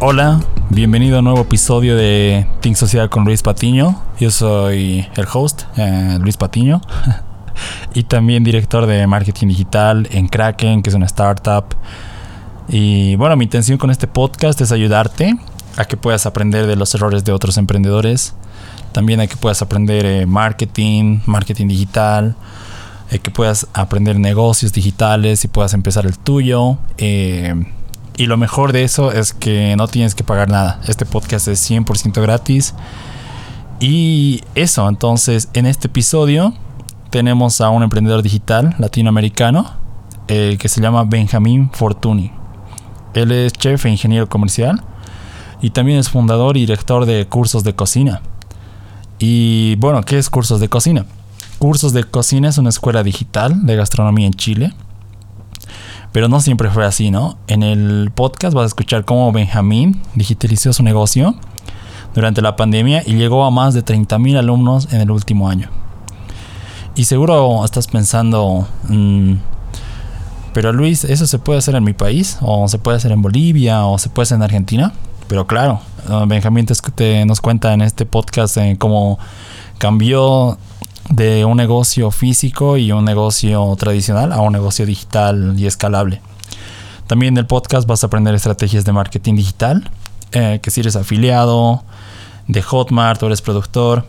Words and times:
Hola, 0.00 0.40
bienvenido 0.70 1.16
a 1.16 1.18
un 1.18 1.24
nuevo 1.24 1.40
episodio 1.40 1.96
de 1.96 2.46
Think 2.60 2.76
Social 2.76 3.10
con 3.10 3.24
Luis 3.24 3.42
Patiño. 3.42 4.00
Yo 4.20 4.30
soy 4.30 5.04
el 5.16 5.26
host, 5.32 5.62
eh, 5.76 6.18
Luis 6.20 6.36
Patiño, 6.36 6.80
y 7.94 8.04
también 8.04 8.44
director 8.44 8.86
de 8.86 9.08
marketing 9.08 9.48
digital 9.48 10.06
en 10.12 10.28
Kraken, 10.28 10.84
que 10.84 10.90
es 10.90 10.94
una 10.94 11.06
startup. 11.06 11.74
Y 12.68 13.16
bueno, 13.16 13.34
mi 13.34 13.46
intención 13.46 13.76
con 13.76 13.90
este 13.90 14.06
podcast 14.06 14.60
es 14.60 14.70
ayudarte 14.70 15.36
a 15.76 15.84
que 15.84 15.96
puedas 15.96 16.26
aprender 16.26 16.68
de 16.68 16.76
los 16.76 16.94
errores 16.94 17.24
de 17.24 17.32
otros 17.32 17.56
emprendedores. 17.56 18.34
También 18.92 19.18
a 19.18 19.26
que 19.26 19.34
puedas 19.34 19.62
aprender 19.62 20.06
eh, 20.06 20.26
marketing, 20.26 21.22
marketing 21.26 21.66
digital, 21.66 22.36
eh, 23.10 23.18
que 23.18 23.32
puedas 23.32 23.66
aprender 23.72 24.20
negocios 24.20 24.72
digitales 24.72 25.44
y 25.44 25.48
puedas 25.48 25.74
empezar 25.74 26.06
el 26.06 26.16
tuyo. 26.16 26.78
Y 28.18 28.26
lo 28.26 28.36
mejor 28.36 28.72
de 28.72 28.82
eso 28.82 29.12
es 29.12 29.32
que 29.32 29.76
no 29.76 29.86
tienes 29.86 30.16
que 30.16 30.24
pagar 30.24 30.50
nada. 30.50 30.80
Este 30.88 31.06
podcast 31.06 31.46
es 31.46 31.70
100% 31.70 32.20
gratis. 32.20 32.74
Y 33.78 34.42
eso, 34.56 34.88
entonces 34.88 35.48
en 35.52 35.66
este 35.66 35.86
episodio 35.86 36.52
tenemos 37.10 37.60
a 37.60 37.70
un 37.70 37.84
emprendedor 37.84 38.24
digital 38.24 38.74
latinoamericano 38.78 39.70
eh, 40.26 40.56
que 40.58 40.68
se 40.68 40.80
llama 40.80 41.04
Benjamín 41.04 41.70
Fortuny. 41.72 42.32
Él 43.14 43.30
es 43.30 43.52
chef 43.52 43.86
e 43.86 43.90
ingeniero 43.90 44.28
comercial 44.28 44.82
y 45.62 45.70
también 45.70 46.00
es 46.00 46.08
fundador 46.08 46.56
y 46.56 46.60
director 46.62 47.06
de 47.06 47.24
cursos 47.28 47.62
de 47.62 47.76
cocina. 47.76 48.20
Y 49.20 49.76
bueno, 49.76 50.02
¿qué 50.02 50.18
es 50.18 50.28
cursos 50.28 50.58
de 50.58 50.68
cocina? 50.68 51.06
Cursos 51.60 51.92
de 51.92 52.02
cocina 52.02 52.48
es 52.48 52.58
una 52.58 52.70
escuela 52.70 53.04
digital 53.04 53.64
de 53.64 53.76
gastronomía 53.76 54.26
en 54.26 54.34
Chile 54.34 54.74
pero 56.18 56.26
no 56.26 56.40
siempre 56.40 56.68
fue 56.68 56.84
así, 56.84 57.12
¿no? 57.12 57.38
En 57.46 57.62
el 57.62 58.10
podcast 58.12 58.52
vas 58.52 58.64
a 58.64 58.66
escuchar 58.66 59.04
cómo 59.04 59.30
Benjamín 59.30 60.02
digitalizó 60.16 60.72
su 60.72 60.82
negocio 60.82 61.36
durante 62.12 62.42
la 62.42 62.56
pandemia 62.56 63.04
y 63.06 63.14
llegó 63.14 63.44
a 63.44 63.52
más 63.52 63.72
de 63.72 63.84
30.000 63.84 64.36
alumnos 64.36 64.92
en 64.92 65.00
el 65.00 65.12
último 65.12 65.48
año. 65.48 65.70
Y 66.96 67.04
seguro 67.04 67.64
estás 67.64 67.86
pensando, 67.86 68.66
mm, 68.88 69.34
pero 70.52 70.72
Luis, 70.72 71.04
¿eso 71.04 71.24
se 71.28 71.38
puede 71.38 71.60
hacer 71.60 71.76
en 71.76 71.84
mi 71.84 71.92
país? 71.92 72.36
¿O 72.40 72.66
se 72.66 72.80
puede 72.80 72.96
hacer 72.96 73.12
en 73.12 73.22
Bolivia? 73.22 73.86
¿O 73.86 73.96
se 73.96 74.08
puede 74.08 74.24
hacer 74.24 74.38
en 74.38 74.42
Argentina? 74.42 74.92
Pero 75.28 75.46
claro, 75.46 75.78
Benjamín 76.26 76.66
te, 76.66 77.26
nos 77.26 77.40
cuenta 77.40 77.72
en 77.74 77.80
este 77.80 78.06
podcast 78.06 78.56
cómo 78.78 79.20
cambió 79.78 80.58
de 81.10 81.44
un 81.44 81.56
negocio 81.56 82.10
físico 82.10 82.76
y 82.76 82.92
un 82.92 83.04
negocio 83.04 83.74
tradicional 83.76 84.32
a 84.32 84.40
un 84.40 84.52
negocio 84.52 84.86
digital 84.86 85.54
y 85.58 85.66
escalable. 85.66 86.20
También 87.06 87.34
en 87.34 87.38
el 87.38 87.46
podcast 87.46 87.88
vas 87.88 88.02
a 88.04 88.08
aprender 88.08 88.34
estrategias 88.34 88.84
de 88.84 88.92
marketing 88.92 89.34
digital, 89.36 89.90
eh, 90.32 90.60
que 90.62 90.70
si 90.70 90.80
eres 90.80 90.96
afiliado 90.96 91.82
de 92.46 92.62
Hotmart 92.62 93.22
o 93.22 93.26
eres 93.26 93.40
productor, 93.40 94.06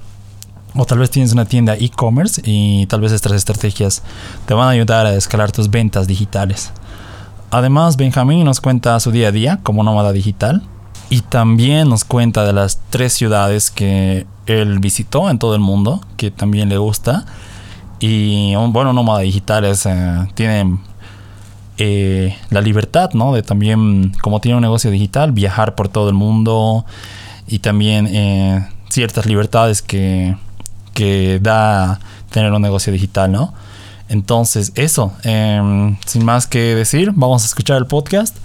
o 0.75 0.85
tal 0.85 0.99
vez 0.99 1.09
tienes 1.09 1.31
una 1.31 1.45
tienda 1.45 1.75
e-commerce 1.75 2.41
y 2.45 2.85
tal 2.87 3.01
vez 3.01 3.11
estas 3.11 3.31
estrategias 3.31 4.03
te 4.45 4.53
van 4.53 4.67
a 4.67 4.71
ayudar 4.71 5.05
a 5.05 5.15
escalar 5.15 5.51
tus 5.51 5.69
ventas 5.69 6.07
digitales. 6.07 6.71
Además, 7.51 7.97
Benjamín 7.97 8.43
nos 8.43 8.61
cuenta 8.61 8.99
su 8.99 9.11
día 9.11 9.29
a 9.29 9.31
día 9.31 9.59
como 9.63 9.83
nómada 9.83 10.11
digital 10.11 10.61
y 11.09 11.21
también 11.21 11.89
nos 11.89 12.05
cuenta 12.05 12.45
de 12.45 12.53
las 12.53 12.79
tres 12.91 13.13
ciudades 13.13 13.71
que 13.71 14.27
él 14.45 14.79
visitó 14.79 15.29
en 15.29 15.39
todo 15.39 15.55
el 15.55 15.61
mundo, 15.61 16.01
que 16.17 16.29
también 16.29 16.69
le 16.69 16.77
gusta. 16.77 17.25
Y 17.99 18.53
bueno 18.55 18.93
nómada 18.93 19.19
digital 19.19 19.65
es, 19.65 19.85
eh, 19.85 20.27
tiene 20.35 20.77
eh, 21.77 22.37
la 22.51 22.61
libertad, 22.61 23.11
¿no? 23.13 23.33
De 23.33 23.41
también, 23.41 24.13
como 24.21 24.39
tiene 24.39 24.55
un 24.55 24.61
negocio 24.61 24.91
digital, 24.91 25.31
viajar 25.31 25.75
por 25.75 25.89
todo 25.89 26.09
el 26.09 26.15
mundo 26.15 26.85
y 27.47 27.59
también 27.59 28.07
eh, 28.07 28.67
ciertas 28.89 29.25
libertades 29.25 29.81
que, 29.81 30.37
que 30.93 31.39
da 31.41 31.99
tener 32.29 32.51
un 32.53 32.61
negocio 32.61 32.93
digital, 32.93 33.31
¿no? 33.31 33.53
Entonces, 34.09 34.71
eso, 34.75 35.13
em, 35.23 35.97
sin 36.05 36.23
más 36.23 36.45
que 36.47 36.75
decir, 36.75 37.11
vamos 37.15 37.43
a 37.43 37.45
escuchar 37.47 37.77
el 37.77 37.87
podcast. 37.87 38.37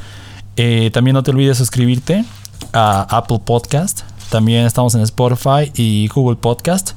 también 0.93 1.15
no 1.15 1.23
te 1.23 1.31
olvides 1.31 1.59
suscribirte 1.59 2.25
a 2.73 3.03
Apple 3.11 3.41
Podcast 3.45 4.03
también 4.35 4.67
estamos 4.67 4.97
en 4.97 5.03
Spotify 5.03 5.71
y 5.77 6.09
Google 6.09 6.35
Podcast. 6.35 6.91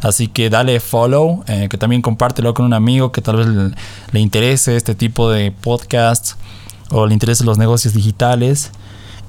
Así 0.00 0.26
que 0.26 0.48
dale 0.48 0.80
follow, 0.80 1.44
eh, 1.46 1.68
que 1.68 1.76
también 1.76 2.00
compártelo 2.00 2.54
con 2.54 2.64
un 2.64 2.72
amigo 2.72 3.12
que 3.12 3.20
tal 3.20 3.36
vez 3.36 3.46
le, 4.12 4.20
interese 4.20 4.74
este 4.74 4.94
tipo 4.94 5.30
de 5.30 5.50
podcast 5.52 6.34
o 6.90 7.06
le 7.06 7.12
interese 7.12 7.44
los 7.44 7.58
negocios 7.58 7.92
digitales. 7.92 8.70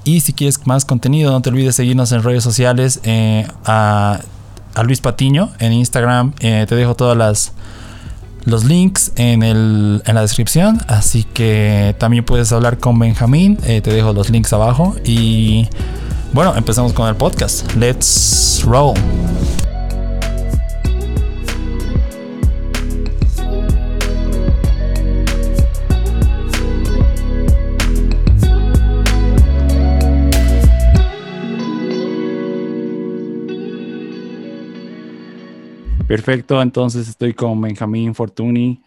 Y 0.04 0.20
si 0.20 0.32
quieres 0.32 0.66
más 0.66 0.86
contenido, 0.86 1.32
no 1.32 1.42
te 1.42 1.50
olvides 1.50 1.74
seguirnos 1.74 2.12
en 2.12 2.22
redes 2.22 2.42
sociales 2.42 3.00
eh, 3.02 3.46
a, 3.66 4.20
Luis 4.82 5.02
Patiño 5.02 5.50
en 5.58 5.74
Instagram. 5.74 6.32
Eh, 6.40 6.64
te 6.66 6.76
dejo 6.76 6.94
todas 6.94 7.18
las 7.18 7.52
los 8.44 8.64
links 8.64 9.12
en, 9.16 9.42
el, 9.42 10.02
en 10.06 10.14
la 10.14 10.22
descripción. 10.22 10.80
Así 10.88 11.24
que 11.24 11.94
también 11.98 12.24
puedes 12.24 12.52
hablar 12.52 12.78
con 12.78 12.98
Benjamín. 12.98 13.56
te 13.56 13.80
dejo 13.80 14.12
los 14.12 14.30
links 14.30 14.52
abajo. 14.52 14.96
Y 15.04 15.68
bueno, 16.32 16.54
empezamos 16.56 16.92
con 16.92 17.08
el 17.08 17.16
podcast. 17.16 17.74
Let's 17.74 18.62
roll. 18.64 18.94
Perfecto, 36.10 36.60
entonces 36.60 37.08
estoy 37.08 37.34
con 37.34 37.60
Benjamín 37.60 38.16
Fortuny, 38.16 38.82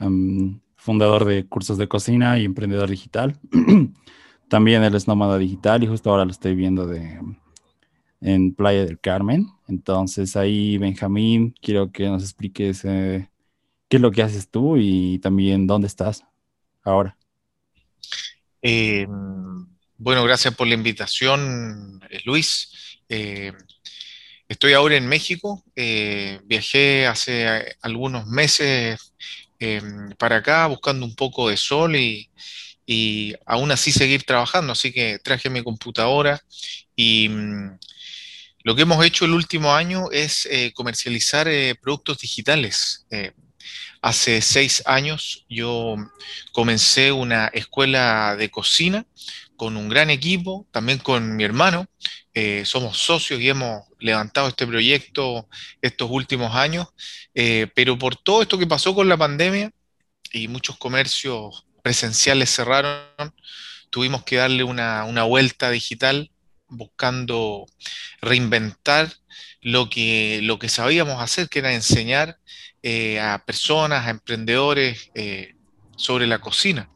fundador 0.76 1.24
de 1.24 1.46
cursos 1.46 1.78
de 1.78 1.88
cocina 1.88 2.38
y 2.38 2.44
emprendedor 2.44 2.90
digital. 2.90 3.40
También 4.50 4.84
él 4.84 4.94
es 4.94 5.08
nómada 5.08 5.38
digital 5.38 5.82
y 5.82 5.88
justo 5.88 6.10
ahora 6.10 6.26
lo 6.26 6.32
estoy 6.32 6.54
viendo 6.54 6.86
de, 6.86 7.22
en 8.20 8.54
Playa 8.54 8.84
del 8.84 9.00
Carmen. 9.00 9.48
Entonces 9.70 10.36
ahí, 10.36 10.78
Benjamín, 10.78 11.56
quiero 11.62 11.94
que 11.94 12.10
nos 12.10 12.24
expliques 12.24 12.84
eh, 12.84 13.30
qué 13.88 13.96
es 13.96 14.02
lo 14.02 14.12
que 14.12 14.22
haces 14.22 14.50
tú 14.50 14.76
y 14.76 15.20
también 15.20 15.66
dónde 15.66 15.88
estás 15.88 16.26
ahora. 16.84 17.16
Eh, 18.62 19.08
bueno, 19.98 20.26
gracias 20.26 20.54
por 20.56 20.68
la 20.68 20.74
invitación, 20.74 22.02
eh, 22.10 22.20
Luis. 22.26 23.00
Estoy 24.54 24.74
ahora 24.74 24.96
en 24.96 25.08
México. 25.08 25.64
viajé 26.46 27.08
hace 27.08 27.76
algunos 27.82 28.26
meses 28.28 29.14
para 30.18 30.38
acá 30.38 30.68
buscando 30.68 31.06
un 31.06 31.16
poco 31.16 31.50
de 31.50 31.58
sol 31.58 31.96
y, 31.96 32.30
y 32.86 33.34
aún 33.46 33.72
así 33.72 33.92
seguir 33.92 34.24
trabajando. 34.24 34.74
Así 34.74 34.92
que 34.92 35.20
traje 35.20 35.50
mi 35.50 35.64
computadora 35.64 36.42
y 36.96 37.30
mm, 37.30 37.78
lo 38.64 38.76
que 38.76 38.84
hemos 38.84 39.04
hecho 39.06 39.26
el 39.26 39.34
último 39.34 39.74
año 39.74 40.10
es 40.12 40.48
eh, 40.50 40.72
comercializar 40.74 41.48
eh, 41.48 41.76
productos 41.76 42.20
digitales. 42.20 43.06
Eh, 43.12 43.34
hace 44.02 44.42
seis 44.42 44.84
años 44.86 45.46
yo 45.50 45.96
comencé 46.52 47.12
una 47.12 47.48
escuela 47.48 48.36
de 48.38 48.50
cocina 48.50 49.06
con 49.64 49.78
un 49.78 49.88
gran 49.88 50.10
equipo, 50.10 50.68
también 50.72 51.00
con 51.00 51.38
mi 51.38 51.46
hermano. 51.46 51.88
somos 52.66 52.98
socios 52.98 53.40
y 53.40 53.48
hemos 53.48 53.86
levantado 54.00 54.50
este 54.50 54.68
proyecto 54.68 55.48
estos 55.82 56.10
últimos 56.12 56.54
años, 56.54 56.88
pero 57.74 57.98
por 57.98 58.18
todo 58.18 58.42
esto 58.42 58.58
que 58.58 58.68
pasó 58.68 58.94
con 58.94 59.08
la 59.08 59.16
pandemia 59.16 59.72
y 60.34 60.50
muchos 60.50 60.76
comercios 60.78 61.66
presenciales 61.82 62.54
cerraron, 62.54 63.34
tuvimos 63.90 64.24
que 64.24 64.38
darle 64.38 64.64
una, 64.64 65.24
vuelta 65.24 65.70
digital 65.70 66.30
buscando 66.68 67.66
reinventar 68.20 69.14
lo 69.62 69.90
que, 69.90 70.42
lo 70.44 70.60
que 70.60 70.68
sabíamos 70.68 71.22
hacer, 71.22 71.48
que 71.48 71.60
era 71.60 71.74
enseñar 71.74 72.38
eh, 72.82 73.22
a 73.22 73.44
personas, 73.46 74.08
a 74.08 74.10
emprendedores 74.10 75.10
eh, 75.16 75.56
sobre 75.96 76.28
la 76.28 76.40
cocina. 76.40 76.90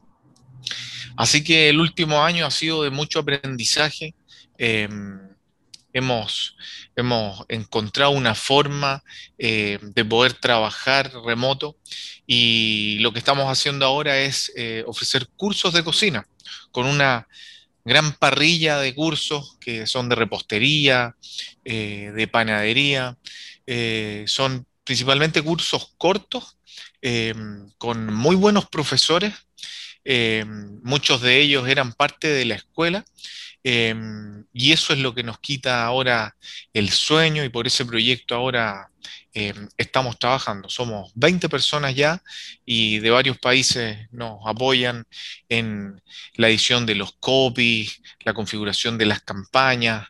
Así 1.18 1.42
que 1.42 1.68
el 1.68 1.80
último 1.80 2.22
año 2.22 2.46
ha 2.46 2.50
sido 2.52 2.84
de 2.84 2.90
mucho 2.90 3.18
aprendizaje. 3.18 4.14
Em, 4.56 5.18
hemos, 5.92 6.56
hemos 6.94 7.44
encontrado 7.48 8.12
una 8.12 8.36
forma 8.36 9.02
eh, 9.36 9.80
de 9.82 10.04
poder 10.04 10.34
trabajar 10.34 11.10
remoto 11.26 11.76
y 12.24 12.98
lo 13.00 13.12
que 13.12 13.18
estamos 13.18 13.46
haciendo 13.46 13.84
ahora 13.84 14.20
es 14.20 14.52
eh, 14.56 14.84
ofrecer 14.86 15.26
cursos 15.34 15.72
de 15.72 15.82
cocina 15.82 16.24
con 16.70 16.86
una 16.86 17.26
gran 17.84 18.12
parrilla 18.12 18.78
de 18.78 18.94
cursos 18.94 19.56
que 19.58 19.88
son 19.88 20.08
de 20.08 20.14
repostería, 20.14 21.16
eh, 21.64 22.12
de 22.14 22.28
panadería, 22.28 23.18
son 24.26 24.66
principalmente 24.84 25.42
cursos 25.42 25.94
cortos 25.98 26.58
con 27.76 28.14
muy 28.14 28.36
buenos 28.36 28.66
profesores 28.68 29.34
muchos 30.82 31.20
de 31.20 31.40
ellos 31.40 31.68
eran 31.68 31.92
parte 31.92 32.28
de 32.28 32.44
la 32.46 32.54
escuela 32.54 33.04
Em, 33.64 34.46
y 34.52 34.72
eso 34.72 34.92
es 34.92 34.98
lo 35.00 35.14
que 35.14 35.22
nos 35.22 35.40
quita 35.40 35.84
ahora 35.84 36.36
el 36.72 36.90
sueño 36.90 37.44
y 37.44 37.48
por 37.48 37.66
ese 37.66 37.84
proyecto 37.84 38.34
ahora 38.34 38.90
em, 39.34 39.68
estamos 39.76 40.18
trabajando. 40.18 40.68
Somos 40.70 41.12
20 41.14 41.48
personas 41.48 41.94
ya 41.94 42.22
y 42.64 42.98
de 43.00 43.10
varios 43.10 43.38
países 43.38 44.08
nos 44.10 44.38
apoyan 44.46 45.04
en 45.48 46.00
la 46.34 46.48
edición 46.48 46.86
de 46.86 46.94
los 46.94 47.12
copies, 47.20 48.00
la 48.20 48.32
configuración 48.34 48.96
de 48.96 49.06
las 49.06 49.20
campañas. 49.22 50.08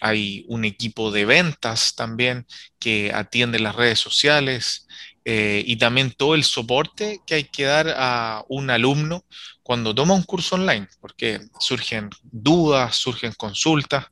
Hay 0.00 0.44
un 0.48 0.64
equipo 0.64 1.10
de 1.10 1.24
ventas 1.24 1.94
también 1.96 2.46
que 2.78 3.10
atiende 3.12 3.58
las 3.58 3.74
redes 3.74 3.98
sociales. 3.98 4.86
Eh, 5.24 5.62
y 5.66 5.76
también 5.76 6.12
todo 6.12 6.34
el 6.34 6.44
soporte 6.44 7.20
que 7.26 7.36
hay 7.36 7.44
que 7.44 7.64
dar 7.64 7.94
a 7.96 8.44
un 8.48 8.68
alumno 8.68 9.24
cuando 9.62 9.94
toma 9.94 10.14
un 10.14 10.22
curso 10.22 10.56
online, 10.56 10.86
porque 11.00 11.40
surgen 11.58 12.10
dudas, 12.22 12.96
surgen 12.96 13.32
consultas. 13.32 14.06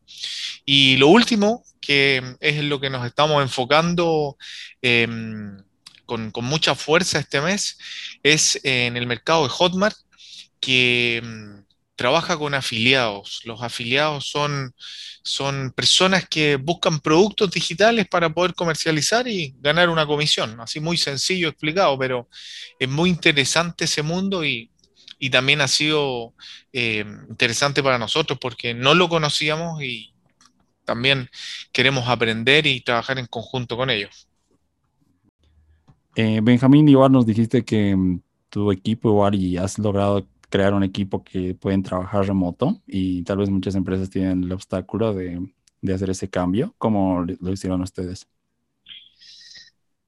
Y 0.64 0.96
lo 0.96 1.08
último, 1.08 1.62
que 1.80 2.22
es 2.40 2.64
lo 2.64 2.80
que 2.80 2.88
nos 2.88 3.04
estamos 3.04 3.42
enfocando 3.42 4.38
em, 4.80 5.58
con, 6.06 6.32
mucha 6.42 6.74
fuerza 6.74 7.18
este 7.18 7.40
mes, 7.42 7.76
es 8.22 8.58
en 8.64 8.96
el 8.96 9.06
mercado 9.06 9.42
de 9.42 9.50
Hotmart, 9.50 9.96
que 10.60 11.18
em, 11.18 11.61
trabaja 12.02 12.36
con 12.36 12.52
afiliados. 12.52 13.42
Los 13.44 13.62
afiliados 13.62 14.28
son, 14.28 14.74
son 15.22 15.70
personas 15.70 16.28
que 16.28 16.56
buscan 16.56 16.98
productos 16.98 17.52
digitales 17.52 18.08
para 18.08 18.28
poder 18.28 18.54
comercializar 18.54 19.28
y 19.28 19.54
ganar 19.60 19.88
una 19.88 20.04
comisión. 20.04 20.60
Así 20.60 20.80
muy 20.80 20.96
sencillo 20.96 21.48
explicado, 21.48 21.96
pero 21.96 22.28
es 22.80 22.88
muy 22.88 23.08
interesante 23.08 23.84
ese 23.84 24.02
mundo 24.02 24.44
y 24.44 24.68
y 25.20 25.30
también 25.30 25.60
ha 25.60 25.68
sido 25.68 26.34
eh, 26.72 27.04
interesante 27.28 27.80
para 27.80 27.96
nosotros 27.96 28.40
porque 28.40 28.74
no 28.74 28.92
lo 28.92 29.08
conocíamos 29.08 29.80
y 29.80 30.12
también 30.84 31.28
queremos 31.70 32.08
aprender 32.08 32.66
y 32.66 32.80
trabajar 32.80 33.20
en 33.20 33.26
conjunto 33.26 33.76
con 33.76 33.88
ellos. 33.88 34.26
Eh, 36.16 36.40
Benjamín, 36.42 36.88
igual 36.88 37.12
nos 37.12 37.24
dijiste 37.24 37.64
que 37.64 37.94
mm, 37.94 38.20
tu 38.48 38.72
equipo 38.72 39.10
igual 39.10 39.36
y 39.36 39.56
has 39.58 39.78
logrado 39.78 40.26
crear 40.52 40.74
un 40.74 40.84
equipo 40.84 41.24
que 41.24 41.54
pueden 41.54 41.82
trabajar 41.82 42.26
remoto 42.26 42.82
y 42.86 43.22
tal 43.24 43.38
vez 43.38 43.48
muchas 43.48 43.74
empresas 43.74 44.10
tienen 44.10 44.44
el 44.44 44.52
obstáculo 44.52 45.14
de, 45.14 45.40
de 45.80 45.94
hacer 45.94 46.10
ese 46.10 46.28
cambio. 46.28 46.74
¿Cómo 46.76 47.24
lo 47.24 47.52
hicieron 47.52 47.80
ustedes? 47.80 48.28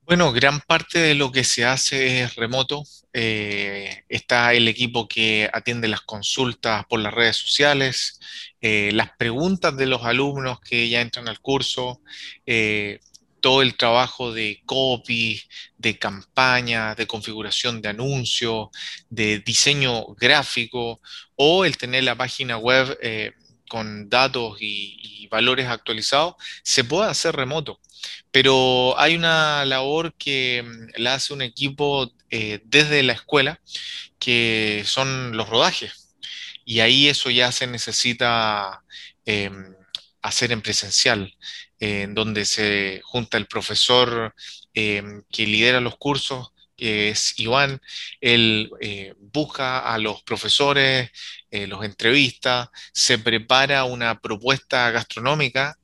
Bueno, 0.02 0.32
gran 0.32 0.60
parte 0.60 0.98
de 0.98 1.14
lo 1.14 1.32
que 1.32 1.44
se 1.44 1.64
hace 1.64 2.20
es 2.20 2.34
remoto. 2.34 2.82
Eh, 3.14 4.04
está 4.10 4.52
el 4.52 4.68
equipo 4.68 5.08
que 5.08 5.48
atiende 5.50 5.88
las 5.88 6.02
consultas 6.02 6.84
por 6.90 7.00
las 7.00 7.14
redes 7.14 7.38
sociales, 7.38 8.20
eh, 8.60 8.90
las 8.92 9.16
preguntas 9.16 9.74
de 9.78 9.86
los 9.86 10.02
alumnos 10.04 10.60
que 10.60 10.90
ya 10.90 11.00
entran 11.00 11.26
al 11.26 11.40
curso, 11.40 12.02
eh, 12.44 13.00
todo 13.44 13.60
el 13.60 13.76
trabajo 13.76 14.32
de 14.32 14.62
copy, 14.64 15.38
de 15.76 15.98
campaña, 15.98 16.94
de 16.94 17.06
configuración 17.06 17.82
de 17.82 17.90
anuncios, 17.90 18.68
de 19.10 19.40
diseño 19.40 20.06
gráfico 20.14 21.02
o 21.36 21.66
el 21.66 21.76
tener 21.76 22.04
la 22.04 22.16
página 22.16 22.56
web 22.56 22.96
con 23.68 24.08
datos 24.08 24.56
y 24.60 25.28
valores 25.30 25.66
actualizados, 25.66 26.36
se 26.62 26.84
puede 26.84 27.10
hacer 27.10 27.36
remoto. 27.36 27.80
Pero 28.30 28.98
hay 28.98 29.14
una 29.14 29.64
labor 29.64 30.14
que 30.14 30.62
mm, 30.62 31.02
la 31.02 31.14
hace 31.14 31.32
un 31.32 31.42
equipo 31.42 32.12
eh, 32.30 32.60
desde 32.64 33.02
la 33.02 33.12
escuela, 33.12 33.60
que 34.18 34.82
son 34.86 35.36
los 35.36 35.48
rodajes. 35.48 36.16
Y 36.64 36.80
ahí 36.80 37.08
eso 37.08 37.30
ya 37.30 37.52
se 37.52 37.66
necesita 37.66 38.82
em, 39.26 39.73
hacer 40.24 40.52
en 40.52 40.62
presencial, 40.62 41.34
en 41.78 42.14
donde 42.14 42.44
se 42.44 43.00
junta 43.04 43.38
el 43.38 43.46
profesor 43.46 44.34
em, 44.74 45.22
que 45.30 45.46
lidera 45.46 45.80
los 45.80 45.96
cursos, 45.96 46.52
que 46.76 47.10
es 47.10 47.38
Iván, 47.38 47.80
él 48.20 48.70
eh, 48.80 49.14
busca 49.18 49.78
a 49.78 49.98
los 49.98 50.22
profesores, 50.22 51.10
eh, 51.50 51.66
los 51.66 51.84
entrevista, 51.84 52.70
se 52.92 53.18
prepara 53.18 53.84
una 53.84 54.20
propuesta 54.20 54.90
gastronómica 54.90 55.78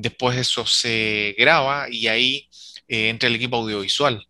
después 0.00 0.36
eso 0.38 0.66
se 0.66 1.34
graba 1.38 1.86
y 1.90 2.08
ahí 2.08 2.48
eh, 2.88 3.08
entra 3.08 3.28
el 3.28 3.36
equipo 3.36 3.56
audiovisual. 3.56 4.26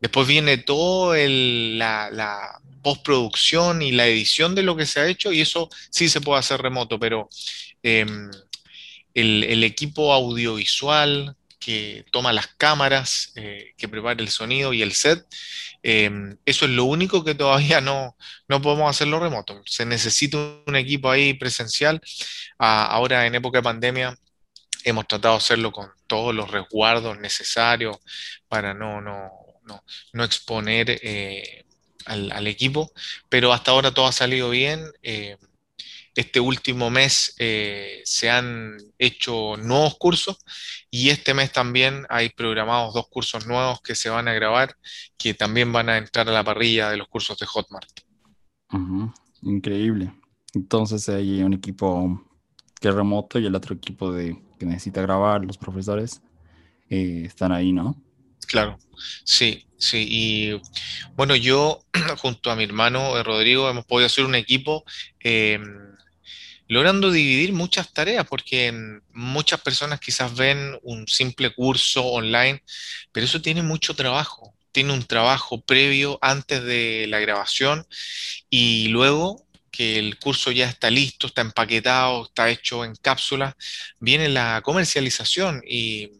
Después 0.00 0.26
viene 0.26 0.58
toda 0.58 1.16
la, 1.28 2.60
postproducción 2.82 3.80
y 3.80 3.92
la 3.92 4.06
edición 4.06 4.54
de 4.54 4.62
lo 4.62 4.76
que 4.76 4.84
se 4.84 5.00
ha 5.00 5.08
hecho 5.08 5.32
y 5.32 5.40
eso 5.40 5.70
sí 5.88 6.10
se 6.10 6.20
puede 6.20 6.40
hacer 6.40 6.60
remoto, 6.60 6.98
pero 6.98 7.30
em, 7.82 8.30
el, 9.14 9.64
equipo 9.64 10.12
audiovisual 10.12 11.36
que 11.58 12.04
toma 12.10 12.32
las 12.32 12.48
cámaras, 12.48 13.32
eh, 13.36 13.72
que 13.78 13.88
prepara 13.88 14.20
el 14.20 14.28
sonido 14.28 14.72
y 14.72 14.82
el 14.82 14.92
set, 14.92 15.24
em, 15.82 16.36
eso 16.44 16.66
es 16.66 16.70
lo 16.72 16.84
único 16.84 17.24
que 17.24 17.34
todavía 17.34 17.80
no, 17.80 18.16
no 18.48 18.60
podemos 18.60 18.90
hacerlo 18.90 19.20
remoto. 19.20 19.62
Se 19.66 19.86
necesita 19.86 20.38
un 20.66 20.76
equipo 20.76 21.10
ahí 21.10 21.34
presencial. 21.34 22.00
Ah, 22.58 22.86
ahora 22.86 23.26
en 23.26 23.34
época 23.34 23.58
de 23.58 23.62
pandemia 23.62 24.18
hemos 24.84 25.06
tratado 25.08 25.34
de 25.34 25.38
hacerlo 25.38 25.72
con 25.72 25.90
todos 26.06 26.34
los 26.34 26.50
resguardos 26.50 27.18
necesarios 27.18 27.96
para 28.48 28.74
no, 28.74 29.00
no, 29.00 29.30
no, 30.12 30.24
exponer 30.24 31.00
eh, 31.02 31.64
al, 32.04 32.46
equipo, 32.46 32.92
pero 33.28 33.52
hasta 33.52 33.70
ahora 33.70 33.92
todo 33.94 34.06
ha 34.06 34.12
salido 34.12 34.50
bien. 34.50 34.84
Este 36.14 36.40
último 36.40 36.90
mes 36.90 37.34
eh, 37.38 38.00
se 38.04 38.30
han 38.30 38.76
hecho 38.98 39.56
nuevos 39.56 39.96
cursos 39.96 40.38
y 40.90 41.10
este 41.10 41.34
mes 41.34 41.52
también 41.52 42.06
hay 42.08 42.28
programados 42.28 42.94
dos 42.94 43.08
cursos 43.08 43.46
nuevos 43.46 43.80
que 43.82 43.94
se 43.94 44.10
van 44.10 44.28
a 44.28 44.34
grabar, 44.34 44.76
que 45.16 45.34
también 45.34 45.72
van 45.72 45.88
a 45.88 45.98
entrar 45.98 46.28
a 46.28 46.32
la 46.32 46.44
parrilla 46.44 46.90
de 46.90 46.98
los 46.98 47.08
cursos 47.08 47.36
de 47.38 47.46
Hotmart. 47.46 47.90
Increíble. 49.42 50.12
Entonces 50.54 51.08
hay 51.08 51.42
un 51.42 51.52
equipo 51.52 52.24
que 52.80 52.88
es 52.88 52.94
remoto 52.94 53.38
y 53.38 53.46
el 53.46 53.54
otro 53.54 53.74
equipo 53.74 54.12
de 54.12 54.40
que 54.58 54.66
necesita 54.66 55.02
grabar, 55.02 55.44
los 55.44 55.58
profesores, 55.58 56.22
eh, 56.88 57.22
están 57.26 57.52
ahí, 57.52 57.72
¿no? 57.72 58.00
Claro, 58.46 58.78
sí, 59.24 59.66
sí. 59.78 60.06
Y 60.08 60.60
bueno, 61.16 61.34
yo 61.34 61.80
junto 62.18 62.50
a 62.50 62.56
mi 62.56 62.64
hermano 62.64 63.16
eh, 63.16 63.22
Rodrigo 63.22 63.68
hemos 63.68 63.84
podido 63.84 64.06
hacer 64.06 64.24
un 64.24 64.34
equipo 64.34 64.84
em, 65.20 65.93
logrando 66.68 67.10
dividir 67.10 67.52
muchas 67.52 67.92
tareas, 67.92 68.26
porque 68.26 68.72
muchas 69.12 69.60
personas 69.60 70.00
quizás 70.00 70.34
ven 70.34 70.78
un 70.82 71.06
simple 71.06 71.54
curso 71.54 72.04
online, 72.04 72.62
pero 73.12 73.26
eso 73.26 73.40
tiene 73.42 73.62
mucho 73.62 73.94
trabajo. 73.94 74.54
Tiene 74.72 74.92
un 74.92 75.04
trabajo 75.04 75.60
previo 75.60 76.18
antes 76.20 76.62
de 76.64 77.06
la 77.08 77.20
grabación 77.20 77.86
y 78.50 78.88
luego 78.88 79.46
que 79.70 79.98
el 79.98 80.18
curso 80.18 80.52
ya 80.52 80.68
está 80.68 80.90
listo, 80.90 81.26
está 81.26 81.42
empaquetado, 81.42 82.26
está 82.26 82.48
hecho 82.48 82.84
en 82.84 82.94
cápsulas, 82.96 83.54
viene 83.98 84.28
la 84.28 84.60
comercialización 84.62 85.62
y 85.66 86.10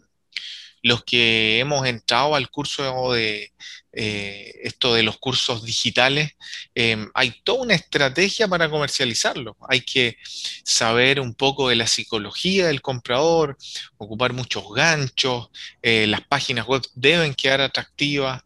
los 0.84 1.02
que 1.02 1.58
hemos 1.60 1.86
entrado 1.86 2.34
al 2.34 2.50
curso 2.50 3.12
de 3.12 3.52
eh, 3.92 4.52
esto 4.64 4.92
de 4.92 5.02
los 5.02 5.18
cursos 5.18 5.64
digitales, 5.64 6.32
em, 6.74 7.10
hay 7.14 7.32
toda 7.42 7.62
una 7.62 7.74
estrategia 7.74 8.48
para 8.48 8.68
comercializarlo. 8.68 9.56
Hay 9.68 9.80
que 9.80 10.18
saber 10.64 11.20
un 11.20 11.34
poco 11.34 11.68
de 11.70 11.76
la 11.76 11.86
psicología 11.86 12.66
del 12.66 12.82
comprador, 12.82 13.56
ocupar 13.96 14.34
muchos 14.34 14.64
ganchos, 14.74 15.48
eh, 15.80 16.06
las 16.06 16.20
páginas 16.26 16.66
web 16.66 16.82
deben 16.94 17.34
quedar 17.34 17.62
atractivas. 17.62 18.42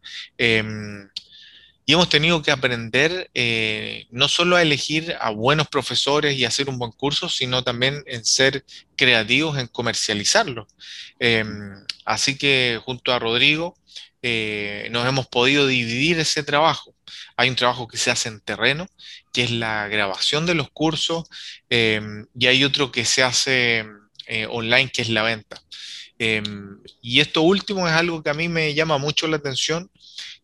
Y 1.89 1.93
hemos 1.93 2.07
tenido 2.07 2.43
que 2.43 2.51
aprender 2.51 3.31
eh, 3.33 4.05
no 4.11 4.27
solo 4.27 4.55
a 4.55 4.61
elegir 4.61 5.15
a 5.19 5.31
buenos 5.31 5.67
profesores 5.69 6.37
y 6.37 6.45
hacer 6.45 6.69
un 6.69 6.77
buen 6.77 6.91
curso, 6.91 7.29
sino 7.29 7.63
también 7.63 8.03
en 8.05 8.23
ser 8.25 8.63
creativos 8.95 9.57
en 9.57 9.65
comercializarlo. 9.65 10.67
Em, 11.17 11.83
así 12.05 12.37
que 12.37 12.79
junto 12.85 13.11
a 13.11 13.17
Rodrigo 13.17 13.75
eh, 14.21 14.87
nos 14.91 15.07
hemos 15.07 15.25
podido 15.29 15.65
dividir 15.65 16.19
ese 16.19 16.43
trabajo. 16.43 16.93
Hay 17.35 17.49
un 17.49 17.55
trabajo 17.55 17.87
que 17.87 17.97
se 17.97 18.11
hace 18.11 18.29
en 18.29 18.41
terreno, 18.41 18.85
que 19.33 19.45
es 19.45 19.49
la 19.49 19.87
grabación 19.87 20.45
de 20.45 20.53
los 20.53 20.69
cursos, 20.69 21.23
em, 21.71 22.27
y 22.37 22.45
hay 22.45 22.63
otro 22.65 22.91
que 22.91 23.03
se 23.03 23.23
hace 23.23 23.87
eh, 24.27 24.45
online, 24.45 24.91
que 24.93 25.01
es 25.01 25.09
la 25.09 25.23
venta. 25.23 25.59
Em, 26.19 26.83
y 27.01 27.19
esto 27.19 27.41
último 27.41 27.87
es 27.87 27.93
algo 27.95 28.21
que 28.21 28.29
a 28.29 28.35
mí 28.35 28.47
me 28.47 28.75
llama 28.75 28.99
mucho 28.99 29.25
la 29.27 29.37
atención 29.37 29.89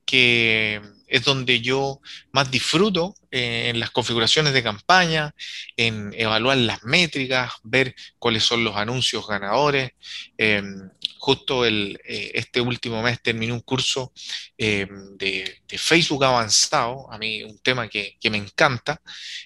que 0.06 0.82
es 1.08 1.24
donde 1.24 1.62
yo 1.62 2.02
más 2.32 2.50
disfruto 2.50 3.16
eh, 3.32 3.70
en 3.70 3.80
las 3.80 3.92
configuraciones 3.92 4.54
de 4.54 4.64
campaña, 4.64 5.36
en 5.78 6.14
evaluar 6.18 6.58
las 6.58 6.84
métricas, 6.84 7.54
ver 7.64 7.96
cuáles 8.20 8.44
son 8.44 8.64
los 8.64 8.76
anuncios 8.76 9.28
ganadores. 9.28 9.92
Em, 10.38 10.90
justo 11.18 11.66
el, 11.66 12.00
eh, 12.06 12.32
este 12.36 12.62
último 12.62 13.02
mes 13.02 13.22
terminé 13.22 13.54
un 13.54 13.62
curso 13.62 14.14
em, 14.58 15.18
de, 15.18 15.60
Facebook 15.78 16.24
avanzado, 16.24 17.12
a 17.12 17.18
mí 17.18 17.44
un 17.44 17.60
tema 17.60 17.88
que, 17.90 18.18
me 18.32 18.38
encanta, 18.38 19.02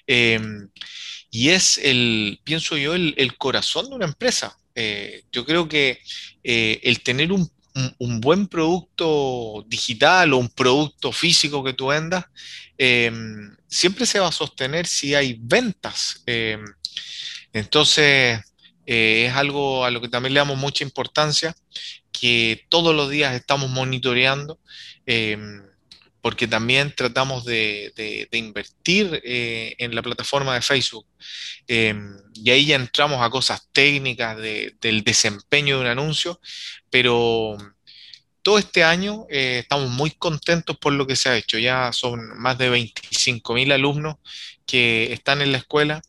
em, 0.07 0.69
y 1.31 1.49
es 1.49 1.77
el, 1.79 2.39
pienso 2.43 2.77
yo, 2.77 2.93
el, 2.95 3.37
corazón 3.37 3.89
de 3.89 3.95
una 3.95 4.05
empresa. 4.05 4.57
Eh, 4.75 5.23
yo 5.31 5.45
creo 5.45 5.67
que 5.67 5.99
el 6.43 7.01
tener 7.01 7.31
un 7.31 7.49
un, 7.99 8.21
buen 8.21 8.47
producto 8.47 9.65
digital 9.67 10.33
o 10.33 10.37
un 10.37 10.49
producto 10.49 11.11
físico 11.11 11.63
que 11.63 11.73
tú 11.73 11.87
vendas, 11.87 12.25
em, 12.77 13.55
siempre 13.67 14.05
se 14.05 14.19
va 14.19 14.27
a 14.27 14.31
sostener 14.31 14.87
si 14.87 15.15
hay 15.15 15.37
ventas. 15.39 16.23
Em, 16.25 16.63
entonces, 17.53 18.39
eh, 18.85 19.25
es 19.27 19.33
algo 19.35 19.85
a 19.85 19.91
lo 19.91 20.01
que 20.01 20.09
también 20.09 20.33
le 20.33 20.39
damos 20.39 20.57
mucha 20.57 20.83
importancia, 20.83 21.55
que 22.11 22.65
todos 22.69 22.95
los 22.95 23.09
días 23.09 23.33
estamos 23.35 23.69
monitoreando, 23.69 24.59
em, 25.05 25.63
porque 26.21 26.47
también 26.47 26.93
tratamos 26.95 27.45
de, 27.45 28.27
invertir 28.31 29.21
eh, 29.23 29.75
en 29.77 29.95
la 29.95 30.01
plataforma 30.01 30.55
de 30.55 30.61
Facebook. 30.61 31.05
y 31.67 32.49
ahí 32.49 32.65
ya 32.65 32.75
entramos 32.75 33.21
a 33.21 33.29
cosas 33.29 33.67
técnicas 33.71 34.37
del 34.37 35.03
desempeño 35.03 35.77
de 35.77 35.81
un 35.81 35.87
anuncio, 35.87 36.39
pero 36.89 37.57
todo 38.41 38.57
este 38.57 38.83
año 38.83 39.25
eh, 39.29 39.59
estamos 39.59 39.89
muy 39.89 40.11
contentos 40.11 40.77
por 40.77 40.93
lo 40.93 41.05
que 41.05 41.15
se 41.15 41.29
ha 41.29 41.37
hecho. 41.37 41.57
Ya 41.57 41.91
son 41.93 42.37
más 42.39 42.57
de 42.57 42.69
25 42.69 43.53
mil 43.53 43.71
alumnos 43.71 44.15
que 44.65 45.13
están 45.13 45.41
en 45.41 45.51
la 45.51 45.59
escuela, 45.59 46.01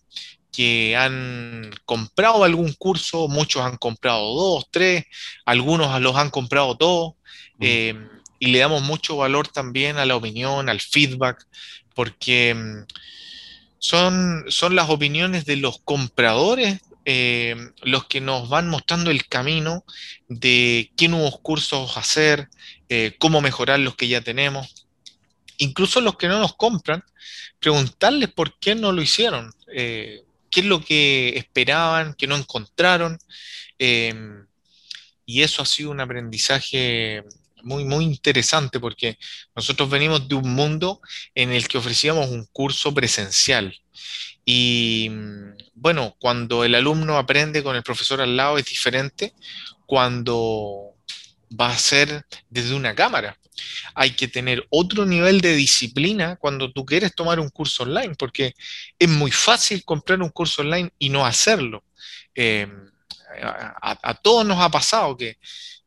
que 0.53 0.97
han 0.97 1.71
comprado 1.85 2.45
algún 2.45 2.73
curso, 2.75 3.29
muchos 3.29 3.63
han 3.63 3.77
comprado 3.77 4.35
dos, 4.35 4.67
tres, 4.71 5.05
algunos 5.45 6.01
los 6.01 6.17
han 6.17 6.31
comprado 6.31 6.77
todos, 6.77 7.15
mm. 7.59 8.20
Y 8.41 8.49
le 8.49 8.59
damos 8.59 8.83
mucho 8.83 9.17
valor 9.17 9.47
también 9.47 9.99
a 9.99 10.07
la 10.07 10.17
opinión, 10.17 10.69
al 10.69 10.81
feedback, 10.81 11.47
porque 11.95 12.55
mm, 12.55 12.87
son, 13.79 14.47
son 14.49 14.75
las 14.75 14.91
opiniones 14.91 15.45
de 15.45 15.57
los 15.57 15.79
compradores 15.85 16.81
eh, 17.07 17.57
los 17.83 18.07
que 18.07 18.21
nos 18.21 18.49
van 18.49 18.69
mostrando 18.69 19.11
el 19.11 19.27
camino 19.27 19.85
de 20.29 20.93
qué 20.97 21.09
nuevos 21.09 21.41
cursos 21.41 21.97
hacer, 21.97 22.49
eh, 22.89 23.17
cómo 23.19 23.41
mejorar 23.41 23.81
los 23.81 23.97
que 23.97 24.09
ya 24.09 24.21
tenemos. 24.21 24.87
Incluso 25.57 26.01
los 26.01 26.17
que 26.17 26.29
no 26.29 26.39
nos 26.39 26.55
compran, 26.57 27.03
preguntarles 27.59 28.31
por 28.31 28.59
qué 28.59 28.75
no 28.75 28.93
lo 28.93 29.03
hicieron, 29.03 29.53
eh, 29.75 30.23
qué 30.51 30.61
es 30.61 30.67
lo 30.67 30.83
que 30.83 31.37
esperaban, 31.37 32.15
que 32.15 32.27
no 32.27 32.37
encontraron. 32.37 33.19
y 35.27 35.43
eso 35.43 35.63
ha 35.63 35.67
sido 35.67 35.91
un 35.91 36.01
aprendizaje 36.01 37.25
muy, 37.63 37.85
muy 37.85 38.05
interesante 38.05 38.81
porque 38.81 39.19
nosotros 39.55 39.89
venimos 39.91 40.29
de 40.29 40.35
un 40.35 40.55
mundo 40.55 41.01
en 41.35 41.53
el 41.53 41.69
que 41.69 41.79
ofrecíamos 41.79 42.29
un 42.29 42.47
curso 42.53 42.93
presencial 42.95 43.75
y 44.45 45.09
mm, 45.11 45.57
bueno, 45.75 46.17
cuando 46.19 46.65
el 46.65 46.75
alumno 46.75 47.17
aprende 47.19 47.63
con 47.63 47.77
el 47.77 47.83
profesor 47.83 48.21
al 48.21 48.37
lado 48.37 48.59
es 48.59 48.65
diferente 48.65 49.33
cuando 49.87 50.97
va 51.59 51.71
a 51.71 51.79
ser 51.79 52.25
desde 52.49 52.75
una 52.75 52.95
cámara. 52.95 53.37
Hay 53.95 54.13
que 54.13 54.29
tener 54.29 54.67
otro 54.71 55.05
nivel 55.05 55.41
de 55.41 55.55
disciplina 55.55 56.37
cuando 56.37 56.73
tú 56.73 56.85
quieres 56.85 57.15
tomar 57.15 57.39
un 57.41 57.51
curso 57.51 57.83
online, 57.83 58.15
porque 58.17 58.55
es 58.99 59.09
muy 59.09 59.31
fácil 59.31 59.85
comprar 59.85 60.23
un 60.23 60.31
curso 60.31 60.63
online 60.63 60.91
y 60.99 61.11
no 61.11 61.27
hacerlo. 61.27 61.85
Eh, 62.35 62.67
a, 63.43 64.15
todos 64.15 64.45
nos 64.47 64.59
ha 64.59 64.69
pasado 64.71 65.17
que 65.17 65.39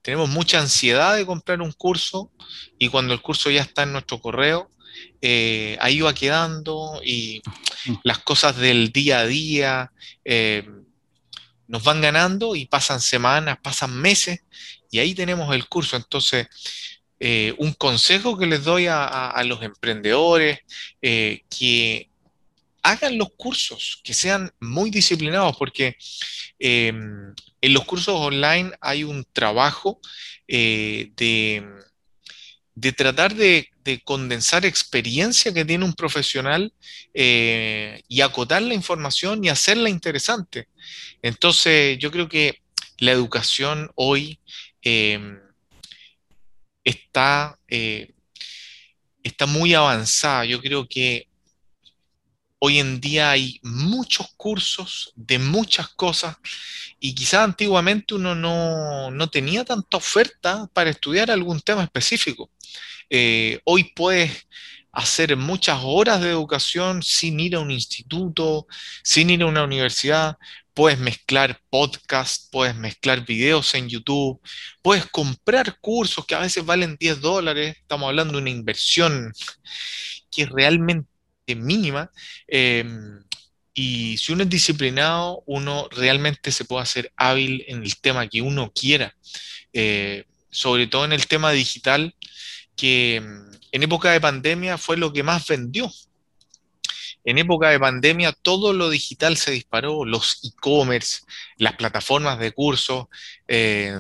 tenemos 0.04 0.30
mucha 0.30 0.60
ansiedad 0.60 1.16
de 1.16 1.26
comprar 1.26 1.62
un 1.62 1.72
curso 1.72 2.30
y 2.78 2.90
cuando 2.90 3.14
el 3.14 3.22
curso 3.22 3.50
ya 3.50 3.62
está 3.62 3.84
en 3.84 3.94
nuestro 3.94 4.20
correo, 4.20 4.70
eh, 5.22 5.78
ahí 5.80 6.02
va 6.02 6.14
quedando 6.14 7.02
y 7.04 7.42
mm. 7.86 7.94
las 8.04 8.20
cosas 8.20 8.58
del 8.58 8.92
día 8.92 9.20
a 9.20 9.26
día 9.26 9.92
eh, 10.26 10.70
nos 11.68 11.84
van 11.84 12.02
ganando 12.02 12.56
y 12.56 12.66
pasan 12.66 13.00
semanas, 13.00 13.58
pasan 13.64 13.96
meses 13.96 14.42
y 14.92 15.00
ahí 15.00 15.16
tenemos 15.16 15.56
el 15.56 15.68
curso. 15.68 15.96
Entonces, 15.96 16.48
eh, 17.22 17.56
un 17.58 17.74
consejo 17.74 18.38
que 18.38 18.46
les 18.46 18.66
doy 18.66 18.88
a, 18.90 19.42
los 19.46 19.64
emprendedores, 19.64 20.60
que 21.02 22.10
hagan 22.84 23.18
los 23.18 23.30
cursos, 23.36 24.02
que 24.04 24.14
sean 24.14 24.52
muy 24.60 24.92
disciplinados, 24.92 25.56
porque 25.58 25.96
em, 26.60 27.34
en 27.62 27.74
los 27.74 27.86
cursos 27.86 28.16
online 28.16 28.72
hay 28.82 29.04
un 29.04 29.26
trabajo 29.34 30.00
de 30.48 31.64
de 32.76 32.92
tratar 32.92 33.36
de, 33.36 33.70
condensar 34.06 34.66
experiencia 34.66 35.54
que 35.54 35.66
tiene 35.66 35.84
un 35.84 35.94
profesional 35.94 36.74
eh, 37.14 38.02
y 38.08 38.22
acotar 38.22 38.62
la 38.62 38.74
información 38.74 39.44
y 39.44 39.50
hacerla 39.50 39.90
interesante. 39.90 40.70
Entonces, 41.22 42.00
yo 42.00 42.10
creo 42.10 42.30
que 42.30 42.62
la 43.00 43.12
educación 43.12 43.92
hoy 43.96 44.40
em, 44.82 45.38
está, 46.84 47.60
eh, 47.68 48.14
está 49.22 49.46
muy 49.46 49.74
avanzada. 49.74 50.46
Yo 50.46 50.62
creo 50.62 50.88
que 50.88 51.28
hoy 52.66 52.80
en 52.80 53.02
día 53.02 53.32
hay 53.32 53.60
muchos 53.62 54.28
cursos 54.38 55.12
de 55.18 55.38
muchas 55.38 55.90
cosas 55.90 56.38
y 56.98 57.14
quizás 57.14 57.42
antiguamente 57.42 58.14
uno 58.14 58.36
no, 58.36 59.30
tenía 59.30 59.66
tanta 59.66 59.98
oferta 59.98 60.70
para 60.72 60.90
estudiar 60.90 61.30
algún 61.30 61.60
tema 61.60 61.84
específico. 61.84 62.50
Eh, 63.10 63.60
hoy 63.66 63.92
puedes 63.94 64.48
hacer 64.94 65.36
muchas 65.36 65.80
horas 65.84 66.22
de 66.22 66.30
educación 66.30 67.04
sin 67.04 67.42
ir 67.42 67.56
a 67.56 67.60
un 67.60 67.70
instituto, 67.70 68.66
sin 69.04 69.30
ir 69.30 69.42
a 69.44 69.48
una 69.48 69.66
universidad. 69.66 70.38
Puedes 70.74 71.00
mezclar 71.00 71.60
podcasts, 71.70 72.48
puedes 72.50 72.76
mezclar 72.76 73.26
videos 73.26 73.76
en 73.76 73.90
YouTube, 73.90 74.40
puedes 74.82 75.06
comprar 75.08 75.80
cursos 75.82 76.26
que 76.26 76.36
a 76.36 76.40
veces 76.40 76.66
valen 76.66 76.96
10 76.98 77.20
dólares. 77.20 77.76
Estamos 77.78 78.08
hablando 78.08 78.36
de 78.36 78.42
una 78.42 78.52
inversión 78.52 79.34
que 80.32 80.46
realmente 80.46 81.13
mínima. 81.48 82.12
Em, 82.48 83.24
y 83.74 84.18
si 84.18 84.34
uno 84.34 84.44
es 84.44 84.50
disciplinado, 84.50 85.44
uno 85.46 85.88
realmente 85.92 86.52
se 86.52 86.66
puede 86.66 86.84
hacer 86.84 87.12
hábil 87.16 87.64
en 87.68 87.84
el 87.84 87.98
tema 87.98 88.28
que 88.28 88.42
uno 88.42 88.72
quiera, 88.72 89.16
eh, 89.74 90.26
sobre 90.52 90.88
todo 90.88 91.06
en 91.06 91.14
el 91.14 91.28
tema 91.28 91.52
digital, 91.52 92.16
que 92.76 93.22
mm, 93.22 93.56
en 93.72 93.84
época 93.84 94.12
de 94.12 94.22
pandemia 94.22 94.78
fue 94.78 94.98
lo 94.98 95.12
que 95.12 95.24
más 95.24 95.48
vendió. 95.48 95.92
En 97.26 97.38
época 97.38 97.70
de 97.70 97.80
pandemia 97.80 98.34
todo 98.34 98.74
lo 98.74 98.90
digital 98.90 99.38
se 99.38 99.52
disparó, 99.52 100.06
los 100.06 100.40
e-commerce, 100.44 101.22
las 101.58 101.76
plataformas 101.76 102.38
de 102.38 102.52
cursos 102.52 103.06
eh, 103.48 103.98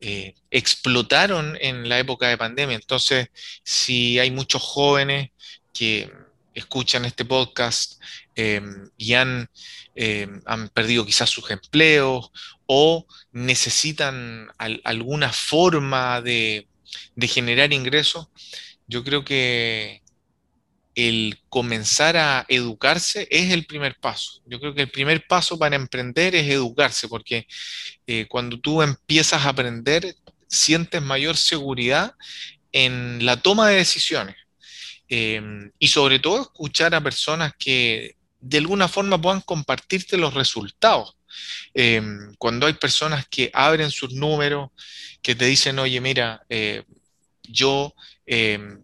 eh, 0.00 0.34
explotaron 0.50 1.56
en 1.60 1.88
la 1.88 1.98
época 1.98 2.28
de 2.28 2.38
pandemia. 2.38 2.74
Entonces, 2.74 3.28
si 3.62 4.18
hay 4.18 4.30
muchos 4.30 4.62
jóvenes 4.62 5.30
que 5.72 6.10
escuchan 6.56 7.04
este 7.04 7.24
podcast 7.24 8.00
em, 8.34 8.88
y 8.96 9.12
han, 9.12 9.48
em, 9.94 10.40
han, 10.46 10.68
perdido 10.70 11.04
quizás 11.04 11.30
sus 11.30 11.50
empleos 11.50 12.30
o 12.66 13.06
necesitan 13.32 14.48
alguna 14.58 15.32
forma 15.32 16.20
de, 16.22 16.66
generar 17.20 17.72
ingresos, 17.72 18.28
yo 18.86 19.04
creo 19.04 19.24
que 19.24 20.02
el 20.94 21.38
comenzar 21.50 22.16
a 22.16 22.46
educarse 22.48 23.28
es 23.30 23.52
el 23.52 23.66
primer 23.66 23.96
paso. 23.96 24.40
Yo 24.46 24.58
creo 24.58 24.74
que 24.74 24.82
el 24.82 24.90
primer 24.90 25.26
paso 25.26 25.58
para 25.58 25.76
emprender 25.76 26.34
es 26.34 26.48
educarse, 26.48 27.06
porque 27.06 27.46
eh, 28.06 28.26
cuando 28.28 28.58
tú 28.58 28.80
empiezas 28.82 29.44
a 29.44 29.50
aprender, 29.50 30.14
sientes 30.48 31.02
mayor 31.02 31.36
seguridad 31.36 32.14
en 32.72 33.24
la 33.26 33.36
toma 33.36 33.68
de 33.68 33.76
decisiones. 33.76 34.36
Em, 35.08 35.70
y 35.78 35.88
sobre 35.88 36.18
todo 36.18 36.42
escuchar 36.42 36.94
a 36.94 37.00
personas 37.00 37.52
que 37.58 38.16
de 38.40 38.58
alguna 38.58 38.88
forma 38.88 39.20
puedan 39.20 39.40
compartirte 39.40 40.16
los 40.16 40.34
resultados. 40.34 41.16
Em, 41.74 42.34
cuando 42.38 42.66
hay 42.66 42.74
personas 42.74 43.26
que 43.28 43.50
abren 43.52 43.90
sus 43.90 44.12
números, 44.12 44.70
que 45.22 45.34
te 45.34 45.44
dicen, 45.46 45.78
oye, 45.78 46.00
mira, 46.00 46.44
eh, 46.48 46.84
yo 47.42 47.94
em, 48.26 48.82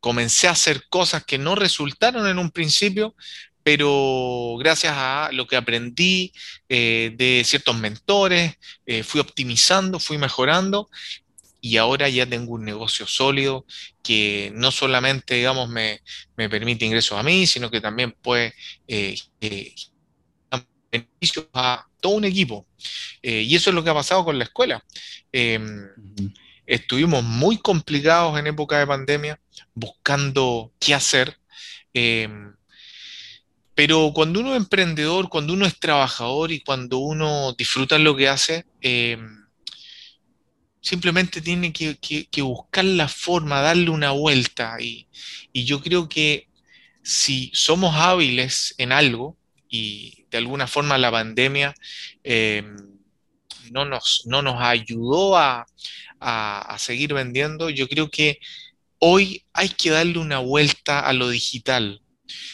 comencé 0.00 0.48
a 0.48 0.52
hacer 0.52 0.86
cosas 0.88 1.24
que 1.24 1.38
no 1.38 1.54
resultaron 1.54 2.26
en 2.26 2.38
un 2.38 2.50
principio, 2.50 3.14
pero 3.62 4.56
gracias 4.58 4.94
a 4.96 5.30
lo 5.32 5.46
que 5.46 5.56
aprendí 5.56 6.32
eh, 6.68 7.12
de 7.16 7.42
ciertos 7.44 7.76
mentores, 7.76 8.54
eh, 8.86 9.02
fui 9.02 9.20
optimizando, 9.20 9.98
fui 9.98 10.18
mejorando 10.18 10.88
y 11.66 11.78
ahora 11.78 12.08
ya 12.08 12.26
tengo 12.26 12.54
un 12.54 12.64
negocio 12.64 13.08
sólido 13.08 13.66
que 14.00 14.52
no 14.54 14.70
solamente, 14.70 15.34
digamos, 15.34 15.68
me, 15.68 16.00
permite 16.36 16.84
ingresos 16.84 17.18
a 17.18 17.24
mí, 17.24 17.44
sino 17.44 17.70
que 17.72 17.80
también 17.80 18.12
puede 18.12 18.54
eh, 18.86 19.16
eh, 19.40 19.74
beneficios 20.92 21.46
a 21.52 21.84
todo 22.00 22.12
un 22.14 22.24
equipo. 22.24 22.68
Eh, 23.20 23.42
y 23.42 23.56
eso 23.56 23.70
es 23.70 23.74
lo 23.74 23.82
que 23.82 23.90
ha 23.90 23.94
pasado 23.94 24.24
con 24.24 24.38
la 24.38 24.44
escuela. 24.44 24.84
Em, 25.32 25.88
estuvimos 26.66 27.24
muy 27.24 27.58
complicados 27.58 28.38
en 28.38 28.46
época 28.46 28.78
de 28.78 28.86
pandemia, 28.86 29.40
buscando 29.74 30.72
qué 30.78 30.94
hacer. 30.94 31.36
Em, 31.92 32.54
pero 33.74 34.12
cuando 34.14 34.38
uno 34.38 34.52
es 34.52 34.58
emprendedor, 34.58 35.28
cuando 35.28 35.52
uno 35.52 35.66
es 35.66 35.80
trabajador 35.80 36.52
y 36.52 36.60
cuando 36.60 36.98
uno 36.98 37.54
disfruta 37.58 37.98
lo 37.98 38.14
que 38.14 38.28
hace, 38.28 38.66
em, 38.80 39.45
simplemente 40.86 41.40
tiene 41.40 41.72
que, 41.72 42.42
buscar 42.42 42.84
la 42.84 43.08
forma, 43.08 43.60
darle 43.60 43.90
una 43.90 44.12
vuelta. 44.12 44.76
Y, 44.80 45.08
yo 45.52 45.80
creo 45.82 46.08
que 46.08 46.48
si 47.02 47.50
somos 47.54 47.96
hábiles 47.96 48.74
en 48.78 48.92
algo, 48.92 49.36
y 49.68 50.26
de 50.30 50.38
alguna 50.38 50.68
forma 50.68 50.96
la 50.96 51.10
pandemia 51.10 51.74
em, 52.22 52.76
no, 53.72 53.84
nos, 53.84 54.22
no 54.26 54.42
nos 54.42 54.62
ayudó 54.62 55.36
a 55.36 55.66
seguir 56.78 57.14
vendiendo, 57.14 57.68
yo 57.68 57.88
creo 57.88 58.08
que 58.10 58.38
hoy 59.00 59.44
hay 59.52 59.70
que 59.70 59.90
darle 59.90 60.18
una 60.18 60.38
vuelta 60.38 61.00
a 61.00 61.12
lo 61.12 61.28
digital 61.30 62.00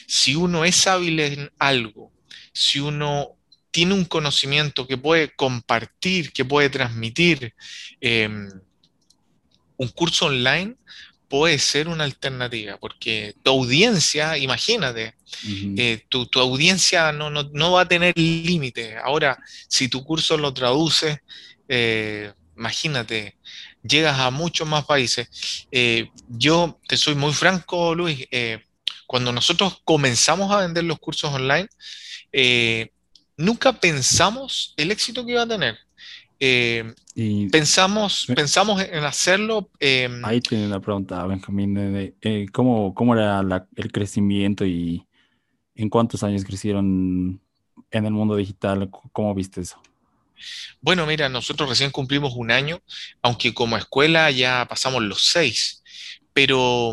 si 0.06 0.34
uno 0.34 0.64
es 0.64 0.86
hábil 0.86 1.20
en 1.20 1.50
algo, 1.58 2.12
si 2.52 2.80
uno 2.80 3.36
tiene 3.72 3.94
un 3.94 4.04
conocimiento 4.04 4.86
que 4.86 4.98
puede 4.98 5.34
compartir, 5.34 6.32
que 6.32 6.44
puede 6.44 6.70
transmitir, 6.70 7.54
em, 8.00 8.48
un 9.76 9.88
curso 9.88 10.26
online 10.26 10.76
puede 11.28 11.58
ser 11.58 11.88
una 11.88 12.04
alternativa, 12.04 12.76
porque 12.76 13.34
tu 13.42 13.52
audiencia, 13.52 14.36
imagínate, 14.36 15.14
eh, 15.78 16.04
tu, 16.10 16.28
audiencia 16.34 17.10
no, 17.10 17.72
va 17.72 17.80
a 17.80 17.88
tener 17.88 18.12
límite. 18.18 18.98
Ahora, 18.98 19.38
si 19.66 19.88
tu 19.88 20.04
curso 20.04 20.36
lo 20.36 20.52
traduce, 20.52 21.22
eh, 21.68 22.34
imagínate, 22.54 23.38
llegas 23.82 24.20
a 24.20 24.30
muchos 24.30 24.68
más 24.68 24.84
países. 24.84 25.26
Eh, 25.70 26.10
yo 26.28 26.78
te 26.86 26.98
soy 26.98 27.14
muy 27.14 27.32
franco, 27.32 27.94
Luis, 27.94 28.28
cuando 29.06 29.32
nosotros 29.32 29.80
comenzamos 29.84 30.52
a 30.52 30.58
vender 30.58 30.84
los 30.84 30.98
cursos 30.98 31.32
online, 31.32 31.66
nunca 33.42 33.72
pensamos 33.72 34.72
el 34.76 34.90
éxito 34.90 35.26
que 35.26 35.32
iba 35.32 35.42
a 35.42 35.49
tener. 35.49 35.76
Eh, 36.38 36.94
pensamos, 37.50 38.26
pensamos 38.34 38.82
en 38.82 39.04
hacerlo. 39.04 39.68
Em, 39.78 40.25
ahí 40.25 40.40
tiene 40.40 40.66
una 40.66 40.80
pregunta, 40.80 41.25
Benjamín. 41.26 41.76
Eh, 42.20 42.46
¿cómo, 42.52 42.94
¿cómo, 42.94 43.14
era 43.14 43.42
el 43.76 43.92
crecimiento 43.92 44.64
y 44.64 45.06
en 45.75 45.88
cuántos 45.88 46.22
años 46.22 46.44
crecieron 46.44 47.40
en 47.90 48.06
el 48.06 48.12
mundo 48.12 48.37
digital? 48.37 48.90
¿Cómo 49.12 49.34
viste 49.34 49.61
eso? 49.61 49.80
Bueno, 50.80 51.06
mira, 51.06 51.28
nosotros 51.28 51.68
recién 51.68 51.90
cumplimos 51.90 52.34
un 52.34 52.50
año, 52.50 52.80
aunque 53.22 53.54
como 53.54 53.76
escuela 53.76 54.30
ya 54.30 54.66
pasamos 54.68 55.02
los 55.02 55.25
seis, 55.26 55.84
pero 56.32 56.92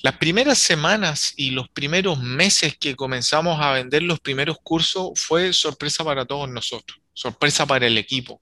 las 0.00 0.16
primeras 0.16 0.58
semanas 0.58 1.32
y 1.36 1.50
los 1.50 1.68
primeros 1.68 2.20
meses 2.20 2.76
que 2.78 2.94
comenzamos 2.94 3.60
a 3.60 3.72
vender 3.72 4.02
los 4.02 4.20
primeros 4.20 4.58
cursos 4.62 5.10
fue 5.16 5.52
sorpresa 5.52 6.04
para 6.04 6.24
todos 6.24 6.48
nosotros, 6.48 7.00
sorpresa 7.12 7.66
para 7.66 7.86
el 7.86 7.98
equipo, 7.98 8.40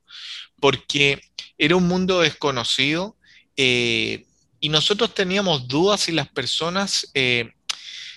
porque 0.60 1.20
era 1.56 1.76
un 1.76 1.88
mundo 1.88 2.20
desconocido 2.20 3.16
eh, 3.56 4.26
y 4.60 4.68
nosotros 4.68 5.14
teníamos 5.14 5.66
dudas 5.66 6.02
si 6.02 6.12
las 6.12 6.28
personas 6.28 7.10
eh, 7.14 7.52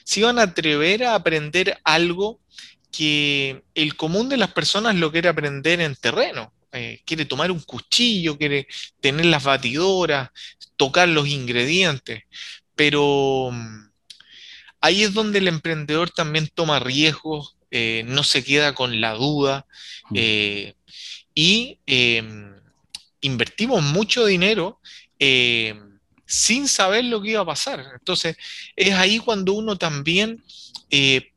se 0.03 0.19
iban 0.19 0.39
a 0.39 0.43
atrever 0.43 1.05
a 1.05 1.15
aprender 1.15 1.79
algo 1.83 2.41
que 2.91 3.63
el 3.75 3.95
común 3.95 4.27
de 4.27 4.37
las 4.37 4.51
personas 4.51 4.95
lo 4.95 5.11
quiere 5.11 5.29
aprender 5.29 5.79
en 5.79 5.95
terreno. 5.95 6.51
Eh, 6.71 7.01
quiere 7.05 7.25
tomar 7.25 7.51
un 7.51 7.61
cuchillo, 7.61 8.37
quiere 8.37 8.67
tener 8.99 9.25
las 9.25 9.43
batidoras, 9.43 10.29
tocar 10.75 11.09
los 11.09 11.27
ingredientes. 11.27 12.23
Pero 12.79 13.49
mm, 13.51 13.89
ahí 14.79 15.03
es 15.03 15.13
donde 15.13 15.39
el 15.39 15.49
emprendedor 15.49 16.11
también 16.11 16.47
toma 16.47 16.79
riesgos, 16.79 17.57
eh, 17.71 18.03
no 18.07 18.23
se 18.23 18.41
queda 18.41 18.73
con 18.73 19.01
la 19.01 19.15
duda 19.15 19.65
mm. 20.09 20.13
eh, 20.15 20.75
y 21.35 21.77
em, 21.85 22.55
invertimos 23.19 23.83
mucho 23.83 24.25
dinero 24.25 24.79
em, 25.19 25.99
sin 26.25 26.69
saber 26.69 27.03
lo 27.03 27.21
que 27.21 27.31
iba 27.31 27.41
a 27.41 27.45
pasar. 27.45 27.83
Entonces, 27.99 28.37
es 28.77 28.93
ahí 28.93 29.19
cuando 29.19 29.51
uno 29.51 29.77
también 29.77 30.41
eh, 30.89 31.33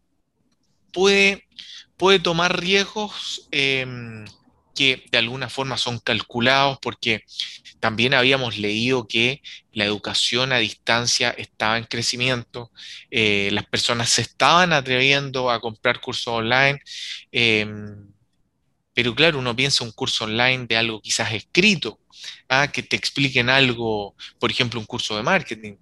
puede, 0.93 1.49
puede 1.97 2.21
tomar 2.21 2.61
riesgos 2.61 3.49
em, 3.51 4.27
que 4.75 5.05
de 5.11 5.19
alguna 5.19 5.49
forma 5.49 5.77
son 5.77 5.99
calculados 5.99 6.79
porque 6.81 7.25
también 7.81 8.15
habíamos 8.15 8.59
leído 8.59 9.09
que 9.09 9.43
la 9.73 9.85
educación 9.85 10.53
a 10.53 10.59
distancia 10.59 11.31
estaba 11.31 11.79
en 11.79 11.85
crecimiento, 11.85 12.71
eh, 13.11 13.51
las 13.53 13.67
personas 13.67 14.09
se 14.11 14.23
estaban 14.23 14.73
atreviendo 14.73 15.51
a 15.51 15.61
comprar 15.61 16.01
cursos 16.01 16.29
online, 16.29 16.81
em, 17.33 18.07
pero 18.95 19.15
claro, 19.15 19.39
uno 19.39 19.57
piensa 19.57 19.85
un 19.85 19.91
curso 19.91 20.25
online 20.25 20.67
de 20.67 20.77
algo 20.77 21.01
quizás 21.01 21.33
escrito, 21.33 21.99
¿ah? 22.49 22.69
que 22.69 22.83
te 22.83 22.97
expliquen 22.97 23.49
algo, 23.51 24.15
por 24.39 24.51
ejemplo, 24.51 24.79
un 24.79 24.87
curso 24.87 25.17
de 25.17 25.23
marketing, 25.23 25.75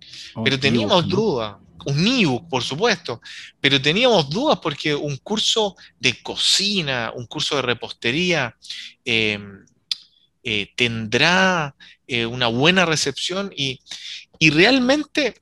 pero 0.45 0.59
teníamos 0.59 1.07
dudas 1.09 1.57
un 1.87 2.07
ebook, 2.07 2.49
por 2.49 2.63
supuesto, 2.63 3.21
pero 3.61 3.81
teníamos 3.81 4.29
dudas 4.29 4.59
porque 4.63 4.95
un 4.95 5.17
curso 5.19 5.77
de 5.99 6.21
cocina, 6.23 7.13
un 7.15 7.27
curso 7.27 7.57
de 7.57 7.63
repostería, 7.63 8.57
em, 9.05 9.65
eh, 10.43 10.73
tendrá 10.75 11.75
eh, 12.07 12.25
una 12.27 12.47
buena 12.47 12.87
recepción 12.87 13.53
y, 13.57 13.81
realmente 14.41 15.35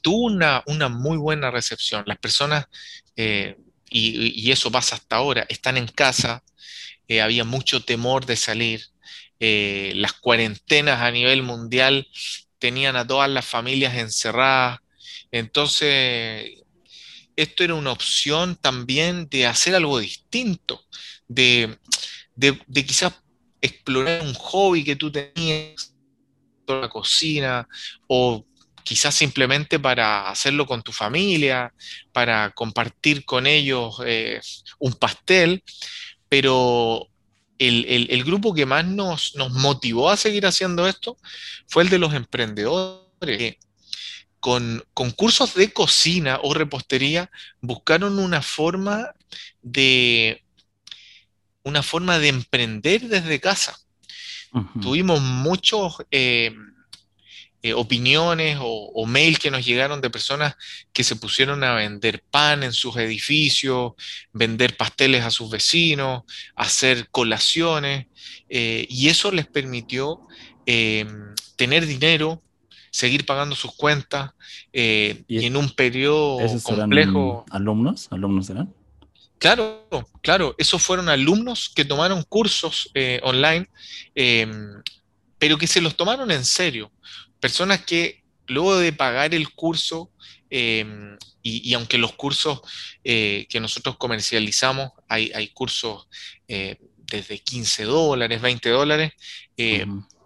tuvo 0.00 0.24
una, 0.26 0.88
muy 0.88 1.18
buena 1.18 1.50
recepción. 1.50 2.04
Las 2.06 2.18
personas, 2.18 2.66
eh, 3.16 3.56
y, 3.90 4.50
eso 4.50 4.70
pasa 4.72 4.96
hasta 4.96 5.16
ahora, 5.16 5.46
están 5.48 5.76
en 5.76 5.86
casa, 5.86 6.42
había 7.22 7.44
mucho 7.44 7.84
temor 7.84 8.24
de 8.24 8.36
salir, 8.36 8.86
las 9.38 10.14
cuarentenas 10.14 11.02
a 11.02 11.10
nivel 11.10 11.42
mundial 11.42 12.08
tenían 12.58 12.96
a 12.96 13.06
todas 13.06 13.28
las 13.28 13.44
familias 13.44 13.94
encerradas, 13.94 14.80
entonces, 15.34 16.62
esto 17.34 17.64
era 17.64 17.74
una 17.74 17.90
opción 17.90 18.54
también 18.54 19.28
de 19.28 19.46
hacer 19.46 19.74
algo 19.74 19.98
distinto, 19.98 20.80
de, 21.26 21.76
quizás 22.72 23.14
explorar 23.60 24.22
un 24.22 24.32
hobby 24.34 24.84
que 24.84 24.94
tú 24.94 25.10
tenías, 25.10 25.92
la 26.68 26.88
cocina, 26.88 27.66
o 28.06 28.46
quizás 28.84 29.12
simplemente 29.16 29.80
para 29.80 30.30
hacerlo 30.30 30.66
con 30.66 30.84
tu 30.84 30.92
familia, 30.92 31.74
para 32.12 32.52
compartir 32.52 33.24
con 33.24 33.48
ellos 33.48 34.00
eh, 34.06 34.40
un 34.78 34.92
pastel, 34.92 35.64
pero 36.28 37.08
el, 37.58 38.22
grupo 38.22 38.54
que 38.54 38.66
más 38.66 38.84
nos, 38.84 39.34
nos, 39.34 39.50
motivó 39.50 40.10
a 40.10 40.16
seguir 40.16 40.46
haciendo 40.46 40.86
esto 40.86 41.16
fue 41.66 41.82
el 41.82 41.88
de 41.88 41.98
los 41.98 42.14
emprendedores 42.14 43.56
con 44.44 44.84
concursos 44.92 45.54
de 45.54 45.72
cocina 45.72 46.38
o 46.42 46.52
repostería 46.52 47.30
buscaron 47.62 48.18
una 48.18 48.42
forma 48.42 49.14
de 49.62 50.44
una 51.62 51.82
forma 51.82 52.18
de 52.18 52.28
emprender 52.28 53.08
desde 53.08 53.40
casa. 53.40 53.80
Tuvimos 54.82 55.22
muchos 55.22 55.96
eh, 56.10 56.54
eh, 57.62 57.72
opiniones 57.72 58.58
o, 58.60 58.90
o 58.94 59.06
mails 59.06 59.38
que 59.38 59.50
nos 59.50 59.64
llegaron 59.64 60.02
de 60.02 60.10
personas 60.10 60.56
que 60.92 61.04
se 61.04 61.16
pusieron 61.16 61.64
a 61.64 61.76
vender 61.76 62.22
pan 62.30 62.64
en 62.64 62.74
sus 62.74 62.98
edificios, 62.98 63.92
vender 64.34 64.76
pasteles 64.76 65.24
a 65.24 65.30
sus 65.30 65.48
vecinos, 65.48 66.24
hacer 66.54 67.08
colaciones, 67.08 68.08
eh, 68.50 68.86
y 68.90 69.08
eso 69.08 69.32
les 69.32 69.46
permitió 69.46 70.20
tener 71.56 71.86
dinero, 71.86 72.42
seguir 72.94 73.26
pagando 73.26 73.56
sus 73.56 73.74
cuentas 73.74 74.30
eh, 74.72 75.24
y, 75.26 75.46
en 75.46 75.56
un 75.56 75.68
periodo 75.68 76.38
complejo. 76.62 77.44
¿Alumnos? 77.50 78.06
¿Alumnos 78.12 78.48
eran? 78.50 78.72
Claro, 79.38 79.84
claro, 80.22 80.54
esos 80.58 80.80
fueron 80.80 81.08
alumnos 81.08 81.72
que 81.74 81.84
tomaron 81.84 82.22
cursos 82.22 82.88
eh, 82.94 83.18
online, 83.24 83.68
em, 84.14 84.80
pero 85.40 85.58
que 85.58 85.66
se 85.66 85.80
los 85.80 85.96
tomaron 85.96 86.30
en 86.30 86.44
serio. 86.44 86.92
Personas 87.40 87.84
que 87.84 88.22
luego 88.46 88.78
de 88.78 88.92
pagar 88.92 89.34
el 89.34 89.52
curso, 89.52 90.12
em, 90.48 91.18
y, 91.42 91.74
aunque 91.74 91.98
los 91.98 92.12
cursos 92.12 92.60
eh, 93.02 93.46
que 93.50 93.58
nosotros 93.58 93.96
comercializamos, 93.96 94.92
hay, 95.08 95.32
hay 95.34 95.48
cursos 95.48 96.06
desde 96.46 97.38
15 97.40 97.82
dólares, 97.84 98.40
20 98.40 98.70
dólares, 98.70 99.12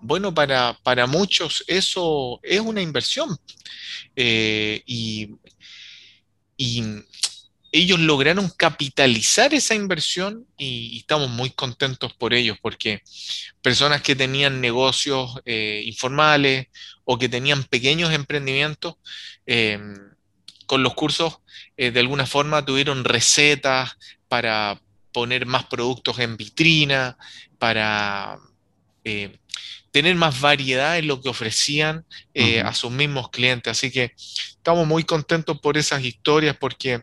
bueno, 0.00 0.34
para, 0.34 0.78
para 0.82 1.06
muchos 1.06 1.64
eso 1.66 2.40
es 2.42 2.60
una 2.60 2.82
inversión. 2.82 3.36
Eh, 4.16 4.82
y, 4.86 5.30
ellos 7.70 8.00
lograron 8.00 8.48
capitalizar 8.56 9.52
esa 9.52 9.74
inversión 9.74 10.46
y, 10.56 10.98
estamos 10.98 11.28
muy 11.30 11.50
contentos 11.50 12.14
por 12.14 12.32
ellos, 12.34 12.56
porque 12.60 13.02
personas 13.62 14.02
que 14.02 14.16
tenían 14.16 14.60
negocios 14.60 15.38
eh, 15.44 15.82
informales 15.84 16.68
o 17.04 17.18
que 17.18 17.28
tenían 17.28 17.64
pequeños 17.64 18.12
emprendimientos, 18.12 18.94
em, 19.46 19.94
con 20.66 20.82
los 20.82 20.94
cursos 20.94 21.38
eh, 21.76 21.90
de 21.90 22.00
alguna 22.00 22.26
forma 22.26 22.64
tuvieron 22.64 23.04
recetas 23.04 23.96
para 24.28 24.80
poner 25.12 25.46
más 25.46 25.64
productos 25.66 26.18
en 26.18 26.36
vitrina, 26.36 27.18
para 27.58 28.38
tener 29.98 30.14
más 30.14 30.40
variedad 30.40 30.96
en 30.96 31.08
lo 31.08 31.20
que 31.20 31.28
ofrecían 31.28 32.04
a 32.64 32.72
sus 32.72 32.92
mismos 32.92 33.30
clientes. 33.30 33.70
Así 33.70 33.90
que 33.90 34.12
estamos 34.16 34.86
muy 34.86 35.02
contentos 35.02 35.58
por 35.60 35.76
esas 35.76 36.04
historias 36.04 36.56
porque 36.56 37.02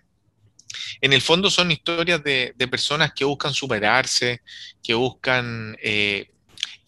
en 1.02 1.14
el 1.14 1.22
fondo 1.22 1.50
son 1.50 1.72
historias 1.72 2.24
de, 2.24 2.54
personas 2.72 3.14
que 3.14 3.26
buscan 3.26 3.54
superarse, 3.54 4.42
que 4.82 4.94
buscan 4.94 5.78
eh, 5.82 6.30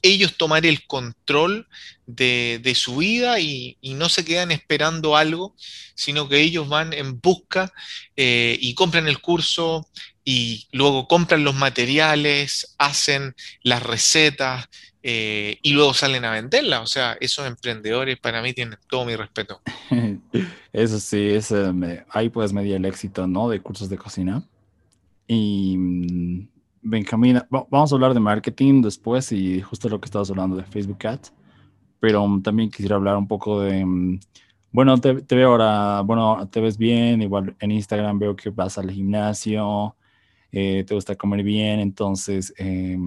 ellos 0.02 0.36
tomar 0.38 0.66
el 0.66 0.86
control 0.86 1.68
de, 2.06 2.74
su 2.76 2.98
vida 2.98 3.40
y, 3.40 3.78
no 3.82 4.10
se 4.10 4.24
quedan 4.24 4.52
esperando 4.52 5.18
algo, 5.18 5.56
sino 5.96 6.30
que 6.30 6.40
ellos 6.40 6.70
van 6.70 6.94
en 6.94 7.20
busca 7.20 7.74
eh, 8.16 8.58
y 8.62 8.74
compran 8.76 9.08
el 9.08 9.20
curso 9.20 9.88
y 10.30 10.68
luego 10.74 11.08
compran 11.08 11.46
los 11.46 11.56
materiales, 11.56 12.76
hacen 12.78 13.34
las 13.64 13.82
recetas, 13.82 14.68
eh, 15.02 15.58
y 15.62 15.72
luego 15.72 15.94
salen 15.94 16.26
a 16.26 16.32
venderla. 16.32 16.82
O 16.82 16.86
sea, 16.86 17.16
esos 17.22 17.48
emprendedores 17.48 18.20
para 18.20 18.42
mí 18.42 18.52
tienen 18.52 18.78
todo 18.90 19.06
mi 19.06 19.16
respeto. 19.16 19.62
Eso 20.74 21.00
sí, 21.00 21.30
es, 21.30 21.54
ahí 22.10 22.28
puedes 22.28 22.52
medir 22.52 22.76
el 22.76 22.84
éxito, 22.84 23.26
¿no? 23.26 23.48
De 23.48 23.62
cursos 23.62 23.88
de 23.88 23.98
cocina. 23.98 24.44
Y 25.28 25.78
mm, 25.78 26.48
Benjamín, 26.82 27.42
vamos 27.50 27.94
a 27.94 27.96
hablar 27.96 28.14
de 28.14 28.20
marketing 28.20 28.82
después 28.82 29.32
y 29.32 29.62
justo 29.62 29.88
lo 29.88 30.02
que 30.02 30.08
estabas 30.08 30.30
hablando 30.30 30.58
de 30.58 30.64
Facebook 30.64 31.08
Ads, 31.08 31.32
pero 32.02 32.28
mm, 32.28 32.44
también 32.44 32.70
quisiera 32.70 32.98
hablar 32.98 33.16
un 33.16 33.30
poco 33.30 33.62
de, 33.62 33.86
mm, 33.86 34.20
bueno, 34.74 34.98
te, 34.98 35.22
te, 35.22 35.36
veo 35.38 35.52
ahora, 35.52 36.02
bueno, 36.02 36.50
te 36.52 36.60
ves 36.60 36.78
bien, 36.78 37.22
igual 37.22 37.56
en 37.62 37.72
Instagram 37.72 38.20
veo 38.20 38.36
que 38.36 38.50
vas 38.50 38.78
al 38.78 38.92
gimnasio, 38.92 39.96
eh, 40.52 40.84
te 40.86 40.94
gusta 40.94 41.16
comer 41.16 41.44
bien, 41.44 41.80
entonces... 41.80 42.54
Eh, 42.58 42.98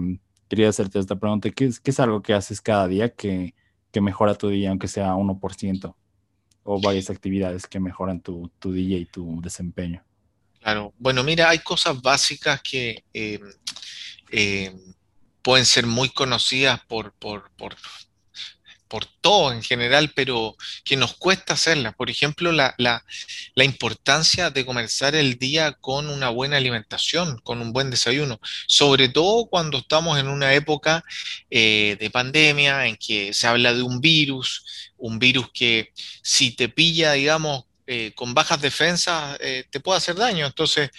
quería 0.50 0.68
hacerte 0.68 0.98
esta 0.98 1.16
pregunta. 1.16 1.48
¿Qué 1.50 1.66
es, 1.66 1.79
qué 1.81 1.92
es 1.92 2.00
algo 2.00 2.20
que 2.20 2.35
haces 2.35 2.61
cada 2.61 2.88
día 2.88 3.14
que, 3.14 3.55
que, 3.92 4.00
mejora 4.00 4.35
tu 4.35 4.48
día, 4.48 4.70
aunque 4.70 4.88
sea 4.88 5.14
1%? 5.14 5.94
O 6.64 6.81
varias 6.81 7.09
actividades 7.09 7.66
que 7.66 7.79
mejoran 7.79 8.20
tu, 8.20 8.50
tu 8.59 8.72
día 8.72 8.98
y 8.98 9.07
tu 9.07 9.40
desempeño. 9.40 10.05
Claro, 10.61 10.92
bueno, 10.98 11.22
mira, 11.22 11.48
hay 11.48 11.61
cosas 11.61 12.03
básicas 12.03 12.61
que 12.62 13.05
eh, 13.14 13.40
eh, 14.31 14.76
pueden 15.40 15.64
ser 15.64 15.87
muy 15.87 16.11
conocidas 16.11 16.81
por, 16.87 17.14
por, 17.14 17.50
por 18.90 19.07
todo 19.07 19.53
en 19.53 19.62
general, 19.62 20.12
pero 20.16 20.57
que 20.85 20.96
nos 20.96 21.14
cuesta 21.14 21.55
hacerla. 21.55 21.92
Por 21.92 22.11
ejemplo, 22.11 22.50
la, 22.50 22.74
importancia 23.55 24.50
de 24.50 24.66
comenzar 24.66 25.14
el 25.14 25.38
día 25.38 25.72
con 25.74 26.11
una 26.11 26.29
buena 26.29 26.57
alimentación, 26.57 27.38
con 27.44 27.62
un 27.62 27.72
buen 27.72 27.88
desayuno, 27.90 28.40
sobre 28.66 29.09
todo 29.09 29.46
cuando 29.46 29.79
estamos 29.79 30.18
en 30.18 30.26
una 30.26 30.53
época 30.55 31.05
eh, 31.50 31.96
de 32.00 32.11
pandemia 32.11 32.87
en 32.87 32.96
que 32.96 33.33
se 33.33 33.46
habla 33.46 33.72
de 33.72 33.83
un 33.83 34.00
virus, 34.00 34.64
un 34.98 35.20
virus 35.20 35.46
que 35.55 35.92
si 36.22 36.50
te 36.50 36.68
pilla, 36.68 37.12
digamos, 37.12 37.66
eh, 37.87 38.12
con 38.16 38.35
bajas 38.35 38.61
defensas, 38.61 39.38
eh, 39.40 39.64
te 39.70 39.79
puede 39.79 39.98
hacer 39.98 40.16
daño. 40.16 40.46
Entonces, 40.46 40.90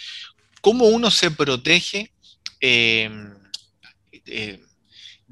¿cómo 0.62 0.86
uno 0.86 1.10
se 1.10 1.30
protege? 1.30 2.10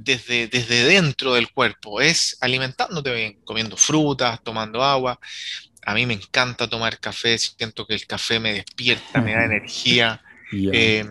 Desde, 0.02 0.48
desde 0.48 0.84
dentro 0.84 1.34
del 1.34 1.50
cuerpo, 1.50 2.00
es 2.00 2.36
alimentándote 2.40 3.14
bien, 3.14 3.38
comiendo 3.44 3.76
frutas, 3.76 4.42
tomando 4.42 4.82
agua. 4.82 5.20
A 5.84 5.94
mí 5.94 6.06
me 6.06 6.14
encanta 6.14 6.68
tomar 6.68 6.98
café, 6.98 7.36
siento 7.38 7.86
que 7.86 7.94
el 7.94 8.06
café 8.06 8.40
me 8.40 8.52
despierta, 8.54 9.20
me 9.20 9.34
da 9.34 9.44
energía. 9.44 10.22
Eh, 10.52 11.04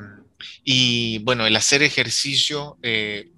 y 0.64 1.20
bueno, 1.20 1.46
el 1.46 1.56
hacer 1.56 1.84
ejercicio 1.84 2.78
eh, 2.82 3.30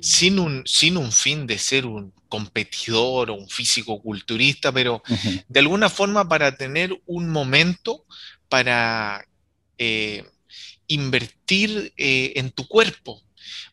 sin, 0.00 0.38
un, 0.38 0.62
sin 0.64 0.96
un 0.96 1.10
fin 1.12 1.46
de 1.46 1.58
ser 1.58 1.86
un 1.86 2.12
competidor 2.28 3.30
o 3.30 3.34
un 3.34 3.48
físico 3.48 4.00
culturista, 4.00 4.70
pero 4.70 5.02
de 5.48 5.60
alguna 5.60 5.88
forma 5.90 6.28
para 6.28 6.56
tener 6.56 7.00
un 7.06 7.30
momento 7.30 8.04
para 8.48 9.26
eh, 9.78 10.24
invertir 10.86 11.92
en 11.96 12.50
tu 12.50 12.68
cuerpo, 12.68 13.22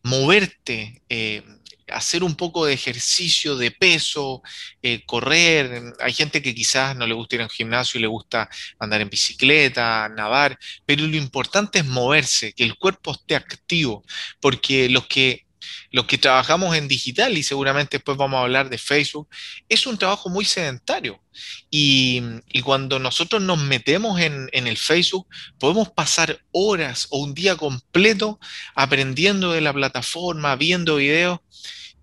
moverte, 0.03 1.01
eh, 1.09 1.43
hacer 1.89 2.23
un 2.23 2.35
poco 2.35 2.65
de 2.65 2.73
ejercicio 2.73 3.55
de 3.55 3.71
peso, 3.71 4.41
eh, 4.81 5.03
correr. 5.05 5.93
Hay 5.99 6.13
gente 6.13 6.41
que 6.41 6.53
quizás 6.53 6.95
no 6.95 7.07
le 7.07 7.13
gusta 7.13 7.35
ir 7.35 7.41
al 7.41 7.49
gimnasio 7.49 7.97
y 7.97 8.01
le 8.01 8.07
gusta 8.07 8.49
andar 8.79 9.01
en 9.01 9.09
bicicleta, 9.09 10.09
nadar, 10.09 10.59
pero 10.85 11.05
lo 11.07 11.17
importante 11.17 11.79
es 11.79 11.85
moverse, 11.85 12.53
que 12.53 12.63
el 12.63 12.75
cuerpo 12.77 13.11
esté 13.11 13.35
activo, 13.35 14.03
porque 14.39 14.89
los 14.89 15.07
que 15.07 15.46
los 15.91 16.05
que 16.05 16.17
trabajamos 16.17 16.75
en 16.75 16.87
digital, 16.87 17.37
y 17.37 17.43
seguramente 17.43 17.97
después 17.97 18.17
vamos 18.17 18.37
a 18.37 18.41
hablar 18.41 18.69
de 18.69 18.77
Facebook, 18.77 19.27
es 19.69 19.87
un 19.87 19.97
trabajo 19.97 20.29
muy 20.29 20.45
sedentario. 20.45 21.21
Y, 21.69 22.21
cuando 22.63 22.99
nosotros 22.99 23.41
nos 23.41 23.59
metemos 23.59 24.19
en, 24.19 24.49
el 24.51 24.77
Facebook, 24.77 25.27
podemos 25.59 25.89
pasar 25.89 26.41
horas 26.51 27.07
o 27.11 27.19
un 27.19 27.33
día 27.33 27.55
completo 27.55 28.39
aprendiendo 28.75 29.53
de 29.53 29.61
la 29.61 29.73
plataforma, 29.73 30.55
viendo 30.55 30.97
videos, 30.97 31.39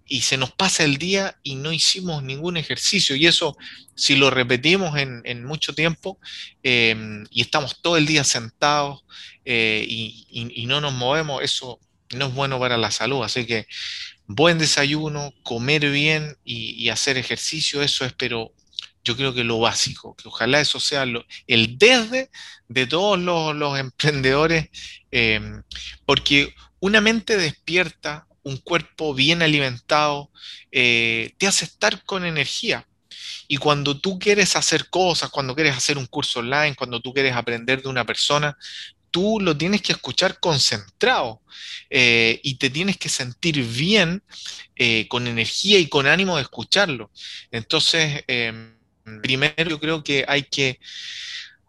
y 0.07 0.21
se 0.21 0.37
nos 0.37 0.53
pasa 0.53 0.85
el 0.85 0.99
día 0.99 1.39
y 1.43 1.55
no 1.55 1.73
hicimos 1.73 2.23
ningún 2.23 2.57
ejercicio. 2.57 3.17
Y 3.17 3.27
eso, 3.27 3.57
si 3.95 4.17
lo 4.17 4.31
repetimos 4.31 4.97
en, 4.99 5.45
mucho 5.45 5.75
tiempo 5.75 6.19
em, 6.63 7.25
y 7.31 7.41
estamos 7.41 7.81
todo 7.81 7.97
el 7.97 8.07
día 8.07 8.23
sentados 8.23 9.05
eh, 9.47 9.85
y 9.89 10.67
no 10.67 10.81
nos 10.81 10.93
movemos, 10.93 11.43
eso 11.43 11.81
no 12.15 12.27
es 12.27 12.35
bueno 12.35 12.59
para 12.59 12.77
la 12.77 12.91
salud. 12.91 13.23
Así 13.23 13.47
que 13.47 13.67
buen 14.27 14.59
desayuno, 14.59 15.33
comer 15.43 15.91
bien 15.91 16.37
y, 16.45 16.89
hacer 16.89 17.17
ejercicio, 17.19 17.83
eso 17.83 18.05
es, 18.05 18.13
pero 18.13 18.53
yo 19.03 19.17
creo 19.17 19.35
que 19.35 19.45
lo 19.45 19.59
básico, 19.59 20.17
que 20.17 20.29
ojalá 20.29 20.61
eso 20.61 20.81
sea 20.81 21.05
el 21.47 21.79
desde 21.79 22.31
de 22.69 22.87
todos 22.87 23.19
los, 23.19 23.79
emprendedores, 23.79 24.69
em, 25.11 25.63
porque 26.07 26.55
una 26.81 27.01
mente 27.01 27.37
despierta, 27.37 28.27
un 28.43 28.59
cuerpo 28.59 29.15
bien 29.15 29.43
alimentado, 29.43 30.31
eh, 30.71 31.33
te 31.39 31.47
hace 31.47 31.65
estar 31.65 32.05
con 32.05 32.25
energía. 32.25 32.87
Y 33.47 33.59
cuando 33.59 33.99
tú 34.01 34.19
quieres 34.19 34.57
hacer 34.57 34.89
cosas, 34.89 35.31
cuando 35.31 35.55
quieres 35.55 35.77
hacer 35.77 35.99
un 35.99 36.07
curso 36.07 36.41
online, 36.41 36.75
cuando 36.77 37.01
tú 37.01 37.13
quieres 37.13 37.35
aprender 37.35 37.83
de 37.83 37.89
una 37.89 38.05
persona, 38.05 38.57
tú 39.15 39.39
lo 39.41 39.57
tienes 39.57 39.81
que 39.81 39.93
escuchar 39.93 40.41
concentrado 40.41 41.41
eh, 41.89 42.41
y 42.43 42.57
te 42.57 42.69
tienes 42.69 42.99
que 42.99 43.09
sentir 43.09 43.65
bien, 43.65 44.25
eh, 44.75 45.07
con 45.07 45.29
energía 45.29 45.79
y 45.79 45.87
con 45.87 46.09
ánimo 46.09 46.35
de 46.35 46.43
escucharlo. 46.43 47.13
Entonces, 47.53 48.25
em, 48.27 48.75
primero 49.23 49.71
yo 49.71 49.79
creo 49.79 50.03
que 50.03 50.25
hay 50.27 50.43
que, 50.43 50.81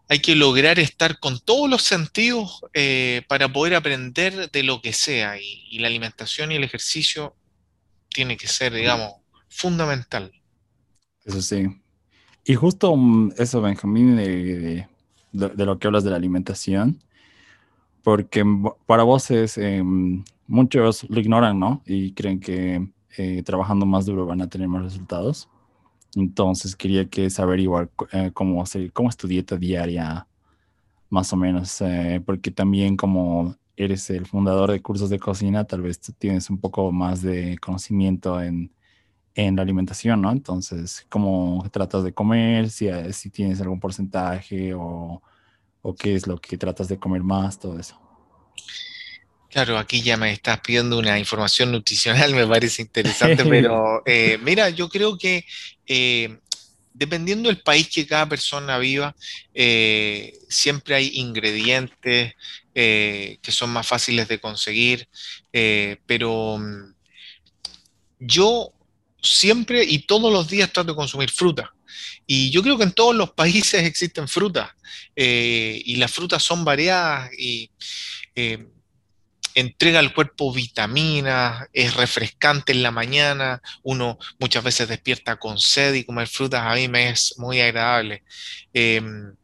hay 0.08 0.18
que 0.18 0.34
lograr 0.34 0.80
estar 0.80 1.20
con 1.20 1.38
todos 1.38 1.70
los 1.70 1.82
sentidos 1.82 2.62
eh, 2.74 3.22
para 3.28 3.52
poder 3.52 3.76
aprender 3.76 4.50
de 4.50 4.62
lo 4.64 4.82
que 4.82 4.92
sea 4.92 5.38
y, 5.40 5.78
la 5.78 5.86
alimentación 5.86 6.50
y 6.50 6.56
el 6.56 6.64
ejercicio 6.64 7.36
tiene 8.08 8.36
que 8.36 8.48
ser, 8.48 8.74
digamos, 8.74 9.12
fundamental. 9.48 10.32
Eso 11.24 11.40
sí. 11.40 11.68
Y 12.44 12.56
justo 12.56 12.96
mm, 12.96 13.34
eso, 13.38 13.60
Benjamín, 13.60 14.16
de, 14.16 14.88
de 15.30 15.64
lo 15.64 15.78
que 15.78 15.86
hablas 15.86 16.02
de 16.02 16.10
la 16.10 16.16
alimentación, 16.16 17.05
porque 18.06 18.44
para 18.86 19.02
vos 19.02 19.32
es, 19.32 19.58
em, 19.58 20.22
muchos 20.46 21.10
lo 21.10 21.18
ignoran, 21.18 21.58
¿no? 21.58 21.82
Y 21.84 22.12
creen 22.12 22.38
que 22.38 22.88
eh, 23.18 23.42
trabajando 23.42 23.84
más 23.84 24.06
duro 24.06 24.26
van 24.26 24.40
a 24.42 24.48
tener 24.48 24.68
más 24.68 24.84
resultados. 24.84 25.48
Entonces 26.14 26.76
quería 26.76 27.06
que 27.10 27.28
saber 27.30 27.58
igual 27.58 27.90
eh, 28.12 28.30
cómo, 28.32 28.62
cómo 28.92 29.08
es 29.08 29.16
tu 29.16 29.26
dieta 29.26 29.56
diaria, 29.56 30.28
más 31.10 31.32
o 31.32 31.36
menos, 31.36 31.80
eh, 31.80 32.22
porque 32.24 32.52
también 32.52 32.96
como 32.96 33.56
eres 33.76 34.08
el 34.10 34.24
fundador 34.24 34.70
de 34.70 34.80
cursos 34.80 35.10
de 35.10 35.18
cocina, 35.18 35.64
tal 35.64 35.82
vez 35.82 35.98
tú 36.00 36.12
tienes 36.12 36.48
un 36.48 36.58
poco 36.58 36.92
más 36.92 37.22
de 37.22 37.58
conocimiento 37.58 38.40
en, 38.40 38.70
en 39.34 39.56
la 39.56 39.62
alimentación, 39.62 40.22
¿no? 40.22 40.30
Entonces, 40.30 41.04
¿cómo 41.10 41.64
tratas 41.72 42.04
de 42.04 42.14
comer? 42.14 42.70
Si, 42.70 42.88
si 43.12 43.30
tienes 43.30 43.60
algún 43.60 43.80
porcentaje 43.80 44.74
o 44.74 45.22
o 45.88 45.94
qué 45.94 46.16
es 46.16 46.26
lo 46.26 46.40
que 46.40 46.58
tratas 46.58 46.88
de 46.88 46.98
comer 46.98 47.22
más, 47.22 47.60
todo 47.60 47.78
eso. 47.78 47.96
Claro, 49.48 49.78
aquí 49.78 50.02
ya 50.02 50.16
me 50.16 50.32
estás 50.32 50.58
pidiendo 50.58 50.98
una 50.98 51.16
información 51.16 51.70
nutricional, 51.70 52.34
me 52.34 52.44
parece 52.44 52.82
interesante, 52.82 53.44
pero 53.48 54.02
eh, 54.04 54.36
mira, 54.42 54.68
yo 54.70 54.88
creo 54.88 55.16
que 55.16 55.44
eh, 55.86 56.38
dependiendo 56.92 57.48
del 57.48 57.62
país 57.62 57.88
que 57.88 58.04
cada 58.04 58.28
persona 58.28 58.78
viva, 58.78 59.14
eh, 59.54 60.36
siempre 60.48 60.96
hay 60.96 61.12
ingredientes 61.14 62.34
que 62.74 63.38
son 63.48 63.70
más 63.70 63.86
fáciles 63.86 64.28
de 64.28 64.38
conseguir, 64.38 65.08
pero 66.04 66.58
mm, 66.58 66.92
yo 68.18 68.70
siempre 69.22 69.82
y 69.82 70.00
todos 70.00 70.30
los 70.30 70.46
días 70.48 70.70
trato 70.70 70.92
de 70.92 70.96
consumir 70.96 71.30
fruta. 71.30 71.72
Y 72.26 72.50
yo 72.50 72.62
creo 72.62 72.76
que 72.78 72.84
en 72.84 72.92
todos 72.92 73.14
los 73.14 73.30
países 73.34 73.84
existen 73.84 74.28
frutas 74.28 74.70
y 75.14 75.96
las 75.96 76.12
frutas 76.12 76.42
son 76.42 76.64
variadas 76.64 77.30
y 77.38 77.70
entrega 79.56 80.00
al 80.00 80.12
cuerpo 80.12 80.52
vitaminas, 80.52 81.66
es 81.72 81.94
refrescante 81.94 82.72
en 82.72 82.82
la 82.82 82.90
mañana, 82.90 83.62
uno 83.82 84.18
muchas 84.38 84.62
veces 84.62 84.86
despierta 84.86 85.36
con 85.36 85.58
sed 85.58 85.94
y 85.94 86.04
comer 86.04 86.28
frutas 86.28 86.62
a 86.62 86.74
mí 86.74 86.88
me 86.88 87.08
es 87.08 87.34
muy 87.38 87.62
agradable. 87.62 88.22
Em, 88.74 89.34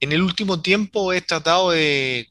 en 0.00 0.12
el 0.12 0.22
último 0.22 0.62
tiempo 0.62 1.12
he 1.12 1.20
tratado 1.20 1.72
de, 1.72 2.30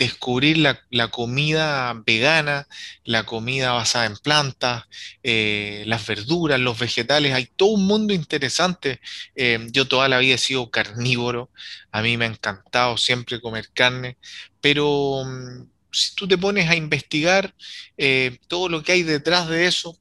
descubrir 0.00 0.56
la, 0.56 1.08
comida 1.10 1.92
vegana, 2.06 2.66
la 3.04 3.24
comida 3.24 3.72
basada 3.72 4.06
en 4.06 4.16
plantas, 4.16 4.84
eh, 5.22 5.84
las 5.86 6.06
verduras, 6.06 6.58
los 6.58 6.78
vegetales, 6.78 7.34
hay 7.34 7.46
todo 7.54 7.70
un 7.70 7.86
mundo 7.86 8.14
interesante. 8.14 9.00
Eh, 9.34 9.58
yo 9.70 9.86
toda 9.86 10.08
la 10.08 10.18
vida 10.18 10.36
he 10.36 10.38
sido 10.38 10.70
carnívoro, 10.70 11.50
a 11.92 12.00
mí 12.00 12.16
me 12.16 12.24
ha 12.24 12.28
encantado 12.28 12.96
siempre 12.96 13.42
comer 13.42 13.68
carne, 13.74 14.16
pero 14.62 15.22
mm, 15.26 15.66
si 15.92 16.14
tú 16.14 16.26
te 16.26 16.38
pones 16.38 16.70
a 16.70 16.76
investigar 16.76 17.54
eh, 17.98 18.38
todo 18.48 18.70
lo 18.70 18.82
que 18.82 18.92
hay 18.92 19.02
detrás 19.02 19.48
de 19.48 19.66
eso, 19.66 19.98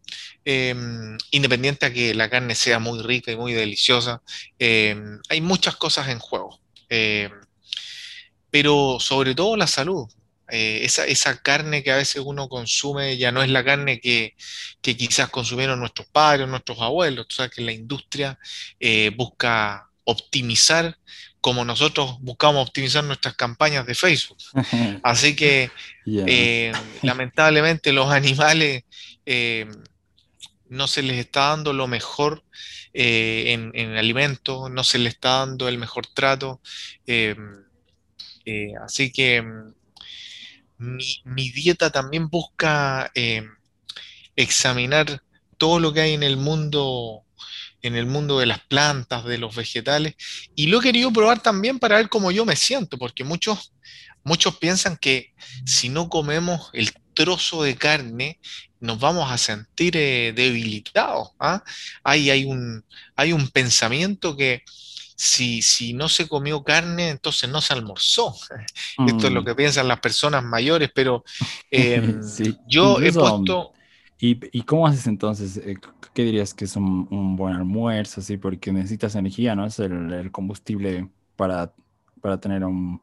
independiente 1.31 1.85
a 1.85 1.93
que 1.93 2.15
la 2.15 2.29
carne 2.29 2.55
sea 2.55 2.79
muy 2.79 3.03
rica 3.03 3.31
y 3.31 3.35
muy 3.35 3.53
deliciosa, 3.53 4.23
hay 4.59 5.41
muchas 5.41 5.75
cosas 5.75 6.07
en 6.07 6.17
juego 6.17 6.59
pero 8.51 8.97
sobre 8.99 9.35
todo 9.35 9.55
la 9.55 9.67
salud. 9.67 10.07
Eh, 10.51 10.81
esa, 10.83 11.37
carne 11.41 11.83
que 11.83 11.91
a 11.91 11.97
veces 11.97 12.23
uno 12.25 12.49
consume 12.49 13.17
ya 13.17 13.31
no 13.31 13.43
es 13.43 13.49
la 13.49 13.63
carne 13.63 13.99
que, 13.99 14.35
quizás 14.81 15.29
consumieron 15.29 15.79
nuestros 15.79 16.07
padres, 16.07 16.47
nuestros 16.47 16.79
abuelos. 16.79 17.27
Tú 17.27 17.35
sabes 17.35 17.51
que 17.51 17.61
la 17.61 17.71
industria 17.71 18.39
eh, 18.79 19.11
busca 19.15 19.89
optimizar 20.05 20.97
como 21.39 21.63
nosotros 21.63 22.17
buscamos 22.19 22.67
optimizar 22.67 23.03
nuestras 23.03 23.35
campañas 23.35 23.85
de 23.85 23.95
Facebook. 23.95 24.37
Así 25.03 25.35
que 25.35 25.71
eh, 26.05 26.71
lamentablemente 27.03 27.93
los 27.93 28.11
animales 28.11 28.83
no 30.67 30.87
se 30.87 31.03
les 31.03 31.17
está 31.17 31.49
dando 31.49 31.73
lo 31.73 31.87
mejor 31.87 32.43
en, 32.93 33.71
en 33.75 33.97
alimentos, 33.97 34.71
no 34.71 34.83
se 34.83 34.97
les 34.97 35.13
está 35.13 35.39
dando 35.39 35.67
el 35.67 35.77
mejor 35.77 36.07
trato. 36.07 36.59
Eh, 38.49 38.73
así 38.83 39.11
que 39.11 39.43
mm, 39.43 40.97
mi, 41.25 41.51
dieta 41.51 41.91
también 41.91 42.29
busca 42.29 43.11
eh, 43.13 43.43
examinar 44.35 45.21
todo 45.59 45.79
lo 45.79 45.93
que 45.93 46.01
hay 46.01 46.13
en 46.13 46.23
el 46.23 46.37
mundo, 46.37 47.25
en 47.83 47.95
el 47.95 48.07
mundo 48.07 48.39
de 48.39 48.47
las 48.47 48.61
plantas, 48.61 49.23
de 49.25 49.37
los 49.37 49.55
vegetales, 49.55 50.15
y 50.55 50.65
lo 50.65 50.79
he 50.79 50.83
querido 50.83 51.13
probar 51.13 51.43
también 51.43 51.77
para 51.77 51.97
ver 51.97 52.09
cómo 52.09 52.31
yo 52.31 52.43
me 52.43 52.55
siento, 52.55 52.97
porque 52.97 53.23
muchos, 53.23 53.73
muchos 54.23 54.57
piensan 54.57 54.97
que 54.97 55.33
si 55.65 55.89
no 55.89 56.09
comemos 56.09 56.71
el 56.73 56.91
trozo 57.13 57.61
de 57.61 57.75
carne, 57.75 58.39
nos 58.79 58.99
vamos 58.99 59.31
a 59.31 59.37
sentir 59.37 59.95
eh, 59.95 60.33
debilitados. 60.35 61.29
¿ah? 61.39 61.63
hay, 62.03 62.45
un, 62.45 62.83
hay 63.15 63.31
un 63.31 63.47
pensamiento 63.49 64.35
que 64.35 64.63
si, 65.19 65.93
no 65.93 66.07
se 66.07 66.27
comió 66.27 66.63
carne, 66.63 67.09
entonces 67.09 67.49
no 67.49 67.59
se 67.59 67.73
almorzó. 67.73 68.33
Esto 69.07 69.27
es 69.27 69.33
lo 69.33 69.41
mm. 69.41 69.45
que 69.45 69.55
piensan 69.55 69.87
las 69.87 69.99
personas 69.99 70.43
mayores, 70.43 70.91
pero 70.93 71.23
em, 71.71 72.21
yo 72.67 72.99
he 73.01 73.11
puesto... 73.11 73.73
¿Y, 74.21 74.63
cómo 74.63 74.85
haces 74.85 75.07
entonces? 75.07 75.57
Eh, 75.57 75.77
¿Qué 76.13 76.23
dirías 76.23 76.53
que 76.53 76.65
es 76.65 76.75
un, 76.75 77.37
buen 77.37 77.55
almuerzo? 77.55 78.21
¿sí? 78.21 78.35
Porque 78.35 78.73
necesitas 78.73 79.15
energía, 79.15 79.55
¿no? 79.55 79.65
Es 79.65 79.79
el, 79.79 80.29
combustible 80.31 81.07
para, 81.37 81.71
para 82.19 82.37
tener 82.37 82.65
un, 82.65 83.01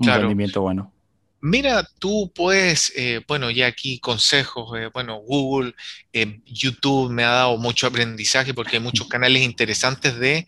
rendimiento 0.00 0.62
bueno. 0.62 0.92
Mira, 1.40 1.86
tú 2.00 2.32
puedes, 2.34 2.92
eh, 2.96 3.20
bueno, 3.28 3.48
ya 3.52 3.68
aquí 3.68 4.00
consejos, 4.00 4.76
eh, 4.76 4.90
bueno, 4.92 5.18
Google, 5.20 5.72
eh, 6.12 6.40
YouTube 6.46 7.12
me 7.12 7.22
ha 7.22 7.28
dado 7.30 7.58
mucho 7.58 7.86
aprendizaje 7.86 8.54
porque 8.54 8.76
hay 8.78 8.82
muchos 8.82 9.06
canales 9.08 9.42
interesantes 9.42 10.18
de 10.18 10.46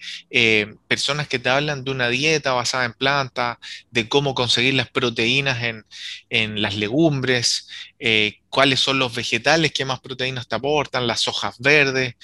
personas 0.89 1.29
que 1.29 1.39
te 1.39 1.49
hablan 1.49 1.85
de 1.85 1.93
una 1.93 2.09
dieta 2.09 2.55
basada 2.55 2.87
en 2.87 2.95
plantas, 2.95 3.59
de 3.93 4.09
cómo 4.09 4.35
conseguir 4.35 4.75
las 4.75 4.91
proteínas 4.91 5.63
en, 5.63 5.85
en 6.29 6.61
las 6.61 6.75
legumbres, 6.75 7.69
cuáles 8.49 8.81
son 8.81 8.99
los 8.99 9.15
vegetales 9.15 9.73
que 9.73 9.85
más 9.85 10.01
proteínas 10.01 10.49
te 10.49 10.57
aportan, 10.57 11.07
las 11.07 11.29
hojas 11.29 11.57
verdes, 11.61 12.15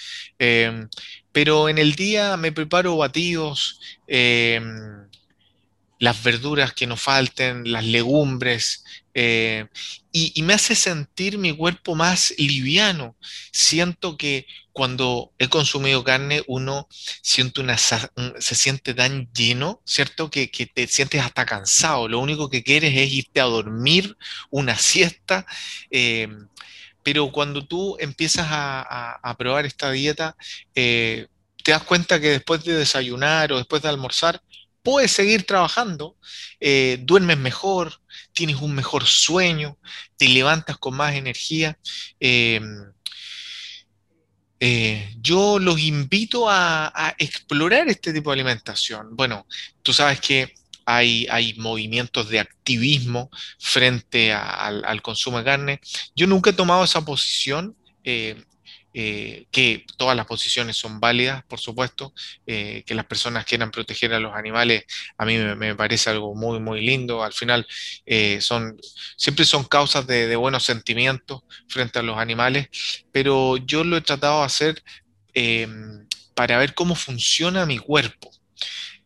pero 1.33 1.69
en 1.69 1.79
el 1.79 1.95
día 1.95 2.37
me 2.37 2.51
preparo 2.51 2.97
batidos 2.97 3.81
las 5.99 6.23
verduras 6.23 6.73
que 6.73 6.87
nos 6.87 7.01
falten, 7.01 7.71
las 7.71 7.85
legumbres, 7.85 8.85
eh, 9.15 9.67
y, 10.13 10.43
me 10.43 10.55
hace 10.55 10.75
sentir 10.75 11.39
mi 11.39 11.55
cuerpo 11.55 11.95
más 11.95 12.35
liviano. 12.39 13.17
Siento 13.53 14.17
que 14.17 14.47
cuando 14.73 15.33
he 15.39 15.49
consumido 15.49 16.05
carne, 16.05 16.43
uno 16.47 16.87
siente 17.23 17.61
una, 17.61 17.77
se 17.79 18.55
siente 18.55 18.95
tan 18.95 19.31
lleno, 19.33 19.81
¿cierto? 19.85 20.31
Que, 20.31 20.49
te 20.49 20.87
sientes 20.87 21.23
hasta 21.23 21.47
cansado. 21.47 22.09
Lo 22.09 22.19
único 22.21 22.51
que 22.51 22.63
quieres 22.63 22.95
es 22.97 23.13
irte 23.13 23.41
a 23.41 23.45
dormir, 23.45 24.17
una 24.51 24.77
siesta. 24.77 25.47
Eh, 25.91 26.29
pero 27.03 27.31
cuando 27.31 27.67
tú 27.67 27.97
empiezas 28.01 28.47
a, 28.51 29.35
probar 29.39 29.65
esta 29.65 29.91
dieta, 29.91 30.37
eh, 30.75 31.27
te 31.63 31.73
das 31.73 31.83
cuenta 31.85 32.21
que 32.21 32.31
después 32.31 32.65
de 32.65 32.77
desayunar 32.77 33.53
o 33.53 33.59
después 33.59 33.83
de 33.83 33.89
almorzar, 33.89 34.43
puedes 34.87 35.11
seguir 35.11 35.45
trabajando, 35.45 36.17
eh, 36.61 36.99
duermes 37.03 37.39
mejor, 37.39 38.01
tienes 38.33 38.61
un 38.61 38.73
mejor 38.73 39.05
sueño, 39.05 39.77
te 40.17 40.29
levantas 40.29 40.79
con 40.79 40.95
más 40.95 41.17
energía. 41.17 41.77
Eh, 42.21 42.61
eh, 44.61 45.13
yo 45.21 45.59
los 45.59 45.81
invito 45.81 46.49
a, 46.49 47.17
explorar 47.19 47.89
este 47.89 48.13
tipo 48.13 48.31
de 48.31 48.35
alimentación. 48.35 49.17
Bueno, 49.17 49.49
tú 49.83 49.93
sabes 49.93 50.21
que 50.21 50.55
hay, 50.85 51.27
hay 51.31 51.55
movimientos 51.55 52.29
de 52.29 52.39
activismo 52.39 53.29
frente 53.59 54.33
al, 54.33 55.03
consumo 55.03 55.39
de 55.39 55.45
carne. 55.45 55.81
Yo 56.15 56.29
nunca 56.29 56.51
he 56.51 56.53
tomado 56.53 56.85
esa 56.85 57.05
posición. 57.05 57.77
Eh, 58.05 58.41
que 58.97 59.85
todas 59.99 60.17
las 60.17 60.25
posiciones 60.25 60.79
son 60.79 61.01
válidas, 61.01 61.45
por 61.45 61.61
supuesto, 61.61 62.15
eh, 62.47 62.83
que 62.87 62.95
las 62.95 63.05
personas 63.05 63.45
quieran 63.45 63.71
proteger 63.71 64.15
a 64.15 64.21
los 64.21 64.35
animales, 64.35 64.87
a 65.19 65.27
mí 65.27 65.37
me, 65.37 65.75
parece 65.75 66.09
algo 66.09 66.35
muy, 66.35 66.61
muy 66.61 66.81
lindo. 66.81 67.23
Al 67.23 67.35
final, 67.35 67.67
eh, 68.07 68.41
son, 68.41 68.75
siempre 69.19 69.45
son 69.45 69.65
causas 69.65 70.07
de, 70.07 70.35
buenos 70.37 70.65
sentimientos 70.65 71.43
frente 71.69 71.99
a 71.99 72.03
los 72.03 72.17
animales, 72.17 72.69
pero 73.13 73.59
yo 73.59 73.85
lo 73.85 73.99
he 73.99 74.01
tratado 74.01 74.41
de 74.41 74.47
hacer 74.47 74.83
para 76.35 76.57
ver 76.57 76.73
cómo 76.73 76.95
funciona 76.95 77.67
mi 77.67 77.79
cuerpo. 77.79 78.31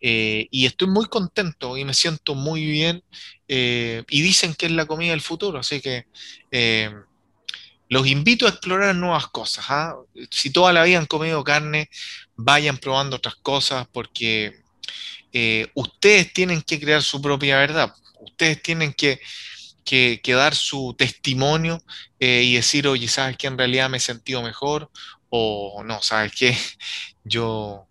y 0.00 0.66
estoy 0.66 0.86
muy 0.86 1.06
contento 1.06 1.76
y 1.76 1.84
me 1.84 1.94
siento 1.94 2.36
muy 2.36 2.64
bien. 2.64 3.02
y 3.48 4.22
dicen 4.22 4.54
que 4.54 4.66
es 4.66 4.72
la 4.72 4.86
comida 4.86 5.10
del 5.10 5.20
futuro, 5.20 5.58
así 5.58 5.80
que 5.80 6.06
los 7.90 8.06
invito 8.06 8.46
a 8.46 8.50
explorar 8.50 8.94
nuevas 8.94 9.26
cosas. 9.26 9.66
¿ah? 9.68 9.96
Si 10.30 10.50
toda 10.50 10.72
la 10.72 10.84
vida 10.84 10.98
han 10.98 11.06
comido 11.06 11.42
carne, 11.42 11.90
vayan 12.36 12.78
probando 12.78 13.16
otras 13.16 13.34
cosas 13.34 13.86
porque 13.92 14.62
eh, 15.32 15.66
ustedes 15.74 16.32
tienen 16.32 16.62
que 16.62 16.78
crear 16.78 17.02
su 17.02 17.20
propia 17.20 17.58
verdad. 17.58 17.92
Ustedes 18.20 18.62
tienen 18.62 18.94
que, 18.94 19.20
dar 20.24 20.54
su 20.54 20.94
testimonio 20.96 21.82
eh, 22.20 22.42
y 22.44 22.54
decir, 22.54 22.86
oye, 22.86 23.08
¿sabes 23.08 23.36
qué? 23.36 23.48
En 23.48 23.58
realidad 23.58 23.90
me 23.90 23.96
he 23.96 24.00
sentido 24.00 24.40
mejor. 24.40 24.88
O 25.28 25.82
no, 25.84 26.00
¿sabes 26.00 26.32
qué? 26.32 26.56
Yo 27.24 27.88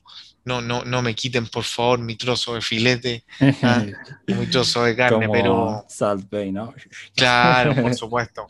no, 0.50 0.62
no, 0.62 0.84
no 0.84 1.04
me 1.04 1.14
quiten 1.14 1.46
por 1.46 1.64
favor 1.64 2.00
mi 2.00 2.16
trozo 2.16 2.56
de 2.56 2.62
filete, 2.62 3.24
¿ah? 3.62 3.86
mi 4.26 4.48
trozo 4.48 4.84
de 4.84 4.96
carne, 4.96 5.30
pero... 5.32 5.86
Salt 5.88 6.28
Bay, 6.28 6.52
¿no? 6.52 6.74
Claro, 7.16 7.76
por 7.76 7.94
supuesto. 8.04 8.48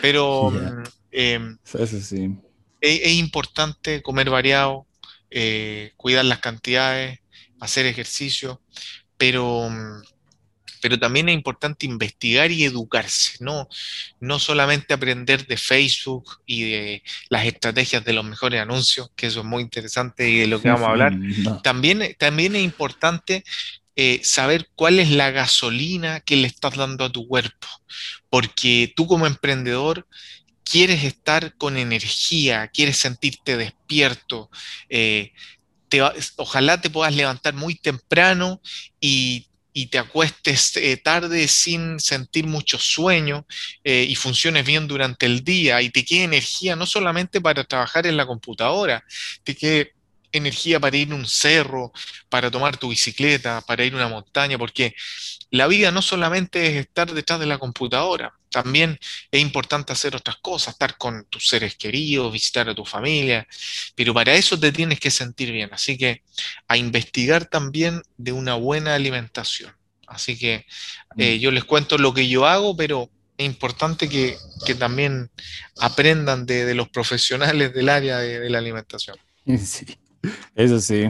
Pero 0.00 0.52
mm, 0.52 0.82
em, 1.10 1.58
sí. 1.64 2.38
es, 2.80 3.12
importante 3.14 4.00
comer 4.00 4.30
variado, 4.30 4.86
eh, 5.28 5.92
cuidar 5.96 6.24
las 6.24 6.38
cantidades, 6.38 7.18
hacer 7.58 7.86
ejercicio, 7.86 8.60
pero 9.18 9.68
mm, 9.68 10.02
pero 10.80 10.98
también 10.98 11.28
es 11.28 11.34
importante 11.34 11.86
investigar 11.86 12.50
y 12.50 12.64
educarse, 12.64 13.36
no, 13.40 13.68
no 14.20 14.38
solamente 14.38 14.94
aprender 14.94 15.46
de 15.46 15.56
Facebook 15.56 16.40
y 16.46 16.62
de 16.70 17.02
las 17.28 17.44
estrategias 17.46 18.04
de 18.04 18.12
los 18.12 18.24
mejores 18.24 18.60
anuncios, 18.60 19.10
que 19.14 19.26
eso 19.26 19.40
es 19.40 19.46
muy 19.46 19.62
interesante 19.62 20.28
y 20.28 20.38
de 20.38 20.46
lo 20.46 20.60
que 20.60 20.70
vamos 20.70 20.88
a 20.88 20.90
hablar. 20.90 21.14
También, 21.62 22.16
también 22.18 22.56
es 22.56 22.62
importante 22.62 23.44
eh, 23.96 24.20
saber 24.22 24.70
cuál 24.76 24.98
es 24.98 25.10
la 25.10 25.30
gasolina 25.30 26.20
que 26.20 26.36
le 26.36 26.46
estás 26.46 26.76
dando 26.76 27.04
a 27.04 27.12
tu 27.12 27.26
cuerpo, 27.28 27.68
porque 28.28 28.92
tú 28.96 29.06
como 29.06 29.26
emprendedor 29.26 30.06
quieres 30.64 31.04
estar 31.04 31.56
con 31.56 31.76
energía, 31.76 32.68
quieres 32.68 32.96
sentirte 32.96 33.56
despierto. 33.56 34.50
Eh, 34.88 35.32
ojalá 36.36 36.80
te 36.80 36.90
puedas 36.90 37.14
levantar 37.14 37.54
muy 37.54 37.74
temprano 37.74 38.60
y, 39.00 39.49
te 39.86 39.98
acuestes 39.98 40.76
eh, 40.76 40.96
tarde 40.96 41.48
sin 41.48 42.00
sentir 42.00 42.46
mucho 42.46 42.78
sueño 42.78 43.46
y 43.84 44.14
funciones 44.14 44.64
bien 44.64 44.86
durante 44.86 45.26
el 45.26 45.42
día 45.42 45.80
y 45.82 45.90
te 45.90 46.04
quede 46.04 46.24
energía 46.24 46.76
no 46.76 46.86
solamente 46.86 47.40
para 47.40 47.64
trabajar 47.64 48.06
en 48.06 48.16
la 48.16 48.26
computadora, 48.26 49.04
te 49.44 49.56
quede 49.56 49.94
energía 50.32 50.80
para 50.80 50.96
ir 50.96 51.12
a 51.12 51.14
un 51.14 51.26
cerro, 51.26 51.92
para 52.28 52.50
tomar 52.50 52.76
tu 52.76 52.88
bicicleta, 52.88 53.60
para 53.62 53.84
ir 53.84 53.92
a 53.94 53.96
una 53.96 54.08
montaña, 54.08 54.58
porque 54.58 54.94
la 55.50 55.66
vida 55.66 55.90
no 55.90 56.02
solamente 56.02 56.66
es 56.66 56.76
estar 56.86 57.12
detrás 57.12 57.40
de 57.40 57.46
la 57.46 57.58
computadora, 57.58 58.34
también 58.50 58.98
es 59.30 59.40
importante 59.40 59.92
hacer 59.92 60.16
otras 60.16 60.36
cosas, 60.36 60.74
estar 60.74 60.96
con 60.96 61.24
tus 61.26 61.48
seres 61.48 61.76
queridos, 61.76 62.32
visitar 62.32 62.68
a 62.68 62.74
tu 62.74 62.84
familia, 62.84 63.46
pero 63.94 64.12
para 64.12 64.34
eso 64.34 64.58
te 64.58 64.72
tienes 64.72 65.00
que 65.00 65.10
sentir 65.10 65.52
bien, 65.52 65.70
así 65.72 65.96
que 65.96 66.22
a 66.68 66.76
investigar 66.76 67.46
también 67.46 68.02
de 68.16 68.32
una 68.32 68.54
buena 68.54 68.94
alimentación. 68.94 69.72
Así 70.06 70.36
que 70.36 70.66
eh, 71.16 71.36
mm. 71.36 71.40
yo 71.40 71.50
les 71.52 71.64
cuento 71.64 71.96
lo 71.96 72.12
que 72.12 72.28
yo 72.28 72.46
hago, 72.46 72.76
pero 72.76 73.08
es 73.38 73.46
importante 73.46 74.08
que, 74.08 74.36
también 74.78 75.30
aprendan 75.78 76.46
de, 76.46 76.74
los 76.74 76.88
profesionales 76.88 77.72
del 77.72 77.88
área 77.88 78.18
de, 78.18 78.40
de 78.40 78.50
la 78.50 78.58
alimentación. 78.58 79.16
Sí. 79.56 79.86
Eso 80.54 80.80
sí. 80.80 81.08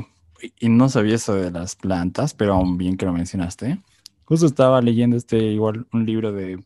Y 0.59 0.69
no 0.69 0.89
sabía 0.89 1.17
eso 1.17 1.35
de 1.35 1.51
las 1.51 1.75
plantas, 1.75 2.33
pero 2.33 2.55
aún 2.55 2.79
bien 2.79 2.97
que 2.97 3.05
lo 3.05 3.13
mencionaste. 3.13 3.79
Justo 4.31 4.47
estaba 4.47 4.81
leyendo 4.81 5.17
este 5.17 5.39
igual 5.39 5.89
un 5.93 6.07
libro 6.07 6.31
de, 6.31 6.65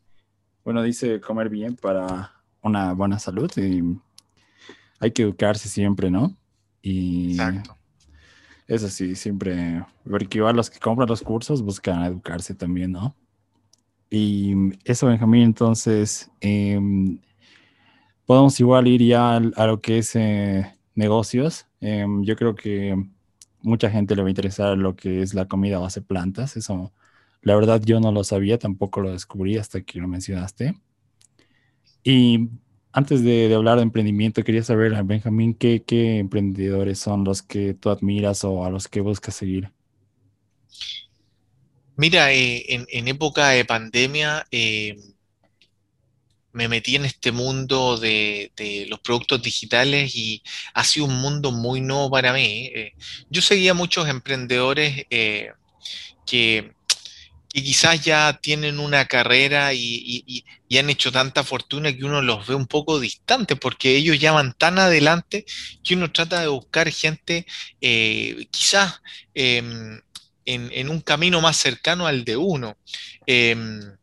bueno, 0.66 0.82
dice 0.82 1.18
comer 1.22 1.48
bien 1.48 1.76
para 1.76 2.30
una 2.60 2.92
buena 2.92 3.18
salud 3.18 3.50
y 3.56 3.82
hay 5.00 5.12
que 5.12 5.22
educarse 5.22 5.70
siempre, 5.70 6.10
¿no? 6.10 6.36
Y 6.82 7.30
Exacto. 7.30 7.78
Eso 8.66 8.90
sí, 8.90 9.14
siempre, 9.14 9.82
porque 10.06 10.36
igual 10.36 10.56
los 10.56 10.68
que 10.68 10.78
compran 10.78 11.08
los 11.08 11.22
cursos 11.22 11.62
buscan 11.62 12.02
educarse 12.02 12.54
también, 12.54 12.92
¿no? 12.92 13.16
Y 14.10 14.52
eso, 14.84 15.06
Benjamín, 15.06 15.44
entonces, 15.44 16.30
em, 16.42 17.18
podemos 18.26 18.60
igual 18.60 18.88
ir 18.88 19.02
ya 19.04 19.36
a, 19.36 19.66
lo 19.66 19.80
que 19.80 19.96
es 19.96 20.14
eh, 20.16 20.70
negocios. 20.94 21.66
Em, 21.80 22.24
yo 22.24 22.36
creo 22.36 22.54
que 22.54 22.94
mucha 23.62 23.88
gente 23.88 24.14
le 24.14 24.20
va 24.20 24.28
a 24.28 24.32
interesar 24.32 24.76
lo 24.76 24.94
que 24.96 25.22
es 25.22 25.32
la 25.32 25.48
comida 25.48 25.78
base 25.78 26.02
plantas. 26.02 26.58
Eso, 26.58 26.92
la 27.44 27.54
verdad, 27.54 27.80
yo 27.84 28.00
no 28.00 28.10
lo 28.10 28.24
sabía, 28.24 28.58
tampoco 28.58 29.00
lo 29.00 29.12
descubrí 29.12 29.56
hasta 29.56 29.82
que 29.82 30.00
lo 30.00 30.08
mencionaste. 30.08 30.74
Y 32.02 32.48
antes 32.92 33.22
de, 33.22 33.54
hablar 33.54 33.76
de 33.76 33.82
emprendimiento, 33.84 34.42
quería 34.42 34.62
saber, 34.62 35.00
Benjamín, 35.04 35.54
¿qué, 35.54 35.82
¿qué, 35.82 36.18
emprendedores 36.18 36.98
son 36.98 37.24
los 37.24 37.42
que 37.42 37.74
tú 37.74 37.90
admiras 37.90 38.44
o 38.44 38.64
a 38.64 38.70
los 38.70 38.88
que 38.88 39.00
buscas 39.00 39.34
seguir? 39.34 39.70
Mira, 41.96 42.32
eh, 42.32 42.64
en, 42.68 43.08
época 43.08 43.50
de 43.50 43.64
pandemia, 43.64 44.46
eh, 44.50 44.96
me 46.54 46.68
metí 46.68 46.94
en 46.96 47.04
este 47.04 47.32
mundo 47.32 47.98
de, 47.98 48.52
los 48.88 49.00
productos 49.00 49.42
digitales 49.42 50.14
y 50.14 50.42
ha 50.72 50.84
sido 50.84 51.06
un 51.06 51.16
mundo 51.16 51.50
muy 51.50 51.80
nuevo 51.80 52.10
para 52.10 52.32
mí. 52.32 52.70
Eh, 52.74 52.94
yo 53.28 53.42
seguía 53.42 53.74
muchos 53.74 54.08
emprendedores 54.08 55.04
eh, 55.10 55.50
que, 57.54 57.62
quizás 57.62 58.04
ya 58.04 58.38
tienen 58.42 58.78
una 58.80 59.06
carrera 59.06 59.72
y, 59.72 60.44
han 60.76 60.90
hecho 60.90 61.12
tanta 61.12 61.44
fortuna 61.44 61.96
que 61.96 62.04
uno 62.04 62.20
los 62.20 62.48
ve 62.48 62.56
un 62.56 62.66
poco 62.66 62.98
distantes 62.98 63.56
porque 63.56 63.94
ellos 63.96 64.18
ya 64.18 64.32
van 64.32 64.54
tan 64.54 64.80
adelante 64.80 65.44
que 65.84 65.94
uno 65.94 66.10
trata 66.10 66.40
de 66.40 66.48
buscar 66.48 66.90
gente 66.90 67.46
eh, 67.80 68.48
quizás 68.50 69.00
em, 69.34 70.00
en, 70.44 70.70
en, 70.72 70.88
un 70.88 71.00
camino 71.00 71.40
más 71.40 71.56
cercano 71.56 72.08
al 72.08 72.24
de 72.24 72.36
uno. 72.36 72.76
Em, 73.24 73.96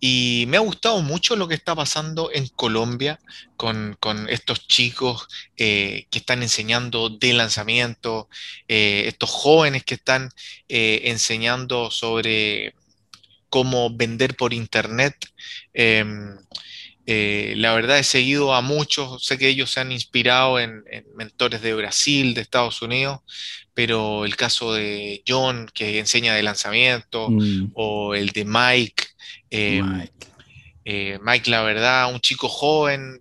y 0.00 0.44
me 0.48 0.56
ha 0.56 0.60
gustado 0.60 1.02
mucho 1.02 1.34
lo 1.34 1.48
que 1.48 1.54
está 1.54 1.74
pasando 1.74 2.30
en 2.32 2.46
Colombia 2.48 3.18
con, 3.56 3.96
estos 4.28 4.66
chicos 4.68 5.26
eh, 5.56 6.06
que 6.10 6.20
están 6.20 6.42
enseñando 6.42 7.10
de 7.10 7.32
lanzamiento, 7.32 8.28
eh, 8.68 9.04
estos 9.06 9.30
jóvenes 9.30 9.82
que 9.84 9.94
están 9.94 10.30
eh, 10.68 11.02
enseñando 11.04 11.90
sobre 11.90 12.74
cómo 13.48 13.90
vender 13.90 14.36
por 14.36 14.52
internet. 14.52 15.16
Em, 15.74 16.36
la 17.06 17.72
verdad 17.72 17.98
he 17.98 18.04
seguido 18.04 18.54
a 18.54 18.60
muchos, 18.60 19.24
sé 19.24 19.38
que 19.38 19.48
ellos 19.48 19.70
se 19.70 19.80
han 19.80 19.90
inspirado 19.90 20.60
en, 20.60 20.84
mentores 21.16 21.62
de 21.62 21.74
Brasil, 21.74 22.34
de 22.34 22.42
Estados 22.42 22.82
Unidos, 22.82 23.20
pero 23.74 24.26
el 24.26 24.36
caso 24.36 24.74
de 24.74 25.22
John, 25.26 25.70
que 25.72 25.98
enseña 25.98 26.34
de 26.34 26.42
lanzamiento, 26.42 27.30
mm. 27.30 27.72
o 27.74 28.14
el 28.14 28.28
de 28.28 28.44
Mike, 28.44 29.04
Em, 29.50 30.08
eh, 30.84 31.18
Mike. 31.22 31.50
la 31.50 31.62
verdad, 31.62 32.12
un 32.12 32.20
chico 32.20 32.48
joven, 32.48 33.20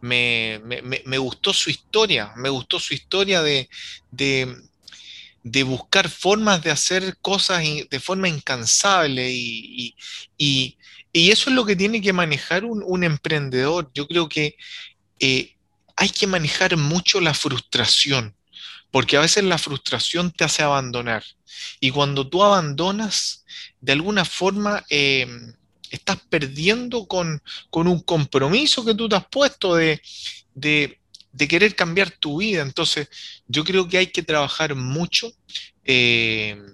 me, 0.00 1.18
gustó 1.18 1.52
su 1.52 1.70
historia, 1.70 2.32
me 2.36 2.48
gustó 2.48 2.78
su 2.78 2.94
historia 2.94 3.42
de, 3.42 3.68
de, 4.10 5.62
buscar 5.62 6.08
formas 6.08 6.62
de 6.62 6.70
hacer 6.70 7.16
cosas 7.20 7.62
de 7.90 8.00
forma 8.00 8.28
incansable 8.28 9.30
y, 9.30 9.94
eso 11.12 11.48
es 11.48 11.56
lo 11.56 11.64
que 11.64 11.76
tiene 11.76 12.02
que 12.02 12.12
manejar 12.12 12.64
un, 12.64 13.02
emprendedor. 13.02 13.90
Yo 13.94 14.06
creo 14.06 14.28
que 14.28 14.56
eh, 15.18 15.56
hay 15.96 16.10
que 16.10 16.26
manejar 16.26 16.76
mucho 16.76 17.20
la 17.20 17.32
frustración, 17.32 18.36
porque 18.90 19.16
a 19.16 19.20
veces 19.20 19.44
la 19.44 19.58
frustración 19.58 20.30
te 20.30 20.44
hace 20.44 20.62
abandonar. 20.62 21.24
Y 21.80 21.90
cuando 21.90 22.28
tú 22.28 22.42
abandonas, 22.42 23.44
de 23.80 23.92
alguna 23.92 24.24
forma 24.24 24.84
em, 24.88 25.54
estás 25.90 26.18
perdiendo 26.28 27.06
con, 27.06 27.42
un 27.70 28.00
compromiso 28.00 28.84
que 28.84 28.94
tú 28.94 29.08
te 29.08 29.16
has 29.16 29.26
puesto 29.28 29.76
de, 29.76 30.00
querer 31.36 31.74
cambiar 31.74 32.10
tu 32.10 32.38
vida. 32.38 32.62
Entonces, 32.62 33.08
yo 33.46 33.64
creo 33.64 33.88
que 33.88 33.98
hay 33.98 34.06
que 34.08 34.22
trabajar 34.22 34.74
mucho 34.74 35.32
em, 35.84 36.64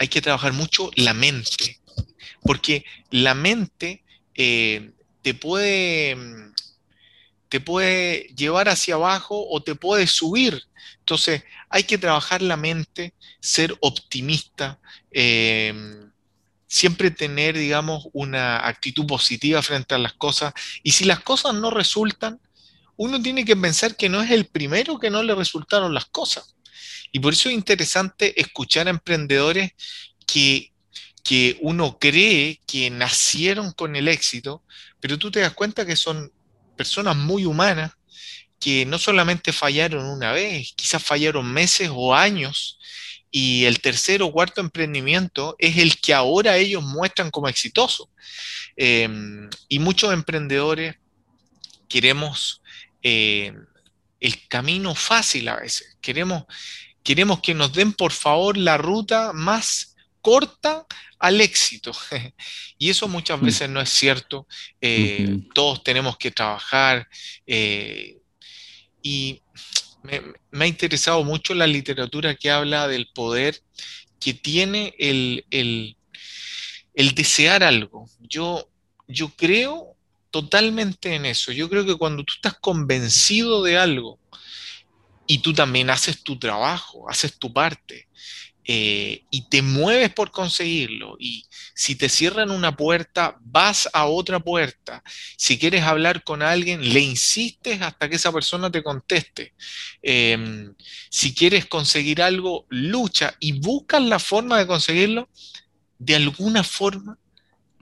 hay 0.00 0.08
que 0.08 0.22
trabajar 0.22 0.52
mucho 0.54 0.90
la 0.96 1.12
mente, 1.12 1.78
porque 2.42 2.84
la 3.10 3.34
mente 3.34 4.02
eh, 4.34 4.92
te 5.22 5.34
puede 5.34 6.10
em, 6.10 6.49
te 7.50 7.60
puede 7.60 8.28
llevar 8.36 8.68
hacia 8.68 8.94
abajo 8.94 9.44
o 9.50 9.60
te 9.60 9.74
puede 9.74 10.06
subir. 10.06 10.62
Entonces, 11.00 11.42
hay 11.68 11.82
que 11.82 11.98
trabajar 11.98 12.40
la 12.42 12.56
mente, 12.56 13.12
ser 13.40 13.76
optimista, 13.80 14.78
em, 15.10 16.12
siempre 16.68 17.10
tener, 17.10 17.58
digamos, 17.58 18.06
una 18.12 18.64
actitud 18.68 19.04
positiva 19.04 19.60
frente 19.62 19.96
a 19.96 19.98
las 19.98 20.12
cosas. 20.12 20.54
Y 20.84 20.92
si 20.92 21.04
las 21.04 21.20
cosas 21.20 21.52
no 21.54 21.70
resultan, 21.70 22.40
uno 22.96 23.20
tiene 23.20 23.44
que 23.44 23.56
pensar 23.56 23.96
que 23.96 24.08
no 24.08 24.22
es 24.22 24.30
el 24.30 24.46
primero 24.46 25.00
que 25.00 25.10
no 25.10 25.20
le 25.24 25.34
resultaron 25.34 25.92
las 25.92 26.06
cosas. 26.06 26.54
Y 27.10 27.18
por 27.18 27.32
eso 27.32 27.48
es 27.48 27.56
interesante 27.56 28.40
escuchar 28.40 28.86
a 28.86 28.90
emprendedores 28.90 29.72
que, 30.24 30.72
que 31.24 31.58
uno 31.62 31.98
cree 31.98 32.60
que 32.64 32.90
nacieron 32.90 33.72
con 33.72 33.96
el 33.96 34.06
éxito, 34.06 34.62
pero 35.00 35.18
tú 35.18 35.32
te 35.32 35.40
das 35.40 35.54
cuenta 35.54 35.84
que 35.84 35.96
son 35.96 36.30
personas 36.80 37.14
muy 37.14 37.44
humanas 37.44 37.92
que 38.58 38.86
no 38.86 38.98
solamente 38.98 39.52
fallaron 39.52 40.06
una 40.06 40.32
vez, 40.32 40.72
quizás 40.74 41.02
fallaron 41.02 41.44
meses 41.52 41.90
o 41.92 42.14
años, 42.14 42.78
y 43.30 43.66
el 43.66 43.82
tercer 43.82 44.22
o 44.22 44.32
cuarto 44.32 44.62
emprendimiento 44.62 45.56
es 45.58 45.76
el 45.76 46.00
que 46.00 46.14
ahora 46.14 46.56
ellos 46.56 46.82
muestran 46.82 47.30
como 47.30 47.48
exitoso. 47.48 48.08
Em, 48.76 49.50
y 49.68 49.78
muchos 49.78 50.10
emprendedores 50.14 50.96
queremos 51.86 52.62
eh, 53.02 53.52
el 54.18 54.48
camino 54.48 54.94
fácil 54.94 55.48
a 55.50 55.56
veces, 55.56 55.98
queremos, 56.00 56.44
queremos 57.02 57.40
que 57.40 57.52
nos 57.52 57.74
den 57.74 57.92
por 57.92 58.12
favor 58.12 58.56
la 58.56 58.78
ruta 58.78 59.32
más 59.34 59.96
corta 60.22 60.86
al 61.20 61.40
éxito. 61.40 61.92
y 62.78 62.90
eso 62.90 63.06
muchas 63.06 63.40
mm. 63.40 63.44
veces 63.44 63.68
no 63.68 63.80
es 63.80 63.90
cierto. 63.90 64.48
Eh, 64.80 65.38
todos 65.54 65.84
tenemos 65.84 66.16
que 66.16 66.32
trabajar. 66.32 67.08
Eh, 67.46 68.16
y 69.02 69.42
me, 70.02 70.64
ha 70.64 70.66
interesado 70.66 71.22
mucho 71.22 71.54
la 71.54 71.66
literatura 71.66 72.34
que 72.34 72.50
habla 72.50 72.88
del 72.88 73.08
poder 73.14 73.60
que 74.18 74.34
tiene 74.34 74.94
el, 74.98 75.44
el, 75.50 75.96
el 76.94 77.14
desear 77.14 77.62
algo. 77.62 78.06
Yo, 78.20 78.68
yo 79.06 79.28
creo 79.28 79.96
totalmente 80.30 81.14
en 81.14 81.26
eso. 81.26 81.52
Yo 81.52 81.68
creo 81.68 81.84
que 81.84 81.96
cuando 81.96 82.24
tú 82.24 82.34
estás 82.34 82.58
convencido 82.58 83.62
de 83.62 83.78
algo 83.78 84.18
y 85.26 85.38
tú 85.38 85.52
también 85.52 85.90
haces 85.90 86.22
tu 86.22 86.38
trabajo, 86.38 87.08
haces 87.10 87.38
tu 87.38 87.52
parte 87.52 88.08
eh, 88.72 89.24
y 89.30 89.48
te 89.48 89.62
mueves 89.62 90.14
por 90.14 90.30
conseguirlo 90.30 91.16
y 91.18 91.44
si 91.74 91.96
te 91.96 92.08
cierran 92.08 92.52
una 92.52 92.76
puerta, 92.76 93.36
vas 93.40 93.88
a 93.92 94.06
otra 94.06 94.38
puerta. 94.38 95.02
Si 95.36 95.58
quieres 95.58 95.82
hablar 95.82 96.22
con 96.22 96.40
alguien, 96.40 96.92
le 96.92 97.00
insistes 97.00 97.82
hasta 97.82 98.08
que 98.08 98.14
esa 98.14 98.30
persona 98.30 98.70
te 98.70 98.84
conteste. 98.84 99.54
Em, 100.02 100.72
si 101.10 101.34
quieres 101.34 101.66
conseguir 101.66 102.22
algo, 102.22 102.66
lucha 102.68 103.34
y 103.40 103.58
buscas 103.58 104.02
la 104.02 104.20
forma 104.20 104.56
de 104.56 104.68
conseguirlo. 104.68 105.28
De 105.98 106.14
alguna 106.14 106.62
forma 106.62 107.18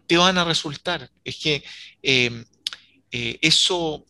te 0.07 0.17
van 0.17 0.39
a 0.39 0.45
resultar. 0.45 1.11
Es 1.23 1.37
que 1.37 1.63
em, 2.03 2.47
eh, 3.13 3.39
eso, 3.43 4.07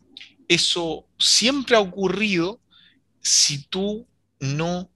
eso 0.47 1.09
siempre 1.19 1.75
ha 1.75 1.81
ocurrido 1.81 2.61
si 3.21 3.65
tú 3.65 4.07
no 4.39 4.89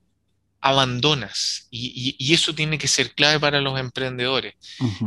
abandonas. 0.63 1.67
Y, 1.71 2.33
eso 2.33 2.55
tiene 2.55 2.79
que 2.79 2.89
ser 2.89 3.13
clave 3.15 3.39
para 3.41 3.61
los 3.61 3.79
emprendedores. 3.79 4.55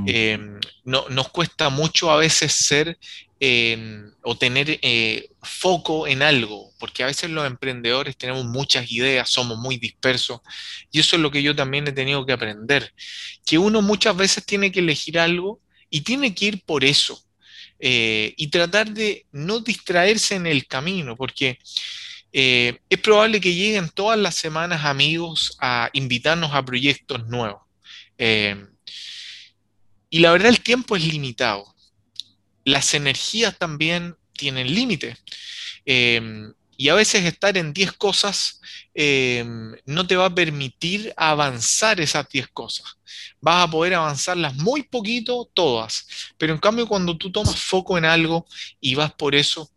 Em, 0.06 0.60
no, 0.84 1.08
nos 1.10 1.30
cuesta 1.30 1.70
mucho 1.70 2.12
a 2.12 2.18
veces 2.18 2.51
ser 2.53 2.99
em, 3.39 4.12
o 4.22 4.38
tener 4.38 4.80
eh, 4.82 5.30
foco 5.41 6.08
en 6.08 6.22
algo, 6.22 6.72
porque 6.78 7.03
a 7.03 7.08
veces 7.08 7.30
los 7.30 7.47
emprendedores 7.47 8.18
tenemos 8.18 8.45
muchas 8.45 8.91
ideas, 8.91 9.30
somos 9.30 9.58
muy 9.58 9.78
dispersos, 9.78 10.41
y 10.91 10.99
eso 10.99 11.16
es 11.16 11.22
lo 11.22 11.32
que 11.32 11.43
yo 11.43 11.56
también 11.56 11.88
he 11.88 11.91
tenido 11.91 12.26
que 12.26 12.34
aprender, 12.34 12.93
que 13.45 13.58
uno 13.58 13.82
muchas 13.82 14.16
veces 14.16 14.45
tiene 14.45 14.72
que 14.72 14.80
elegir 14.80 15.20
algo 15.20 15.60
y 15.89 16.01
tiene 16.01 16.34
que 16.36 16.45
ir 16.45 16.64
por 16.64 16.84
eso. 16.84 17.22
Eh, 17.80 18.34
y 18.38 18.47
tratar 18.47 18.89
de 18.91 19.26
no 19.32 19.60
distraerse 19.60 20.36
en 20.36 20.47
el 20.47 20.66
camino, 20.66 21.16
porque 21.18 21.60
eh, 22.38 22.81
es 22.89 22.99
probable 22.99 23.39
que 23.39 23.55
lleguen 23.55 23.88
todas 23.88 24.19
las 24.19 24.36
semanas 24.36 24.83
amigos 24.83 25.55
a 25.61 25.89
invitarnos 25.93 26.53
a 26.53 26.65
proyectos 26.65 27.25
nuevos. 27.27 27.61
Eh, 28.17 28.61
y 30.09 30.19
la 30.19 30.33
verdad 30.33 30.49
el 30.49 30.59
tiempo 30.59 30.97
es 30.97 31.07
limitado. 31.07 31.73
Las 32.65 32.93
energías 32.93 33.57
también 33.57 34.17
tienen 34.33 34.67
límite. 34.67 35.15
Eh, 35.86 36.51
y 36.78 36.89
a 36.89 36.95
veces 36.95 37.26
estar 37.26 37.57
en 37.57 37.73
10 37.73 37.93
cosas 37.93 38.61
no 39.86 40.07
te 40.07 40.15
va 40.15 40.26
a 40.28 40.36
permitir 40.36 41.13
avanzar 41.17 41.99
esas 41.99 42.30
10 42.30 42.47
cosas. 42.49 42.97
Vas 43.41 43.63
a 43.63 43.69
poder 43.69 43.93
avanzarlas 43.93 44.55
muy 44.55 44.84
poquito, 44.84 45.49
todas. 45.53 46.07
Pero 46.38 46.53
en 46.53 46.59
cambio, 46.59 46.88
cuando 46.88 47.17
tú 47.17 47.32
tomas 47.32 47.59
foco 47.59 47.97
en 47.97 48.05
algo 48.05 48.45
y 48.80 48.95
vas 48.95 49.13
por 49.13 49.36
eso, 49.36 49.69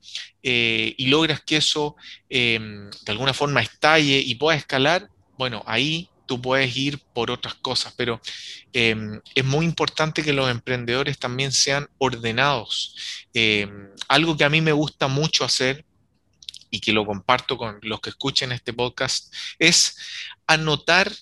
eh, 0.42 0.94
y 0.96 1.06
logras 1.06 1.40
que 1.42 1.56
eso 1.56 1.96
em, 2.28 2.90
de 2.90 3.12
alguna 3.12 3.34
forma 3.34 3.60
estalle 3.60 4.18
y 4.24 4.34
pueda 4.36 4.56
escalar, 4.56 5.08
bueno, 5.36 5.62
ahí 5.66 6.08
tú 6.26 6.40
puedes 6.40 6.76
ir 6.76 6.98
por 7.14 7.30
otras 7.30 7.54
cosas, 7.54 7.94
pero 7.96 8.20
em, 8.72 9.20
es 9.34 9.44
muy 9.44 9.64
importante 9.64 10.22
que 10.22 10.32
los 10.32 10.50
emprendedores 10.50 11.18
también 11.18 11.52
sean 11.52 11.88
ordenados. 11.98 12.94
Em, 13.34 13.88
algo 14.08 14.36
que 14.36 14.44
a 14.44 14.50
mí 14.50 14.60
me 14.60 14.72
gusta 14.72 15.08
mucho 15.08 15.44
hacer 15.44 15.84
y 16.70 16.80
que 16.80 16.92
lo 16.92 17.06
comparto 17.06 17.56
con 17.56 17.78
los 17.82 18.00
que 18.00 18.10
escuchen 18.10 18.52
este 18.52 18.72
podcast 18.72 19.32
es 19.58 19.96
anotar 20.46 21.12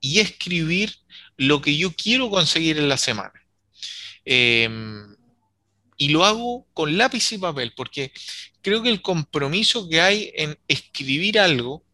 y 0.00 0.20
escribir 0.20 0.94
lo 1.36 1.60
que 1.60 1.76
yo 1.76 1.92
quiero 1.94 2.30
conseguir 2.30 2.78
en 2.78 2.88
la 2.88 2.96
semana. 2.96 3.32
y 4.24 6.08
lo 6.08 6.24
hago 6.24 6.66
con 6.74 6.96
lápiz 6.96 7.32
y 7.32 7.38
papel, 7.38 7.72
porque 7.76 8.12
creo 8.60 8.82
que 8.82 8.88
el 8.88 9.02
compromiso 9.02 9.88
que 9.88 10.00
hay 10.00 10.32
en 10.34 10.58
escribir 10.66 11.38
algo 11.38 11.84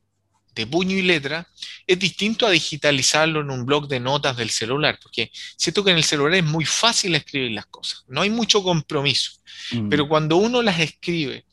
de 0.54 0.66
puño 0.66 0.96
y 0.96 1.02
letra 1.02 1.46
es 1.86 1.98
distinto 1.98 2.46
a 2.46 2.50
digitalizarlo 2.50 3.40
en 3.40 3.50
un 3.50 3.64
blog 3.64 3.86
de 3.86 4.00
notas 4.00 4.36
del 4.36 4.50
celular, 4.50 4.98
porque 5.02 5.30
siento 5.56 5.84
que 5.84 5.92
en 5.92 5.98
el 5.98 6.04
celular 6.04 6.34
es 6.34 6.44
muy 6.44 6.64
fácil 6.64 7.14
escribir 7.14 7.52
las 7.52 7.66
cosas, 7.66 8.04
no 8.08 8.22
hay 8.22 8.30
mucho 8.30 8.62
compromiso, 8.62 9.32
mm. 9.72 9.88
pero 9.88 10.08
cuando 10.08 10.36
uno 10.36 10.60
las 10.62 10.80
escribe 10.80 11.44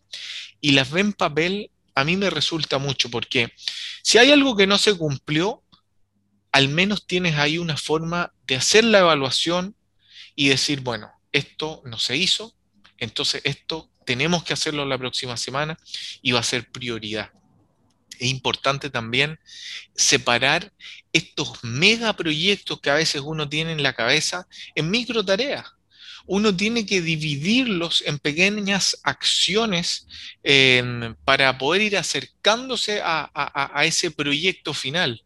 y 0.66 0.72
las 0.72 0.89
ve 0.89 1.01
en 1.01 1.13
papel, 1.13 1.70
a 1.93 2.03
mí 2.03 2.18
me 2.18 2.32
resulta 2.32 2.80
mucho, 2.80 3.11
porque 3.11 3.53
si 4.01 4.18
hay 4.18 4.32
algo 4.32 4.57
que 4.57 4.66
no 4.66 4.80
se 4.80 4.97
cumplió, 4.97 5.61
al 6.51 6.70
menos 6.70 7.05
tienes 7.05 7.36
ahí 7.36 7.59
una 7.59 7.78
forma 7.78 8.34
de 8.47 8.55
hacer 8.55 8.84
la 8.84 8.97
evaluación 8.97 9.76
y 10.34 10.47
decir, 10.47 10.80
bueno, 10.80 11.11
esto 11.32 11.84
no 11.86 11.99
se 11.99 12.18
hizo, 12.18 12.55
entonces 12.97 13.43
esto 13.43 13.91
tenemos 14.07 14.43
que 14.43 14.53
hacerlo 14.53 14.86
la 14.86 14.97
próxima 14.97 15.38
semana 15.38 15.78
y 16.24 16.32
va 16.32 16.39
a 16.39 16.43
ser 16.43 16.72
prioridad. 16.72 17.30
Es 18.18 18.28
importante 18.28 18.89
también 18.89 19.38
separar 19.95 20.74
estos 21.13 21.63
megaproyectos 21.63 22.82
que 22.82 22.89
a 22.89 22.95
veces 22.95 23.22
uno 23.24 23.47
tiene 23.47 23.72
en 23.72 23.84
la 23.84 23.93
cabeza 23.93 24.47
en 24.74 24.89
micro 24.89 25.24
tareas. 25.24 25.74
Uno 26.28 26.55
tiene 26.55 26.86
que 26.86 27.01
dividirlos 27.01 28.03
en 28.05 28.19
pequeñas 28.19 28.99
acciones 29.03 30.07
em, 30.43 31.15
para 31.23 31.57
poder 31.57 31.82
ir 31.82 31.97
acercándose 31.97 33.01
a, 33.03 33.84
ese 33.86 34.11
proyecto 34.11 34.73
final. 34.73 35.23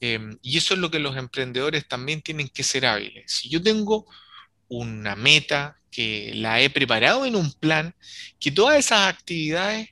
Em, 0.00 0.38
y 0.42 0.58
eso 0.58 0.74
es 0.74 0.80
lo 0.80 0.90
que 0.90 0.98
los 0.98 1.16
emprendedores 1.16 1.88
también 1.88 2.20
tienen 2.20 2.48
que 2.48 2.62
ser 2.62 2.84
hábiles. 2.86 3.32
Si 3.32 3.48
yo 3.48 3.62
tengo 3.62 4.06
una 4.68 5.16
meta, 5.16 5.78
que 5.94 6.32
la 6.34 6.60
he 6.60 6.70
preparado 6.70 7.24
en 7.24 7.36
un 7.36 7.52
plan, 7.52 7.94
que 8.40 8.50
todas 8.50 8.78
esas 8.78 9.08
actividades 9.08 9.90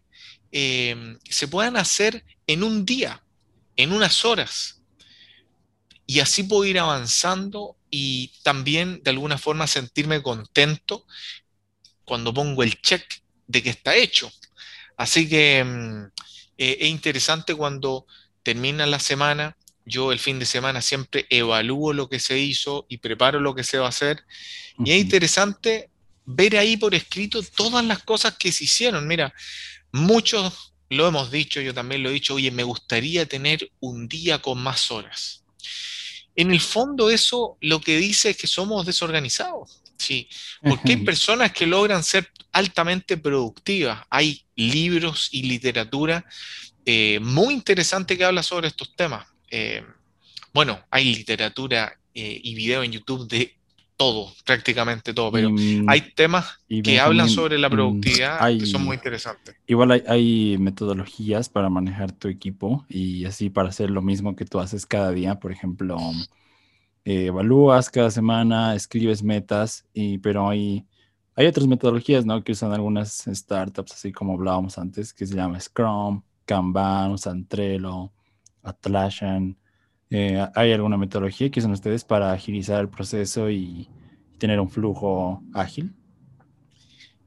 eh, 0.51 1.17
se 1.31 1.47
puedan 1.47 1.77
hacer 1.77 2.25
en 2.49 2.65
un 2.65 2.85
día, 2.85 3.23
en 3.77 3.93
unas 3.93 4.25
horas. 4.25 4.82
Y 6.13 6.21
así 6.21 6.43
puedo 6.43 6.67
ir 6.67 6.79
avanzando 6.79 7.75
y 7.91 8.33
también 8.43 9.01
de 9.03 9.11
alguna 9.13 9.39
forma 9.39 9.67
sentirme 9.67 10.23
contento 10.23 11.07
cuando 12.05 12.35
pongo 12.35 12.63
el 12.63 12.79
check 12.83 13.03
de 13.47 13.63
que 13.63 13.71
está 13.71 13.97
hecho. 13.97 14.31
Así 14.99 15.27
que 15.27 15.65
mm, 15.65 16.05
eh, 16.59 16.77
es 16.81 16.89
interesante 16.91 17.55
cuando 17.55 18.07
termina 18.43 18.85
la 18.85 18.99
semana 18.99 19.57
yo 19.87 20.13
el 20.13 20.19
fin 20.19 20.39
de 20.39 20.45
semana 20.45 20.83
siempre 20.83 21.27
evalúo 21.31 21.95
lo 21.95 22.11
que 22.11 22.21
se 22.21 22.39
hizo 22.39 22.85
y 22.91 22.99
preparo 22.99 23.41
lo 23.41 23.55
que 23.55 23.65
se 23.65 23.79
va 23.79 23.87
a 23.87 23.89
hacer. 23.89 24.23
Y 24.85 24.93
es 24.93 25.01
interesante 25.01 25.89
ver 26.27 26.59
ahí 26.59 26.77
por 26.77 26.95
escrito 26.95 27.43
todas 27.43 27.87
las 27.87 28.03
cosas 28.03 28.37
que 28.37 28.53
se 28.53 28.65
hicieron. 28.65 29.07
Mira, 29.07 29.33
muchos 29.93 30.75
lo 30.91 31.09
hemos 31.09 31.31
dicho, 31.31 31.63
yo 31.63 31.73
también 31.73 32.03
lo 32.03 32.11
he 32.11 32.13
dicho, 32.13 32.35
oye, 32.35 32.51
me 32.51 32.65
gustaría 32.65 33.25
tener 33.25 33.73
un 33.81 34.09
día 34.09 34.43
con 34.43 34.63
más 34.63 34.91
horas. 34.91 35.42
En 36.35 36.51
el 36.51 36.61
fondo 36.61 37.11
eso 37.11 37.57
lo 37.61 37.81
que 37.81 37.97
dice 37.97 38.31
es 38.31 38.37
que 38.37 38.47
somos 38.47 38.87
desorganizados. 38.87 39.83
Sí, 39.97 40.29
porque 40.63 40.93
hay 40.93 40.97
personas 41.05 41.53
que 41.53 41.65
logran 41.65 42.03
ser 42.03 42.29
altamente 42.51 43.17
productivas. 43.17 44.05
Hay 44.11 44.45
libros 44.57 45.29
y 45.31 45.45
literatura 45.45 46.25
eh, 46.85 47.21
muy 47.21 47.55
interesante 47.55 48.19
que 48.19 48.25
habla 48.25 48.43
sobre 48.43 48.69
estos 48.69 48.97
temas. 48.97 49.27
Eh, 49.49 49.85
bueno, 50.53 50.85
hay 50.91 51.15
literatura 51.15 51.99
eh, 52.15 52.41
y 52.43 52.55
video 52.55 52.83
en 52.83 52.93
YouTube 52.93 53.29
de 53.29 53.57
todo, 54.03 54.33
prácticamente 54.45 55.15
todo, 55.15 55.31
pero 55.31 55.49
mm, 55.51 55.89
hay 55.89 56.13
temas 56.17 56.59
que 56.83 56.99
hablan 56.99 57.29
sobre 57.29 57.57
la 57.57 57.69
mm, 57.69 57.71
productividad 57.71 58.49
que 58.59 58.67
son 58.67 58.85
muy 58.85 58.97
interesantes. 58.97 59.55
Igual 59.65 60.03
hay, 60.09 60.57
metodologías 60.59 61.49
para 61.49 61.71
manejar 61.71 62.11
tu 62.11 62.27
equipo 62.27 62.85
y 62.89 63.25
así 63.27 63.49
para 63.49 63.69
hacer 63.69 63.91
lo 63.91 64.03
mismo 64.03 64.35
que 64.35 64.45
tú 64.45 64.59
haces 64.59 64.87
cada 64.87 65.13
día, 65.13 65.37
por 65.37 65.53
ejemplo, 65.53 65.97
eh, 67.05 67.27
evalúas 67.27 67.91
cada 67.91 68.11
semana, 68.11 68.75
escribes 68.75 69.23
metas, 69.23 69.87
y, 69.95 70.19
pero 70.19 70.49
hay, 70.49 70.85
hay 71.37 71.47
otras 71.47 71.69
metodologías 71.69 72.27
¿no? 72.27 72.43
que 72.43 72.53
usan 72.53 72.73
algunas 72.73 73.25
startups, 73.33 73.93
así 73.93 74.11
como 74.11 74.35
hablábamos 74.35 74.79
antes, 74.79 75.13
que 75.15 75.27
se 75.27 75.37
llama 75.37 75.61
Scrum, 75.61 76.23
Kanban, 76.45 77.13
usan 77.13 77.47
Trello 77.47 78.13
Atlassian. 78.65 79.57
Eh, 80.15 80.47
¿Hay 80.55 80.71
alguna 80.73 80.99
metodología 80.99 81.51
que 81.51 81.61
usan 81.61 81.73
ustedes 81.73 82.05
para 82.05 82.33
agilizar 82.33 82.79
el 82.83 82.91
proceso 82.91 83.49
y 83.49 83.89
tener 84.39 84.61
un 84.61 84.71
flujo 84.71 85.43
ágil? 85.55 85.95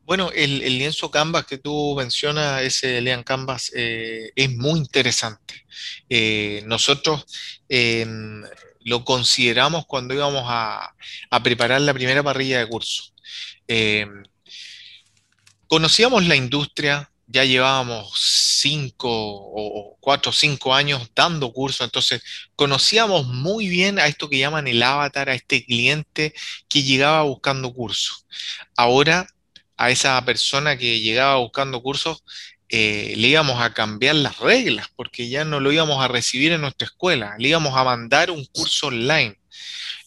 Bueno, 0.03 0.29
el, 0.35 0.59
lienzo 0.59 1.09
Canvas 1.09 1.47
que 1.47 1.57
tú 1.57 1.95
mencionas, 1.97 2.61
ese 2.61 3.01
Lean 3.01 3.23
Canvas, 3.23 3.71
eh, 3.75 4.31
es 4.35 4.55
muy 4.55 4.77
interesante. 4.77 5.65
Eh, 6.09 6.61
nosotros 6.67 7.25
em, 7.69 8.43
lo 8.81 9.03
consideramos 9.03 9.87
cuando 9.87 10.13
íbamos 10.13 10.43
a, 10.45 10.93
preparar 11.43 11.81
la 11.81 11.93
primera 11.95 12.21
parrilla 12.21 12.59
de 12.59 12.67
curso. 12.67 13.15
Em, 13.67 14.21
conocíamos 15.67 16.23
la 16.27 16.35
industria, 16.35 17.11
ya 17.27 17.43
llevábamos 17.43 18.11
cinco 18.61 19.09
o 19.11 19.97
cuatro 19.99 20.29
o 20.29 20.33
cinco 20.33 20.73
años 20.73 21.09
dando 21.15 21.51
cursos, 21.51 21.85
entonces 21.85 22.23
conocíamos 22.55 23.27
muy 23.27 23.67
bien 23.67 23.99
a 23.99 24.07
esto 24.07 24.29
que 24.29 24.37
llaman 24.37 24.67
el 24.67 24.83
avatar, 24.83 25.29
a 25.29 25.35
este 25.35 25.65
cliente 25.65 26.33
que 26.69 26.83
llegaba 26.83 27.23
buscando 27.23 27.73
cursos. 27.73 28.25
Ahora, 28.77 29.27
a 29.77 29.91
esa 29.91 30.23
persona 30.25 30.77
que 30.77 31.01
llegaba 31.01 31.37
buscando 31.37 31.81
cursos, 31.81 32.23
eh, 32.69 33.13
le 33.17 33.27
íbamos 33.27 33.61
a 33.61 33.73
cambiar 33.73 34.15
las 34.15 34.39
reglas, 34.39 34.87
porque 34.95 35.29
ya 35.29 35.45
no 35.45 35.59
lo 35.59 35.71
íbamos 35.71 36.03
a 36.03 36.07
recibir 36.07 36.51
en 36.51 36.61
nuestra 36.61 36.85
escuela, 36.87 37.35
le 37.37 37.49
íbamos 37.49 37.75
a 37.75 37.83
mandar 37.83 38.31
un 38.31 38.45
curso 38.45 38.87
online. 38.87 39.37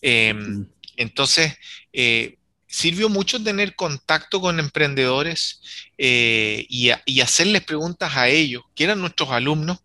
Em, 0.01 0.61
mm. 0.61 0.71
entonces, 0.97 1.55
eh, 1.93 2.38
sirvió 2.69 3.09
mucho 3.09 3.43
tener 3.43 3.75
contacto 3.75 4.41
con 4.41 4.61
emprendedores 4.61 5.61
eh, 5.97 6.67
y, 6.69 6.91
hacerles 7.21 7.65
preguntas 7.65 8.15
a 8.15 8.29
ellos, 8.29 8.63
que 8.75 8.85
eran 8.85 9.01
nuestros 9.01 9.31
alumnos, 9.31 9.79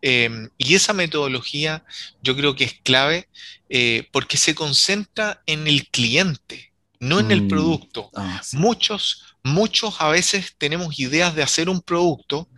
em, 0.00 0.48
y 0.56 0.74
esa 0.74 0.94
metodología 0.94 1.84
yo 2.22 2.34
creo 2.34 2.56
que 2.56 2.64
es 2.64 2.74
clave 2.82 3.28
eh, 3.68 4.08
porque 4.10 4.38
se 4.38 4.54
concentra 4.54 5.42
en 5.46 5.66
el 5.68 5.86
cliente, 5.88 6.72
no 6.98 7.20
en 7.20 7.30
el 7.30 7.42
mm. 7.42 7.48
producto. 7.48 8.10
Ah, 8.14 8.40
muchos, 8.52 9.36
muchos 9.44 10.00
a 10.00 10.08
veces 10.08 10.54
tenemos 10.56 10.98
ideas 10.98 11.34
de 11.34 11.42
hacer 11.42 11.68
un 11.68 11.82
producto, 11.82 12.48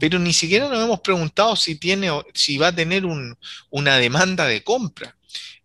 pero 0.00 0.18
ni 0.18 0.32
siquiera 0.32 0.68
nos 0.68 0.82
hemos 0.82 1.00
preguntado 1.00 1.54
si, 1.54 1.76
tiene, 1.76 2.10
si 2.34 2.58
va 2.58 2.68
a 2.68 2.74
tener 2.74 3.04
una 3.70 3.96
demanda 3.96 4.46
de 4.46 4.64
compra. 4.64 5.16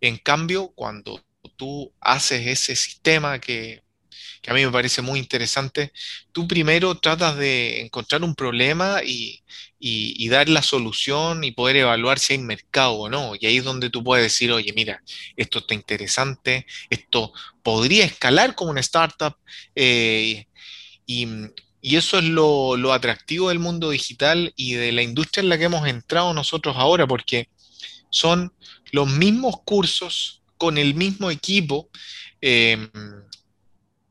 En 0.02 0.18
cambio, 0.18 0.68
cuando 0.76 1.25
tú 1.56 1.94
haces 2.00 2.48
ese 2.48 2.76
sistema 2.76 3.40
que, 3.40 3.84
a 4.48 4.54
mí 4.54 4.64
me 4.64 4.72
parece 4.72 5.02
muy 5.02 5.20
interesante, 5.20 5.92
tú 6.32 6.48
primero 6.48 6.96
tratas 6.96 7.36
de 7.38 7.82
encontrar 7.82 8.24
un 8.24 8.36
problema 8.36 9.02
y, 9.04 9.42
dar 10.30 10.50
la 10.50 10.62
solución 10.62 11.44
y 11.44 11.52
poder 11.52 11.78
evaluar 11.78 12.20
si 12.20 12.34
hay 12.34 12.40
mercado 12.40 12.94
o 12.94 13.10
no. 13.10 13.34
Y 13.40 13.46
ahí 13.46 13.58
es 13.58 13.64
donde 13.64 13.90
tú 13.90 14.04
puedes 14.04 14.26
decir, 14.26 14.52
oye, 14.52 14.74
mira, 14.74 15.02
esto 15.38 15.60
está 15.60 15.74
interesante, 15.74 16.66
esto 16.90 17.32
podría 17.64 18.06
escalar 18.06 18.56
como 18.56 18.72
una 18.72 18.82
startup. 18.82 19.36
Eh, 19.76 20.46
y, 21.06 21.28
eso 21.82 22.18
es 22.18 22.24
lo, 22.24 22.78
lo, 22.78 22.94
atractivo 22.94 23.50
del 23.50 23.60
mundo 23.60 23.92
digital 23.92 24.54
y 24.56 24.74
de 24.74 24.92
la 24.92 25.04
industria 25.04 25.44
en 25.44 25.50
la 25.50 25.58
que 25.58 25.66
hemos 25.66 25.88
entrado 25.88 26.34
nosotros 26.34 26.76
ahora, 26.78 27.06
porque 27.06 27.48
son 28.10 28.54
los 28.92 29.08
mismos 29.08 29.56
cursos 29.66 30.42
con 30.58 30.78
el 30.78 30.96
mismo 30.96 31.32
equipo, 31.32 31.90
em, 32.42 32.90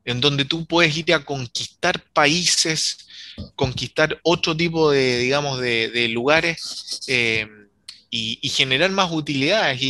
en 0.05 0.21
donde 0.21 0.45
tú 0.45 0.65
puedes 0.65 0.95
ir 0.97 1.13
a 1.13 1.25
conquistar 1.25 2.03
países, 2.13 3.07
conquistar 3.55 4.19
otro 4.23 4.55
tipo 4.55 4.91
de, 4.91 5.19
digamos, 5.19 5.59
de, 5.59 6.07
lugares 6.09 7.01
em, 7.07 7.67
y, 8.09 8.49
generar 8.49 8.91
más 8.91 9.11
utilidades. 9.11 9.81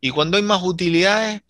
Y, 0.00 0.10
cuando 0.10 0.36
hay 0.36 0.42
más 0.42 0.62
utilidades, 0.62 1.42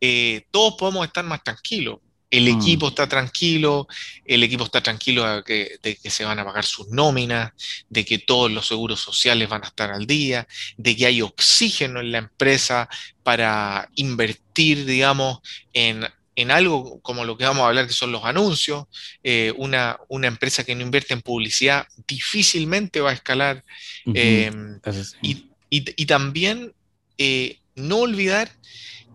eh, 0.00 0.42
todos 0.50 0.74
podemos 0.78 1.06
estar 1.06 1.24
más 1.24 1.42
tranquilos. 1.44 2.00
El 2.30 2.44
mm. 2.44 2.60
equipo 2.60 2.88
está 2.88 3.08
tranquilo, 3.08 3.88
el 4.24 4.42
equipo 4.44 4.64
está 4.64 4.80
tranquilo 4.80 5.42
de 5.42 5.42
que, 5.42 6.10
se 6.10 6.24
van 6.24 6.38
a 6.38 6.44
pagar 6.44 6.64
sus 6.64 6.88
nóminas, 6.88 7.52
de 7.88 8.04
que 8.04 8.18
todos 8.18 8.50
los 8.50 8.68
seguros 8.68 9.00
sociales 9.00 9.48
van 9.48 9.64
a 9.64 9.66
estar 9.66 9.90
al 9.90 10.06
día, 10.06 10.46
de 10.76 10.96
que 10.96 11.06
hay 11.06 11.22
oxígeno 11.22 12.00
en 12.00 12.12
la 12.12 12.18
empresa 12.18 12.88
para 13.24 13.90
invertir, 13.96 14.84
digamos, 14.84 15.40
en, 15.72 16.06
algo 16.48 17.00
como 17.02 17.26
lo 17.26 17.36
que 17.36 17.44
vamos 17.44 17.64
a 17.64 17.68
hablar, 17.68 17.86
que 17.86 17.92
son 17.92 18.12
los 18.12 18.24
anuncios. 18.24 18.86
Eh, 19.22 19.52
una, 19.58 19.98
una, 20.08 20.26
empresa 20.26 20.64
que 20.64 20.74
no 20.74 20.80
invierte 20.80 21.12
en 21.12 21.20
publicidad 21.20 21.86
difícilmente 22.06 23.02
va 23.02 23.10
a 23.10 23.14
escalar. 23.14 23.62
Em, 24.06 24.80
y, 25.20 26.06
también 26.06 26.72
eh, 27.18 27.58
no 27.74 27.98
olvidar 27.98 28.50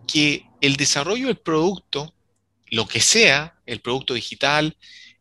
que 0.06 0.46
el 0.62 0.76
desarrollo 0.76 1.28
del 1.28 1.38
producto 1.38 2.15
lo 2.76 2.86
que 2.88 3.00
sea, 3.00 3.56
el 3.66 3.80
producto 3.80 4.14
digital, 4.14 4.76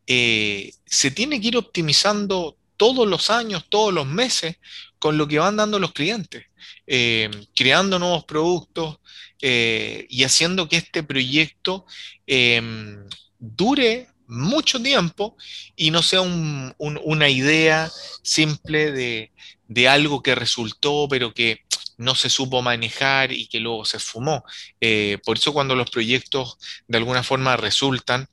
eh, 0.08 0.72
se 0.84 1.12
tiene 1.12 1.40
que 1.40 1.48
ir 1.48 1.56
optimizando 1.56 2.58
todos 2.76 3.06
los 3.06 3.30
años, 3.30 3.66
todos 3.68 3.94
los 3.94 4.06
meses, 4.06 4.56
con 4.98 5.16
lo 5.16 5.28
que 5.28 5.38
van 5.38 5.56
dando 5.56 5.78
los 5.78 5.92
clientes, 5.92 6.46
eh, 6.88 7.30
creando 7.54 8.00
nuevos 8.00 8.24
productos 8.24 8.98
eh, 9.40 10.04
y 10.10 10.24
haciendo 10.24 10.68
que 10.68 10.78
este 10.78 11.04
proyecto 11.04 11.86
em, 12.26 13.08
dure 13.38 14.08
mucho 14.26 14.82
tiempo 14.82 15.36
y 15.76 15.92
no 15.92 16.02
sea 16.02 16.22
una 16.22 17.28
idea 17.28 17.88
simple 18.22 18.90
de, 18.90 19.30
de, 19.68 19.88
algo 19.88 20.22
que 20.22 20.34
resultó, 20.34 21.06
pero 21.08 21.32
que 21.34 21.60
no 21.96 22.14
se 22.14 22.30
supo 22.30 22.62
manejar 22.62 23.32
y 23.32 23.46
que 23.46 23.60
luego 23.60 23.84
se 23.84 23.98
fumó. 23.98 24.44
Eh, 24.80 25.18
por 25.24 25.38
eso 25.38 25.52
cuando 25.52 25.74
los 25.74 25.90
proyectos 25.90 26.58
de 26.88 26.98
alguna 26.98 27.22
forma 27.22 27.56
resultan, 27.56 28.28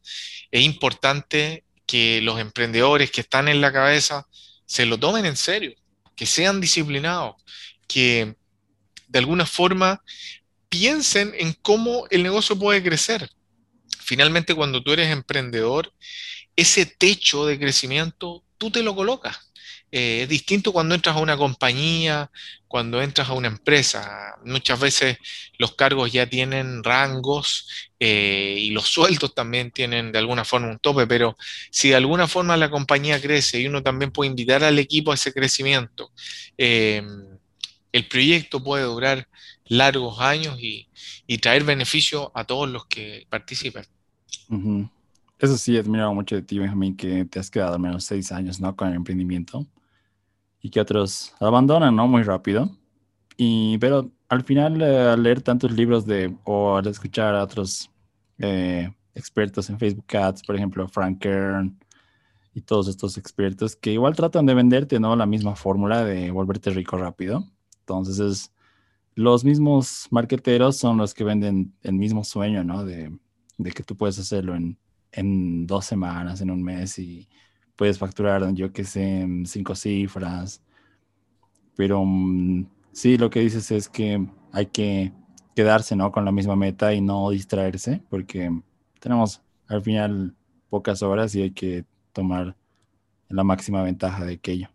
es 0.51 0.61
importante 0.63 1.63
que 1.85 2.21
los 2.21 2.39
emprendedores 2.39 3.11
que 3.11 3.21
están 3.21 3.47
en 3.47 3.61
la 3.61 3.71
cabeza 3.71 4.27
se 4.65 4.85
lo 4.85 4.97
tomen 4.97 5.25
en 5.25 5.35
serio, 5.35 5.73
que 6.15 6.25
sean 6.25 6.61
disciplinados, 6.61 7.35
que 7.87 8.35
de 9.07 9.19
alguna 9.19 9.45
forma 9.45 10.01
piensen 10.69 11.33
en 11.37 11.53
cómo 11.61 12.05
el 12.09 12.23
negocio 12.23 12.57
puede 12.57 12.81
crecer. 12.81 13.29
Finalmente, 13.99 14.55
cuando 14.55 14.81
tú 14.81 14.93
eres 14.93 15.09
emprendedor, 15.09 15.93
ese 16.55 16.85
techo 16.85 17.45
de 17.45 17.59
crecimiento 17.59 18.43
tú 18.57 18.71
te 18.71 18.83
lo 18.83 18.95
colocas. 18.95 19.50
Eh, 19.91 20.21
es 20.23 20.29
distinto 20.29 20.71
cuando 20.71 20.95
entras 20.95 21.17
a 21.17 21.19
una 21.19 21.35
compañía, 21.35 22.31
cuando 22.67 23.01
entras 23.01 23.27
a 23.27 23.33
una 23.33 23.49
empresa. 23.49 24.35
Muchas 24.45 24.79
veces 24.79 25.17
los 25.57 25.75
cargos 25.75 26.11
ya 26.13 26.27
tienen 26.27 26.81
rangos 26.81 27.67
eh, 27.99 28.55
y 28.57 28.69
los 28.71 28.87
sueldos 28.87 29.35
también 29.35 29.71
tienen 29.71 30.13
de 30.13 30.19
alguna 30.19 30.45
forma 30.45 30.69
un 30.69 30.79
tope, 30.79 31.07
pero 31.07 31.35
si 31.69 31.89
de 31.89 31.95
alguna 31.95 32.27
forma 32.27 32.55
la 32.55 32.69
compañía 32.69 33.21
crece 33.21 33.59
y 33.59 33.67
uno 33.67 33.83
también 33.83 34.11
puede 34.11 34.29
invitar 34.29 34.63
al 34.63 34.79
equipo 34.79 35.11
a 35.11 35.15
ese 35.15 35.33
crecimiento, 35.33 36.11
eh, 36.57 37.03
el 37.91 38.07
proyecto 38.07 38.63
puede 38.63 38.85
durar 38.85 39.27
largos 39.65 40.21
años 40.21 40.57
y, 40.59 40.87
traer 41.41 41.63
beneficio 41.63 42.29
a 42.35 42.43
todos 42.43 42.69
los 42.69 42.85
que 42.87 43.25
participan. 43.29 43.85
Eso 45.39 45.57
sí, 45.57 45.77
admirado 45.77 46.13
mucho 46.13 46.35
de 46.35 46.41
ti, 46.41 46.59
Benjamín, 46.59 46.95
que 46.95 47.23
te 47.23 47.39
has 47.39 47.49
quedado 47.49 47.75
al 47.75 47.79
menos 47.79 48.03
seis 48.03 48.33
años, 48.33 48.59
¿no? 48.59 48.75
Con 48.75 48.89
el 48.89 48.95
emprendimiento 48.95 49.65
y 50.61 50.69
que 50.69 50.79
otros 50.79 51.33
abandonan, 51.39 51.95
¿no? 51.95 52.07
Muy 52.07 52.23
rápido. 52.23 52.69
Y, 53.37 53.77
pero 53.79 54.11
al 54.29 54.43
final, 54.43 54.81
eh, 54.81 55.09
al 55.09 55.23
leer 55.23 55.41
tantos 55.41 55.71
libros 55.71 56.05
de, 56.05 56.35
o 56.43 56.77
al 56.77 56.87
escuchar 56.87 57.35
a 57.35 57.43
otros 57.43 57.89
eh, 58.37 58.93
expertos 59.15 59.69
en 59.69 59.79
Facebook 59.79 60.15
Ads, 60.15 60.43
por 60.43 60.55
ejemplo, 60.55 60.87
Frank 60.87 61.19
Kern 61.19 61.77
y 62.53 62.61
todos 62.61 62.87
estos 62.87 63.17
expertos 63.17 63.75
que 63.75 63.93
igual 63.93 64.15
tratan 64.15 64.45
de 64.45 64.53
venderte, 64.53 64.99
¿no? 64.99 65.15
La 65.15 65.25
misma 65.25 65.55
fórmula 65.55 66.03
de 66.03 66.31
volverte 66.31 66.69
rico 66.69 66.97
rápido. 66.97 67.45
Entonces, 67.79 68.19
es, 68.19 68.53
los 69.15 69.43
mismos 69.43 70.07
marqueteros 70.11 70.77
son 70.77 70.97
los 70.97 71.13
que 71.13 71.23
venden 71.23 71.73
el 71.81 71.93
mismo 71.93 72.23
sueño, 72.23 72.63
¿no? 72.63 72.85
De, 72.85 73.11
de 73.57 73.71
que 73.71 73.83
tú 73.83 73.95
puedes 73.95 74.19
hacerlo 74.19 74.55
en, 74.55 74.77
en 75.11 75.65
dos 75.67 75.85
semanas, 75.85 76.41
en 76.41 76.51
un 76.51 76.63
mes 76.63 76.99
y 76.99 77.27
puedes 77.81 77.97
facturar, 77.97 78.53
yo 78.53 78.71
que 78.71 78.83
sé, 78.83 79.27
cinco 79.45 79.73
cifras. 79.73 80.61
Pero 81.75 82.05
mm, 82.05 82.67
sí, 82.91 83.17
lo 83.17 83.31
que 83.31 83.39
dices 83.39 83.71
es 83.71 83.89
que 83.89 84.23
hay 84.51 84.67
que 84.67 85.11
quedarse, 85.55 85.95
¿no? 85.95 86.11
Con 86.11 86.23
la 86.23 86.31
misma 86.31 86.55
meta 86.55 86.93
y 86.93 87.01
no 87.01 87.31
distraerse, 87.31 87.99
porque 88.07 88.51
tenemos 88.99 89.41
al 89.67 89.81
final 89.81 90.35
pocas 90.69 91.01
horas 91.01 91.33
y 91.33 91.41
hay 91.41 91.51
que 91.53 91.83
tomar 92.13 92.55
la 93.29 93.43
máxima 93.43 93.81
ventaja 93.81 94.25
de 94.25 94.35
aquello. 94.35 94.69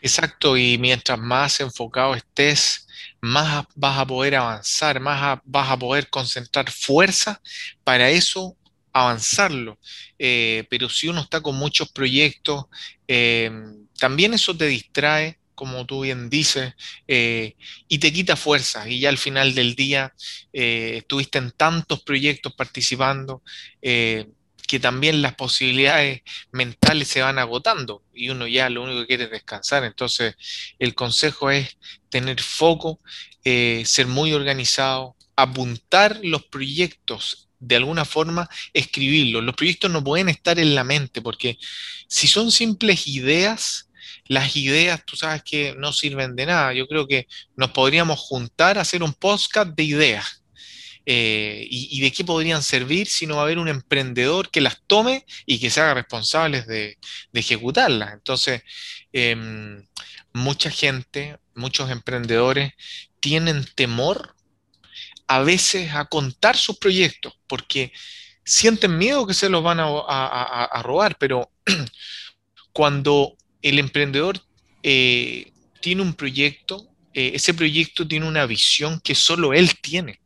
Exacto, 0.00 0.56
y 0.56 0.78
mientras 0.78 1.18
más 1.18 1.58
enfocado 1.58 2.14
estés, 2.14 2.86
más 3.20 3.66
vas 3.74 3.98
a 3.98 4.06
poder 4.06 4.36
avanzar, 4.36 5.00
más 5.00 5.40
vas 5.44 5.70
a 5.72 5.76
poder 5.76 6.08
concentrar 6.08 6.70
fuerza 6.70 7.40
para 7.82 8.10
eso 8.10 8.56
avanzarlo. 8.94 9.78
Eh, 10.18 10.64
pero 10.70 10.88
si 10.88 11.08
uno 11.08 11.20
está 11.20 11.42
con 11.42 11.56
muchos 11.56 11.90
proyectos, 11.92 12.66
eh, 13.08 13.50
también 13.98 14.32
eso 14.32 14.56
te 14.56 14.66
distrae, 14.66 15.38
como 15.54 15.84
tú 15.84 16.02
bien 16.02 16.30
dices, 16.30 16.74
eh, 17.06 17.56
y 17.88 17.98
te 17.98 18.12
quita 18.12 18.36
fuerzas. 18.36 18.86
Y 18.88 19.00
ya 19.00 19.10
al 19.10 19.18
final 19.18 19.54
del 19.54 19.74
día 19.74 20.14
estuviste 20.52 21.38
en 21.38 21.50
tantos 21.50 22.02
proyectos 22.02 22.54
participando 22.54 23.42
que 23.82 24.80
también 24.80 25.20
las 25.20 25.34
posibilidades 25.34 26.22
mentales 26.50 27.08
se 27.08 27.20
van 27.20 27.38
agotando 27.38 28.02
y 28.14 28.30
uno 28.30 28.46
ya 28.46 28.70
lo 28.70 28.82
único 28.82 29.00
que 29.02 29.06
quiere 29.08 29.24
es 29.24 29.30
descansar. 29.30 29.84
Entonces, 29.84 30.34
el 30.78 30.94
consejo 30.94 31.50
es 31.50 31.76
tener 32.08 32.40
foco, 32.40 33.00
ser 33.44 34.06
muy 34.06 34.32
organizado, 34.32 35.16
apuntar 35.36 36.20
los 36.22 36.44
proyectos 36.46 37.43
de 37.66 37.76
alguna 37.76 38.04
forma, 38.04 38.48
escribirlos. 38.72 39.42
Los 39.42 39.54
proyectos 39.54 39.90
no 39.90 40.04
pueden 40.04 40.28
estar 40.28 40.58
en 40.58 40.74
la 40.74 40.84
mente, 40.84 41.22
porque 41.22 41.58
si 42.08 42.26
son 42.26 42.50
simples 42.50 43.06
ideas, 43.06 43.88
las 44.26 44.56
ideas, 44.56 45.04
tú 45.04 45.16
sabes 45.16 45.42
que 45.42 45.74
no 45.78 45.92
sirven 45.92 46.36
de 46.36 46.46
nada. 46.46 46.72
Yo 46.72 46.86
creo 46.86 47.06
que 47.06 47.26
nos 47.56 47.70
podríamos 47.70 48.20
juntar 48.20 48.78
a 48.78 48.82
hacer 48.82 49.02
un 49.02 49.12
podcast 49.12 49.70
de 49.70 49.84
ideas. 49.84 50.42
Eh, 51.06 51.66
y, 51.70 52.00
de 52.00 52.10
qué 52.12 52.24
podrían 52.24 52.62
servir 52.62 53.06
si 53.08 53.26
no 53.26 53.34
va 53.36 53.42
a 53.42 53.44
haber 53.44 53.58
un 53.58 53.68
emprendedor 53.68 54.50
que 54.50 54.62
las 54.62 54.80
tome 54.86 55.26
y 55.44 55.58
que 55.60 55.68
se 55.68 55.82
haga 55.82 55.94
responsables 55.94 56.66
de, 56.66 56.96
ejecutarlas. 57.34 58.14
Entonces, 58.14 58.62
em, 59.12 59.86
mucha 60.32 60.70
gente, 60.70 61.36
muchos 61.54 61.90
emprendedores 61.90 62.72
tienen 63.20 63.66
temor 63.74 64.34
a 65.34 65.42
veces 65.42 65.92
a 65.92 66.04
contar 66.04 66.56
sus 66.56 66.78
proyectos 66.78 67.34
porque 67.48 67.92
sienten 68.44 68.96
miedo 68.96 69.26
que 69.26 69.34
se 69.34 69.48
los 69.48 69.64
van 69.64 69.78
a, 69.80 70.82
robar, 70.84 71.16
pero 71.18 71.50
cuando 72.72 73.36
el 73.60 73.78
emprendedor 73.80 74.40
eh, 74.82 75.52
tiene 75.80 76.02
un 76.02 76.14
proyecto, 76.14 76.86
eh, 77.12 77.32
ese 77.34 77.52
proyecto 77.52 78.06
tiene 78.06 78.28
una 78.28 78.46
visión 78.46 79.00
que 79.00 79.14
solo 79.14 79.52
él 79.52 79.70
tiene. 79.80 80.20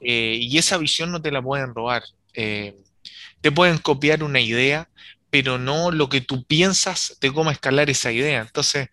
Eh, 0.00 0.38
y 0.40 0.58
esa 0.58 0.76
visión 0.76 1.10
no 1.10 1.22
te 1.22 1.30
la 1.30 1.42
pueden 1.42 1.74
robar. 1.74 2.02
Te 2.32 3.52
pueden 3.52 3.78
copiar 3.78 4.22
una 4.22 4.40
idea, 4.40 4.88
pero 5.30 5.58
no 5.58 5.90
lo 5.90 6.08
que 6.08 6.20
tú 6.20 6.44
piensas 6.44 7.16
de 7.20 7.32
cómo 7.32 7.50
escalar 7.50 7.90
esa 7.90 8.12
idea. 8.12 8.42
Entonces, 8.42 8.88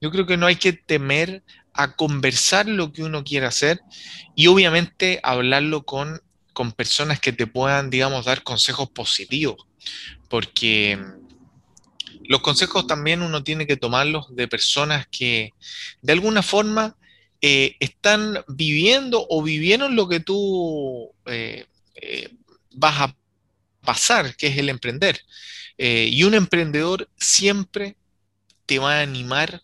yo 0.00 0.10
creo 0.10 0.26
que 0.26 0.36
no 0.36 0.46
hay 0.46 0.56
que 0.56 0.74
temer 0.74 1.42
a 1.74 1.96
conversar 1.96 2.66
lo 2.68 2.92
que 2.92 3.02
uno 3.02 3.24
quiere 3.24 3.46
hacer 3.46 3.80
y 4.34 4.46
obviamente 4.46 5.20
hablarlo 5.22 5.84
con, 5.84 6.22
con 6.52 6.72
personas 6.72 7.20
que 7.20 7.32
te 7.32 7.46
puedan, 7.46 7.90
digamos, 7.90 8.24
dar 8.24 8.42
consejos 8.42 8.90
positivos, 8.90 9.56
porque 10.28 10.98
los 12.26 12.40
consejos 12.40 12.86
también 12.86 13.22
uno 13.22 13.42
tiene 13.42 13.66
que 13.66 13.76
tomarlos 13.76 14.34
de 14.34 14.48
personas 14.48 15.06
que 15.10 15.50
de 16.00 16.12
alguna 16.12 16.42
forma 16.42 16.96
eh, 17.40 17.76
están 17.80 18.42
viviendo 18.48 19.26
o 19.28 19.42
vivieron 19.42 19.96
lo 19.96 20.08
que 20.08 20.20
tú 20.20 21.12
eh, 21.26 21.66
eh, 21.96 22.30
vas 22.72 23.00
a 23.00 23.16
pasar, 23.82 24.34
que 24.36 24.46
es 24.46 24.56
el 24.56 24.70
emprender. 24.70 25.20
y 25.76 26.22
un 26.22 26.34
emprendedor 26.34 27.08
siempre 27.18 27.96
te 28.64 28.78
va 28.78 28.98
a 28.98 29.02
animar 29.02 29.62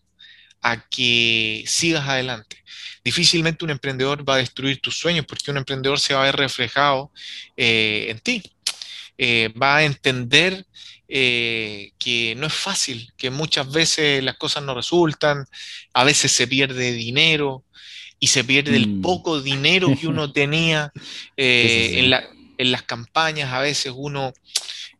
a 0.61 0.77
que 0.89 1.63
sigas 1.67 2.07
adelante. 2.07 2.57
Difícilmente 3.03 3.65
un 3.65 3.71
emprendedor 3.71 4.27
va 4.27 4.35
a 4.35 4.37
destruir 4.37 4.79
tus 4.79 4.97
sueños 4.97 5.25
porque 5.25 5.51
un 5.51 5.57
emprendedor 5.57 5.99
se 5.99 6.13
va 6.13 6.21
a 6.21 6.25
ver 6.25 6.35
reflejado 6.35 7.11
en 7.57 8.19
ti. 8.19 8.43
va 9.61 9.77
a 9.77 9.83
entender 9.83 10.65
que 11.07 12.33
no 12.37 12.47
es 12.47 12.53
fácil, 12.53 13.11
que 13.17 13.31
muchas 13.31 13.71
veces 13.71 14.23
las 14.23 14.37
cosas 14.37 14.63
no 14.63 14.75
resultan, 14.75 15.45
a 15.93 16.03
veces 16.03 16.31
se 16.31 16.47
pierde 16.47 16.93
dinero, 16.93 17.65
y 18.23 18.27
se 18.27 18.43
pierde 18.43 18.77
el 18.77 18.87
mm. 18.87 19.01
poco 19.01 19.41
dinero 19.41 19.89
que 19.99 20.07
uno 20.07 20.31
tenía 20.33 20.93
eh, 21.35 22.23
en, 22.57 22.71
las 22.71 22.83
campañas. 22.83 23.51
A 23.51 23.59
veces 23.59 23.91
uno 23.93 24.31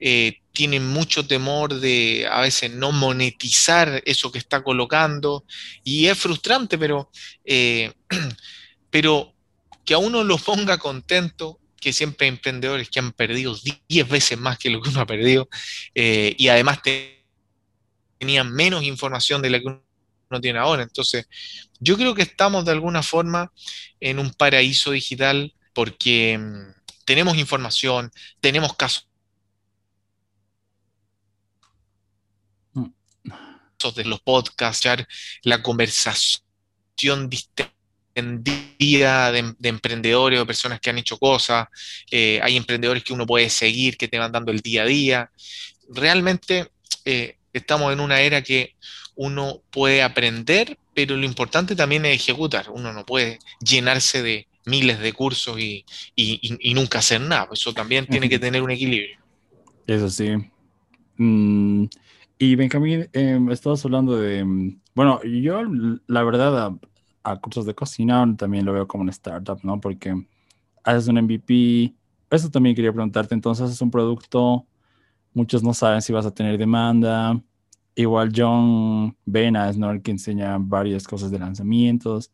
eh, 0.01 0.39
tiene 0.51 0.81
mucho 0.81 1.25
temor 1.25 1.79
de 1.79 2.27
a 2.29 2.41
veces 2.41 2.71
no 2.71 2.91
monetizar 2.91 4.01
eso 4.05 4.31
que 4.31 4.39
está 4.39 4.63
colocando 4.63 5.45
y 5.83 6.07
es 6.07 6.17
frustrante, 6.17 6.77
pero, 6.77 7.09
eh, 7.45 7.93
pero 8.89 9.33
que 9.85 9.93
a 9.93 9.97
uno 9.97 10.23
lo 10.23 10.37
ponga 10.37 10.77
contento 10.77 11.59
que 11.79 11.93
siempre 11.93 12.25
hay 12.25 12.33
emprendedores 12.33 12.89
que 12.89 12.99
han 12.99 13.13
perdido 13.13 13.55
10 13.87 14.09
veces 14.09 14.37
más 14.37 14.57
que 14.59 14.69
lo 14.69 14.81
que 14.81 14.89
uno 14.89 15.01
ha 15.01 15.07
perdido 15.07 15.49
y 15.95 16.47
además 16.47 16.79
tenían 18.19 18.51
menos 18.53 18.83
información 18.83 19.41
de 19.41 19.49
la 19.49 19.59
que 19.59 19.65
uno 19.65 19.83
no 20.31 20.41
tiene 20.41 20.59
ahora. 20.59 20.83
Entonces, 20.83 21.27
yo 21.79 21.97
creo 21.97 22.15
que 22.15 22.23
estamos 22.23 22.65
de 22.65 22.71
alguna 22.71 23.03
forma 23.03 23.51
en 23.99 24.19
un 24.19 24.31
paraíso 24.31 24.91
digital 24.91 25.53
porque 25.73 26.37
mm, 26.37 26.71
tenemos 27.05 27.37
información, 27.37 28.11
tenemos 28.39 28.75
casos 28.75 29.07
de 33.89 34.05
los 34.05 34.21
podcasts, 34.21 34.87
la 35.43 35.63
conversación 35.63 37.29
distendida 37.29 39.31
de, 39.31 39.55
emprendedores 39.63 40.39
o 40.39 40.45
personas 40.45 40.79
que 40.79 40.89
han 40.89 40.99
hecho 40.99 41.17
cosas. 41.17 41.67
Eh, 42.09 42.39
hay 42.43 42.57
emprendedores 42.57 43.03
que 43.03 43.13
uno 43.13 43.25
puede 43.25 43.49
seguir, 43.49 43.97
que 43.97 44.07
te 44.07 44.19
van 44.19 44.31
dando 44.31 44.51
el 44.51 44.59
día 44.59 44.83
a 44.83 44.85
día. 44.85 45.31
Realmente 45.89 46.69
eh, 47.05 47.37
estamos 47.53 47.93
en 47.93 47.99
una 47.99 48.21
era 48.21 48.41
que 48.41 48.75
uno 49.15 49.61
puede 49.71 50.03
aprender, 50.03 50.77
pero 50.93 51.17
lo 51.17 51.25
importante 51.25 51.75
también 51.75 52.05
es 52.05 52.15
ejecutar. 52.15 52.69
Uno 52.69 52.93
no 52.93 53.05
puede 53.05 53.39
llenarse 53.59 54.21
de 54.21 54.47
miles 54.65 54.99
de 54.99 55.13
cursos 55.13 55.59
y, 55.59 55.85
nunca 56.73 56.99
hacer 56.99 57.21
nada. 57.21 57.49
Eso 57.51 57.73
también 57.73 58.05
tiene 58.07 58.29
que 58.29 58.39
tener 58.39 58.61
un 58.61 58.71
equilibrio. 58.71 59.17
Eso 59.87 60.09
sí. 60.09 60.31
Mm, 61.17 61.85
y 62.41 62.55
Benjamín, 62.55 63.07
eh, 63.13 63.39
estabas 63.51 63.85
hablando 63.85 64.17
de, 64.17 64.43
mm, 64.43 64.81
bueno, 64.95 65.21
yo 65.21 65.61
la 66.07 66.23
verdad 66.23 66.73
a, 67.23 67.35
cursos 67.39 67.67
de 67.67 67.75
cocina 67.75 68.25
también 68.35 68.65
lo 68.65 68.73
veo 68.73 68.87
como 68.87 69.03
una 69.03 69.11
startup, 69.11 69.59
¿no? 69.61 69.79
Porque 69.79 70.25
haces 70.83 71.07
un 71.07 71.19
MVP, 71.19 71.93
eso 72.31 72.49
también 72.49 72.75
quería 72.75 72.91
preguntarte, 72.91 73.35
entonces 73.35 73.65
haces 73.65 73.79
un 73.83 73.91
producto, 73.91 74.65
muchos 75.35 75.61
no 75.61 75.71
saben 75.75 76.01
si 76.01 76.13
vas 76.13 76.25
a 76.25 76.33
tener 76.33 76.57
demanda, 76.57 77.39
Igual 77.95 78.31
John 78.35 79.15
Venas, 79.25 79.77
¿no? 79.77 79.91
El 79.91 80.01
que 80.01 80.11
enseña 80.11 80.57
varias 80.59 81.07
cosas 81.07 81.29
de 81.29 81.39
lanzamientos. 81.39 82.31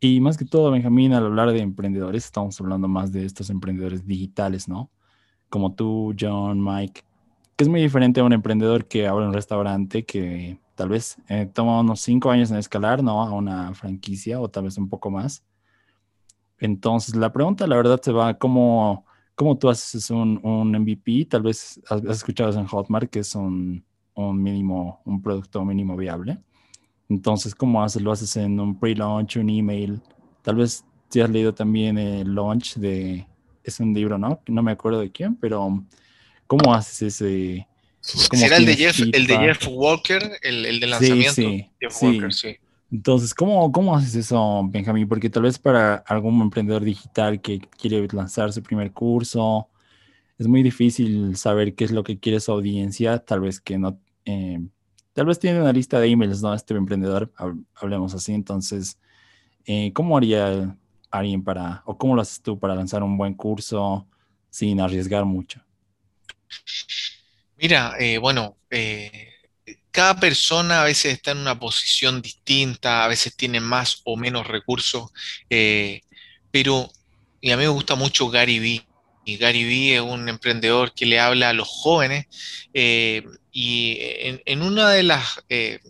Y 0.00 0.20
más 0.20 0.36
que 0.36 0.44
todo, 0.44 0.70
Benjamín, 0.70 1.14
al 1.14 1.26
hablar 1.26 1.52
de 1.52 1.60
emprendedores, 1.60 2.26
estamos 2.26 2.60
hablando 2.60 2.88
más 2.88 3.12
de 3.12 3.24
estos 3.24 3.48
emprendedores 3.50 4.06
digitales, 4.06 4.68
¿no? 4.68 4.90
Como 5.48 5.74
tú, 5.74 6.14
John, 6.18 6.62
Mike, 6.62 7.02
que 7.60 7.64
es 7.64 7.68
muy 7.68 7.82
diferente 7.82 8.20
a 8.20 8.24
un 8.24 8.32
emprendedor 8.32 8.86
que 8.86 9.06
abre 9.06 9.26
un 9.26 9.34
restaurante 9.34 10.06
que 10.06 10.58
tal 10.76 10.88
vez 10.88 11.18
eh, 11.28 11.44
toma 11.52 11.80
unos 11.80 12.00
cinco 12.00 12.30
años 12.30 12.50
en 12.50 12.56
escalar, 12.56 13.02
¿no? 13.02 13.20
A 13.20 13.32
una 13.32 13.74
franquicia 13.74 14.40
o 14.40 14.48
tal 14.48 14.64
vez 14.64 14.78
un 14.78 14.88
poco 14.88 15.10
más. 15.10 15.44
Entonces, 16.56 17.14
la 17.16 17.30
pregunta, 17.30 17.66
la 17.66 17.76
verdad, 17.76 18.00
se 18.00 18.12
va 18.12 18.32
cómo, 18.38 19.04
cómo 19.34 19.58
tú 19.58 19.68
haces 19.68 20.08
un, 20.08 20.40
un 20.42 20.70
MVP. 20.72 21.26
Tal 21.26 21.42
vez 21.42 21.78
has, 21.90 22.02
escuchado 22.04 22.58
en 22.58 22.64
Hotmart, 22.64 23.10
que 23.10 23.18
es 23.18 23.34
un 23.34 23.84
un 24.14 24.42
mínimo, 24.42 25.02
un 25.04 25.20
producto 25.20 25.62
mínimo 25.62 25.98
viable. 25.98 26.38
Entonces, 27.10 27.54
¿cómo 27.54 27.82
haces? 27.82 28.00
Lo 28.00 28.10
haces 28.10 28.34
en 28.38 28.58
un 28.58 28.80
pre-launch, 28.80 29.36
un 29.36 29.50
email. 29.50 30.00
Tal 30.40 30.56
vez 30.56 30.82
si 31.10 31.20
has 31.20 31.28
leído 31.28 31.52
también 31.52 31.98
el 31.98 32.34
launch 32.34 32.76
de, 32.76 33.26
es 33.62 33.80
un 33.80 33.92
libro, 33.92 34.16
¿no? 34.16 34.40
No 34.46 34.62
me 34.62 34.72
acuerdo 34.72 35.00
de 35.00 35.12
quién, 35.12 35.36
pero 35.36 35.84
¿cómo 36.50 36.74
haces 36.74 37.02
ese? 37.02 37.68
¿Será 38.00 38.56
el 38.56 38.66
de, 38.66 38.74
Jeff, 38.74 38.98
el 39.00 39.26
de 39.26 39.38
Jeff 39.38 39.68
Walker, 39.70 40.32
el, 40.42 40.66
el 40.66 40.80
de 40.80 40.86
lanzamiento? 40.88 41.32
Sí, 41.32 41.70
Jeff 41.80 42.02
Walker, 42.02 42.34
sí. 42.34 42.56
Entonces, 42.90 43.32
¿cómo, 43.32 43.70
¿cómo 43.70 43.94
haces 43.94 44.16
eso, 44.16 44.62
Benjamín? 44.68 45.06
Porque 45.06 45.30
tal 45.30 45.44
vez 45.44 45.60
para 45.60 45.94
algún 45.94 46.40
emprendedor 46.40 46.82
digital 46.82 47.40
que 47.40 47.60
quiere 47.60 48.08
lanzar 48.10 48.52
su 48.52 48.64
primer 48.64 48.90
curso, 48.90 49.68
es 50.38 50.48
muy 50.48 50.64
difícil 50.64 51.36
saber 51.36 51.76
qué 51.76 51.84
es 51.84 51.92
lo 51.92 52.02
que 52.02 52.18
quiere 52.18 52.40
su 52.40 52.50
audiencia, 52.50 53.20
tal 53.20 53.42
vez 53.42 53.60
que 53.60 53.78
no, 53.78 54.00
eh, 54.24 54.58
tal 55.12 55.26
vez 55.26 55.38
tiene 55.38 55.60
una 55.60 55.72
lista 55.72 56.00
de 56.00 56.08
emails, 56.08 56.42
¿no? 56.42 56.52
Este 56.52 56.74
emprendedor, 56.74 57.32
hablemos 57.76 58.12
así, 58.14 58.32
entonces, 58.32 58.98
eh, 59.66 59.92
¿cómo 59.92 60.16
haría 60.16 60.76
alguien 61.12 61.44
para, 61.44 61.84
o 61.86 61.96
cómo 61.96 62.16
lo 62.16 62.22
haces 62.22 62.42
tú 62.42 62.58
para 62.58 62.74
lanzar 62.74 63.04
un 63.04 63.16
buen 63.16 63.34
curso 63.34 64.08
sin 64.48 64.80
arriesgar 64.80 65.24
mucho? 65.24 65.62
Mira, 67.56 67.94
eh, 67.98 68.18
bueno, 68.18 68.56
cada 69.90 70.18
persona 70.18 70.82
a 70.82 70.84
veces 70.84 71.14
está 71.14 71.32
en 71.32 71.38
una 71.38 71.58
posición 71.58 72.22
distinta, 72.22 73.04
a 73.04 73.08
veces 73.08 73.36
tiene 73.36 73.60
más 73.60 74.00
o 74.04 74.16
menos 74.16 74.46
recursos, 74.46 75.10
pero 76.50 76.90
y 77.40 77.50
a 77.50 77.56
mí 77.56 77.62
me 77.62 77.68
gusta 77.68 77.94
mucho 77.94 78.28
Gary 78.28 78.58
Vee. 78.58 78.86
Y 79.24 79.36
Gary 79.36 79.64
Vee 79.64 79.96
es 79.96 80.00
un 80.00 80.28
emprendedor 80.28 80.92
que 80.92 81.06
le 81.06 81.20
habla 81.20 81.50
a 81.50 81.52
los 81.52 81.68
jóvenes 81.68 82.26
eh, 82.74 83.24
y 83.52 83.98
en, 84.00 84.62
una 84.62 84.90
de 84.90 85.02
las 85.02 85.42
eh, 85.48 85.80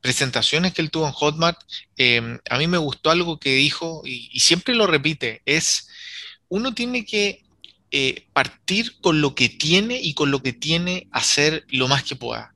presentaciones 0.00 0.72
que 0.72 0.82
él 0.82 0.90
tuvo 0.90 1.06
en 1.06 1.12
Hotmart, 1.12 1.58
em, 1.96 2.38
a 2.48 2.58
mí 2.58 2.66
me 2.66 2.78
gustó 2.78 3.10
algo 3.10 3.38
que 3.38 3.54
dijo 3.54 4.02
y, 4.04 4.38
siempre 4.40 4.74
lo 4.74 4.86
repite, 4.86 5.42
es 5.44 5.88
uno 6.48 6.74
tiene 6.74 7.04
que 7.04 7.44
eh, 7.92 8.26
partir 8.32 9.00
con 9.00 9.20
lo 9.20 9.34
que 9.34 9.48
tiene 9.48 10.00
y 10.00 10.14
con 10.14 10.30
lo 10.30 10.42
que 10.42 10.52
tiene 10.52 11.08
hacer 11.10 11.64
lo 11.68 11.88
más 11.88 12.04
que 12.04 12.16
pueda. 12.16 12.54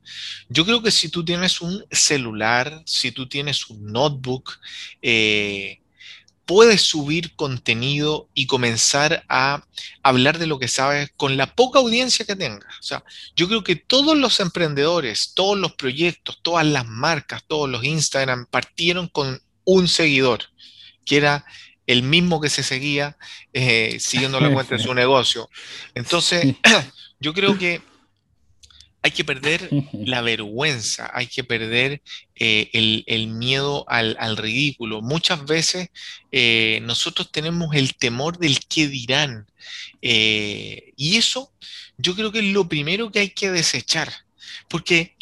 Yo 0.49 0.65
creo 0.65 0.81
que 0.81 0.91
si 0.91 1.09
tú 1.09 1.25
tienes 1.25 1.61
un 1.61 1.85
celular, 1.91 2.81
si 2.85 3.11
tú 3.11 3.27
tienes 3.27 3.69
un 3.69 3.91
notebook, 3.91 4.59
puedes 6.45 6.81
subir 6.81 7.35
contenido 7.35 8.29
y 8.33 8.47
comenzar 8.47 9.25
a 9.27 9.65
hablar 10.03 10.37
de 10.37 10.47
lo 10.47 10.59
que 10.59 10.67
sabes 10.67 11.11
con 11.17 11.37
la 11.37 11.53
poca 11.55 11.79
audiencia 11.79 12.25
que 12.25 12.35
tengas. 12.35 12.79
O 12.79 12.83
sea, 12.83 13.03
yo 13.35 13.47
creo 13.47 13.63
que 13.63 13.75
todos 13.75 14.17
los 14.17 14.39
emprendedores, 14.39 15.33
todos 15.33 15.57
los 15.57 15.73
proyectos, 15.73 16.39
todas 16.41 16.65
las 16.65 16.85
marcas, 16.85 17.43
todos 17.47 17.69
los 17.69 17.83
Instagram 17.83 18.45
partieron 18.45 19.07
con 19.07 19.41
un 19.63 19.87
seguidor, 19.87 20.43
que 21.05 21.17
era 21.17 21.45
el 21.87 22.03
mismo 22.03 22.41
que 22.41 22.49
se 22.49 22.63
seguía 22.63 23.17
eh, 23.53 23.97
siguiendo 23.99 24.39
la 24.39 24.51
cuenta 24.51 24.75
de 24.75 24.83
su 24.83 24.93
negocio. 24.93 25.49
Entonces, 25.93 26.55
yo 27.19 27.33
creo 27.33 27.57
que 27.57 27.81
hay 29.05 29.11
que 29.11 29.23
perder 29.23 29.69
la 29.93 30.21
vergüenza, 30.21 31.11
hay 31.13 31.27
que 31.27 31.43
perder 31.43 32.01
eh, 32.35 33.03
el, 33.05 33.27
miedo 33.27 33.85
al, 33.87 34.35
ridículo. 34.35 35.03
Muchas 35.03 35.45
veces 35.45 35.89
eh, 36.31 36.79
nosotros 36.81 37.31
tenemos 37.31 37.75
el 37.75 37.95
temor 37.95 38.39
del 38.39 38.57
qué 38.67 38.87
dirán. 38.87 39.45
Eh, 40.01 40.91
y 40.95 41.17
eso 41.17 41.53
yo 41.99 42.15
creo 42.15 42.31
que 42.31 42.39
es 42.39 42.45
lo 42.45 42.67
primero 42.67 43.11
que 43.11 43.19
hay 43.19 43.29
que 43.29 43.51
desechar, 43.51 44.11
porque 44.69 45.15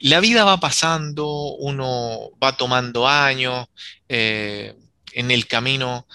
la 0.00 0.18
vida 0.18 0.44
va 0.44 0.58
pasando, 0.58 1.28
uno 1.58 2.32
va 2.42 2.56
tomando 2.56 3.06
años, 3.06 3.68
en 5.16 5.30
el 5.30 5.46
camino 5.46 6.06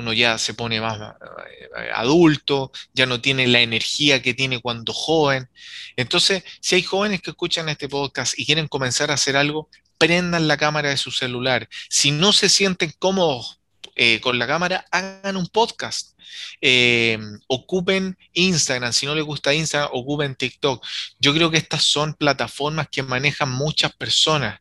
uno 0.00 0.12
ya 0.12 0.38
se 0.38 0.54
pone 0.54 0.80
más 0.80 0.98
eh, 0.98 1.90
adulto, 1.94 2.72
ya 2.92 3.06
no 3.06 3.20
tiene 3.20 3.46
la 3.46 3.60
energía 3.60 4.20
que 4.20 4.34
tiene 4.34 4.60
cuando 4.60 4.92
joven. 4.92 5.48
Entonces, 5.96 6.42
si 6.60 6.74
hay 6.74 6.82
jóvenes 6.82 7.20
que 7.20 7.30
escuchan 7.30 7.68
este 7.68 7.88
podcast 7.88 8.38
y 8.38 8.46
quieren 8.46 8.66
comenzar 8.66 9.10
a 9.10 9.14
hacer 9.14 9.36
algo, 9.36 9.68
prendan 9.98 10.48
la 10.48 10.56
cámara 10.56 10.88
de 10.88 10.96
su 10.96 11.10
celular. 11.10 11.68
Si 11.88 12.10
no 12.10 12.32
se 12.32 12.48
sienten 12.48 12.92
cómodos 12.98 13.60
eh, 13.94 14.20
con 14.20 14.38
la 14.38 14.46
cámara, 14.46 14.86
hagan 14.90 15.36
un 15.36 15.46
podcast. 15.46 16.18
Eh, 16.60 17.18
ocupen 17.48 18.16
Instagram, 18.32 18.92
si 18.92 19.04
no 19.04 19.14
les 19.14 19.24
gusta 19.24 19.52
Instagram, 19.52 19.90
ocupen 19.92 20.34
TikTok. 20.34 20.84
Yo 21.18 21.34
creo 21.34 21.50
que 21.50 21.58
estas 21.58 21.84
son 21.84 22.14
plataformas 22.14 22.88
que 22.90 23.02
manejan 23.02 23.50
muchas 23.50 23.92
personas 23.92 24.60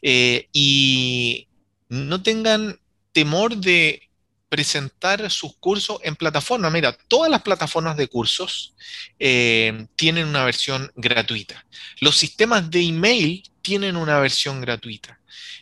y 0.00 1.48
no 1.88 2.22
tengan 2.22 2.78
temor 3.12 3.56
de 3.56 4.08
presentar 4.48 5.30
sus 5.30 5.56
cursos 5.56 5.98
en 6.02 6.16
plataforma. 6.16 6.70
Mira, 6.70 6.96
todas 7.08 7.30
las 7.30 7.42
plataformas 7.42 7.96
de 7.96 8.08
cursos 8.08 8.74
eh, 9.18 9.86
tienen 9.96 10.26
una 10.26 10.44
versión 10.44 10.90
gratuita. 10.96 11.66
Los 12.00 12.16
sistemas 12.16 12.70
de 12.70 12.80
email 12.80 13.42
tienen 13.62 13.96
una 13.96 14.18
versión 14.18 14.60
gratuita. 14.60 15.20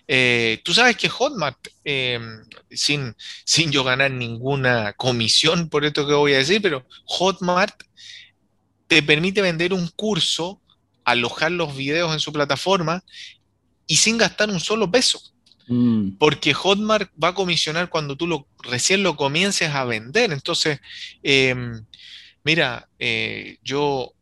Eh, 0.09 0.61
tú 0.65 0.73
sabes 0.73 0.97
que 0.97 1.09
Hotmart, 1.09 1.59
eh, 1.85 2.21
sin, 2.71 3.17
sin 3.45 3.73
yo 3.73 3.83
ganar 3.83 4.13
ninguna 4.13 4.93
comisión 4.93 5.69
por 5.69 5.85
esto 5.85 6.07
que 6.07 6.15
voy 6.15 6.35
a 6.35 6.39
decir, 6.39 6.63
pero 6.63 6.87
Hotmart 7.07 7.83
te 8.87 9.03
permite 9.03 9.43
vender 9.43 9.73
un 9.73 9.89
curso, 9.89 10.61
alojar 11.05 11.51
los 11.51 11.77
videos 11.77 12.13
en 12.13 12.21
su 12.21 12.33
plataforma 12.33 13.03
y 13.87 13.97
sin 13.97 14.17
gastar 14.17 14.51
un 14.51 14.61
solo 14.61 14.89
peso. 14.91 15.21
Mm. 15.69 16.13
Porque 16.19 16.55
Hotmart 16.55 17.11
va 17.23 17.29
a 17.29 17.35
comisionar 17.35 17.89
cuando 17.89 18.17
tú 18.17 18.47
recién 18.63 19.03
lo 19.03 19.17
comiences 19.17 19.71
a 19.71 19.85
vender. 19.85 20.33
Entonces, 20.33 20.81
em, 21.23 21.85
mira, 22.45 22.89
eh, 22.99 23.59
yo, 23.63 24.13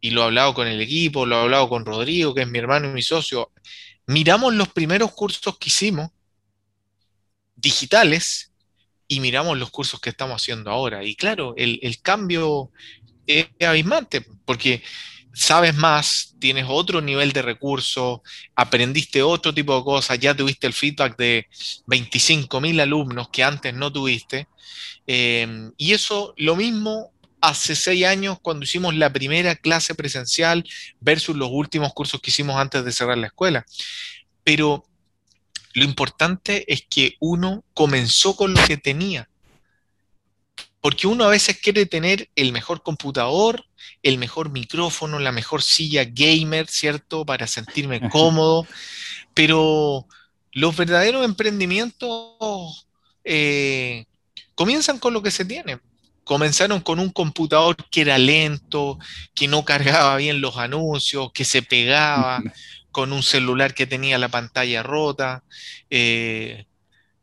y 0.00 0.10
lo 0.10 0.22
he 0.22 0.24
hablado 0.24 0.54
con 0.54 0.66
el 0.66 0.80
equipo, 0.80 1.26
lo 1.26 1.36
he 1.36 1.42
hablado 1.42 1.68
con 1.68 1.84
Rodrigo, 1.84 2.34
que 2.34 2.42
es 2.42 2.48
mi 2.48 2.58
hermano 2.58 2.90
y 2.90 2.92
mi 2.92 3.02
socio, 3.02 3.50
miramos 4.06 4.54
los 4.54 4.68
primeros 4.68 5.12
cursos 5.12 5.58
que 5.58 5.68
hicimos 5.68 6.10
digitales 7.56 8.52
y 9.08 9.20
miramos 9.20 9.58
los 9.58 9.70
cursos 9.70 10.00
que 10.00 10.10
estamos 10.10 10.42
haciendo 10.42 10.70
ahora. 10.70 11.04
Y 11.04 11.14
claro, 11.14 11.54
el, 11.56 11.80
el 11.82 12.00
cambio 12.00 12.70
es 13.26 13.48
abismante, 13.60 14.24
porque 14.44 14.82
sabes 15.32 15.74
más, 15.74 16.34
tienes 16.38 16.66
otro 16.68 17.00
nivel 17.00 17.32
de 17.32 17.42
recursos, 17.42 18.20
aprendiste 18.54 19.22
otro 19.22 19.54
tipo 19.54 19.76
de 19.76 19.84
cosas, 19.84 20.18
ya 20.18 20.34
tuviste 20.34 20.66
el 20.66 20.72
feedback 20.72 21.16
de 21.16 21.46
25.000 21.86 22.80
alumnos 22.80 23.28
que 23.28 23.44
antes 23.44 23.74
no 23.74 23.92
tuviste. 23.92 24.48
Em, 25.06 25.72
y 25.76 25.92
eso 25.92 26.34
lo 26.36 26.56
mismo 26.56 27.12
hace 27.40 27.76
seis 27.76 28.04
años 28.04 28.38
cuando 28.42 28.64
hicimos 28.64 28.94
la 28.94 29.12
primera 29.12 29.54
clase 29.54 29.94
presencial 29.94 30.64
versus 31.00 31.36
los 31.36 31.48
últimos 31.50 31.92
cursos 31.94 32.20
que 32.20 32.30
hicimos 32.30 32.56
antes 32.56 32.84
de 32.84 32.92
cerrar 32.92 33.18
la 33.18 33.28
escuela. 33.28 33.64
Pero 34.44 34.84
lo 35.74 35.84
importante 35.84 36.64
es 36.72 36.82
que 36.88 37.16
uno 37.20 37.64
comenzó 37.74 38.36
con 38.36 38.54
lo 38.54 38.64
que 38.66 38.76
tenía. 38.76 39.28
Porque 40.80 41.06
uno 41.06 41.24
a 41.24 41.28
veces 41.28 41.58
quiere 41.58 41.86
tener 41.86 42.30
el 42.36 42.52
mejor 42.52 42.82
computador, 42.82 43.64
el 44.02 44.18
mejor 44.18 44.50
micrófono, 44.50 45.18
la 45.18 45.32
mejor 45.32 45.62
silla 45.62 46.04
gamer, 46.04 46.68
¿cierto? 46.68 47.26
Para 47.26 47.46
sentirme 47.46 48.08
cómodo. 48.10 48.66
Pero 49.34 50.06
los 50.52 50.76
verdaderos 50.76 51.24
emprendimientos 51.24 52.86
eh, 53.24 54.06
comienzan 54.54 54.98
con 54.98 55.12
lo 55.12 55.22
que 55.22 55.30
se 55.30 55.44
tiene. 55.44 55.80
Comenzaron 56.24 56.80
con 56.80 56.98
un 56.98 57.10
computador 57.10 57.76
que 57.90 58.02
era 58.02 58.18
lento, 58.18 58.98
que 59.34 59.48
no 59.48 59.64
cargaba 59.64 60.16
bien 60.16 60.40
los 60.40 60.58
anuncios, 60.58 61.32
que 61.32 61.44
se 61.44 61.62
pegaba, 61.62 62.42
con 62.90 63.12
un 63.12 63.22
celular 63.22 63.74
que 63.74 63.86
tenía 63.86 64.18
la 64.18 64.28
pantalla 64.28 64.82
rota. 64.82 65.42
Eh, 65.90 66.66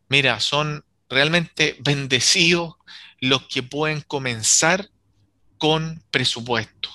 mira, 0.09 0.39
son 0.39 0.83
realmente 1.09 1.77
bendecidos 1.81 2.75
los 3.19 3.47
que 3.47 3.63
pueden 3.63 4.01
comenzar 4.01 4.89
con 5.57 6.03
presupuesto, 6.11 6.89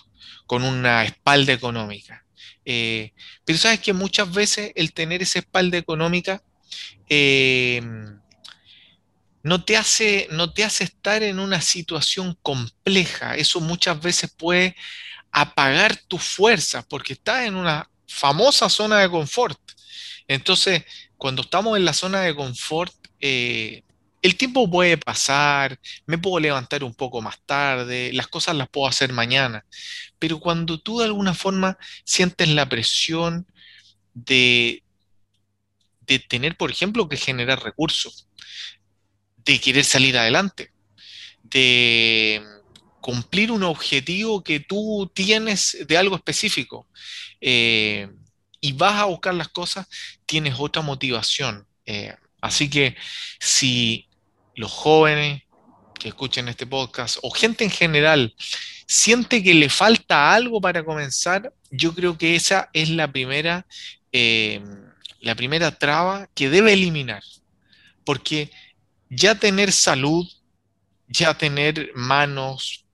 con 0.47 0.63
una 0.63 1.05
espalda 1.05 1.53
económica. 1.53 2.25
Eh, 2.65 3.13
pero 3.45 3.59
sabes 3.59 3.81
que 3.81 3.93
muchas 3.93 4.33
veces 4.33 4.73
el 4.75 4.93
tener 4.93 5.23
esa 5.23 5.39
espalda 5.39 5.79
económica 5.79 6.43
eh, 7.09 7.81
no, 9.43 9.65
te 9.65 9.77
hace, 9.77 10.29
no 10.31 10.53
te 10.53 10.65
hace 10.65 10.85
estar 10.85 11.23
en 11.23 11.39
una 11.39 11.61
situación 11.61 12.39
compleja. 12.43 13.37
Eso 13.37 13.61
muchas 13.61 14.01
veces 14.01 14.31
puede 14.37 14.77
apagar 15.33 15.97
tus 15.97 16.23
fuerzas 16.23 16.85
porque 16.89 17.15
estás 17.15 17.47
en 17.47 17.57
una 17.57 17.89
famosa 18.07 18.69
zona 18.69 19.01
de 19.01 19.11
confort. 19.11 19.59
Entonces, 20.29 20.85
cuando 21.17 21.43
estamos 21.43 21.77
en 21.77 21.85
la 21.85 21.93
zona 21.93 22.21
de 22.21 22.35
confort, 22.35 22.95
eh, 23.21 23.83
el 24.23 24.37
tiempo 24.37 24.71
puede 24.71 24.99
pasar, 24.99 25.79
me 26.07 26.19
puedo 26.19 26.41
levantar 26.41 26.85
un 26.85 26.95
poco 26.95 27.23
más 27.23 27.41
tarde, 27.47 28.13
las 28.13 28.29
cosas 28.29 28.57
las 28.57 28.69
puedo 28.69 28.87
hacer 28.87 29.13
mañana, 29.13 29.65
pero 30.19 30.39
cuando 30.41 30.79
tú 30.79 30.99
de 30.99 31.07
alguna 31.07 31.35
forma 31.35 31.79
sientes 32.05 32.49
la 32.49 32.69
presión 32.69 33.47
de, 34.13 34.83
de 36.03 36.19
tener, 36.19 36.57
por 36.57 36.71
ejemplo, 36.71 37.09
que 37.09 37.17
generar 37.17 37.63
recursos, 37.63 38.29
de 39.45 39.59
querer 39.59 39.85
salir 39.85 40.19
adelante, 40.19 40.73
de 41.43 42.43
cumplir 43.01 43.51
un 43.51 43.63
objetivo 43.63 44.45
que 44.45 44.61
tú 44.61 45.11
tienes 45.15 45.79
de 45.89 45.97
algo 45.97 46.17
específico 46.17 46.87
eh, 47.41 48.09
y 48.61 48.73
vas 48.73 48.97
a 48.97 49.07
buscar 49.07 49.35
las 49.35 49.49
cosas, 49.49 49.87
tienes 50.27 50.57
otra 50.59 50.83
motivación. 50.83 51.67
Eh, 51.87 52.15
así 52.43 52.69
que 52.69 52.97
si 53.39 54.10
los 54.55 54.71
jóvenes 54.71 55.43
que 55.99 56.09
escuchen 56.09 56.49
este 56.49 56.67
podcast 56.67 57.19
o 57.23 57.31
gente 57.31 57.65
en 57.65 57.71
general 57.71 58.35
siente 58.87 59.43
que 59.43 59.55
le 59.55 59.69
falta 59.69 60.35
algo 60.35 60.61
para 60.61 60.85
comenzar, 60.85 61.53
yo 61.71 61.95
creo 61.95 62.19
que 62.19 62.35
esa 62.35 62.71
es 62.73 62.91
la 62.91 63.11
primera, 63.13 63.65
eh, 64.11 64.61
la 65.21 65.37
primera 65.37 65.71
traba 65.71 66.29
que 66.35 66.51
debe 66.51 66.73
eliminar. 66.73 67.23
Porque 68.05 68.51
ya 69.09 69.37
tener 69.37 69.71
salud, 69.71 70.27
ya 71.07 71.35
tener 71.39 71.93
manos 71.95 72.85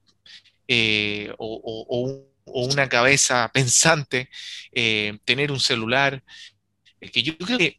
eh, 0.69 1.33
o, 1.39 2.27
una 2.45 2.89
cabeza 2.89 3.51
pensante, 3.53 4.29
eh, 4.73 5.19
tener 5.25 5.51
un 5.51 5.61
celular, 5.61 6.23
que 7.13 7.23
yo 7.23 7.37
creo 7.39 7.59
que 7.59 7.79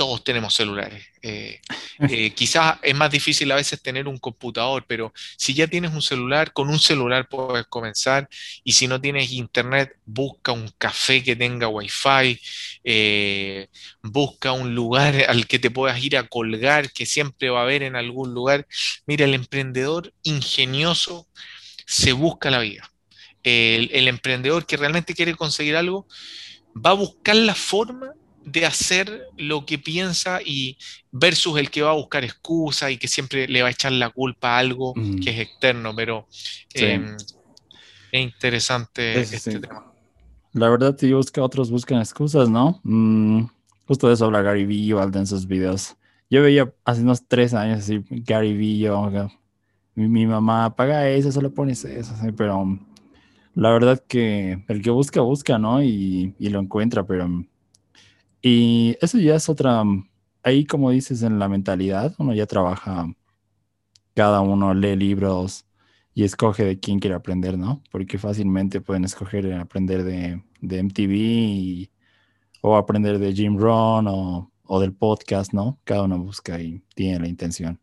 todos 0.00 0.24
tenemos 0.24 0.54
celulares. 0.54 1.04
Eh, 1.20 1.60
eh, 2.08 2.30
quizás 2.30 2.78
es 2.82 2.94
más 2.94 3.10
difícil 3.10 3.52
a 3.52 3.56
veces 3.56 3.82
tener 3.82 4.08
un 4.08 4.16
computador, 4.16 4.82
pero 4.88 5.12
si 5.36 5.52
ya 5.52 5.66
tienes 5.66 5.92
un 5.92 6.00
celular, 6.00 6.54
con 6.54 6.70
un 6.70 6.78
celular 6.78 7.28
puedes 7.28 7.66
comenzar. 7.66 8.26
Y 8.64 8.72
si 8.72 8.88
no 8.88 8.98
tienes 8.98 9.30
internet, 9.30 9.94
busca 10.06 10.52
un 10.52 10.70
café 10.78 11.22
que 11.22 11.36
tenga 11.36 11.68
wifi, 11.68 12.40
eh, 12.82 13.68
busca 14.02 14.52
un 14.52 14.74
lugar 14.74 15.14
al 15.28 15.46
que 15.46 15.58
te 15.58 15.70
puedas 15.70 16.02
ir 16.02 16.16
a 16.16 16.26
colgar, 16.26 16.90
que 16.92 17.04
siempre 17.04 17.50
va 17.50 17.60
a 17.60 17.64
haber 17.64 17.82
en 17.82 17.94
algún 17.94 18.32
lugar. 18.32 18.66
Mira, 19.04 19.26
el 19.26 19.34
emprendedor 19.34 20.14
ingenioso 20.22 21.28
se 21.84 22.14
busca 22.14 22.50
la 22.50 22.60
vida. 22.60 22.90
el 23.42 24.08
emprendedor 24.08 24.64
que 24.64 24.78
realmente 24.78 25.14
quiere 25.14 25.34
conseguir 25.34 25.76
algo 25.76 26.06
va 26.74 26.90
a 26.90 26.94
buscar 26.94 27.36
la 27.36 27.54
forma 27.54 28.14
de 28.50 28.66
hacer 28.66 29.22
lo 29.36 29.64
que 29.66 29.78
piensa 29.78 30.40
y 30.44 30.76
versus 31.12 31.58
el 31.58 31.70
que 31.70 31.82
va 31.82 31.90
a 31.90 31.94
buscar 31.94 32.24
excusa 32.24 32.90
y 32.90 32.96
que 32.98 33.08
siempre 33.08 33.46
le 33.48 33.62
va 33.62 33.68
a 33.68 33.72
echar 33.72 33.92
la 33.92 34.10
culpa 34.10 34.56
a 34.56 34.58
algo 34.58 34.92
Mm. 34.96 35.20
que 35.20 35.30
es 35.30 35.38
externo, 35.40 35.94
pero 35.94 36.26
Sí. 36.30 36.84
eh, 36.84 37.16
es 38.12 38.20
interesante 38.22 39.24
Sí, 39.24 39.30
sí, 39.30 39.36
este 39.36 39.52
sí. 39.52 39.60
tema. 39.60 39.86
La 40.52 40.68
verdad, 40.68 40.96
si 40.98 41.12
busca, 41.12 41.42
otros 41.42 41.70
buscan 41.70 42.00
excusas, 42.00 42.48
¿no? 42.48 42.80
Mm, 42.82 43.44
justo 43.86 44.08
de 44.08 44.14
eso 44.14 44.24
habla 44.24 44.42
Gary 44.42 44.66
Vee 44.66 44.90
en 44.90 45.26
sus 45.26 45.46
videos. 45.46 45.96
Yo 46.28 46.42
veía 46.42 46.72
hace 46.84 47.02
unos 47.02 47.26
tres 47.26 47.54
años 47.54 47.80
así, 47.80 48.04
Gary 48.10 48.56
Vee, 48.56 48.78
yo, 48.78 49.10
mi, 49.94 50.08
mi 50.08 50.26
mamá 50.26 50.74
paga 50.74 51.08
eso, 51.08 51.30
solo 51.30 51.52
pones 51.52 51.84
eso, 51.84 52.14
así, 52.14 52.32
pero 52.32 52.58
um, 52.58 52.78
la 53.54 53.70
verdad 53.70 54.02
que 54.08 54.64
el 54.68 54.82
que 54.82 54.90
busca, 54.90 55.20
busca, 55.20 55.58
¿no? 55.58 55.82
Y, 55.82 56.34
y 56.38 56.48
lo 56.48 56.60
encuentra, 56.60 57.06
pero... 57.06 57.28
Y 58.42 58.96
eso 59.00 59.18
ya 59.18 59.36
es 59.36 59.48
otra, 59.48 59.82
um, 59.82 60.08
ahí 60.42 60.64
como 60.66 60.90
dices 60.90 61.22
en 61.22 61.38
la 61.38 61.48
mentalidad, 61.48 62.14
uno 62.18 62.34
ya 62.34 62.46
trabaja, 62.46 63.06
cada 64.14 64.40
uno 64.40 64.74
lee 64.74 64.96
libros 64.96 65.66
y 66.14 66.24
escoge 66.24 66.64
de 66.64 66.80
quién 66.80 66.98
quiere 67.00 67.16
aprender, 67.16 67.58
¿no? 67.58 67.82
Porque 67.90 68.18
fácilmente 68.18 68.80
pueden 68.80 69.04
escoger 69.04 69.52
aprender 69.54 70.04
de, 70.04 70.42
de 70.60 70.78
MTV 70.78 71.14
y- 71.14 71.90
o 72.62 72.76
aprender 72.76 73.18
de 73.18 73.32
Jim 73.34 73.56
Rohn 73.58 74.06
o, 74.08 74.52
o 74.64 74.80
del 74.80 74.94
podcast, 74.94 75.52
¿no? 75.54 75.78
Cada 75.84 76.04
uno 76.04 76.18
busca 76.18 76.60
y 76.60 76.82
tiene 76.94 77.20
la 77.20 77.28
intención. 77.28 77.80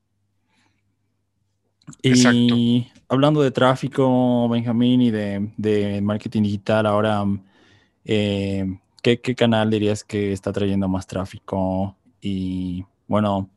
Exacto. 2.04 2.56
Y 2.56 2.92
hablando 3.08 3.42
de 3.42 3.52
tráfico, 3.52 4.48
Benjamín, 4.50 5.02
y 5.02 5.12
de, 5.12 5.52
de 5.58 6.02
marketing 6.02 6.44
digital, 6.44 6.86
ahora, 6.86 7.24
mm, 7.26 7.44
eh, 8.06 8.80
¿qué, 9.02 9.20
qué 9.22 9.36
canal 9.36 9.70
dirías 9.70 10.04
que 10.04 10.32
está 10.34 10.52
trayendo 10.54 10.88
más 10.88 11.08
tráfico? 11.08 11.96
Y 12.22 12.86
bueno, 13.08 13.50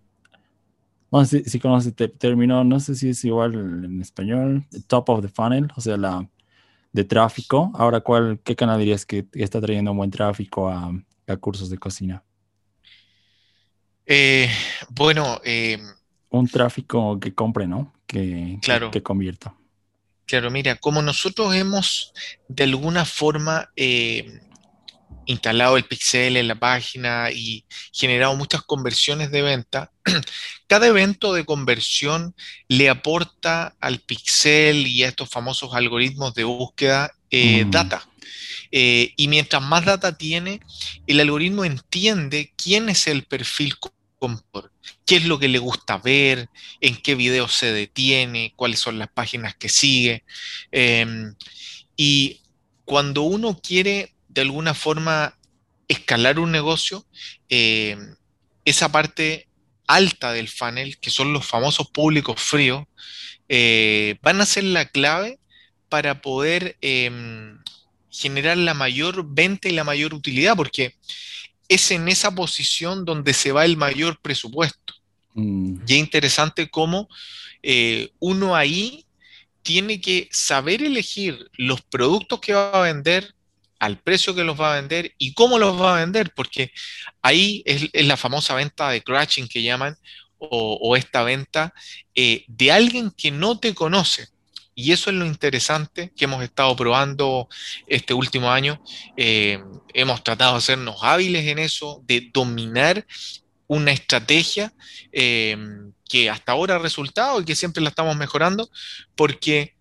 no 1.12 1.24
sé 1.24 1.42
si, 1.44 1.50
si 1.50 1.60
conoces 1.60 1.88
este 1.88 2.08
término, 2.08 2.62
no 2.64 2.78
sé 2.80 2.94
si 2.94 3.10
es 3.10 3.24
igual 3.24 3.54
en 3.84 4.00
español, 4.00 4.64
top 4.86 5.08
of 5.10 5.22
the 5.22 5.28
funnel, 5.28 5.68
o 5.76 5.80
sea, 5.80 5.96
la 5.96 6.28
de 6.92 7.04
tráfico. 7.04 7.70
Ahora, 7.74 8.00
¿cuál, 8.00 8.40
qué 8.44 8.54
canal 8.56 8.78
dirías 8.78 9.06
que 9.06 9.26
está 9.32 9.60
trayendo 9.60 9.92
un 9.92 9.96
buen 9.98 10.10
tráfico 10.10 10.68
a, 10.68 10.92
a 11.26 11.36
cursos 11.36 11.70
de 11.70 11.78
cocina? 11.78 12.22
Eh, 14.06 14.48
bueno, 14.90 15.40
eh, 15.44 15.78
Un 16.30 16.46
tráfico 16.48 17.18
que 17.20 17.34
compre, 17.34 17.66
¿no? 17.66 17.92
Que, 18.06 18.54
que- 18.54 18.58
Claro. 18.62 18.90
que 18.90 19.02
convierta. 19.02 19.54
claro, 20.26 20.50
mira, 20.50 20.76
como 20.76 21.02
nosotros 21.02 21.54
hemos 21.54 22.12
de 22.48 22.64
alguna 22.64 23.04
forma 23.04 23.68
eh, 23.76 24.40
instalado 25.26 25.76
el 25.76 25.84
pixel 25.84 26.36
en 26.36 26.48
la 26.48 26.54
página 26.58 27.30
y 27.32 27.64
generado 27.92 28.34
muchas 28.36 28.62
conversiones 28.62 29.30
de 29.30 29.42
venta, 29.42 29.92
cada 30.66 30.86
evento 30.88 31.32
de 31.34 31.44
conversión 31.44 32.34
le 32.68 32.88
aporta 32.88 33.74
al 33.80 34.00
pixel 34.00 34.86
y 34.86 35.04
a 35.04 35.08
estos 35.08 35.28
famosos 35.30 35.74
algoritmos 35.74 36.34
de 36.34 36.44
búsqueda 36.44 37.10
eh, 37.30 37.64
Mm. 37.66 37.70
data. 37.70 38.04
Eh, 38.72 39.12
y 39.16 39.28
mientras 39.28 39.62
más 39.62 39.84
data 39.84 40.16
tiene, 40.16 40.60
el 41.06 41.20
algoritmo 41.20 41.64
entiende 41.64 42.52
quién 42.56 42.88
es 42.88 43.06
el 43.06 43.24
perfil 43.24 43.78
co- 43.78 43.94
comprador, 44.18 44.72
qué 45.06 45.16
es 45.16 45.24
lo 45.24 45.38
que 45.38 45.48
le 45.48 45.58
gusta 45.58 45.96
ver, 45.98 46.48
en 46.80 46.96
qué 47.02 47.14
videos 47.14 47.54
se 47.54 47.72
detiene, 47.72 48.52
cuáles 48.56 48.80
son 48.80 48.98
las 48.98 49.08
páginas 49.12 49.54
que 49.56 49.68
sigue. 49.68 50.24
Em, 50.70 51.34
y 51.96 52.40
cuando 52.84 53.22
uno 53.22 53.58
quiere 53.62 54.14
de 54.30 54.42
alguna 54.42 54.74
forma 54.74 55.36
escalar 55.88 56.38
un 56.38 56.52
negocio, 56.52 57.04
eh, 57.48 57.96
esa 58.64 58.90
parte 58.90 59.48
alta 59.86 60.32
del 60.32 60.48
funnel, 60.48 60.98
que 60.98 61.10
son 61.10 61.32
los 61.32 61.46
famosos 61.46 61.90
públicos 61.90 62.40
fríos, 62.40 62.84
eh, 63.48 64.16
van 64.22 64.40
a 64.40 64.46
ser 64.46 64.64
la 64.64 64.86
clave 64.86 65.38
para 65.88 66.20
poder 66.22 66.76
em, 66.80 67.58
generar 68.10 68.56
la 68.56 68.74
mayor 68.74 69.24
venta 69.28 69.68
y 69.68 69.72
la 69.72 69.84
mayor 69.84 70.14
utilidad, 70.14 70.56
porque 70.56 70.94
es 71.68 71.90
en 71.90 72.08
esa 72.08 72.34
posición 72.34 73.04
donde 73.04 73.34
se 73.34 73.52
va 73.52 73.64
el 73.64 73.76
mayor 73.76 74.20
presupuesto. 74.20 74.94
Mm, 75.34 75.82
Y 75.86 75.92
es 75.94 75.98
interesante 75.98 76.68
cómo 76.70 77.08
eh, 77.62 78.10
uno 78.20 78.54
ahí 78.56 79.06
tiene 79.62 80.00
que 80.00 80.28
saber 80.32 80.82
elegir 80.82 81.50
los 81.56 81.82
productos 81.82 82.40
que 82.40 82.54
va 82.54 82.70
a 82.72 82.82
vender, 82.82 83.34
al 83.80 83.98
precio 83.98 84.34
que 84.34 84.44
los 84.44 84.60
va 84.60 84.72
a 84.72 84.76
vender 84.76 85.14
y 85.18 85.34
cómo 85.34 85.58
los 85.58 85.80
va 85.80 85.96
a 85.96 86.00
vender, 86.00 86.32
porque 86.34 86.70
ahí 87.22 87.62
es, 87.66 87.88
la 87.92 88.16
famosa 88.16 88.54
venta 88.54 88.90
de 88.90 89.02
crashing 89.02 89.48
que 89.48 89.62
llaman, 89.62 89.96
o, 90.38 90.78
o 90.80 90.96
esta 90.96 91.22
venta 91.22 91.74
eh, 92.14 92.44
de 92.46 92.72
alguien 92.72 93.10
que 93.10 93.30
no 93.30 93.58
te 93.58 93.74
conoce. 93.74 94.28
Y 94.74 94.92
eso 94.92 95.10
es 95.10 95.16
lo 95.16 95.26
interesante 95.26 96.12
que 96.16 96.24
hemos 96.24 96.42
estado 96.42 96.74
probando 96.76 97.48
este 97.86 98.14
último 98.14 98.50
año. 98.50 98.82
Eh, 99.16 99.62
hemos 99.92 100.22
tratado 100.24 100.52
de 100.52 100.58
hacernos 100.58 100.96
hábiles 101.02 101.46
en 101.46 101.58
eso, 101.58 102.02
de 102.06 102.30
dominar 102.32 103.06
una 103.66 103.92
estrategia 103.92 104.72
eh, 105.12 105.56
que 106.08 106.30
hasta 106.30 106.52
ahora 106.52 106.76
ha 106.76 106.78
resultado 106.78 107.40
y 107.40 107.44
que 107.44 107.54
siempre 107.54 107.82
la 107.82 107.90
estamos 107.90 108.16
mejorando, 108.16 108.70
porque 109.14 109.74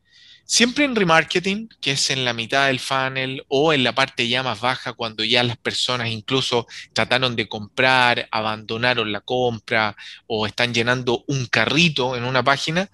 siempre 0.49 0.83
en 0.83 0.95
remarketing, 0.95 1.69
que 1.79 1.91
es 1.91 2.09
en 2.09 2.25
la 2.25 2.33
mitad 2.33 2.65
del 2.65 2.79
funnel 2.79 3.45
o 3.49 3.71
en 3.71 3.83
la 3.83 3.93
parte 3.93 4.27
ya 4.27 4.41
más 4.41 4.59
baja, 4.59 4.93
cuando 4.93 5.23
ya 5.23 5.43
las 5.43 5.57
personas 5.57 6.09
incluso 6.09 6.65
trataron 6.91 7.35
de 7.35 7.47
comprar, 7.47 8.27
abandonaron 8.31 9.11
la 9.11 9.21
compra 9.21 9.95
o 10.25 10.47
están 10.47 10.73
llenando 10.73 11.23
un 11.27 11.45
carrito 11.45 12.17
en 12.17 12.23
una 12.23 12.43
página, 12.43 12.89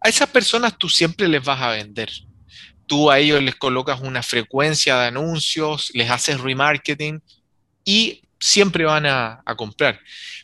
a 0.00 0.08
esas 0.08 0.28
personas 0.30 0.76
tú 0.76 0.88
siempre 0.88 1.28
les 1.28 1.44
vas 1.44 1.62
a 1.62 1.70
vender. 1.70 2.10
Tú 2.86 3.12
a 3.12 3.20
ellos 3.20 3.40
les 3.44 3.54
colocas 3.54 4.00
una 4.00 4.24
frecuencia 4.24 4.98
de 4.98 5.06
anuncios, 5.06 5.92
les 5.94 6.10
haces 6.10 6.40
remarketing 6.40 7.22
y 7.84 8.22
siempre 8.40 8.84
van 8.84 9.06
a, 9.06 9.42
comprar. 9.56 10.00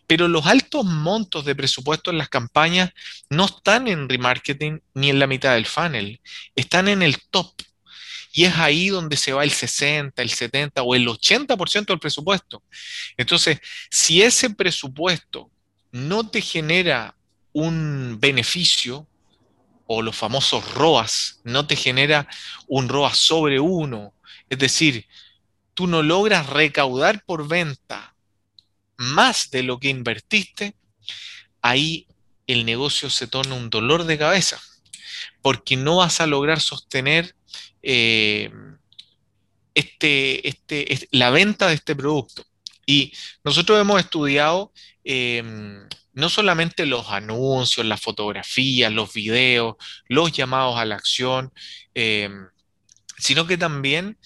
Pero 0.07 0.28
los 0.28 0.47
altos 0.47 0.84
montos 0.84 1.45
de 1.45 1.55
presupuesto 1.55 2.11
en 2.11 2.18
las 2.18 2.28
campañas 2.28 2.90
no 3.30 3.47
están 3.47 3.88
en 3.88 4.09
remarketing 4.09 4.82
ni 4.95 5.11
en 5.11 5.18
la 5.18 5.26
mitad 5.26 5.55
del 5.55 5.66
funnel, 5.66 6.20
están 6.55 6.88
en 6.88 7.03
el 7.03 7.18
top. 7.30 7.53
Y 8.32 8.45
es 8.45 8.57
ahí 8.57 8.88
donde 8.88 9.16
se 9.16 9.32
va 9.32 9.45
el 9.45 9.53
60, 9.53 10.20
el 10.20 10.30
70 10.30 10.82
o 10.82 10.95
el 10.95 11.07
80% 11.07 11.86
del 11.86 12.01
presupuesto. 12.01 12.62
Entonces, 13.16 13.61
si 13.90 14.22
ese 14.22 14.51
presupuesto 14.51 15.51
no 15.92 16.28
te 16.28 16.40
genera 16.40 17.14
un 17.53 18.18
beneficio, 18.20 19.07
o 19.86 20.03
los 20.03 20.16
famosos 20.16 20.74
ROAS, 20.74 21.40
no 21.45 21.66
te 21.66 21.76
genera 21.76 22.26
un 22.66 22.88
ROAS 22.88 23.18
sobre 23.18 23.61
uno, 23.61 24.14
es 24.49 24.59
decir, 24.59 25.07
tú 25.75 25.87
no 25.87 26.03
logras 26.03 26.49
recaudar 26.49 27.25
por 27.25 27.47
venta 27.47 28.14
más 28.97 29.51
de 29.51 29.62
lo 29.62 29.79
que 29.79 29.89
invertiste, 29.89 30.77
ahí 31.62 32.07
el 32.47 32.64
negocio 32.64 33.11
se 33.11 33.27
torna 33.27 33.55
un 33.55 33.70
dolor 33.70 34.05
de 34.05 34.18
cabeza, 34.18 34.61
porque 35.43 35.77
no 35.77 35.97
vas 35.97 36.20
a 36.20 36.27
lograr 36.27 36.61
sostener 36.61 37.35
eh, 37.83 38.51
este, 39.75 40.49
este, 40.49 41.09
la 41.11 41.31
venta 41.31 41.68
de 41.68 41.75
este 41.75 41.97
producto. 41.97 42.45
Y 42.87 43.12
nosotros 43.43 43.81
hemos 43.81 44.01
estudiado 44.01 44.72
eh, 45.05 45.43
no 46.12 46.29
solamente 46.29 46.87
los 46.87 47.09
anuncios, 47.09 47.85
las 47.85 48.01
fotografías, 48.01 48.93
los 48.93 49.12
videos, 49.12 49.77
los 50.09 50.33
llamados 50.33 50.79
a 50.79 50.85
la 50.85 50.95
acción, 50.95 51.53
eh, 51.95 52.31
sino 53.18 53.47
que 53.47 53.59
también 53.59 54.18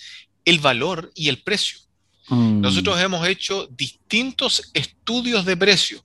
el 0.48 0.60
valor 0.60 1.12
y 1.14 1.28
el 1.28 1.42
precio. 1.42 1.78
mm, 2.28 2.60
Nosotros 2.60 2.98
hemos 3.00 3.26
hecho 3.28 3.66
distintos 3.70 4.70
estudios 4.72 5.44
de 5.44 5.56
precio, 5.56 6.04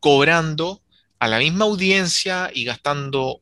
cobrando 0.00 0.82
a 1.18 1.28
la 1.28 1.38
misma 1.38 1.64
audiencia 1.64 2.50
y 2.52 2.64
gastando 2.64 3.40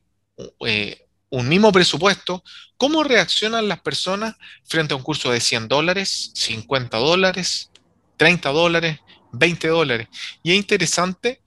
eh, 0.67 1.07
un 1.31 1.49
mismo 1.49 1.73
presupuesto, 1.73 2.43
cómo 2.77 3.03
reaccionan 3.03 3.69
las 3.69 3.81
personas 3.81 4.37
frente 4.65 4.95
a 4.95 4.97
un 4.97 5.03
curso 5.03 5.31
de 5.31 5.41
100 5.41 5.69
dólares, 5.69 6.31
50 6.35 6.97
dólares, 6.97 7.71
30 8.17 8.51
dólares, 8.51 9.01
20 9.33 9.69
dólares. 9.69 10.09
Y 10.43 10.53
es 10.53 10.57
interesante 10.57 11.43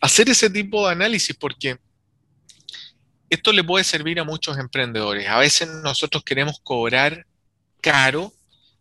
hacer 0.00 0.28
ese 0.28 0.50
tipo 0.50 0.86
de 0.86 0.92
análisis 0.92 1.34
porque 1.34 1.78
esto 3.30 3.52
le 3.52 3.64
puede 3.64 3.84
servir 3.84 4.20
a 4.20 4.24
muchos 4.24 4.58
emprendedores. 4.58 5.26
A 5.28 5.38
veces 5.38 5.68
nosotros 5.82 6.22
queremos 6.22 6.60
cobrar 6.62 7.26
caro, 7.80 8.32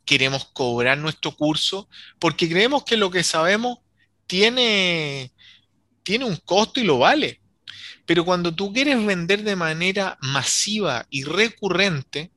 queremos 0.06 0.46
cobrar 0.46 0.98
nuestro 0.98 1.36
curso 1.36 1.90
porque 2.20 2.50
creemos 2.50 2.84
que 2.84 2.98
lo 2.98 3.12
que 3.12 3.24
sabemos 3.24 3.80
tiene, 4.26 5.32
tiene 6.04 6.26
un 6.26 6.38
costo 6.38 6.80
y 6.80 6.84
lo 6.84 7.00
vale. 7.00 7.42
Pero 8.06 8.24
cuando 8.24 8.56
tú 8.56 8.72
quieres 8.72 9.06
vender 9.06 9.44
de 9.44 9.56
manera 9.56 10.18
masiva 10.22 11.06
y 11.10 11.24
recurrente, 11.24 12.32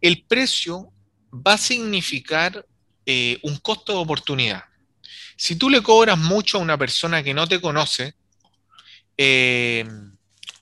el 0.00 0.24
precio 0.24 0.92
va 1.32 1.54
a 1.54 1.58
significar 1.58 2.64
eh, 3.04 3.38
un 3.42 3.56
costo 3.56 3.92
de 3.92 3.98
oportunidad. 3.98 4.64
Si 5.36 5.56
tú 5.56 5.70
le 5.70 5.82
cobras 5.82 6.18
mucho 6.18 6.58
a 6.58 6.62
una 6.62 6.78
persona 6.78 7.22
que 7.22 7.34
no 7.34 7.46
te 7.46 7.60
conoce, 7.60 8.14
eh, 9.16 9.84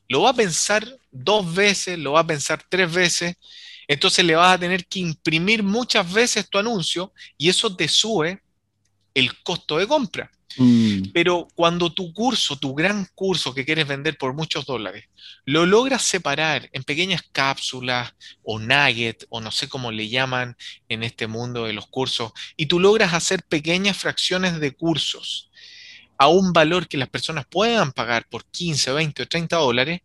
lo 0.09 0.23
va 0.23 0.31
a 0.31 0.35
pensar 0.35 0.87
dos 1.11 1.55
veces, 1.55 1.99
lo 1.99 2.13
va 2.13 2.21
a 2.21 2.27
pensar 2.27 2.65
tres 2.69 2.93
veces, 2.93 3.37
entonces 3.89 4.24
le 4.24 4.34
vas 4.34 4.55
a 4.55 4.59
tener 4.59 4.87
que 4.87 5.01
imprimir 5.01 5.62
muchas 5.62 6.11
veces 6.12 6.49
tu 6.49 6.59
anuncio 6.59 7.12
y 7.37 7.49
eso 7.49 7.74
te 7.74 7.89
sube 7.89 8.43
el 9.14 9.43
costo 9.43 9.78
de 9.78 9.87
compra. 9.87 10.30
Mm. 10.59 11.11
Pero 11.12 11.49
cuando 11.55 11.93
tu 11.93 12.12
curso, 12.12 12.57
tu 12.57 12.74
gran 12.74 13.07
curso 13.14 13.53
que 13.53 13.64
quieres 13.64 13.87
vender 13.87 14.16
por 14.16 14.34
muchos 14.34 14.64
dólares, 14.64 15.05
lo 15.45 15.66
logras 15.66 16.03
separar 16.03 16.68
en 16.72 16.82
pequeñas 16.82 17.22
cápsulas 17.32 18.14
o 18.43 18.59
nuggets 18.59 19.26
o 19.28 19.41
no 19.41 19.51
sé 19.51 19.68
cómo 19.68 19.93
le 19.93 20.09
llaman 20.09 20.57
en 20.89 21.03
este 21.03 21.26
mundo 21.26 21.64
de 21.64 21.72
los 21.72 21.87
cursos, 21.87 22.32
y 22.57 22.66
tú 22.66 22.80
logras 22.80 23.12
hacer 23.12 23.43
pequeñas 23.43 23.97
fracciones 23.97 24.59
de 24.61 24.74
cursos 24.74 25.51
a 26.18 26.28
un 26.28 26.53
valor 26.53 26.89
que 26.89 26.97
las 26.97 27.11
personas 27.11 27.45
puedan 27.47 27.93
pagar 27.93 28.26
por 28.28 28.45
15, 28.47 28.93
20 28.93 29.22
o 29.22 29.28
30 29.28 29.57
dólares, 29.57 30.01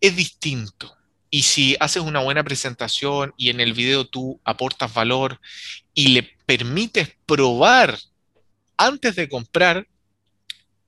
es 0.00 0.16
distinto. 0.16 0.95
Y 1.30 1.42
si 1.42 1.76
haces 1.80 2.02
una 2.02 2.20
buena 2.20 2.44
presentación 2.44 3.34
y 3.36 3.50
en 3.50 3.60
el 3.60 3.72
video 3.72 4.06
tú 4.06 4.40
aportas 4.44 4.92
valor 4.94 5.40
y 5.92 6.08
le 6.08 6.22
permites 6.46 7.12
probar 7.26 7.98
antes 8.76 9.16
de 9.16 9.28
comprar, 9.28 9.86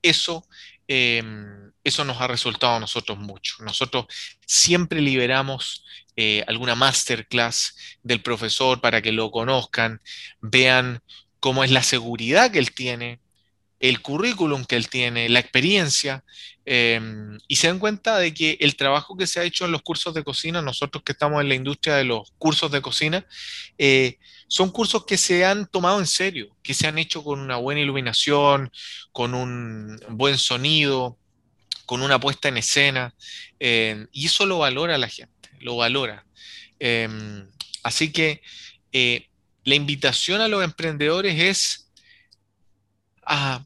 eso, 0.03 0.47
em, 0.87 1.73
eso 1.83 2.05
nos 2.05 2.21
ha 2.21 2.27
resultado 2.27 2.77
a 2.77 2.81
nosotros 2.81 3.19
mucho. 3.19 3.57
Nosotros 3.61 4.07
siempre 4.47 5.01
liberamos 5.01 5.85
eh, 6.17 6.45
alguna 6.49 6.75
masterclass 6.75 7.77
del 8.03 8.23
profesor 8.23 8.81
para 8.81 9.01
que 9.03 9.13
lo 9.13 9.31
conozcan, 9.31 10.01
vean 10.41 11.01
cómo 11.41 11.63
es 11.63 11.71
la 11.71 11.83
seguridad 11.83 12.51
que 12.51 12.59
él 12.59 12.73
tiene, 12.73 13.21
el 13.81 14.01
currículum 14.01 14.65
que 14.65 14.77
él 14.77 14.89
tiene, 14.89 15.29
la 15.29 15.39
experiencia, 15.39 16.25
em, 16.65 17.39
y 17.47 17.57
se 17.57 17.69
dan 17.69 17.79
cuenta 17.79 18.19
de 18.19 18.35
que 18.35 18.59
el 18.61 18.77
trabajo 18.77 19.17
que 19.17 19.27
se 19.27 19.41
ha 19.41 19.45
hecho 19.45 19.65
en 19.65 19.73
los 19.73 19.83
cursos 19.83 20.15
de 20.15 20.25
cocina, 20.25 20.61
nosotros 20.63 21.03
que 21.05 21.13
estamos 21.13 21.41
en 21.41 21.49
la 21.49 21.55
industria 21.55 21.97
de 21.97 22.05
los 22.05 22.33
cursos 22.39 22.71
de 22.71 22.83
cocina, 22.83 23.25
eh, 23.79 24.19
son 24.49 24.71
cursos 24.71 25.05
que 25.05 25.17
se 25.17 25.45
han 25.45 25.67
tomado 25.67 26.01
en 26.01 26.07
serio, 26.07 26.57
que 26.63 26.75
se 26.75 26.87
han 26.87 26.99
hecho 26.99 27.23
con 27.23 27.41
una 27.41 27.57
buena 27.57 27.81
iluminación, 27.81 28.71
con 29.13 29.35
un 29.35 30.01
buen 30.11 30.39
sonido, 30.39 31.19
con 31.87 32.03
una 32.03 32.19
puesta 32.19 32.49
en 32.49 32.57
escena, 32.59 33.15
eh, 33.61 34.07
y 34.13 34.27
eso 34.27 34.45
lo 34.45 34.59
valora 34.59 34.99
la 34.99 35.09
gente, 35.09 35.51
lo 35.61 35.77
valora. 35.77 36.27
Em, 36.79 37.49
así 37.83 38.13
que 38.13 38.43
eh, 38.93 39.29
la 39.65 39.75
invitación 39.75 40.41
a 40.41 40.49
los 40.49 40.65
emprendedores 40.65 41.41
es 41.41 41.88
a 43.29 43.65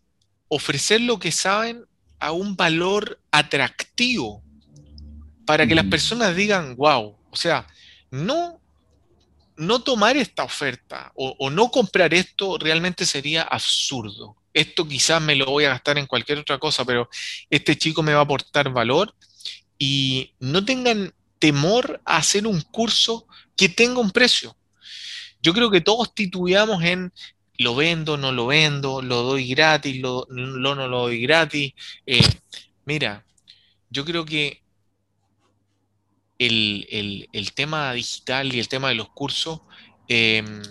ofrecer 0.49 1.01
lo 1.01 1.19
que 1.19 1.33
saben 1.33 1.87
a 2.19 2.33
un 2.33 2.57
valor 2.57 3.19
atractivo 3.31 4.43
para 5.47 5.67
que 5.67 5.75
las 5.75 5.87
mm. 5.87 5.91
personas 5.91 6.37
digan, 6.37 6.77
wow, 6.77 7.17
o 7.31 7.37
sea, 7.37 7.67
no, 8.11 8.61
no 9.57 9.83
tomar 9.83 10.17
esta 10.17 10.45
oferta 10.45 11.13
o, 11.15 11.51
no 11.51 11.71
comprar 11.71 12.13
esto 12.13 12.59
realmente 12.59 13.07
sería 13.07 13.43
absurdo. 13.43 14.37
Esto 14.53 14.87
quizás 14.87 15.23
me 15.23 15.35
lo 15.35 15.47
voy 15.47 15.65
a 15.65 15.71
gastar 15.71 15.97
en 15.99 16.07
cualquier 16.07 16.39
otra 16.39 16.59
cosa, 16.59 16.85
pero 16.85 17.09
este 17.49 17.77
chico 17.77 18.03
me 18.03 18.13
va 18.13 18.21
a 18.21 18.25
aportar 18.25 18.71
valor 18.71 19.15
y 19.79 20.35
no 20.39 20.65
tengan 20.65 21.15
temor 21.39 22.03
a 22.05 22.19
hacer 22.19 22.47
un 22.47 22.61
curso 22.61 23.27
que 23.57 23.69
tenga 23.69 24.01
un 24.01 24.11
precio. 24.11 24.57
Yo 25.41 25.53
creo 25.55 25.71
que 25.71 25.81
todos 25.81 26.15
titubeamos 26.15 26.85
en 26.85 27.13
lo 27.59 27.75
vendo, 27.75 28.17
no 28.17 28.33
lo 28.33 28.47
vendo, 28.47 29.03
lo 29.03 29.23
doy 29.23 29.49
gratis, 29.49 30.01
lo, 30.01 30.27
no 30.31 30.75
lo 30.75 30.89
doy 30.89 31.21
gratis. 31.23 31.75
Eh, 32.07 32.27
mira, 32.85 33.25
yo 33.91 34.05
creo 34.05 34.25
que 34.25 34.63
el, 36.39 37.53
tema 37.55 37.93
digital 37.93 38.55
y 38.55 38.59
el 38.59 38.69
tema 38.69 38.89
de 38.89 38.95
los 38.95 39.11
cursos, 39.11 39.61
em, 40.09 40.63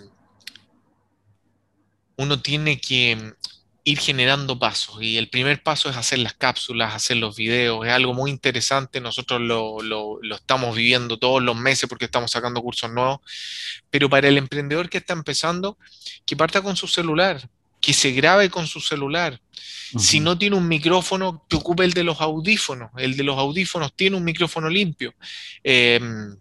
uno 2.16 2.40
tiene 2.40 2.80
que 2.80 3.34
ir 3.84 3.98
generando 3.98 4.58
pasos. 4.58 4.96
Y 5.00 5.18
el 5.18 5.28
primer 5.28 5.62
paso 5.62 5.90
es 5.90 5.96
hacer 5.96 6.20
las 6.20 6.34
cápsulas, 6.34 6.94
hacer 6.94 7.16
los 7.16 7.36
videos. 7.36 7.84
Es 7.86 7.92
algo 7.92 8.14
muy 8.14 8.30
interesante. 8.30 9.00
Nosotros 9.00 9.40
lo, 9.40 10.20
estamos 10.34 10.76
viviendo 10.76 11.18
todos 11.18 11.42
los 11.42 11.56
meses 11.56 11.88
porque 11.88 12.04
estamos 12.04 12.30
sacando 12.30 12.62
cursos 12.62 12.90
nuevos. 12.92 13.20
Pero 13.90 14.08
para 14.08 14.28
el 14.28 14.38
emprendedor 14.38 14.88
que 14.88 14.98
está 14.98 15.12
empezando, 15.14 15.78
que 16.24 16.36
parta 16.36 16.62
con 16.62 16.76
su 16.76 16.86
celular, 16.86 17.48
que 17.80 17.92
se 17.92 18.12
grabe 18.12 18.50
con 18.50 18.66
su 18.66 18.80
celular. 18.80 19.40
Si 19.98 20.20
no 20.20 20.38
tiene 20.38 20.56
un 20.56 20.68
micrófono, 20.68 21.44
que 21.48 21.56
ocupe 21.56 21.84
el 21.84 21.92
de 21.92 22.04
los 22.04 22.20
audífonos. 22.20 22.90
El 22.96 23.16
de 23.16 23.24
los 23.24 23.36
audífonos 23.36 23.94
tiene 23.94 24.16
un 24.16 24.24
micrófono 24.24 24.70
limpio. 24.70 25.14
Em, 25.62 26.34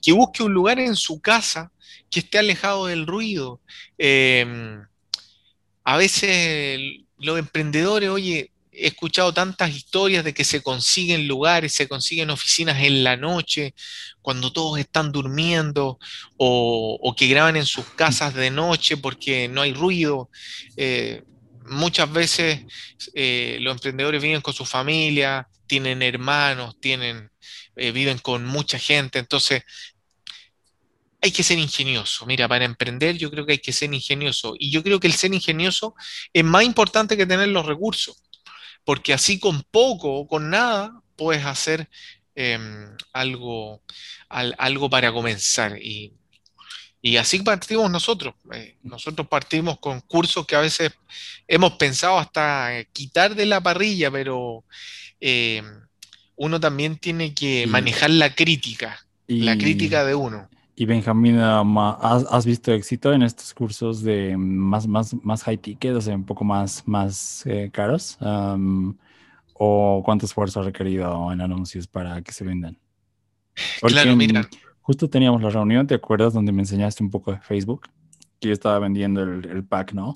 que 0.00 0.12
busque 0.12 0.42
un 0.42 0.54
lugar 0.54 0.78
en 0.78 0.96
su 0.96 1.20
casa 1.20 1.72
que 2.10 2.20
esté 2.20 2.38
alejado 2.38 2.86
del 2.86 3.06
ruido. 3.06 3.60
Em, 3.98 4.82
a 5.84 5.96
veces 5.96 6.80
los 7.18 7.38
emprendedores, 7.38 8.08
oye, 8.08 8.50
he 8.72 8.88
escuchado 8.88 9.32
tantas 9.32 9.70
historias 9.70 10.24
de 10.24 10.34
que 10.34 10.44
se 10.44 10.62
consiguen 10.62 11.28
lugares, 11.28 11.72
se 11.72 11.88
consiguen 11.88 12.30
oficinas 12.30 12.82
en 12.82 13.04
la 13.04 13.16
noche, 13.16 13.74
cuando 14.20 14.52
todos 14.52 14.78
están 14.78 15.12
durmiendo, 15.12 15.98
o, 16.36 17.14
que 17.16 17.28
graban 17.28 17.56
en 17.56 17.66
sus 17.66 17.84
casas 17.90 18.34
de 18.34 18.50
noche 18.50 18.96
porque 18.96 19.48
no 19.48 19.60
hay 19.60 19.74
ruido. 19.74 20.30
Eh, 20.76 21.22
muchas 21.66 22.10
veces 22.12 22.60
eh, 23.14 23.58
los 23.60 23.74
emprendedores 23.74 24.22
viven 24.22 24.40
con 24.40 24.54
su 24.54 24.64
familia, 24.64 25.48
tienen 25.66 26.02
hermanos, 26.02 26.78
tienen, 26.80 27.30
eh, 27.76 27.92
viven 27.92 28.18
con 28.18 28.44
mucha 28.44 28.78
gente, 28.78 29.18
entonces 29.18 29.62
hay 31.24 31.32
que 31.32 31.42
ser 31.42 31.58
ingenioso. 31.58 32.26
Mira, 32.26 32.46
para 32.46 32.66
emprender 32.66 33.16
yo 33.16 33.30
creo 33.30 33.46
que 33.46 33.52
hay 33.52 33.58
que 33.58 33.72
ser 33.72 33.92
ingenioso. 33.94 34.54
Y 34.58 34.70
yo 34.70 34.82
creo 34.82 35.00
que 35.00 35.06
el 35.06 35.14
ser 35.14 35.32
ingenioso 35.32 35.94
es 36.34 36.44
más 36.44 36.64
importante 36.64 37.16
que 37.16 37.24
tener 37.24 37.48
los 37.48 37.64
recursos. 37.64 38.22
Porque 38.84 39.14
así 39.14 39.38
con 39.38 39.62
poco 39.62 40.12
o 40.12 40.28
con 40.28 40.50
nada 40.50 41.00
puedes 41.16 41.46
hacer 41.46 41.88
em, 42.34 42.94
algo, 43.14 43.80
algo 44.28 44.90
para 44.90 45.12
comenzar. 45.12 45.78
Y, 45.80 46.12
así 47.18 47.38
partimos 47.38 47.90
nosotros. 47.90 48.34
Eh, 48.52 48.76
nosotros 48.82 49.26
partimos 49.26 49.78
con 49.78 50.02
cursos 50.02 50.46
que 50.46 50.56
a 50.56 50.60
veces 50.60 50.92
hemos 51.48 51.72
pensado 51.76 52.18
hasta 52.18 52.84
quitar 52.92 53.34
de 53.34 53.46
la 53.46 53.62
parrilla, 53.62 54.10
pero 54.10 54.62
em, 55.20 55.64
uno 56.36 56.60
también 56.60 56.98
tiene 56.98 57.32
que 57.32 57.66
manejar 57.66 58.10
la 58.10 58.34
crítica, 58.34 59.06
la 59.26 59.56
crítica 59.56 60.04
de 60.04 60.14
uno. 60.14 60.50
Y 60.76 60.86
Benjamín, 60.86 61.38
¿has, 61.38 62.44
visto 62.44 62.72
éxito 62.72 63.12
en 63.12 63.22
estos 63.22 63.54
cursos 63.54 64.02
de 64.02 64.36
más, 64.36 64.88
más, 64.88 65.14
más 65.22 65.44
high 65.44 65.58
ticket, 65.58 65.94
o 65.94 66.00
sea, 66.00 66.16
un 66.16 66.24
poco 66.24 66.42
más, 66.42 66.82
más 66.86 67.46
eh, 67.46 67.70
caros? 67.72 68.18
¿O 69.52 70.02
cuánto 70.04 70.26
esfuerzo 70.26 70.60
ha 70.60 70.64
requerido 70.64 71.30
en 71.32 71.40
anuncios 71.40 71.86
para 71.86 72.20
que 72.22 72.32
se 72.32 72.44
vendan? 72.44 72.76
claro, 73.80 74.16
mira. 74.16 74.48
Justo 74.82 75.08
teníamos 75.08 75.40
la 75.42 75.48
reunión, 75.48 75.86
¿te 75.86 75.94
acuerdas? 75.94 76.34
Donde 76.34 76.50
me 76.50 76.62
enseñaste 76.62 77.04
un 77.04 77.10
poco 77.10 77.30
de 77.30 77.38
Facebook, 77.38 77.88
que 78.40 78.48
yo 78.48 78.52
estaba 78.52 78.80
vendiendo 78.80 79.22
el, 79.22 79.64
pack, 79.64 79.92
¿no? 79.92 80.12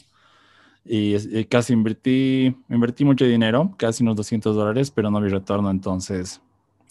Y, 0.85 1.45
casi 1.45 1.73
invertí, 1.73 2.55
invertí 2.69 3.05
mucho 3.05 3.25
dinero, 3.25 3.75
casi 3.79 4.03
unos 4.03 4.17
200 4.17 4.57
dólares, 4.57 4.91
pero 4.91 5.09
no 5.11 5.21
vi 5.21 5.29
retorno, 5.29 5.71
entonces, 5.71 6.41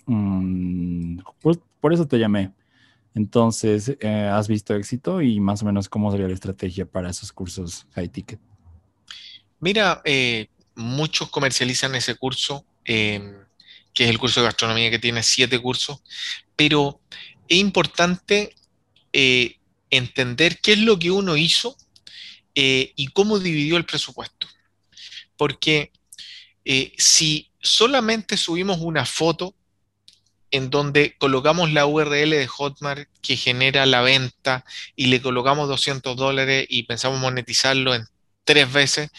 mm, 0.06 1.20
pues 1.42 1.60
por 1.82 1.94
eso 1.94 2.08
te 2.08 2.18
llamé 2.18 2.54
entonces, 3.18 3.98
eh, 4.00 4.30
¿has 4.32 4.48
visto 4.48 4.76
éxito 4.76 5.24
y 5.24 5.40
más 5.40 5.64
o 5.64 5.66
menos 5.66 5.90
cómo 5.90 6.12
sería 6.12 6.28
la 6.28 6.36
estrategia 6.36 6.86
para 6.86 7.10
esos 7.10 7.32
cursos 7.32 7.88
high 7.96 8.10
ticket? 8.10 8.40
Mira, 9.60 10.04
eh, 10.06 10.50
muchos 10.76 11.28
comercializan 11.32 11.96
ese 11.96 12.14
curso, 12.14 12.64
em, 12.86 13.34
que 13.92 14.04
es 14.04 14.12
el 14.12 14.20
curso 14.20 14.40
de 14.40 14.46
gastronomía 14.46 14.92
que 14.92 15.00
tiene 15.00 15.24
siete 15.24 15.58
cursos, 15.58 16.04
pero 16.56 17.02
es 17.48 17.58
importante 17.58 18.54
eh, 19.14 19.56
entender 19.90 20.60
qué 20.62 20.74
es 20.74 20.80
lo 20.80 21.00
que 21.00 21.10
uno 21.10 21.38
hizo 21.38 21.76
y 22.54 23.08
cómo 23.14 23.40
dividió 23.40 23.78
el 23.78 23.86
presupuesto. 23.86 24.48
Porque 25.38 25.92
si 26.98 27.52
solamente 27.62 28.36
subimos 28.36 28.80
una 28.80 29.06
foto 29.06 29.56
en 30.52 30.70
donde 30.70 31.16
colocamos 31.18 31.72
la 31.72 31.86
URL 31.86 32.30
de 32.30 32.48
Hotmart 32.48 33.10
que 33.22 33.38
genera 33.38 33.86
la 33.86 34.02
venta 34.02 34.66
y 34.96 35.08
le 35.08 35.22
colocamos 35.22 35.68
200 35.68 36.16
dólares 36.16 36.66
y 36.70 36.84
pensamos 36.84 37.20
monetizarlo 37.20 37.94
en 37.94 38.06
tres 38.48 38.72
veces, 38.72 39.10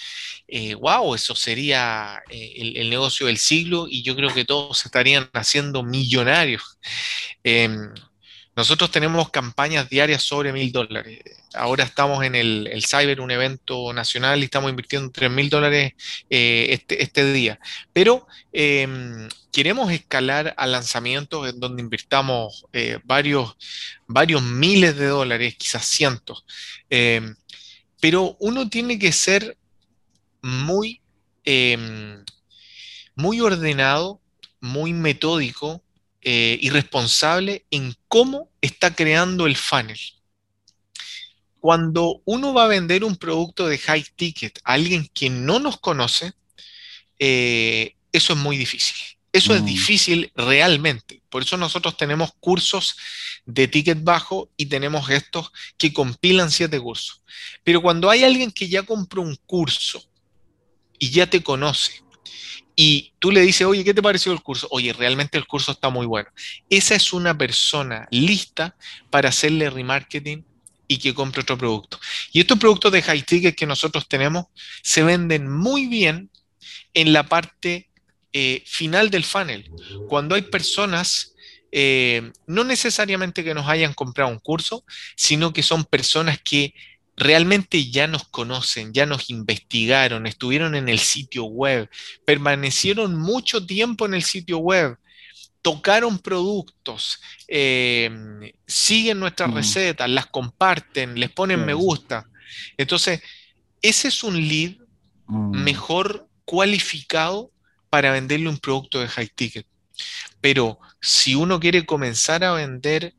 wow, 0.81 1.13
eh, 1.13 1.17
eso 1.17 1.35
sería 1.35 2.23
eh, 2.31 2.73
el, 2.77 2.89
negocio 2.89 3.27
del 3.27 3.37
siglo 3.37 3.87
y 3.89 4.03
yo 4.03 4.17
creo 4.17 4.33
que 4.33 4.47
todos 4.47 4.87
estarían 4.87 5.29
haciendo 5.35 5.83
millonarios. 5.83 6.79
Em, 7.45 7.93
nosotros 8.59 8.91
tenemos 8.91 9.31
campañas 9.31 9.89
diarias 9.89 10.25
sobre 10.25 10.53
mil 10.53 10.73
dólares. 10.73 11.21
Ahora 11.55 11.85
estamos 11.85 12.25
en 12.25 12.35
el, 12.35 12.85
Cyber, 12.85 13.21
un 13.21 13.31
evento 13.31 13.93
nacional, 13.93 14.41
y 14.41 14.47
estamos 14.47 14.69
invirtiendo 14.69 15.13
tres 15.13 15.31
mil 15.31 15.49
dólares 15.49 15.93
eh, 16.29 16.67
este, 16.71 17.01
este, 17.01 17.33
día. 17.33 17.61
Pero 17.93 18.27
em, 18.53 19.29
queremos 19.53 19.93
escalar 19.93 20.55
a 20.57 20.67
lanzamientos 20.67 21.49
en 21.49 21.61
donde 21.61 21.83
invirtamos 21.85 22.67
eh, 22.73 22.99
varios, 23.05 23.57
varios 24.09 24.43
miles 24.43 24.97
de 24.97 25.07
dólares, 25.07 25.55
quizás 25.57 25.87
cientos. 25.87 26.45
Em, 26.91 27.37
pero 28.01 28.37
uno 28.41 28.69
tiene 28.69 28.99
que 28.99 29.13
ser 29.13 29.57
muy, 30.43 31.01
em, 31.45 32.25
muy 33.15 33.41
ordenado, 33.41 34.21
muy 34.61 34.93
metódico 34.93 35.81
eh, 36.23 36.59
y 36.61 36.71
responsable 36.71 37.65
en 37.71 37.95
cómo 38.09 38.51
está 38.61 38.95
creando 38.95 39.47
el 39.47 39.57
funnel. 39.57 39.99
Cuando 41.61 42.23
uno 42.25 42.53
va 42.53 42.65
a 42.65 42.69
vender 42.69 43.05
un 43.05 43.17
producto 43.17 43.67
de 43.69 43.79
high 43.79 44.05
ticket 44.17 44.59
a 44.65 44.75
alguien 44.75 45.09
que 45.15 45.31
no 45.31 45.59
nos 45.59 45.79
conoce, 45.79 46.33
eh, 47.19 47.95
eso 48.13 48.33
es 48.33 48.39
muy 48.39 48.57
difícil. 48.57 48.97
Eso 49.33 49.55
es 49.55 49.63
mm. 49.63 49.67
difícil 49.67 50.33
realmente. 50.35 51.23
Por 51.29 51.43
eso 51.43 51.57
nosotros 51.57 51.97
tenemos 51.97 52.33
cursos 52.41 52.97
de 53.45 53.69
ticket 53.69 54.03
bajo 54.03 54.51
y 54.57 54.67
tenemos 54.67 55.11
estos 55.11 55.53
que 55.77 55.93
compilan 55.93 56.51
siete 56.51 56.81
cursos. 56.81 57.23
Pero 57.63 57.83
cuando 57.83 58.11
hay 58.11 58.25
alguien 58.25 58.51
que 58.51 58.69
ya 58.69 58.83
compró 58.83 59.23
un 59.23 59.37
curso 59.47 60.03
y 60.99 61.11
ya 61.11 61.29
te 61.29 61.43
conoce 61.43 62.03
y 62.81 63.13
tú 63.19 63.33
le 63.33 63.41
dices, 63.41 63.67
oye, 63.67 63.83
¿qué 63.83 63.93
te 63.93 64.01
pareció 64.01 64.31
el 64.31 64.41
curso? 64.41 64.69
Oye, 64.71 64.93
realmente 64.93 65.37
el 65.37 65.49
curso 65.49 65.73
está 65.73 65.89
muy 65.89 66.07
bueno. 66.07 66.29
Esa 66.71 66.95
es 66.95 67.13
una 67.13 67.37
persona 67.37 68.07
lista 68.13 68.77
para 69.11 69.31
hacerle 69.31 69.69
remarketing 69.69 70.45
y 70.87 70.99
que 70.99 71.13
compre 71.13 71.43
otro 71.43 71.59
producto. 71.59 71.99
Y 72.31 72.39
estos 72.39 72.57
productos 72.57 72.93
de 72.93 73.03
high 73.03 73.23
ticket 73.23 73.57
que 73.57 73.67
nosotros 73.67 74.07
tenemos 74.07 74.47
se 74.81 75.03
venden 75.03 75.51
muy 75.51 75.87
bien 75.87 76.31
en 76.95 77.13
la 77.13 77.25
parte 77.25 77.91
eh, 78.33 78.63
final 78.65 79.11
del 79.11 79.25
funnel. 79.25 79.69
Cuando 80.07 80.37
hay 80.37 80.43
personas, 80.43 81.35
eh, 81.73 82.31
no 82.47 82.63
necesariamente 82.63 83.43
que 83.43 83.55
nos 83.55 83.67
hayan 83.67 83.93
comprado 83.93 84.31
un 84.31 84.39
curso, 84.39 84.85
sino 85.17 85.53
que 85.53 85.65
son 85.65 85.85
personas 85.85 86.39
que 86.45 86.75
realmente 87.19 87.91
ya 87.91 88.07
nos 88.07 88.29
conocen, 88.29 88.93
ya 88.93 89.05
nos 89.05 89.29
investigaron, 89.29 90.27
estuvieron 90.27 90.75
en 90.75 90.89
el 90.89 91.01
sitio 91.01 91.45
web, 91.45 91.91
permanecieron 92.25 93.17
mucho 93.17 93.67
tiempo 93.67 94.07
en 94.07 94.15
el 94.15 94.23
sitio 94.23 94.59
web, 94.59 94.97
tocaron 95.61 96.19
productos, 96.21 97.21
eh, 97.49 98.55
siguen 98.67 99.19
nuestras 99.19 99.51
mm. 99.51 99.55
recetas, 99.55 100.09
las 100.09 100.27
comparten, 100.27 101.19
les 101.19 101.31
ponen 101.31 101.67
me 101.67 101.75
gusta. 101.75 102.27
Entonces, 102.77 103.21
ese 103.83 104.09
es 104.09 104.23
un 104.23 104.37
lead 104.49 104.77
mm. 105.27 105.63
mejor 105.63 106.29
cualificado 106.45 107.51
para 107.91 108.13
venderle 108.13 108.49
un 108.49 108.59
producto 108.59 109.01
de 109.01 109.09
high 109.09 109.31
ticket. 109.35 109.67
Pero 110.41 110.79
si 111.01 111.35
uno 111.35 111.59
quiere 111.59 111.85
comenzar 111.85 112.45
a 112.45 112.53
vender 112.53 113.15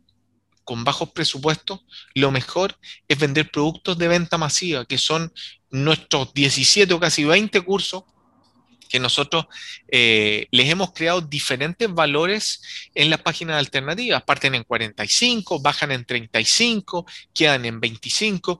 con 0.69 0.83
bajos 0.83 1.09
presupuestos, 1.09 1.79
lo 2.13 2.29
mejor 2.29 2.77
es 3.07 3.17
vender 3.17 3.49
productos 3.49 3.97
de 3.97 4.07
venta 4.07 4.37
masiva, 4.37 4.85
que 4.85 4.99
son 4.99 5.33
nuestros 5.71 6.31
17 6.31 6.93
o 6.93 6.99
casi 6.99 7.23
20 7.23 7.59
cursos 7.61 8.03
que 8.87 8.99
nosotros 8.99 9.47
eh, 9.87 10.45
les 10.51 10.69
hemos 10.69 10.93
creado 10.93 11.21
diferentes 11.21 11.91
valores 11.91 12.61
en 12.93 13.09
las 13.09 13.19
páginas 13.19 13.57
alternativas. 13.57 14.21
Parten 14.21 14.53
en 14.53 14.63
45, 14.63 15.59
bajan 15.59 15.91
en 15.91 16.05
35, 16.05 17.03
quedan 17.33 17.65
en 17.65 17.79
25, 17.79 18.59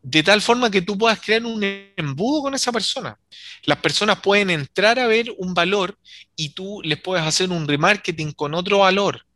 de 0.00 0.22
tal 0.22 0.40
forma 0.40 0.70
que 0.70 0.80
tú 0.80 0.96
puedas 0.96 1.20
crear 1.20 1.44
un 1.44 1.62
embudo 1.94 2.40
con 2.40 2.54
esa 2.54 2.72
persona. 2.72 3.18
Las 3.64 3.76
personas 3.80 4.18
pueden 4.20 4.48
entrar 4.48 4.98
a 4.98 5.06
ver 5.06 5.30
un 5.36 5.52
valor 5.52 5.98
y 6.36 6.50
tú 6.50 6.80
les 6.82 6.98
puedes 6.98 7.26
hacer 7.26 7.50
un 7.50 7.68
remarketing 7.68 8.32
con 8.32 8.54
otro 8.54 8.78
valor. 8.78 9.26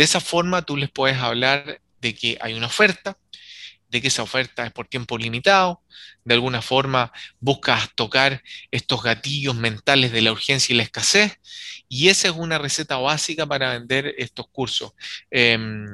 De 0.00 0.04
esa 0.04 0.20
forma 0.20 0.62
tú 0.62 0.78
les 0.78 0.90
puedes 0.90 1.18
hablar 1.18 1.82
de 2.00 2.14
que 2.14 2.38
hay 2.40 2.54
una 2.54 2.68
oferta, 2.68 3.18
de 3.90 4.00
que 4.00 4.08
esa 4.08 4.22
oferta 4.22 4.64
es 4.64 4.72
por 4.72 4.88
tiempo 4.88 5.18
limitado, 5.18 5.82
de 6.24 6.32
alguna 6.32 6.62
forma 6.62 7.12
buscas 7.38 7.94
tocar 7.94 8.42
estos 8.70 9.02
gatillos 9.02 9.56
mentales 9.56 10.10
de 10.10 10.22
la 10.22 10.32
urgencia 10.32 10.72
y 10.72 10.78
la 10.78 10.84
escasez, 10.84 11.38
y 11.86 12.08
esa 12.08 12.28
es 12.28 12.34
una 12.34 12.56
receta 12.56 12.96
básica 12.96 13.44
para 13.44 13.72
vender 13.72 14.14
estos 14.16 14.46
cursos. 14.48 14.92
Em, 15.30 15.86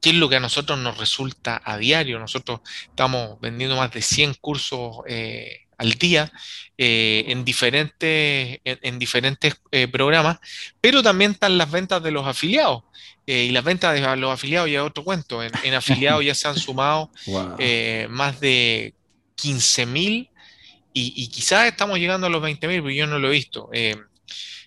¿Qué 0.00 0.10
es 0.10 0.14
lo 0.14 0.28
que 0.28 0.36
a 0.36 0.40
nosotros 0.40 0.78
nos 0.78 0.98
resulta 0.98 1.60
a 1.64 1.78
diario? 1.78 2.20
Nosotros 2.20 2.60
estamos 2.90 3.40
vendiendo 3.40 3.76
más 3.76 3.90
de 3.90 4.02
100 4.02 4.34
cursos 4.34 4.98
eh, 5.08 5.61
al 5.82 5.92
día 5.94 6.32
eh, 6.78 7.24
en 7.28 7.44
diferentes, 7.44 8.60
en, 8.64 8.98
diferentes 8.98 9.56
eh, 9.72 9.88
programas, 9.88 10.38
pero 10.80 11.02
también 11.02 11.32
están 11.32 11.58
las 11.58 11.70
ventas 11.70 12.02
de 12.02 12.10
los 12.10 12.26
afiliados. 12.26 12.84
Eh, 13.26 13.44
y 13.44 13.50
las 13.50 13.62
ventas 13.62 13.94
de 13.94 14.16
los 14.16 14.32
afiliados 14.32 14.70
ya 14.70 14.80
es 14.80 14.86
otro 14.86 15.04
cuento. 15.04 15.42
En, 15.42 15.74
afiliados 15.74 16.24
ya 16.24 16.34
se 16.34 16.48
han 16.48 16.56
sumado 16.56 17.10
más 18.08 18.40
de 18.40 18.94
15 19.36 19.86
mil 19.86 20.28
y, 20.92 21.28
quizás 21.28 21.66
estamos 21.66 21.98
llegando 21.98 22.26
a 22.26 22.30
los 22.30 22.42
20 22.42 22.68
mil, 22.68 22.82
pero 22.82 22.94
yo 22.94 23.06
no 23.06 23.18
lo 23.18 23.28
he 23.28 23.32
visto. 23.32 23.70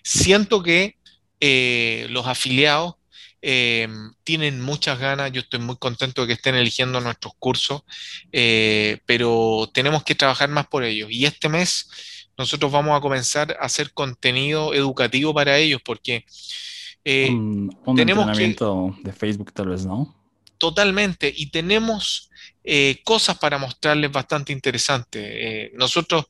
siento 0.02 0.62
que 0.62 0.96
los 2.10 2.26
afiliados 2.26 2.95
Em, 3.48 4.12
tienen 4.24 4.60
muchas 4.60 4.98
ganas, 4.98 5.30
yo 5.30 5.40
estoy 5.40 5.60
muy 5.60 5.76
contento 5.76 6.22
de 6.22 6.26
que 6.26 6.32
estén 6.32 6.56
eligiendo 6.56 7.00
nuestros 7.00 7.32
cursos, 7.38 7.82
eh, 8.32 8.98
pero 9.06 9.70
tenemos 9.72 10.02
que 10.02 10.16
trabajar 10.16 10.48
más 10.48 10.66
por 10.66 10.82
ellos. 10.82 11.12
Y 11.12 11.26
este 11.26 11.48
mes 11.48 11.88
nosotros 12.36 12.72
vamos 12.72 12.98
a 12.98 13.00
comenzar 13.00 13.56
a 13.60 13.66
hacer 13.66 13.92
contenido 13.92 14.74
educativo 14.74 15.32
para 15.32 15.58
ellos, 15.58 15.80
porque 15.84 16.24
eh, 17.04 17.30
un, 17.30 17.70
tenemos 17.94 18.26
entrenamiento 18.26 18.96
de 19.04 19.12
Facebook 19.12 19.52
tal 19.52 19.68
vez, 19.68 19.86
¿no? 19.86 20.12
Totalmente, 20.58 21.32
y 21.32 21.50
tenemos 21.50 22.30
eh, 22.64 23.00
cosas 23.04 23.38
para 23.38 23.58
mostrarles 23.58 24.10
bastante 24.10 24.52
interesantes. 24.52 25.70
nosotros 25.74 26.24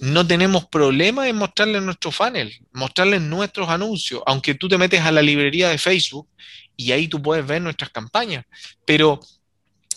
no 0.00 0.26
tenemos 0.26 0.66
problema 0.66 1.28
en 1.28 1.36
mostrarles 1.36 1.82
nuestro 1.82 2.10
funnel, 2.12 2.54
mostrarles 2.72 3.20
nuestros 3.22 3.68
anuncios, 3.68 4.22
aunque 4.26 4.54
tú 4.54 4.68
te 4.68 4.78
metes 4.78 5.00
a 5.02 5.12
la 5.12 5.22
librería 5.22 5.68
de 5.68 5.78
Facebook 5.78 6.28
y 6.76 6.92
ahí 6.92 7.08
tú 7.08 7.20
puedes 7.20 7.46
ver 7.46 7.60
nuestras 7.62 7.90
campañas, 7.90 8.44
pero 8.84 9.20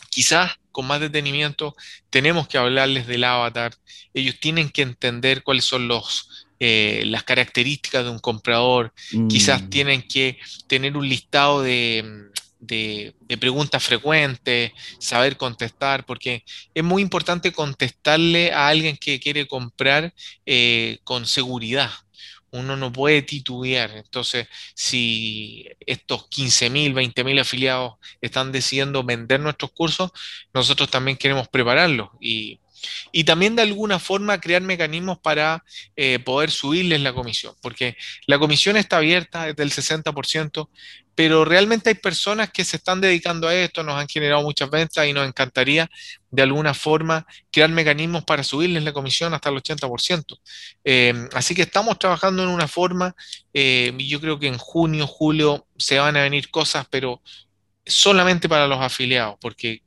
quizás 0.09 0.51
con 0.71 0.87
más 0.87 0.99
detenimiento 0.99 1.75
tenemos 2.09 2.47
que 2.47 2.57
hablarles 2.57 3.07
del 3.07 3.23
avatar, 3.23 3.73
ellos 4.13 4.39
tienen 4.39 4.69
que 4.69 4.81
entender 4.81 5.43
cuáles 5.43 5.65
son 5.65 5.87
los, 5.87 6.47
eh, 6.59 7.03
las 7.05 7.23
características 7.23 8.03
de 8.03 8.09
un 8.09 8.19
comprador, 8.19 8.93
quizás 9.29 9.63
mm. 9.63 9.69
tienen 9.69 10.01
que 10.01 10.39
tener 10.67 10.97
un 10.97 11.07
listado 11.07 11.61
de 11.61 12.30
de, 12.61 13.13
preguntas 13.39 13.83
frecuentes, 13.83 14.71
saber 14.99 15.35
contestar, 15.37 16.05
porque 16.05 16.45
es 16.73 16.83
muy 16.83 17.01
importante 17.01 17.51
contestarle 17.51 18.53
a 18.53 18.67
alguien 18.69 18.97
que 18.97 19.19
quiere 19.19 19.47
comprar 19.47 20.13
eh, 20.45 20.99
con 21.03 21.25
seguridad. 21.25 21.91
Uno 22.51 22.75
no 22.77 22.91
puede 22.91 23.21
titubear. 23.21 23.91
Entonces, 23.91 24.47
si 24.75 25.67
estos 25.85 26.29
15.000, 26.29 26.93
20.000 26.93 27.39
afiliados 27.41 27.93
están 28.21 28.51
decidiendo 28.51 29.03
vender 29.03 29.39
nuestros 29.39 29.71
cursos, 29.71 30.11
nosotros 30.53 30.89
también 30.89 31.17
queremos 31.17 31.47
prepararlos 31.47 32.09
y 32.19 32.59
y 33.11 33.23
también 33.23 33.55
de 33.55 33.61
alguna 33.61 33.99
forma 33.99 34.39
crear 34.39 34.61
mecanismos 34.61 35.19
para 35.19 35.63
eh, 35.95 36.19
poder 36.19 36.51
subirles 36.51 37.01
la 37.01 37.13
comisión, 37.13 37.55
porque 37.61 37.97
la 38.27 38.39
comisión 38.39 38.77
está 38.77 38.97
abierta, 38.97 39.49
es 39.49 39.55
del 39.55 39.71
60%, 39.71 40.69
pero 41.15 41.45
realmente 41.45 41.89
hay 41.89 41.95
personas 41.95 42.49
que 42.51 42.63
se 42.63 42.77
están 42.77 43.01
dedicando 43.01 43.47
a 43.47 43.55
esto, 43.55 43.83
nos 43.83 43.95
han 43.95 44.07
generado 44.07 44.41
muchas 44.41 44.69
ventas 44.69 45.05
y 45.05 45.13
nos 45.13 45.27
encantaría 45.27 45.89
de 46.29 46.41
alguna 46.41 46.73
forma 46.73 47.27
crear 47.51 47.69
mecanismos 47.69 48.23
para 48.23 48.43
subirles 48.43 48.83
la 48.83 48.93
comisión 48.93 49.33
hasta 49.33 49.49
el 49.49 49.55
80%. 49.57 50.39
Eh, 50.83 51.13
así 51.33 51.53
que 51.53 51.63
estamos 51.63 51.99
trabajando 51.99 52.43
en 52.43 52.49
una 52.49 52.67
forma, 52.67 53.15
eh, 53.53 53.93
yo 53.99 54.21
creo 54.21 54.39
que 54.39 54.47
en 54.47 54.57
junio, 54.57 55.05
julio 55.05 55.67
se 55.77 55.99
van 55.99 56.15
a 56.15 56.23
venir 56.23 56.49
cosas, 56.49 56.87
pero 56.89 57.21
solamente 57.85 58.47
para 58.47 58.67
los 58.67 58.79
afiliados, 58.79 59.35
porque 59.41 59.83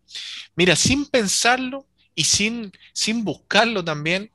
mira, 0.56 0.76
sin 0.76 1.06
pensarlo, 1.06 1.86
y 2.14 2.24
sin, 2.24 2.72
sin 2.92 3.24
buscarlo 3.24 3.84
también, 3.84 4.30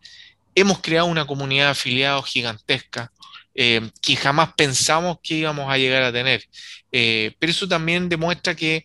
hemos 0.56 0.80
creado 0.80 1.07
una 1.07 1.26
comunidad 1.26 1.65
de 1.65 1.72
afiliados 1.72 2.26
gigantesca 2.26 3.11
eh, 3.56 3.89
que 4.01 4.15
jamás 4.15 4.53
pensamos 4.53 5.18
que 5.22 5.35
íbamos 5.35 5.72
a 5.72 5.77
llegar 5.77 6.03
a 6.03 6.14
tener. 6.14 6.43
Eh, 6.91 7.35
pero 7.39 7.51
eso 7.51 7.68
también 7.68 8.10
demuestra 8.10 8.56
que 8.56 8.84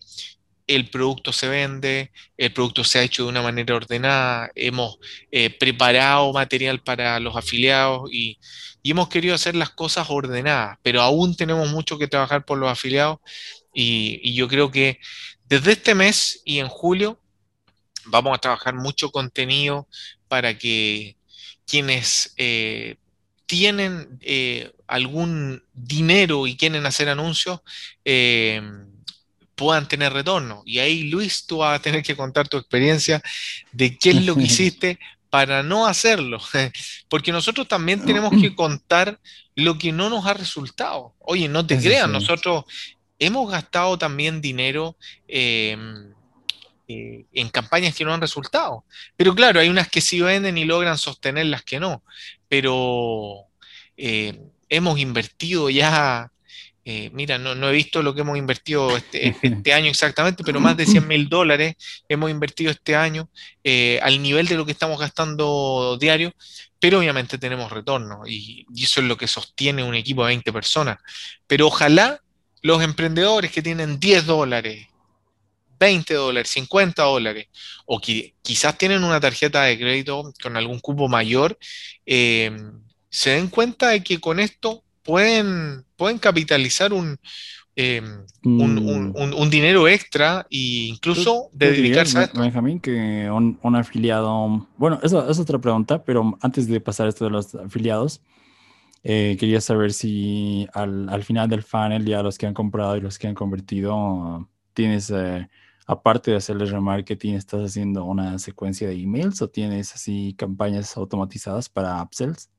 el 0.67 0.89
producto 0.89 1.31
se 1.31 1.47
vende, 1.47 2.11
el 2.37 2.51
producto 2.51 2.83
se 2.83 2.99
ha 2.99 3.03
hecho 3.03 3.23
de 3.23 3.29
una 3.29 3.41
manera 3.41 3.75
ordenada, 3.75 4.51
hemos 4.55 4.97
eh, 5.31 5.49
preparado 5.49 6.33
material 6.33 6.81
para 6.81 7.19
los 7.19 7.35
afiliados 7.35 8.09
y, 8.11 8.39
y, 8.81 8.91
hemos 8.91 9.09
querido 9.09 9.35
hacer 9.35 9.55
las 9.55 9.69
cosas 9.69 10.07
ordenadas, 10.09 10.77
pero 10.81 11.01
aún 11.01 11.35
tenemos 11.35 11.69
mucho 11.69 11.97
que 11.97 12.07
trabajar 12.07 12.45
por 12.45 12.57
los 12.57 12.69
afiliados 12.71 13.19
Y, 13.73 14.33
yo 14.33 14.47
creo 14.47 14.71
que 14.71 14.99
desde 15.47 15.73
este 15.73 15.95
mes 15.95 16.41
y 16.45 16.59
en 16.59 16.67
julio 16.67 17.19
vamos 18.05 18.35
a 18.35 18.41
trabajar 18.41 18.73
mucho 18.75 19.11
contenido 19.11 19.87
para 20.27 20.57
que 20.57 21.15
quienes 21.67 22.33
eh, 22.37 22.97
tienen 23.45 24.17
eh, 24.21 24.71
algún 24.87 25.63
dinero 25.73 26.47
y 26.47 26.57
quieren 26.57 26.85
hacer 26.85 27.09
anuncios, 27.09 27.61
eh, 28.03 28.61
puedan 29.55 29.87
tener 29.87 30.13
retorno. 30.13 30.63
Y 30.65 30.79
ahí, 30.79 31.03
Luis, 31.09 31.45
tú 31.45 31.57
vas 31.57 31.79
a 31.79 31.81
tener 31.81 32.03
que 32.03 32.15
contar 32.15 32.47
tu 32.47 32.57
experiencia 32.57 33.21
de 33.71 33.97
qué 33.97 34.11
es 34.11 34.25
lo 34.25 34.35
que 34.35 34.43
hiciste 34.43 34.99
para 35.29 35.63
no 35.63 35.85
hacerlo. 35.85 36.39
Porque 37.09 37.31
nosotros 37.31 37.67
también 37.67 38.05
tenemos 38.05 38.31
que 38.41 38.55
contar 38.55 39.19
lo 39.55 39.77
que 39.77 39.91
no 39.91 40.09
nos 40.09 40.25
ha 40.25 40.33
resultado. 40.33 41.13
Oye, 41.19 41.47
no 41.47 41.65
te 41.65 41.79
creas, 41.79 42.09
nosotros 42.09 42.65
hemos 43.19 43.49
gastado 43.49 43.97
también 43.97 44.41
dinero 44.41 44.97
em, 45.27 46.13
eh, 46.87 47.25
en 47.33 47.49
campañas 47.49 47.95
que 47.95 48.05
no 48.05 48.13
han 48.13 48.21
resultado. 48.21 48.85
Pero 49.15 49.33
claro, 49.35 49.59
hay 49.59 49.69
unas 49.69 49.89
que 49.89 50.01
sí 50.01 50.21
venden 50.21 50.57
y 50.57 50.65
logran 50.65 50.97
sostener 50.97 51.45
las 51.47 51.63
que 51.63 51.79
no. 51.79 52.03
Pero 52.47 53.45
eh, 53.97 54.39
hemos 54.69 54.99
invertido 54.99 55.69
ya 55.69 56.31
eh, 56.87 57.09
mira, 57.13 57.39
no, 57.39 57.67
he 57.67 57.73
visto 57.73 58.03
lo 58.03 58.13
que 58.13 58.21
hemos 58.21 58.37
invertido 58.37 58.95
este, 58.95 59.35
este 59.41 59.73
año 59.73 59.89
exactamente, 59.89 60.43
pero 60.43 60.59
más 60.59 60.77
de 60.77 60.85
100 60.85 61.07
mil 61.07 61.27
dólares 61.27 61.75
hemos 62.07 62.29
invertido 62.29 62.69
este 62.69 62.95
año 62.95 63.27
al 64.03 64.21
nivel 64.21 64.47
de 64.47 64.55
lo 64.55 64.67
que 64.67 64.73
estamos 64.73 64.99
gastando 64.99 65.97
diario, 65.99 66.31
pero 66.79 66.99
obviamente 66.99 67.39
tenemos 67.39 67.71
retorno 67.71 68.21
y, 68.27 68.67
eso 68.79 69.01
es 69.01 69.07
lo 69.07 69.17
que 69.17 69.25
sostiene 69.25 69.83
un 69.83 69.95
equipo 69.95 70.23
de 70.23 70.27
20 70.27 70.53
personas. 70.53 70.99
Pero 71.47 71.65
ojalá 71.65 72.21
los 72.61 72.83
emprendedores 72.83 73.51
que 73.51 73.63
tienen 73.63 73.99
10 73.99 74.27
dólares, 74.27 74.87
20 75.79 76.13
dólares, 76.13 76.49
50 76.51 77.03
dólares, 77.03 77.47
o 77.85 77.99
que 77.99 78.35
quizás 78.41 78.77
tienen 78.77 79.03
una 79.03 79.19
tarjeta 79.19 79.63
de 79.63 79.77
crédito 79.77 80.31
con 80.41 80.57
algún 80.57 80.79
cupo 80.79 81.07
mayor, 81.07 81.57
eh, 82.05 82.55
se 83.09 83.31
den 83.31 83.47
cuenta 83.47 83.89
de 83.89 84.03
que 84.03 84.19
con 84.19 84.39
esto 84.39 84.83
pueden, 85.03 85.85
pueden 85.95 86.17
capitalizar 86.17 86.91
un, 86.91 87.17
eh, 87.77 88.01
mm. 88.43 89.15
un, 89.15 89.49
dinero 89.49 89.87
extra 89.87 90.47
e 90.49 90.87
incluso 90.87 91.49
dedicarse 91.51 92.17
a 92.17 92.23
esto. 92.23 92.39
Benjamín, 92.39 92.79
que 92.79 93.29
un, 93.29 93.75
afiliado, 93.75 94.67
bueno, 94.77 94.99
eso 95.03 95.29
es 95.29 95.39
otra 95.39 95.59
pregunta, 95.59 96.01
pero 96.03 96.37
antes 96.41 96.67
de 96.67 96.79
pasar 96.79 97.07
esto 97.07 97.25
de 97.25 97.31
los 97.31 97.53
afiliados, 97.53 98.21
eh, 99.03 99.35
quería 99.37 99.59
saber 99.59 99.91
si 99.91 100.67
al, 100.73 101.23
final 101.23 101.49
del 101.49 101.63
funnel, 101.63 102.05
ya 102.05 102.23
los 102.23 102.37
que 102.37 102.47
han 102.47 102.53
comprado 102.53 102.95
y 102.95 103.01
los 103.01 103.19
que 103.19 103.27
han 103.27 103.35
convertido, 103.35 104.47
tienes, 104.73 105.09
eh, 105.09 105.49
aparte 105.85 106.31
de 106.31 106.37
hacerles 106.37 106.71
remarketing, 106.71 107.35
estás 107.35 107.61
haciendo 107.61 108.03
una 108.05 108.39
secuencia 108.39 108.87
de 108.87 108.95
emails 108.95 109.41
o 109.41 109.49
tienes 109.49 109.93
así 109.93 110.35
campañas 110.37 110.95
automatizadas 110.97 111.69
para 111.69 112.01
upsells? 112.01 112.49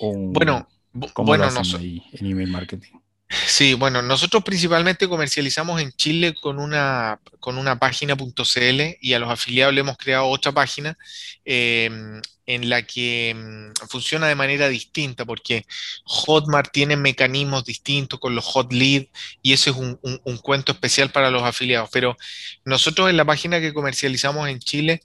bueno, 0.00 0.66
bueno, 1.14 1.48
en 1.48 2.26
email 2.26 2.50
marketing? 2.50 2.98
Sí, 3.30 3.74
bueno, 3.74 4.02
nosotros 4.02 4.42
principalmente 4.42 5.08
comercializamos 5.08 5.80
en 5.80 5.92
Chile 5.92 6.34
con 6.34 6.58
una, 6.58 7.20
con 7.38 7.58
una 7.58 7.78
página.cl 7.78 8.80
y 9.00 9.12
a 9.12 9.18
los 9.20 9.30
afiliados 9.30 9.72
le 9.72 9.80
hemos 9.80 9.96
creado 9.96 10.26
otra 10.26 10.50
página 10.50 10.98
em, 11.44 12.20
en 12.54 12.68
la 12.68 12.82
que 12.82 13.30
em, 13.30 13.72
funciona 13.88 14.26
de 14.26 14.34
manera 14.34 14.68
distinta 14.68 15.24
porque 15.24 15.66
Hotmart 16.04 16.72
tiene 16.72 16.96
mecanismos 16.96 17.64
distintos 17.64 18.18
con 18.18 18.34
los 18.34 18.44
hot 18.44 18.72
lead 18.72 19.06
y 19.42 19.52
eso 19.52 19.70
es 19.70 19.76
un, 19.76 19.98
un 20.02 20.38
cuento 20.38 20.72
especial 20.72 21.10
para 21.10 21.30
los 21.30 21.42
afiliados. 21.42 21.90
Pero 21.92 22.16
nosotros 22.64 23.08
en 23.10 23.16
la 23.16 23.24
página 23.24 23.60
que 23.60 23.72
comercializamos 23.72 24.48
en 24.48 24.58
Chile 24.58 25.02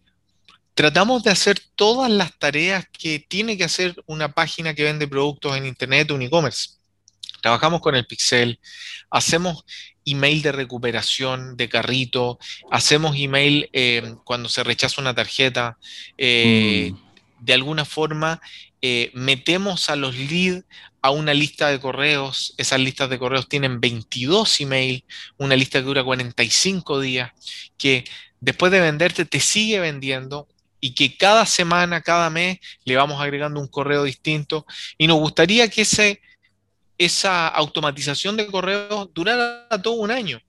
tratamos 0.75 1.23
de 1.23 1.31
hacer 1.31 1.59
todas 1.75 2.11
las 2.11 2.37
tareas 2.37 2.85
que 2.91 3.19
tiene 3.19 3.57
que 3.57 3.63
hacer 3.63 3.95
una 4.05 4.33
página 4.33 4.73
que 4.73 4.83
vende 4.83 5.07
productos 5.07 5.55
en 5.55 5.65
Internet, 5.65 6.11
un 6.11 6.21
e-commerce. 6.21 6.69
Trabajamos 7.41 7.79
con 7.79 7.95
el 7.95 8.05
Pixel, 8.05 8.59
hacemos 9.09 9.65
email 10.03 10.41
de 10.41 10.51
recuperación 10.51 11.55
de 11.57 11.69
carrito, 11.69 12.39
hacemos 12.71 13.15
email 13.17 13.69
eh, 13.71 14.15
cuando 14.23 14.49
se 14.49 14.63
rechaza 14.63 15.01
una 15.01 15.15
tarjeta. 15.15 15.77
Eh, 16.17 16.91
mm. 16.91 17.04
De 17.45 17.53
alguna 17.53 17.85
forma, 17.85 18.41
eh, 18.81 19.11
metemos 19.13 19.91
a 19.91 19.95
los 19.95 20.15
leads 20.15 20.65
a 21.03 21.11
una 21.11 21.31
lista 21.31 21.69
de 21.69 21.79
correos. 21.79 22.55
Esas 22.57 22.79
listas 22.79 23.07
de 23.07 23.19
correos 23.19 23.47
tienen 23.47 23.79
22 23.79 24.61
email, 24.61 25.05
una 25.37 25.55
lista 25.55 25.77
que 25.77 25.85
dura 25.85 26.03
45 26.03 26.99
días, 26.99 27.31
que 27.77 28.03
después 28.39 28.71
de 28.71 28.79
venderte 28.79 29.25
te 29.25 29.39
sigue 29.39 29.79
vendiendo 29.79 30.47
y 30.79 30.95
que 30.95 31.17
cada 31.17 31.45
semana, 31.45 32.01
cada 32.01 32.31
mes 32.31 32.57
le 32.83 32.95
vamos 32.95 33.21
agregando 33.21 33.59
un 33.59 33.67
correo 33.67 34.03
distinto 34.03 34.65
y 34.97 35.05
nos 35.05 35.19
gustaría 35.19 35.69
que 35.69 35.83
ese, 35.83 36.19
esa 36.97 37.47
automatización 37.47 38.37
de 38.37 38.47
correos 38.47 39.09
durara 39.13 39.67
todo 39.83 39.93
un 39.93 40.09
año. 40.09 40.41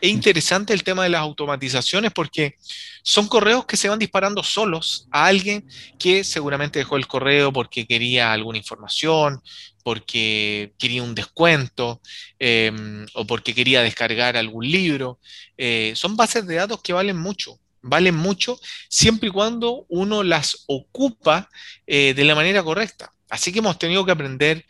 Es 0.00 0.10
interesante 0.10 0.72
el 0.72 0.82
tema 0.82 1.04
de 1.04 1.10
las 1.10 1.20
automatizaciones 1.20 2.12
porque 2.12 2.56
son 3.02 3.26
correos 3.28 3.66
que 3.66 3.76
se 3.76 3.88
van 3.88 3.98
disparando 3.98 4.42
solos 4.42 5.08
a 5.10 5.26
alguien 5.26 5.66
que 5.98 6.24
seguramente 6.24 6.78
dejó 6.78 6.96
el 6.96 7.06
correo 7.06 7.52
porque 7.52 7.86
quería 7.86 8.32
alguna 8.32 8.58
información, 8.58 9.42
porque 9.82 10.72
quería 10.78 11.02
un 11.02 11.14
descuento 11.14 12.00
em, 12.38 13.06
o 13.14 13.26
porque 13.26 13.54
quería 13.54 13.82
descargar 13.82 14.36
algún 14.36 14.70
libro. 14.70 15.18
Eh, 15.56 15.92
son 15.96 16.16
bases 16.16 16.46
de 16.46 16.56
datos 16.56 16.80
que 16.82 16.92
valen 16.92 17.16
mucho 17.16 17.58
valen 17.82 18.14
mucho 18.14 18.60
siempre 18.88 19.28
y 19.28 19.32
cuando 19.32 19.86
uno 19.88 20.22
las 20.22 20.64
ocupa 20.68 21.50
eh, 21.86 22.14
de 22.14 22.24
la 22.24 22.34
manera 22.34 22.62
correcta. 22.62 23.12
Así 23.28 23.52
que 23.52 23.58
hemos 23.58 23.78
tenido 23.78 24.04
que 24.04 24.12
aprender 24.12 24.64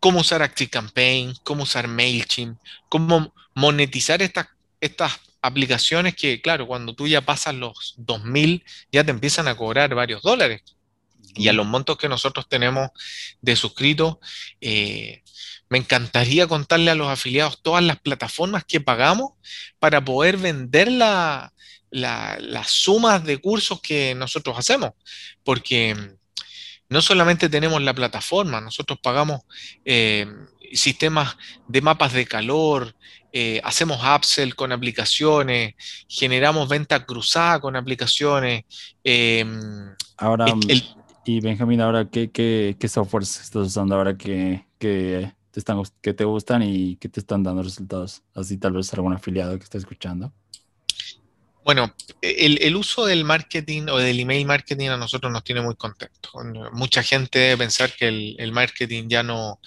cómo 0.00 0.20
usar 0.20 0.42
ActiveCampaign, 0.42 1.34
cómo 1.42 1.64
usar 1.64 1.88
MailChimp, 1.88 2.58
cómo 2.88 3.34
monetizar 3.54 4.22
estas, 4.22 4.48
estas 4.80 5.20
aplicaciones 5.42 6.14
que, 6.14 6.40
claro, 6.40 6.66
cuando 6.66 6.94
tú 6.94 7.06
ya 7.06 7.20
pasas 7.20 7.54
los 7.54 7.94
2000, 7.98 8.64
ya 8.92 9.04
te 9.04 9.10
empiezan 9.10 9.48
a 9.48 9.56
cobrar 9.56 9.94
varios 9.94 10.22
dólares. 10.22 10.62
Y 11.34 11.48
a 11.48 11.52
los 11.52 11.66
montos 11.66 11.98
que 11.98 12.08
nosotros 12.08 12.48
tenemos 12.48 12.90
de 13.40 13.54
suscritos, 13.54 14.16
eh, 14.60 15.22
me 15.68 15.78
encantaría 15.78 16.46
contarle 16.46 16.90
a 16.90 16.94
los 16.94 17.08
afiliados 17.08 17.62
todas 17.62 17.84
las 17.84 18.00
plataformas 18.00 18.64
que 18.64 18.80
pagamos 18.80 19.32
para 19.78 20.04
poder 20.04 20.38
vender 20.38 20.90
la, 20.90 21.52
las 21.90 22.70
sumas 22.70 23.24
de 23.24 23.38
cursos 23.38 23.80
que 23.80 24.14
nosotros 24.14 24.58
hacemos, 24.58 24.92
porque 25.44 26.16
no 26.88 27.02
solamente 27.02 27.48
tenemos 27.48 27.82
la 27.82 27.94
plataforma, 27.94 28.60
nosotros 28.60 28.98
pagamos 29.02 29.42
eh, 29.84 30.26
sistemas 30.72 31.36
de 31.66 31.80
mapas 31.80 32.12
de 32.12 32.26
calor, 32.26 32.94
eh, 33.32 33.60
hacemos 33.64 34.00
upsell 34.02 34.54
con 34.54 34.72
aplicaciones, 34.72 35.74
generamos 36.08 36.68
venta 36.68 37.04
cruzada 37.04 37.60
con 37.60 37.76
aplicaciones. 37.76 38.64
Em, 39.04 39.94
ahora, 40.16 40.46
y 41.28 41.40
Benjamín, 41.40 41.80
ahora, 41.82 42.08
¿qué, 42.08 42.30
qué, 42.30 42.74
qué 42.80 42.88
softwares 42.88 43.38
estás 43.40 43.66
usando 43.66 43.94
ahora 43.94 44.16
que, 44.16 44.64
que, 44.78 45.30
te 45.50 45.60
están, 45.60 45.82
que 46.00 46.14
te 46.14 46.24
gustan 46.24 46.62
y 46.62 46.96
que 46.96 47.10
te 47.10 47.20
están 47.20 47.42
dando 47.42 47.62
resultados? 47.62 48.22
Así 48.34 48.56
tal 48.56 48.72
vez 48.72 48.92
algún 48.94 49.12
afiliado 49.12 49.58
que 49.58 49.64
está 49.64 49.76
escuchando. 49.76 50.32
Bueno, 51.68 51.94
el, 52.22 52.74
uso 52.76 53.04
del 53.04 53.24
marketing 53.24 53.88
o 53.90 53.98
del 53.98 54.20
email 54.20 54.46
marketing 54.46 54.88
a 54.88 54.96
nosotros 54.96 55.30
nos 55.30 55.44
tiene 55.44 55.60
muy 55.60 55.74
contentos. 55.74 56.32
Mucha 56.72 57.02
gente 57.02 57.38
debe 57.38 57.58
pensar 57.58 57.92
que 57.92 58.08
el, 58.38 58.52
marketing 58.52 59.08
ya 59.08 59.22
no, 59.22 59.60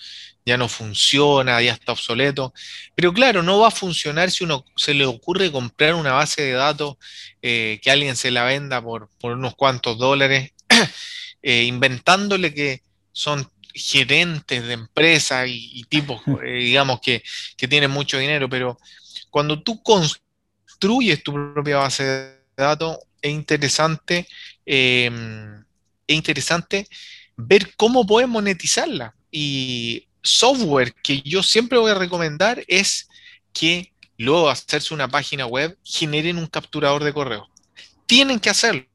ya 0.52 0.58
no 0.58 0.68
funciona, 0.68 1.62
ya 1.62 1.72
está 1.72 1.94
obsoleto. 1.94 2.54
Pero 2.94 3.14
claro, 3.14 3.42
no 3.42 3.60
va 3.60 3.70
a 3.70 3.72
funcionar 3.72 4.30
si 4.32 4.44
uno 4.44 4.66
se 4.76 4.94
le 4.94 5.06
ocurre 5.06 5.50
comprar 5.50 5.96
una 5.96 6.12
base 6.12 6.42
de 6.42 6.52
datos 6.52 6.98
eh, 7.42 7.80
que 7.82 7.90
alguien 7.90 8.18
se 8.18 8.32
la 8.32 8.44
venda 8.44 8.82
por, 8.82 9.10
unos 9.24 9.56
cuantos 9.56 9.98
dólares, 9.98 10.52
eh, 11.42 11.64
inventándole 11.64 12.54
que 12.54 12.82
son 13.14 13.50
gerentes 13.74 14.68
de 14.68 14.74
empresas 14.74 15.48
y, 15.48 15.86
tipos, 15.88 16.22
eh, 16.44 16.52
digamos, 16.52 17.00
que, 17.00 17.24
que 17.56 17.68
tienen 17.70 17.92
mucho 17.92 18.18
dinero. 18.18 18.50
Pero 18.50 18.78
cuando 19.30 19.64
tú 19.64 19.82
construyes 19.82 21.24
tu 21.24 21.32
propia 21.32 21.78
base 21.78 22.04
de 22.04 22.36
datos, 22.58 22.98
es 23.22 23.32
interesante, 23.32 24.28
em, 24.66 25.64
es 26.08 26.16
interesante 26.16 26.88
ver 27.38 27.74
cómo 27.78 28.06
puedes 28.06 28.28
monetizarla. 28.28 29.16
Y 29.32 30.10
software 30.24 30.94
que 31.04 31.22
yo 31.22 31.44
siempre 31.44 31.78
voy 31.78 31.92
a 31.92 31.96
recomendar 31.96 32.64
es 32.68 33.10
que 33.54 33.92
luego 34.18 34.46
de 34.46 34.52
hacerse 34.52 34.94
una 34.94 35.08
página 35.08 35.46
web 35.46 35.78
generen 35.84 36.38
un 36.38 36.48
capturador 36.48 37.04
de 37.04 37.14
correo. 37.14 37.48
Tienen 38.06 38.40
que 38.40 38.50
hacerlo. 38.50 38.86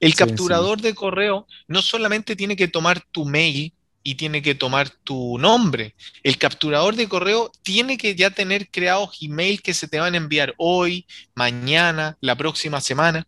El 0.00 0.14
capturador 0.14 0.80
de 0.80 0.94
correo 0.94 1.46
no 1.68 1.82
solamente 1.82 2.34
tiene 2.34 2.56
que 2.56 2.68
tomar 2.68 3.04
tu 3.12 3.24
mail 3.24 3.72
y 4.02 4.14
tiene 4.14 4.40
que 4.40 4.54
tomar 4.54 4.88
tu 4.88 5.36
nombre. 5.38 5.94
El 6.22 6.38
capturador 6.38 6.94
de 6.94 7.08
correo 7.08 7.50
tiene 7.62 7.98
que 7.98 8.14
ya 8.14 8.30
tener 8.30 8.70
creados 8.70 9.18
email 9.20 9.60
que 9.62 9.74
se 9.74 9.88
te 9.88 9.98
van 9.98 10.14
a 10.14 10.16
enviar 10.16 10.54
hoy, 10.58 11.06
mañana, 11.34 12.16
la 12.20 12.36
próxima 12.36 12.80
semana. 12.80 13.26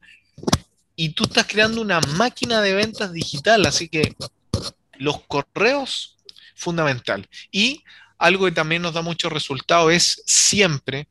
Y 0.95 1.11
tú 1.11 1.25
estás 1.25 1.47
creando 1.47 1.81
una 1.81 2.01
máquina 2.17 2.61
de 2.61 2.75
ventas 2.75 3.13
digital, 3.13 3.67
así 3.67 3.89
que 3.89 4.15
los 4.99 5.21
correos, 5.23 6.17
fundamental. 6.59 7.29
Y 7.51 7.85
algo 8.19 8.47
que 8.47 8.53
también 8.53 8.83
nos 8.83 8.95
da 8.95 9.03
mucho 9.03 9.31
resultado 9.31 9.91
es 9.91 10.23
siempre, 10.27 11.09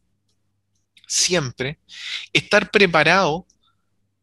siempre, 1.07 1.79
estar 2.33 2.69
preparado 2.69 3.47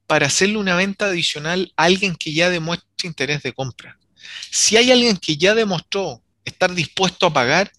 para 0.07 0.27
hacerle 0.27 0.59
una 0.59 0.77
venta 0.77 1.07
adicional 1.07 1.73
a 1.77 1.85
alguien 1.85 2.15
que 2.15 2.35
ya 2.35 2.51
demuestre 2.51 3.09
interés 3.09 3.43
de 3.43 3.53
compra. 3.53 3.99
Si 4.51 4.77
hay 4.77 4.93
alguien 4.93 5.17
que 5.17 5.37
ya 5.37 5.55
demostró 5.55 6.23
estar 6.45 6.75
dispuesto 6.75 7.27
a 7.27 7.33
pagar, 7.33 7.73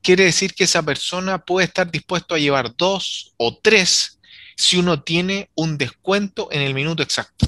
quiere 0.00 0.24
decir 0.24 0.54
que 0.54 0.64
esa 0.64 0.82
persona 0.82 1.38
puede 1.38 1.66
estar 1.66 1.90
dispuesto 1.90 2.34
a 2.34 2.38
llevar 2.38 2.74
dos 2.76 3.34
o 3.36 3.58
tres 3.60 4.20
si 4.56 4.76
uno 4.76 5.02
tiene 5.02 5.50
un 5.54 5.78
descuento 5.78 6.48
en 6.52 6.62
el 6.62 6.74
minuto 6.74 7.02
exacto. 7.02 7.46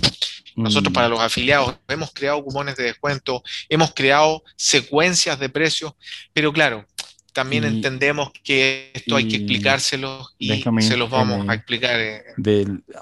Nosotros 0.57 0.91
mm. 0.91 0.95
para 0.95 1.09
los 1.09 1.21
afiliados 1.21 1.77
hemos 1.89 2.13
creado 2.13 2.43
cupones 2.43 2.77
de 2.77 2.85
descuento, 2.85 3.43
hemos 3.69 3.93
creado 3.93 4.43
secuencias 4.57 5.39
de 5.39 5.49
precios, 5.49 5.95
pero 6.33 6.53
claro, 6.53 6.87
también 7.35 7.65
entendemos 7.65 8.31
que 8.45 8.93
esto 8.95 9.17
hay 9.17 9.27
que 9.27 9.37
explicárselo 9.37 10.25
y 10.39 10.63
se 10.81 10.97
los 10.97 11.11
vamos 11.11 11.47
a 11.49 11.55
explicar. 11.55 11.99
Eh. 12.01 12.23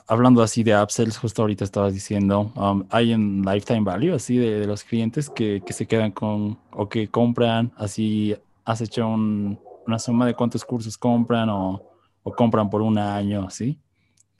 hablando 0.08 0.42
así 0.42 0.62
de 0.62 0.74
upsells, 0.74 1.18
justo 1.18 1.42
ahorita 1.42 1.64
estabas 1.64 1.92
diciendo, 1.92 2.50
um, 2.56 2.84
hay 2.90 3.12
un 3.12 3.42
lifetime 3.42 3.82
value 3.82 4.14
así 4.14 4.38
de, 4.38 4.66
los 4.66 4.84
clientes 4.84 5.28
que, 5.28 5.62
se 5.68 5.86
quedan 5.86 6.12
con 6.12 6.58
o 6.70 6.88
que 6.88 7.08
compran, 7.08 7.72
así 7.76 8.34
has 8.64 8.80
hecho 8.80 9.06
una 9.06 9.98
suma 9.98 10.24
de 10.24 10.34
cuántos 10.34 10.64
cursos 10.64 10.96
compran 10.96 11.50
o, 11.50 11.82
o 12.22 12.32
compran 12.32 12.70
por 12.70 12.80
un 12.80 12.96
año, 12.96 13.50
¿sí? 13.50 13.78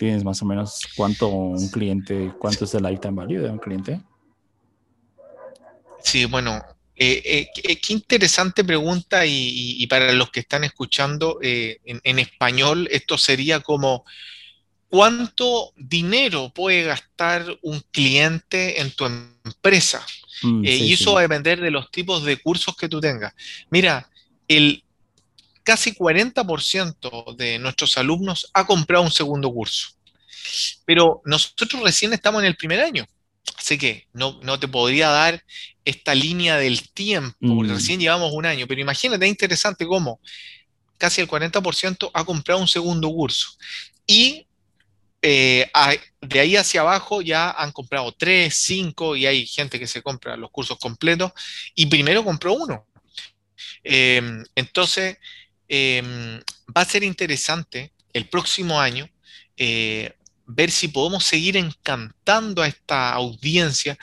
¿Tienes 0.03 0.25
más 0.25 0.43
o 0.43 0.47
menos 0.47 0.81
cuánto 0.97 1.29
un 1.29 1.69
cliente, 1.69 2.33
cuánto 2.37 2.65
es 2.65 2.75
el 2.75 2.83
lifetime 2.83 3.15
value 3.15 3.41
de 3.41 3.51
un 3.51 3.59
cliente? 3.59 4.01
Sí, 6.03 6.25
bueno, 6.25 6.61
eh, 6.97 7.47
eh, 7.55 7.77
qué 7.77 7.93
interesante 7.93 8.65
pregunta 8.65 9.25
y, 9.25 9.87
para 9.87 10.13
los 10.13 10.33
que 10.33 10.41
están 10.41 10.65
escuchando 10.65 11.39
eh, 11.41 11.79
en, 11.85 12.19
español, 12.19 12.89
esto 12.91 13.17
sería 13.17 13.61
como, 13.61 14.05
¿cuánto 14.89 15.73
dinero 15.77 16.51
puede 16.53 16.83
gastar 16.83 17.57
un 17.63 17.81
cliente 17.93 18.81
en 18.81 18.91
tu 18.91 19.05
empresa? 19.07 20.05
Mm, 20.43 20.65
y 20.65 20.93
eso 20.95 21.13
va 21.13 21.21
a 21.21 21.29
depender 21.29 21.61
de 21.61 21.71
los 21.71 21.93
tipos 21.93 22.25
de 22.25 22.39
cursos 22.39 22.77
que 22.77 22.89
tú 22.89 23.01
tengas. 23.01 23.35
Mira, 23.71 24.11
el 24.49 24.83
casi 25.63 25.95
40% 25.95 27.37
de 27.37 27.59
nuestros 27.59 27.97
alumnos 27.99 28.51
ha 28.55 28.67
comprado 28.67 29.03
un 29.03 29.11
segundo 29.11 29.51
curso, 29.53 29.91
pero 30.85 31.23
nosotros 31.25 31.83
recién 31.83 32.13
estamos 32.13 32.43
en 32.43 32.47
el 32.47 32.57
primer 32.57 32.81
año. 32.81 33.07
Así 33.57 33.77
que 33.77 34.07
no, 34.13 34.41
no, 34.43 34.59
te 34.59 34.69
podría 34.69 35.09
dar 35.09 35.43
esta 35.85 36.15
línea 36.15 36.57
del 36.57 36.91
tiempo, 36.91 37.37
porque 37.41 37.73
mm. 37.73 37.75
recién 37.75 38.01
llevamos 38.01 38.33
un 38.33 38.47
año, 38.47 38.67
pero 38.67 38.81
imagínate, 38.81 39.25
es 39.25 39.31
interesante 39.31 39.87
cómo 39.87 40.21
casi 41.03 41.21
el 41.21 41.27
40% 41.27 42.13
ha 42.15 42.25
comprado 42.25 42.61
un 42.61 42.69
segundo 42.69 43.11
curso. 43.11 43.49
Y 44.07 44.47
eh, 45.21 45.69
de 46.21 46.41
ahí 46.41 46.55
hacia 46.55 46.83
abajo 46.83 47.23
ya 47.23 47.51
han 47.51 47.73
comprado 47.73 48.13
tres, 48.13 48.55
cinco, 48.55 49.17
y 49.17 49.27
hay 49.27 49.45
gente 49.45 49.81
que 49.81 49.89
se 49.89 50.01
compra 50.01 50.37
los 50.37 50.53
cursos 50.53 50.79
completos, 50.79 51.33
y 51.75 51.87
primero 51.87 52.23
compró 52.23 52.55
uno. 52.55 52.87
Em, 53.83 54.45
entonces, 54.55 55.17
em, 55.73 56.39
va 56.77 56.83
a 56.83 56.85
ser 56.85 57.03
interesante 57.03 57.93
el 58.13 58.29
próximo 58.29 58.79
año 58.79 59.09
eh, 59.57 60.13
ver 60.45 60.71
si 60.71 60.89
podemos 60.89 61.25
seguir 61.25 61.57
encantando 61.57 62.61
a 62.61 62.67
esta 62.67 63.13
audiencia 63.15 63.97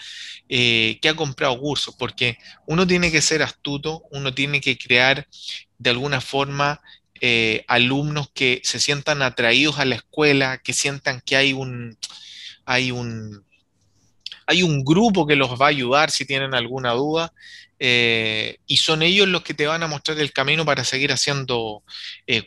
eh, 0.47 0.97
que 0.99 1.09
ha 1.09 1.15
comprado 1.15 1.59
cursos, 1.59 1.93
porque 1.95 2.39
uno 2.65 2.87
tiene 2.87 3.11
que 3.11 3.21
ser 3.21 3.43
astuto, 3.43 4.01
uno 4.09 4.33
tiene 4.33 4.61
que 4.61 4.79
crear 4.79 5.27
de 5.77 5.89
alguna 5.91 6.21
forma 6.21 6.81
eh, 7.21 7.65
alumnos 7.67 8.31
que 8.33 8.61
se 8.63 8.79
sientan 8.79 9.21
atraídos 9.21 9.77
a 9.77 9.85
la 9.85 9.95
escuela, 9.95 10.57
que 10.57 10.73
sientan 10.73 11.21
que 11.21 11.35
hay 11.35 11.53
un, 11.53 11.99
hay 12.65 12.89
un, 12.89 13.45
hay 14.47 14.63
un 14.63 14.83
grupo 14.83 15.27
que 15.27 15.35
los 15.35 15.51
va 15.51 15.67
a 15.67 15.69
ayudar 15.69 16.09
si 16.09 16.25
tienen 16.25 16.55
alguna 16.55 16.93
duda. 16.93 17.31
Eh, 17.79 18.57
y 18.67 18.77
son 18.77 19.01
ellos 19.01 19.27
los 19.27 19.41
que 19.41 19.53
te 19.53 19.65
van 19.65 19.83
a 19.83 19.87
mostrar 19.87 20.19
el 20.19 20.33
camino 20.33 20.65
para 20.65 20.83
seguir 20.83 21.11
haciendo 21.11 21.83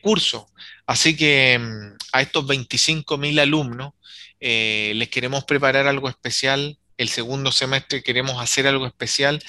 cursos. 0.00 0.44
Así 0.86 1.16
que 1.16 1.58
mm, 1.58 1.96
a 2.12 2.22
estos 2.22 2.46
25.000 2.46 3.40
alumnos 3.40 3.92
eh, 4.40 4.92
les 4.96 5.08
queremos 5.08 5.44
preparar 5.44 5.86
algo 5.86 6.08
especial. 6.08 6.76
El 6.98 7.08
segundo 7.08 7.52
semestre 7.52 8.02
queremos 8.02 8.40
hacer 8.40 8.66
algo 8.66 8.86
especial 8.86 9.42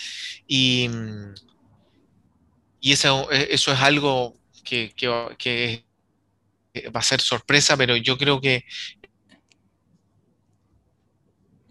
y, 0.48 0.88
mm, 0.88 1.34
eso, 2.82 3.32
e, 3.32 3.48
eso, 3.52 3.74
es 3.74 3.80
algo 3.80 4.38
que, 4.64 5.84
va 6.96 7.00
a 7.00 7.04
ser 7.04 7.22
sorpresa, 7.22 7.76
pero 7.76 7.96
yo 7.98 8.18
creo 8.18 8.40
que 8.40 8.66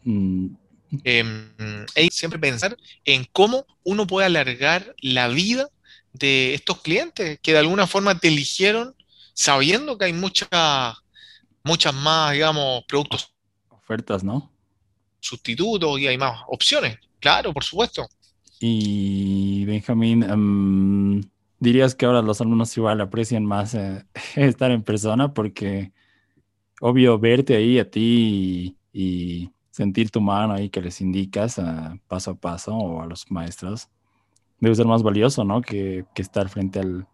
mm. 0.05 0.62
Em, 1.05 1.87
siempre 2.11 2.39
pensar 2.39 2.77
en 3.05 3.27
cómo 3.33 3.67
uno 3.85 4.07
puede 4.07 4.27
alargar 4.27 4.95
la 5.01 5.29
vida 5.29 5.69
de 6.13 6.55
estos 6.55 6.81
clientes 6.83 7.39
que 7.43 7.53
de 7.53 7.59
alguna 7.59 7.87
forma 7.87 8.19
te 8.19 8.29
eligieron 8.29 8.95
sabiendo 9.35 9.97
que 9.97 10.07
hay 10.07 10.13
muchas 10.13 10.49
muchas 11.65 11.95
más, 11.95 12.33
digamos, 12.33 12.85
productos. 12.85 13.33
Ofertas, 13.69 14.25
¿no? 14.25 14.51
Sustitutos 15.21 16.01
y 16.01 16.07
hay 16.07 16.19
más 16.19 16.41
opciones. 16.49 16.99
Claro, 17.21 17.53
por 17.53 17.65
supuesto. 17.65 18.09
Y 18.61 19.65
Benjamín, 19.65 20.23
em, 20.23 21.23
dirías 21.59 21.95
que 21.95 22.07
ahora 22.07 22.23
los 22.23 22.41
alumnos 22.41 22.77
igual 22.77 23.01
aprecian 23.01 23.45
más 23.45 23.75
eh, 23.75 24.05
estar 24.37 24.71
en 24.71 24.83
persona 24.83 25.33
porque 25.33 25.93
obvio 26.81 27.19
verte 27.19 27.57
ahí 27.57 27.79
a 27.79 27.91
ti 27.91 28.77
y, 28.93 29.51
sentir 29.73 30.11
tu 30.11 30.21
mano 30.21 30.55
ahí 30.55 30.71
que 30.71 30.81
les 30.81 31.01
indicas 31.01 31.59
eh, 31.59 31.63
paso 32.07 32.31
a 32.31 32.35
paso 32.35 32.77
o 32.77 33.03
a 33.03 33.07
los 33.07 33.29
maestros 33.31 33.89
debe 34.61 34.77
ser 34.77 34.87
más 34.87 35.03
valioso, 35.03 35.43
¿no? 35.43 35.61
Que, 35.61 36.05
que 36.15 36.23
estar 36.23 36.49
frente 36.49 36.79
al, 36.79 37.09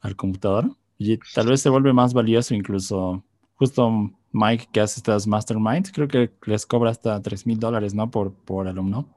al 0.00 0.16
computador. 0.16 0.76
Y 0.98 1.16
tal 1.32 1.46
vez 1.46 1.60
se 1.62 1.68
vuelve 1.68 1.92
más 1.92 2.12
valioso 2.12 2.52
incluso, 2.52 3.22
justo 3.54 4.10
Mike 4.32 4.66
que 4.72 4.80
hace 4.80 4.98
estas 4.98 5.28
masterminds, 5.28 5.92
creo 5.92 6.08
que 6.08 6.32
les 6.46 6.66
cobra 6.66 6.90
hasta 6.90 7.22
3 7.22 7.46
mil 7.46 7.60
dólares, 7.60 7.94
¿no? 7.94 8.10
Por, 8.10 8.34
por 8.34 8.66
alumno. 8.66 9.08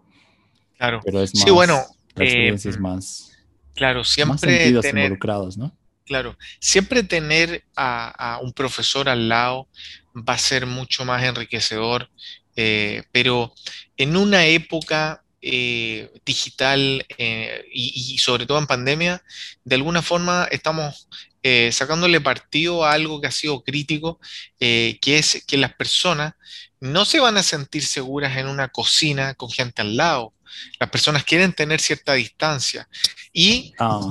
Claro. 0.78 1.00
Pero 1.04 1.22
es 1.22 1.34
más, 1.34 1.44
sí, 1.44 1.50
bueno, 1.50 1.82
la 2.14 2.24
experiencia 2.24 2.70
es 2.70 2.78
eh, 2.78 2.80
más. 2.80 3.32
Claro, 3.74 4.04
siempre. 4.04 4.72
tener, 4.82 5.06
involucrados, 5.06 5.58
¿no? 5.58 5.76
Claro, 6.06 6.38
siempre 6.60 7.04
tener 7.04 7.64
a, 7.76 8.40
un 8.44 8.54
profesor 8.54 9.10
al 9.10 9.30
lado 9.30 9.68
va 10.16 10.34
a 10.34 10.38
ser 10.38 10.66
mucho 10.66 11.06
más 11.06 11.24
enriquecedor, 11.24 12.10
eh, 12.56 13.04
pero 13.12 13.54
en 13.98 14.16
una 14.16 14.46
época 14.46 15.24
eh, 15.42 16.12
digital 16.26 17.06
y, 17.18 18.14
y, 18.14 18.18
sobre 18.20 18.46
todo 18.46 18.60
en 18.60 18.68
pandemia, 18.68 19.24
de 19.64 19.76
alguna 19.76 20.02
forma 20.02 20.48
estamos 20.52 21.08
eh, 21.44 21.72
sacándole 21.72 22.22
partido 22.22 22.86
a 22.86 22.94
algo 22.94 23.20
que 23.20 23.26
ha 23.26 23.32
sido 23.32 23.64
crítico, 23.64 24.20
eh, 24.60 25.00
que 25.02 25.18
es 25.18 25.44
que 25.48 25.58
las 25.58 25.74
personas 25.74 26.36
no 26.80 27.04
se 27.04 27.20
van 27.20 27.36
a 27.36 27.42
sentir 27.42 27.84
seguras 27.84 28.38
en 28.38 28.48
una 28.48 28.68
cocina 28.68 29.34
con 29.34 29.50
gente 29.50 29.82
al 29.82 29.98
lado. 29.98 30.36
Las 30.80 30.92
personas 30.92 31.24
quieren 31.24 31.52
tener 31.54 31.82
cierta 31.82 32.14
distancia 32.14 32.88
y, 33.34 33.74
ah, 33.80 34.02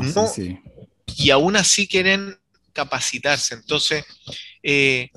y 1.17 1.31
aún 1.31 1.55
así 1.55 1.87
quieren 1.87 2.37
capacitarse. 2.73 3.55
Entonces, 3.55 4.05
eh, 4.65 5.11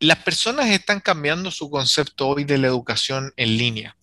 las 0.00 0.18
personas 0.18 0.70
están 0.70 1.00
cambiando 1.00 1.50
su 1.50 1.70
concepto 1.70 2.28
hoy 2.28 2.44
de 2.44 2.58
la 2.58 2.66
educación 2.66 3.32
en 3.36 3.56
línea. 3.56 3.96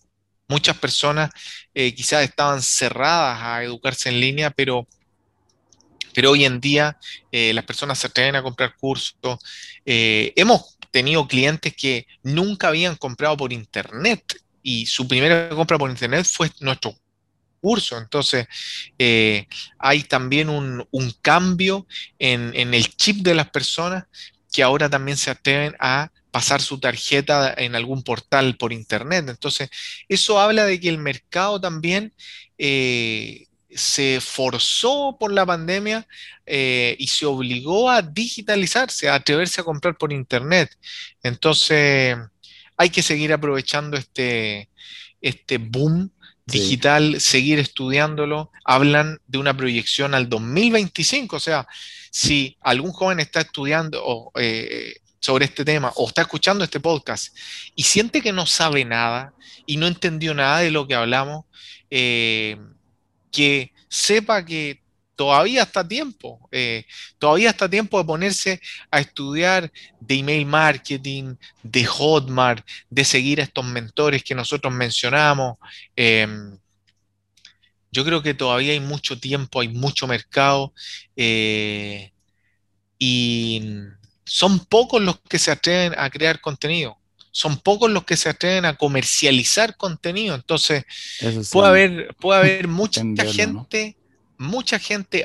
Muchas 0.48 0.76
personas 0.76 1.30
quizás 1.72 2.22
estaban 2.22 2.60
cerradas 2.60 3.40
a 3.42 3.64
educarse 3.64 4.10
en 4.10 4.20
línea, 4.20 4.50
pero 4.50 4.86
pero 6.14 6.30
hoy 6.30 6.44
en 6.44 6.60
día 6.60 6.96
eh, 7.30 7.52
las 7.52 7.64
personas 7.64 7.98
se 7.98 8.06
atreven 8.06 8.36
a 8.36 8.42
comprar 8.42 8.74
cursos. 8.76 9.16
Eh, 9.84 10.32
hemos 10.36 10.78
tenido 10.90 11.26
clientes 11.26 11.74
que 11.76 12.06
nunca 12.22 12.68
habían 12.68 12.96
comprado 12.96 13.36
por 13.36 13.52
internet 13.52 14.40
y 14.62 14.86
su 14.86 15.06
primera 15.06 15.50
compra 15.50 15.76
por 15.76 15.90
internet 15.90 16.24
fue 16.24 16.50
nuestro 16.60 16.96
curso. 17.60 17.98
Entonces, 17.98 18.46
eh, 18.98 19.46
hay 19.78 20.04
también 20.04 20.48
un, 20.48 20.86
cambio 21.20 21.86
en, 22.18 22.54
el 22.54 22.94
chip 22.96 23.18
de 23.18 23.34
las 23.34 23.50
personas 23.50 24.04
que 24.54 24.62
ahora 24.62 24.88
también 24.88 25.16
se 25.16 25.32
atreven 25.32 25.74
a 25.80 26.12
pasar 26.30 26.62
su 26.62 26.78
tarjeta 26.78 27.52
en 27.56 27.74
algún 27.74 28.04
portal 28.04 28.56
por 28.56 28.72
internet. 28.72 29.28
Entonces, 29.28 29.68
eso 30.08 30.38
habla 30.38 30.64
de 30.64 30.78
que 30.78 30.88
el 30.88 30.98
mercado 30.98 31.60
también 31.60 32.14
eh, 32.56 33.46
se 33.68 34.20
forzó 34.20 35.16
por 35.18 35.32
la 35.32 35.44
pandemia 35.44 36.06
eh, 36.46 36.94
y 37.00 37.08
se 37.08 37.26
obligó 37.26 37.90
a 37.90 38.00
digitalizarse, 38.00 39.08
a 39.08 39.16
atreverse 39.16 39.60
a 39.60 39.64
comprar 39.64 39.98
por 39.98 40.12
internet. 40.12 40.70
Entonces, 41.24 42.16
hay 42.76 42.90
que 42.90 43.02
seguir 43.02 43.32
aprovechando 43.32 43.96
este, 43.96 44.70
este 45.20 45.58
boom 45.58 46.12
digital, 46.46 47.20
seguir 47.20 47.58
estudiándolo. 47.58 48.50
Hablan 48.64 49.18
de 49.26 49.38
una 49.38 49.56
proyección 49.56 50.14
al 50.14 50.28
2025, 50.28 51.36
o 51.36 51.40
sea, 51.40 51.66
si 52.10 52.56
algún 52.60 52.92
joven 52.92 53.20
está 53.20 53.40
estudiando 53.40 54.30
eh, 54.36 54.94
sobre 55.20 55.46
este 55.46 55.64
tema 55.64 55.92
o 55.96 56.06
está 56.06 56.22
escuchando 56.22 56.64
este 56.64 56.80
podcast 56.80 57.36
y 57.74 57.82
siente 57.82 58.20
que 58.20 58.32
no 58.32 58.46
sabe 58.46 58.84
nada 58.84 59.32
y 59.66 59.78
no 59.78 59.86
entendió 59.86 60.34
nada 60.34 60.58
de 60.60 60.70
lo 60.70 60.86
que 60.86 60.94
hablamos, 60.94 61.46
eh, 61.90 62.58
que 63.32 63.72
sepa 63.88 64.44
que 64.44 64.83
todavía 65.16 65.62
está 65.62 65.86
tiempo, 65.86 66.48
eh, 66.50 66.84
todavía 67.18 67.50
está 67.50 67.68
tiempo 67.68 67.98
de 67.98 68.04
ponerse 68.04 68.60
a 68.90 69.00
estudiar 69.00 69.70
de 70.00 70.14
email 70.16 70.46
marketing, 70.46 71.36
de 71.62 71.84
Hotmart, 71.84 72.66
de 72.90 73.04
seguir 73.04 73.40
a 73.40 73.44
estos 73.44 73.64
mentores 73.64 74.22
que 74.22 74.34
nosotros 74.34 74.72
mencionamos. 74.72 75.56
Em, 75.96 76.58
yo 77.90 78.04
creo 78.04 78.22
que 78.22 78.34
todavía 78.34 78.72
hay 78.72 78.80
mucho 78.80 79.18
tiempo, 79.18 79.60
hay 79.60 79.68
mucho 79.68 80.06
mercado 80.06 80.72
eh, 81.16 82.12
y 82.98 83.62
son 84.24 84.58
pocos 84.58 85.00
los 85.00 85.20
que 85.20 85.38
se 85.38 85.50
atreven 85.50 85.94
a 85.96 86.10
crear 86.10 86.40
contenido. 86.40 86.98
Son 87.30 87.56
pocos 87.58 87.90
los 87.90 88.04
que 88.04 88.16
se 88.16 88.28
atreven 88.28 88.64
a 88.64 88.76
comercializar 88.76 89.76
contenido. 89.76 90.36
Entonces, 90.36 90.84
puede, 91.50 91.68
haber, 91.68 92.14
puede 92.20 92.38
haber 92.38 92.68
mucha 92.68 93.02
gente 93.26 93.96
mucha 94.38 94.78
gente 94.78 95.24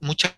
mucha 0.00 0.36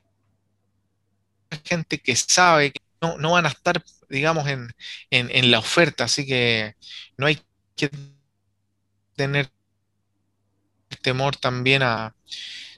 gente 1.64 1.98
que 1.98 2.14
sabe 2.16 2.72
que 2.72 2.80
no, 3.00 3.32
van 3.32 3.46
a 3.46 3.48
estar, 3.50 3.82
digamos, 4.08 4.46
en, 4.48 5.50
la 5.50 5.58
oferta, 5.58 6.04
así 6.04 6.26
que 6.26 6.74
no 7.16 7.26
hay 7.26 7.40
que 7.76 7.90
tener 9.14 9.50
temor 11.02 11.36
también 11.36 11.82
a... 11.82 12.14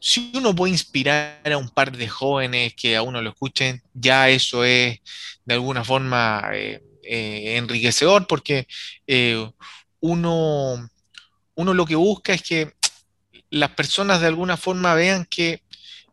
Si 0.01 0.31
uno 0.35 0.55
puede 0.55 0.73
inspirar 0.73 1.41
a 1.45 1.57
un 1.57 1.69
par 1.69 1.97
de 1.97 2.09
jóvenes 2.09 2.75
que 2.75 2.97
a 2.97 3.03
uno 3.03 3.23
lo 3.23 3.31
escuchen, 3.31 3.83
ya 3.95 4.29
eso 4.29 4.65
es 4.65 5.01
de 5.45 5.55
alguna 5.55 5.85
forma 5.85 6.43
eh, 6.53 6.83
eh, 7.03 7.57
enriquecedor 7.57 8.27
porque 8.27 8.67
eh, 9.07 9.51
uno 10.01 10.89
uno 11.57 11.75
lo 11.75 11.85
que 11.85 11.97
busca 11.97 12.33
es 12.33 12.43
que 12.43 12.75
las 13.51 13.71
personas 13.71 14.21
de 14.21 14.29
alguna 14.29 14.57
forma 14.57 14.95
vean 14.95 15.25
que 15.25 15.63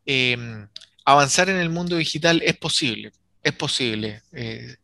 em, 0.05 0.67
avanzar 1.05 1.49
en 1.49 1.57
el 1.57 1.69
mundo 1.69 1.95
digital 1.95 2.41
es 2.43 2.57
posible, 2.57 3.11
es 3.43 3.53
posible. 3.53 4.23
Eh, 4.31 4.75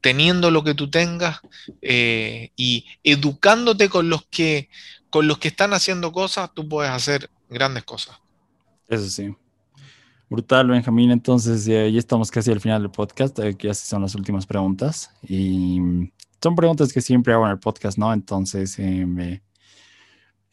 teniendo 0.00 0.50
lo 0.50 0.62
que 0.62 0.74
tú 0.74 0.90
tengas 0.90 1.40
eh, 1.82 2.50
y 2.56 2.86
educándote 3.02 3.88
con 3.88 4.08
los 4.08 4.26
que 4.26 4.68
con 5.10 5.26
los 5.26 5.38
que 5.38 5.48
están 5.48 5.72
haciendo 5.72 6.12
cosas, 6.12 6.50
tú 6.52 6.68
puedes 6.68 6.92
hacer 6.92 7.30
grandes 7.48 7.84
cosas. 7.84 8.18
Eso 8.88 9.08
sí. 9.08 9.34
Brutal, 10.28 10.68
Benjamín. 10.68 11.10
Entonces, 11.10 11.64
ya 11.64 11.84
estamos 11.84 12.30
casi 12.30 12.50
al 12.50 12.60
final 12.60 12.82
del 12.82 12.90
podcast, 12.90 13.38
eh, 13.38 13.56
que 13.56 13.68
ya 13.68 13.74
son 13.74 14.02
las 14.02 14.14
últimas 14.14 14.44
preguntas. 14.44 15.10
Y 15.26 15.80
son 16.42 16.54
preguntas 16.54 16.92
que 16.92 17.00
siempre 17.00 17.32
hago 17.32 17.46
en 17.46 17.52
el 17.52 17.58
podcast, 17.58 17.96
¿no? 17.96 18.12
Entonces, 18.12 18.78
me, 18.78 19.40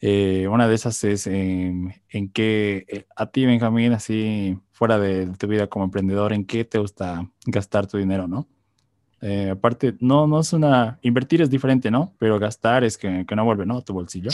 eh, 0.00 0.46
una 0.48 0.68
de 0.68 0.74
esas 0.74 1.02
es 1.04 1.26
en 1.26 1.92
qué, 2.32 2.84
eh, 2.88 3.06
a 3.16 3.30
ti, 3.30 3.46
Benjamín, 3.46 3.92
así 3.92 4.58
fuera 4.72 4.98
de 4.98 5.26
tu 5.38 5.46
vida 5.46 5.68
como 5.68 5.86
emprendedor, 5.86 6.32
¿en 6.32 6.44
qué 6.44 6.64
te 6.64 6.78
gusta 6.78 7.30
gastar 7.46 7.86
tu 7.86 7.96
dinero, 7.96 8.28
no? 8.28 8.46
Eh, 9.22 9.50
aparte, 9.50 9.94
no, 10.00 10.26
no 10.26 10.40
es 10.40 10.52
una, 10.52 10.98
invertir 11.00 11.40
es 11.40 11.48
diferente, 11.48 11.90
¿no? 11.90 12.14
Pero 12.18 12.38
gastar 12.38 12.84
es 12.84 12.98
que, 12.98 13.24
no 13.34 13.44
vuelve, 13.44 13.64
¿no? 13.64 13.82
Tu 13.82 13.94
bolsillo. 13.94 14.30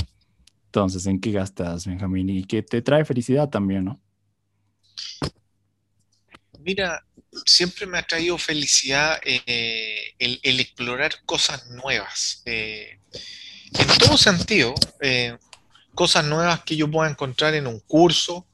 Entonces, 0.66 1.06
¿en 1.06 1.20
qué 1.20 1.30
gastas, 1.30 1.86
Benjamín? 1.86 2.28
Y 2.28 2.44
que 2.44 2.62
te 2.62 2.82
trae 2.82 3.04
felicidad 3.04 3.48
también, 3.48 3.84
¿no? 3.84 4.00
Mira, 6.58 7.04
siempre 7.46 7.86
me 7.86 7.98
ha 7.98 8.02
traído 8.02 8.36
felicidad 8.38 9.20
el, 9.24 10.40
el, 10.42 10.60
explorar 10.60 11.12
cosas 11.24 11.68
nuevas. 11.70 12.42
en 12.46 12.98
todo 13.98 14.16
sentido, 14.16 14.74
cosas 15.94 16.24
nuevas 16.24 16.62
que 16.64 16.76
yo 16.76 16.90
pueda 16.90 17.10
encontrar 17.10 17.54
en 17.54 17.66
un 17.66 17.80
curso, 17.80 18.46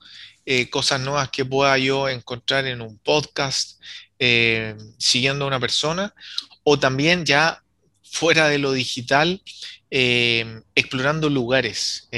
eh, 0.44 0.70
cosas 0.70 1.00
nuevas 1.00 1.28
que 1.30 1.44
pueda 1.44 1.76
yo 1.78 2.08
encontrar 2.08 2.66
en 2.66 2.80
un 2.80 2.98
podcast 2.98 3.80
eh, 4.18 4.76
siguiendo 4.98 5.44
a 5.44 5.48
una 5.48 5.60
persona, 5.60 6.14
o 6.62 6.78
también 6.78 7.24
ya 7.24 7.62
fuera 8.02 8.48
de 8.48 8.58
lo 8.58 8.72
digital, 8.72 9.42
eh, 9.90 10.62
explorando 10.74 11.28
lugares. 11.30 12.08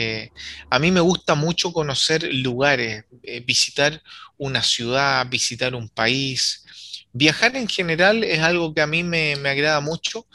a 0.71 0.79
mí 0.79 0.91
me 0.91 1.01
gusta 1.01 1.35
mucho 1.35 1.73
conocer 1.73 2.23
lugares, 2.33 3.05
visitar 3.45 4.03
una 4.39 4.63
ciudad, 4.63 5.27
visitar 5.29 5.75
un 5.75 5.89
país. 5.89 6.65
Viajar 7.13 7.57
en 7.57 7.69
general 7.69 8.25
es 8.25 8.41
algo 8.41 8.73
que 8.73 8.81
a 8.81 8.87
mí 8.87 9.03
me, 9.03 9.33
agrada 9.33 9.81
mucho 9.81 10.27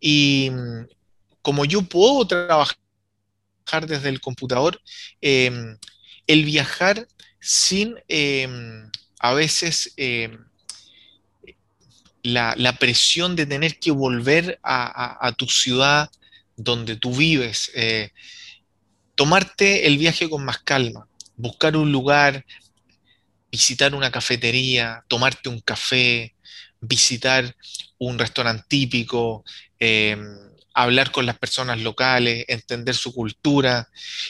y 0.00 0.50
mm, 0.50 0.86
como 1.42 1.64
yo 1.64 1.82
puedo 1.82 2.26
trabajar 2.26 2.76
desde 3.86 4.08
el 4.08 4.20
computador, 4.20 4.80
em, 5.20 5.78
el 6.26 6.44
viajar 6.44 7.06
sin 7.40 7.96
em, 8.08 8.90
a 9.18 9.32
veces 9.34 9.92
em, 9.96 10.38
la, 12.22 12.76
presión 12.78 13.34
de 13.36 13.46
tener 13.46 13.78
que 13.78 13.90
volver 13.90 14.58
a, 14.62 15.32
tu 15.36 15.46
ciudad 15.46 16.10
donde 16.56 16.96
tú 16.96 17.14
vives, 17.14 17.70
eh, 17.74 18.10
tomarte 19.14 19.86
el 19.86 19.98
viaje 19.98 20.28
con 20.28 20.44
más 20.44 20.58
calma, 20.58 21.08
buscar 21.36 21.76
un 21.76 21.90
lugar, 21.90 22.44
visitar 23.50 23.94
una 23.94 24.10
cafetería, 24.10 25.04
tomarte 25.08 25.48
un 25.48 25.60
café, 25.60 26.34
visitar 26.80 27.56
un 27.98 28.18
restaurante 28.18 28.64
típico, 28.68 29.44
hablar 30.74 31.12
con 31.12 31.26
las 31.26 31.38
personas 31.38 31.80
locales, 31.80 32.44
entender 32.48 32.94
su 32.94 33.12
cultura, 33.12 33.88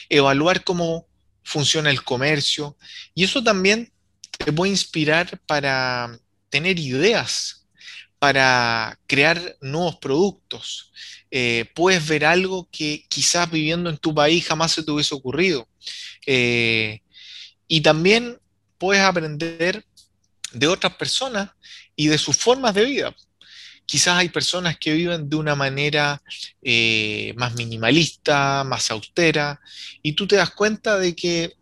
evaluar 0.09 0.63
cómo 0.63 1.07
funciona 1.43 1.89
el 1.89 2.03
comercio. 2.03 2.77
Y 3.13 3.23
eso 3.23 3.43
también 3.43 3.91
te 4.37 4.51
puede 4.51 4.71
inspirar 4.71 5.39
para 5.45 6.17
tener 6.49 6.79
ideas, 6.79 7.67
para 8.19 8.99
crear 9.07 9.57
nuevos 9.61 9.97
productos. 9.97 10.91
Eh, 11.31 11.65
puedes 11.73 12.07
ver 12.07 12.25
algo 12.25 12.69
que 12.71 13.05
quizás 13.09 13.49
viviendo 13.49 13.89
en 13.89 13.97
tu 13.97 14.13
país 14.13 14.45
jamás 14.45 14.71
se 14.71 14.83
te 14.83 14.91
hubiese 14.91 15.15
ocurrido. 15.15 15.67
Eh, 16.25 17.01
y 17.67 17.81
también 17.81 18.39
puedes 18.77 19.03
aprender 19.03 19.83
de 20.51 20.67
otras 20.67 20.93
personas 20.93 21.49
y 21.95 22.07
de 22.07 22.17
sus 22.17 22.37
formas 22.37 22.73
de 22.73 22.85
vida. 22.85 23.15
Quizás 23.85 24.17
hay 24.17 24.29
personas 24.29 24.77
que 24.77 24.93
viven 24.93 25.29
de 25.29 25.35
una 25.35 25.55
manera 25.55 26.21
eh, 26.61 27.33
más 27.37 27.55
minimalista, 27.55 28.63
más 28.63 28.89
austera, 28.91 29.59
y 30.01 30.13
tú 30.13 30.27
te 30.27 30.37
das 30.37 30.51
cuenta 30.51 30.97
de 30.97 31.15
que 31.15 31.53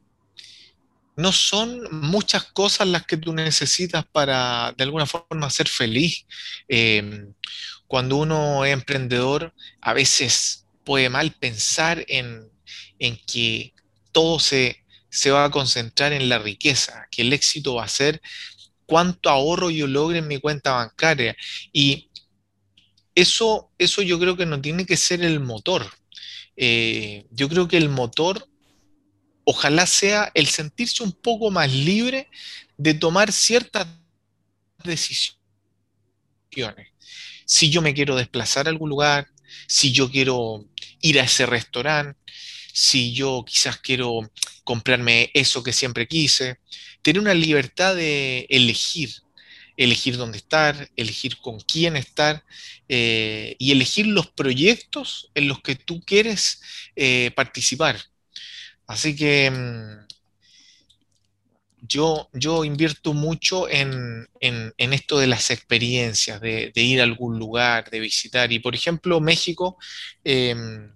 no 1.15 1.31
son 1.31 1.81
muchas 1.91 2.45
cosas 2.45 2.88
las 2.88 3.06
que 3.06 3.18
tú 3.18 3.34
necesitas 3.34 4.06
para 4.11 4.73
de 4.77 4.84
alguna 4.84 5.06
forma 5.06 5.49
ser 5.49 5.68
feliz. 5.68 6.26
Em, 6.68 7.34
cuando 7.88 8.18
uno 8.18 8.65
es 8.65 8.73
emprendedor, 8.73 9.53
a 9.81 9.93
veces 9.93 10.65
puede 10.84 11.10
mal 11.10 11.31
pensar 11.34 12.03
en, 12.07 12.49
que 13.27 13.73
todo 14.11 14.39
se, 14.39 14.84
se, 15.10 15.31
va 15.31 15.45
a 15.45 15.52
concentrar 15.52 16.14
en 16.14 16.30
la 16.30 16.39
riqueza, 16.39 17.07
que 17.11 17.23
el 17.23 17.34
éxito 17.34 17.76
va 17.76 17.85
a 17.85 17.88
ser 17.88 18.22
cuánto 18.85 19.30
ahorro 19.30 19.69
yo 19.69 19.88
logre 19.88 20.19
en 20.19 20.27
mi 20.27 20.39
cuenta 20.39 20.73
bancaria. 20.73 21.35
Y 21.73 22.10
eso, 23.15 23.71
eso 23.77 24.01
yo 24.01 24.19
creo 24.19 24.38
que 24.38 24.45
no 24.45 24.61
tiene 24.61 24.85
que 24.85 24.97
ser 24.97 25.23
el 25.23 25.39
motor. 25.39 25.85
Eh, 26.55 27.25
yo 27.31 27.49
creo 27.49 27.67
que 27.67 27.77
el 27.77 27.89
motor 27.89 28.47
ojalá 29.43 29.85
sea 29.85 30.31
el 30.33 30.47
sentirse 30.47 31.03
un 31.03 31.11
poco 31.11 31.51
más 31.51 31.71
libre 31.71 32.29
de 32.77 32.93
tomar 32.93 33.31
ciertas 33.31 33.88
decisiones. 34.83 35.38
Si 37.45 37.69
yo 37.69 37.81
me 37.81 37.93
quiero 37.93 38.15
desplazar 38.15 38.67
a 38.67 38.69
algún 38.69 38.89
lugar, 38.89 39.27
si 39.67 39.91
yo 39.91 40.09
quiero 40.09 40.65
ir 41.01 41.19
a 41.19 41.23
ese 41.23 41.45
restaurante, 41.45 42.19
si 42.73 43.13
yo 43.13 43.43
quizás 43.45 43.77
quiero 43.77 44.31
comprarme 44.63 45.31
eso 45.33 45.63
que 45.63 45.73
siempre 45.73 46.07
quise, 46.07 46.59
tener 47.01 47.21
una 47.21 47.33
libertad 47.33 47.95
de 47.95 48.45
elegir. 48.49 49.11
Elegir 49.84 50.18
dónde 50.18 50.38
estar, 50.38 50.90
elegir 50.95 51.38
con 51.38 51.60
quién 51.60 51.95
estar 51.95 52.44
eh, 52.88 53.56
y 53.58 53.72
elegir 53.72 54.06
los 54.06 54.28
proyectos 54.28 55.32
en 55.34 55.48
los 55.48 55.62
que 55.62 55.76
tú 55.76 56.02
quieres 56.06 56.62
eh, 56.95 57.32
participar. 57.36 57.99
Así 58.86 59.16
que 59.16 59.49
mm, 59.49 60.08
yo, 61.82 62.30
yo 62.34 62.64
invierto 62.64 63.14
mucho 63.14 63.68
en, 63.68 64.28
esto 64.78 65.18
de 65.18 65.28
las 65.28 65.49
experiencias, 65.49 66.40
de, 66.40 66.72
ir 66.76 67.02
a 67.02 67.03
algún 67.03 67.40
lugar, 67.40 67.90
de 67.90 67.99
visitar. 67.99 68.52
Y 68.52 68.60
por 68.60 68.76
ejemplo, 68.76 69.20
México 69.20 69.78
em, 70.24 70.94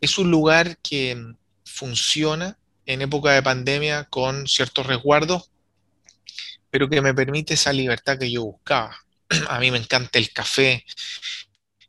es 0.00 0.16
un 0.18 0.30
lugar 0.30 0.78
que 0.78 1.34
funciona 1.64 2.58
en 2.86 3.02
época 3.02 3.32
de 3.32 3.42
pandemia 3.42 4.04
con 4.04 4.48
ciertos 4.48 4.86
resguardos, 4.86 5.50
pero 6.70 6.88
que 6.88 7.00
me 7.00 7.14
permite 7.14 7.54
esa 7.54 7.72
libertad 7.72 8.18
que 8.18 8.30
yo 8.30 8.44
buscaba. 8.44 8.96
A 9.48 9.58
mí 9.60 9.70
me 9.70 9.78
encanta 9.78 10.18
el 10.18 10.32
café, 10.32 10.84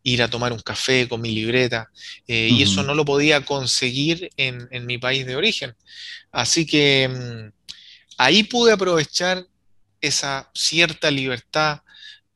ir 0.04 0.24
a 0.24 0.30
tomar 0.30 0.54
un 0.54 0.60
café 0.60 1.08
con 1.08 1.22
mi 1.22 1.32
libreta, 1.32 1.90
eh, 2.28 2.50
y 2.52 2.64
eso 2.64 2.84
no 2.84 2.96
lo 2.96 3.06
podía 3.06 3.46
conseguir 3.46 4.30
en, 4.38 4.68
en, 4.72 4.86
mi 4.86 4.98
país 4.98 5.26
de 5.26 5.36
origen. 5.36 5.76
Así 6.32 6.66
que 6.66 7.10
mm, 7.10 7.52
ahí 8.18 8.44
pude 8.44 8.72
aprovechar 8.72 9.46
esa 10.02 10.50
cierta 10.54 11.12
libertad 11.12 11.82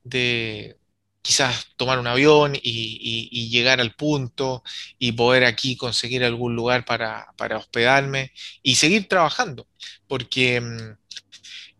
de 0.03 0.77
quizás 1.23 1.67
tomar 1.77 1.99
un 1.99 2.07
avión 2.07 2.53
y, 2.61 3.49
llegar 3.49 3.79
al 3.79 3.95
punto 3.95 4.63
y 4.99 5.13
poder 5.13 5.45
aquí 5.45 5.77
conseguir 5.77 6.23
algún 6.23 6.55
lugar 6.55 6.85
para, 6.85 7.27
hospedarme 7.57 8.33
y 8.61 8.75
seguir 8.75 9.07
trabajando, 9.07 9.67
porque 10.07 10.59
mm, 10.59 10.97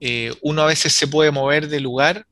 eh, 0.06 0.34
uno 0.42 0.64
a 0.64 0.66
veces 0.66 0.92
se 0.92 1.08
puede 1.08 1.32
mover 1.32 1.70
de 1.70 1.80
lugar, 1.80 2.28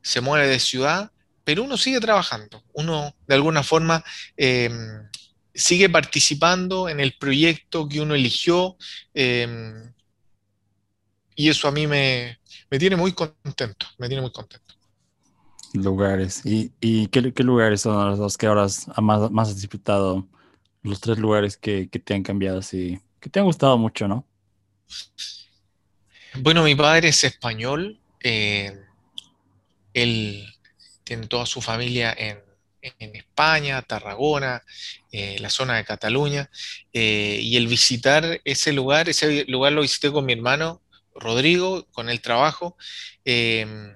se 0.00 0.20
mueve 0.20 0.46
de 0.46 0.60
ciudad, 0.60 1.10
pero 1.42 1.64
uno 1.64 1.76
sigue 1.76 1.98
trabajando, 1.98 2.62
uno 2.72 3.16
de 3.26 3.34
alguna 3.34 3.64
forma 3.64 4.04
em, 4.36 5.08
sigue 5.52 5.88
participando 5.88 6.88
en 6.88 7.00
el 7.00 7.16
proyecto 7.18 7.88
que 7.88 8.00
uno 8.00 8.14
eligió. 8.14 8.76
Em, 9.12 9.92
y 11.34 11.48
eso 11.48 11.66
a 11.66 11.72
mí 11.72 11.88
me, 11.88 12.38
tiene 12.78 12.94
muy 12.94 13.10
contento, 13.10 13.86
me 13.98 14.06
tiene 14.06 14.22
muy 14.22 14.30
contento. 14.30 14.72
Lugares. 15.72 16.42
¿Y, 16.44 17.08
qué, 17.08 17.42
lugares 17.42 17.80
son 17.80 18.20
los 18.20 18.38
que 18.38 18.46
ahora 18.46 18.68
más, 19.02 19.30
más 19.32 19.48
has 19.48 19.60
disfrutado? 19.60 20.28
Los 20.84 21.00
tres 21.00 21.18
lugares 21.18 21.56
que, 21.56 21.88
te 21.88 22.14
han 22.14 22.22
cambiado 22.22 22.60
así, 22.60 23.00
que 23.18 23.28
te 23.28 23.40
han 23.40 23.46
gustado 23.46 23.76
mucho, 23.78 24.06
¿no? 24.06 24.24
Bueno, 26.34 26.62
mi 26.62 26.76
padre 26.76 27.08
es 27.08 27.24
español. 27.24 27.98
Eh, 28.22 28.72
él 29.92 30.46
tiene 31.02 31.26
toda 31.26 31.44
su 31.44 31.60
familia 31.60 32.14
en, 32.16 32.38
España, 32.82 33.82
Tarragona, 33.82 34.62
eh, 35.12 35.36
la 35.40 35.50
zona 35.50 35.76
de 35.76 35.84
Cataluña. 35.84 36.48
Eh, 36.92 37.38
y 37.42 37.56
el 37.56 37.66
visitar 37.66 38.40
ese 38.44 38.72
lugar, 38.72 39.08
ese 39.08 39.44
lugar 39.48 39.72
lo 39.72 39.82
visité 39.82 40.10
con 40.10 40.24
mi 40.24 40.32
hermano 40.32 40.80
Rodrigo, 41.14 41.86
con 41.92 42.08
el 42.08 42.22
trabajo, 42.22 42.78
em, 43.24 43.94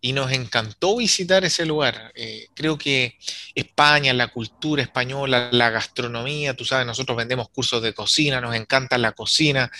y 0.00 0.12
nos 0.12 0.32
encantó 0.32 0.96
visitar 0.96 1.44
ese 1.44 1.66
lugar. 1.66 2.12
Creo 2.54 2.78
que 2.78 3.16
España, 3.54 4.12
la 4.12 4.28
cultura 4.28 4.82
española, 4.82 5.48
la 5.52 5.70
gastronomía, 5.70 6.54
tú 6.54 6.64
sabes, 6.64 6.86
nosotros 6.86 7.16
vendemos 7.16 7.48
cursos 7.50 7.82
de 7.82 7.94
cocina, 7.94 8.40
nos 8.40 8.54
encanta 8.56 8.98
la 8.98 9.12
cocina. 9.12 9.70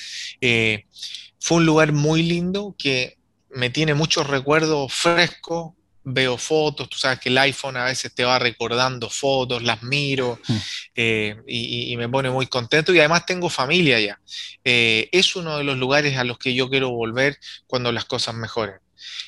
Eh, 1.37 1.41
fue 1.41 1.59
un 1.59 1.67
lugar 1.67 1.93
muy 1.93 2.23
lindo 2.23 2.75
que 2.79 3.19
me 3.51 3.71
tiene 3.71 3.95
muchos 3.95 4.27
recuerdos 4.27 4.93
frescos, 4.93 5.73
veo 6.09 6.39
fotos, 6.39 6.89
tú 6.89 6.97
sabes 6.97 7.19
que 7.19 7.31
el 7.31 7.39
iPhone 7.39 7.77
a 7.77 7.85
veces 7.85 8.15
te 8.15 8.25
va 8.25 8.39
recordando 8.39 9.11
fotos, 9.11 9.63
las 9.63 9.83
miro 9.83 10.39
mm. 10.47 10.57
eh, 10.95 11.37
y, 11.49 11.97
me 11.97 12.09
pone 12.09 12.31
muy 12.31 12.47
contento 12.47 12.95
y 12.95 12.99
además 13.01 13.27
tengo 13.27 13.51
familia 13.51 13.97
allá. 13.97 14.21
Eh, 14.65 15.09
es 15.11 15.35
uno 15.35 15.59
de 15.59 15.65
los 15.65 15.77
lugares 15.77 16.17
a 16.17 16.25
los 16.25 16.39
que 16.39 16.55
yo 16.55 16.69
quiero 16.71 16.91
volver 16.91 17.39
cuando 17.67 17.91
las 17.91 18.05
cosas 18.05 18.35
mejoren. 18.35 18.77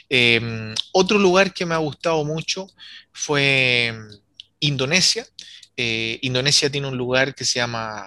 Em, 0.09 0.75
otro 0.93 1.19
lugar 1.19 1.53
que 1.53 1.67
me 1.67 1.75
ha 1.75 1.79
gustado 1.79 2.25
mucho 2.25 2.69
fue 3.13 3.93
Indonesia. 4.61 5.27
Eh, 5.77 6.19
Indonesia 6.23 6.71
tiene 6.71 6.87
un 6.87 6.97
lugar 6.97 7.35
que 7.35 7.45
se 7.45 7.59
llama 7.59 8.07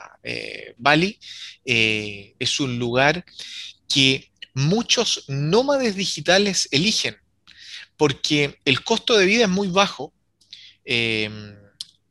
Bali. 0.78 1.20
es 1.66 2.60
un 2.60 2.80
lugar 2.80 3.26
que 3.94 4.32
muchos 4.54 5.26
nómades 5.28 5.96
digitales 5.96 6.68
eligen 6.72 7.18
porque 8.02 8.58
el 8.66 8.84
costo 8.84 9.16
de 9.16 9.28
vida 9.28 9.44
es 9.44 9.50
muy 9.50 9.68
bajo 9.68 10.12
em, 10.86 11.56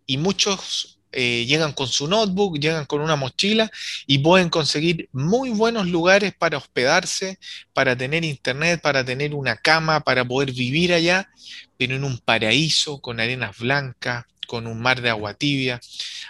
y 0.07 0.19
muchos 0.19 1.01
eh, 1.11 1.45
llegan 1.49 1.73
con 1.73 1.89
su 1.89 2.07
notebook, 2.07 2.61
llegan 2.61 2.87
con 2.87 3.01
una 3.01 3.17
mochila 3.17 3.69
y 4.07 4.19
pueden 4.19 4.51
conseguir 4.51 5.09
muy 5.11 5.51
buenos 5.51 5.89
lugares 5.89 6.33
para 6.33 6.59
hospedarse, 6.59 7.41
para 7.73 7.97
tener 7.97 8.25
internet, 8.25 8.81
para 8.81 9.05
tener 9.05 9.35
una 9.35 9.57
cama, 9.57 9.99
para 9.99 10.25
poder 10.25 10.53
vivir 10.53 10.93
allá, 10.93 11.29
pero 11.77 11.97
en 11.97 12.05
un 12.05 12.19
paraíso 12.19 13.01
con 13.01 13.19
arenas 13.19 13.59
blancas, 13.59 14.27
con 14.51 14.67
un 14.67 14.81
mar 14.81 15.01
de 15.01 15.11
agua 15.11 15.35
tibia. 15.35 15.81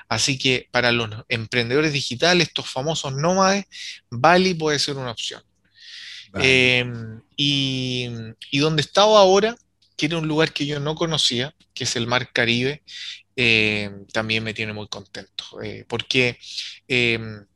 Así 0.07 0.37
que 0.37 0.69
para 0.71 0.93
los 0.93 1.09
emprendedores 1.31 1.95
digitales, 1.95 2.49
estos 2.49 2.69
famosos 2.69 3.15
nómades, 3.15 3.65
Bali 4.11 4.53
puede 4.53 4.79
ser 4.79 4.99
una 4.99 5.11
opción. 5.11 5.43
Em, 6.35 7.23
y, 7.35 8.11
donde 8.53 8.83
estaba 8.83 9.19
ahora, 9.21 9.57
que 9.97 10.05
era 10.05 10.19
un 10.19 10.29
lugar 10.29 10.53
que 10.53 10.67
yo 10.67 10.79
no 10.81 10.97
conocía, 10.97 11.55
que 11.73 11.85
es 11.85 11.97
el 11.97 12.07
Mar 12.07 12.31
Caribe, 12.31 12.83
em, 13.37 14.07
también 14.09 14.45
me 14.45 14.53
tiene 14.53 14.75
muy 14.75 14.87
contento, 14.89 15.45
eh, 15.63 15.87
porque 15.89 16.39
em, 16.89 17.47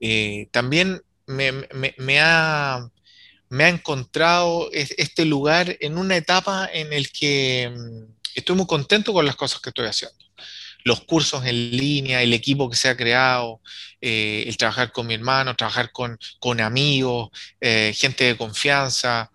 eh, 0.00 0.48
también 0.50 1.00
me, 1.26 2.18
ha, 2.20 2.90
me 3.48 3.64
ha 3.64 3.68
encontrado 3.68 4.68
este 4.72 5.24
lugar 5.24 5.76
en 5.80 5.98
una 5.98 6.16
etapa 6.16 6.68
en 6.72 6.92
el 6.92 7.12
que 7.12 7.72
estoy 8.36 8.54
muy 8.54 8.66
contento 8.66 9.12
con 9.12 9.26
las 9.26 9.34
cosas 9.34 9.60
que 9.60 9.70
estoy 9.70 9.86
haciendo. 9.86 10.16
Los 10.84 11.00
cursos 11.00 11.44
en 11.44 11.70
línea, 11.76 12.22
el 12.22 12.32
equipo 12.32 12.70
que 12.70 12.76
se 12.76 12.88
ha 12.88 12.96
creado, 12.96 13.60
eh, 14.00 14.44
el 14.46 14.56
trabajar 14.56 14.92
con 14.92 15.06
mi 15.06 15.14
hermano, 15.14 15.56
trabajar 15.56 15.90
con, 15.90 16.60
amigos, 16.60 17.30
eh, 17.60 17.92
gente 17.96 18.24
de 18.24 18.36
confianza, 18.36 19.30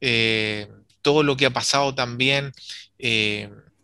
eh, 0.00 0.66
todo 1.02 1.22
lo 1.22 1.36
que 1.36 1.46
ha 1.46 1.50
pasado 1.50 1.94
también 1.94 2.52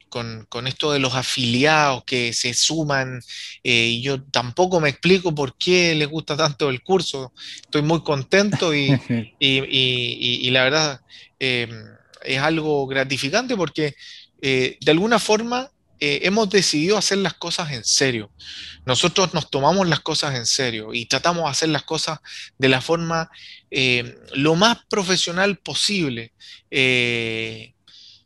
con, 0.08 0.66
esto 0.66 0.92
de 0.92 0.98
los 0.98 1.14
afiliados 1.14 2.02
que 2.04 2.32
se 2.32 2.54
suman, 2.54 3.22
y 3.62 4.02
yo 4.02 4.22
tampoco 4.24 4.80
me 4.80 4.88
explico 4.88 5.34
por 5.34 5.56
qué 5.56 5.94
les 5.94 6.08
gusta 6.08 6.36
tanto 6.36 6.70
el 6.70 6.82
curso, 6.82 7.32
estoy 7.62 7.82
muy 7.82 8.02
contento 8.02 8.74
y, 8.74 8.90
y 9.38 10.50
la 10.50 10.64
verdad 10.64 11.00
es 12.24 12.38
algo 12.38 12.86
gratificante 12.86 13.56
porque 13.56 13.94
de 14.42 14.90
alguna 14.90 15.18
forma 15.18 15.70
eh, 16.04 16.26
hemos 16.26 16.50
decidido 16.50 16.98
hacer 16.98 17.18
las 17.18 17.34
cosas 17.34 17.70
en 17.70 17.84
serio. 17.84 18.32
Nosotros 18.84 19.34
nos 19.34 19.48
tomamos 19.48 19.86
las 19.86 20.00
cosas 20.00 20.34
en 20.34 20.46
serio 20.46 20.92
y 20.92 21.06
tratamos 21.06 21.44
de 21.44 21.50
hacer 21.50 21.68
las 21.68 21.84
cosas 21.84 22.18
de 22.58 22.68
la 22.68 22.80
forma 22.80 23.30
eh, 23.70 24.18
lo 24.34 24.56
más 24.56 24.78
profesional 24.90 25.58
posible. 25.58 26.32
Eh, 26.72 27.72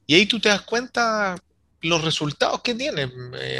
y 0.06 0.14
ahí 0.14 0.24
tú 0.24 0.40
te 0.40 0.48
das 0.48 0.62
cuenta 0.62 1.36
los 1.82 2.02
resultados 2.02 2.62
que 2.62 2.74
tiene. 2.74 3.10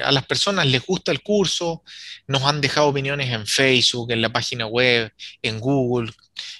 a 0.02 0.10
las 0.10 0.24
personas 0.24 0.64
les 0.64 0.86
gusta 0.86 1.12
el 1.12 1.22
curso, 1.22 1.82
nos 2.26 2.42
han 2.44 2.62
dejado 2.62 2.86
opiniones 2.86 3.30
en 3.30 3.46
Facebook, 3.46 4.12
en 4.12 4.22
la 4.22 4.32
página 4.32 4.66
web, 4.66 5.12
en 5.42 5.60
Google, 5.60 6.10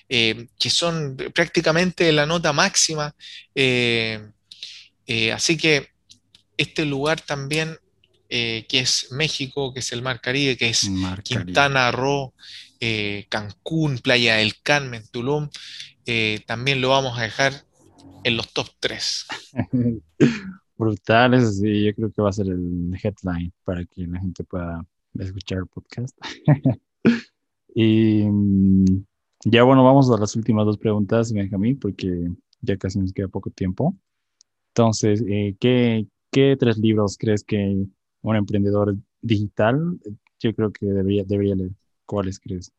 que 0.06 0.70
son 0.70 1.16
prácticamente 1.32 2.12
la 2.12 2.26
nota 2.26 2.52
máxima. 2.52 3.14
Así 5.32 5.56
que 5.56 5.88
este 6.56 6.84
lugar 6.84 7.20
también, 7.20 7.76
eh, 8.28 8.66
que 8.68 8.80
es 8.80 9.12
México, 9.12 9.72
que 9.72 9.80
es 9.80 9.92
el 9.92 10.02
Mar 10.02 10.20
Caribe, 10.20 10.56
que 10.56 10.68
es 10.68 10.90
Quintana 11.22 11.90
Roo, 11.92 12.34
eh, 12.80 13.26
Cancún, 13.28 13.98
Playa 13.98 14.36
del 14.36 14.60
Carmen, 14.62 15.02
Tulum, 15.10 15.48
eh, 16.06 16.40
también 16.46 16.80
lo 16.80 16.90
vamos 16.90 17.18
a 17.18 17.22
dejar 17.22 17.52
en 18.24 18.36
los 18.36 18.52
top 18.52 18.68
3. 18.80 19.26
Brutales, 20.78 21.58
sí, 21.58 21.84
yo 21.84 21.94
creo 21.94 22.12
que 22.12 22.22
va 22.22 22.30
a 22.30 22.34
ser 22.34 22.48
el 22.48 22.94
headline 23.02 23.52
para 23.64 23.84
que 23.84 24.06
la 24.06 24.20
gente 24.20 24.44
pueda 24.44 24.84
escuchar 25.18 25.58
el 25.58 25.66
podcast. 25.66 26.16
y 27.74 28.24
mm, 28.24 29.04
ya 29.44 29.62
bueno, 29.62 29.84
vamos 29.84 30.10
a 30.10 30.18
las 30.18 30.36
últimas 30.36 30.66
dos 30.66 30.76
preguntas, 30.76 31.32
Benjamín, 31.32 31.78
porque 31.78 32.28
ya 32.60 32.76
casi 32.76 32.98
nos 32.98 33.12
queda 33.12 33.28
poco 33.28 33.50
tiempo. 33.50 33.96
Entonces, 34.76 35.22
¿qué, 35.58 36.06
¿qué 36.30 36.54
tres 36.60 36.76
libros 36.76 37.16
crees 37.18 37.42
que 37.42 37.86
un 38.20 38.36
emprendedor 38.36 38.94
digital, 39.22 39.98
yo 40.38 40.54
creo 40.54 40.70
que 40.70 40.84
debería, 40.84 41.24
debería 41.24 41.54
leer? 41.54 41.70
¿Cuáles 42.04 42.38
crees? 42.38 42.70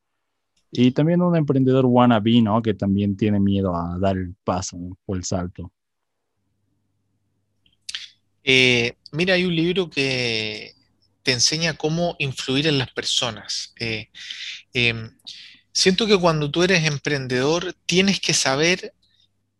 Y 0.71 0.91
también 0.91 1.23
un 1.23 1.35
emprendedor 1.35 1.87
wannabe, 1.87 2.39
¿no? 2.43 2.61
Que 2.61 2.75
también 2.75 3.17
tiene 3.17 3.39
miedo 3.39 3.75
a 3.75 3.97
dar 3.97 4.15
el 4.15 4.35
paso 4.43 4.77
o 5.07 5.15
el 5.15 5.23
salto. 5.23 5.71
Eh, 8.43 8.93
mira, 9.11 9.33
hay 9.33 9.45
un 9.45 9.55
libro 9.55 9.89
que 9.89 10.75
te 11.23 11.31
enseña 11.31 11.73
cómo 11.73 12.15
influir 12.19 12.67
en 12.67 12.77
las 12.77 12.91
personas. 12.91 13.73
Eh, 13.79 14.09
em, 14.71 15.17
siento 15.71 16.05
que 16.05 16.15
cuando 16.15 16.51
tú 16.51 16.61
eres 16.61 16.85
emprendedor 16.85 17.73
tienes 17.87 18.19
que 18.19 18.35
saber 18.35 18.93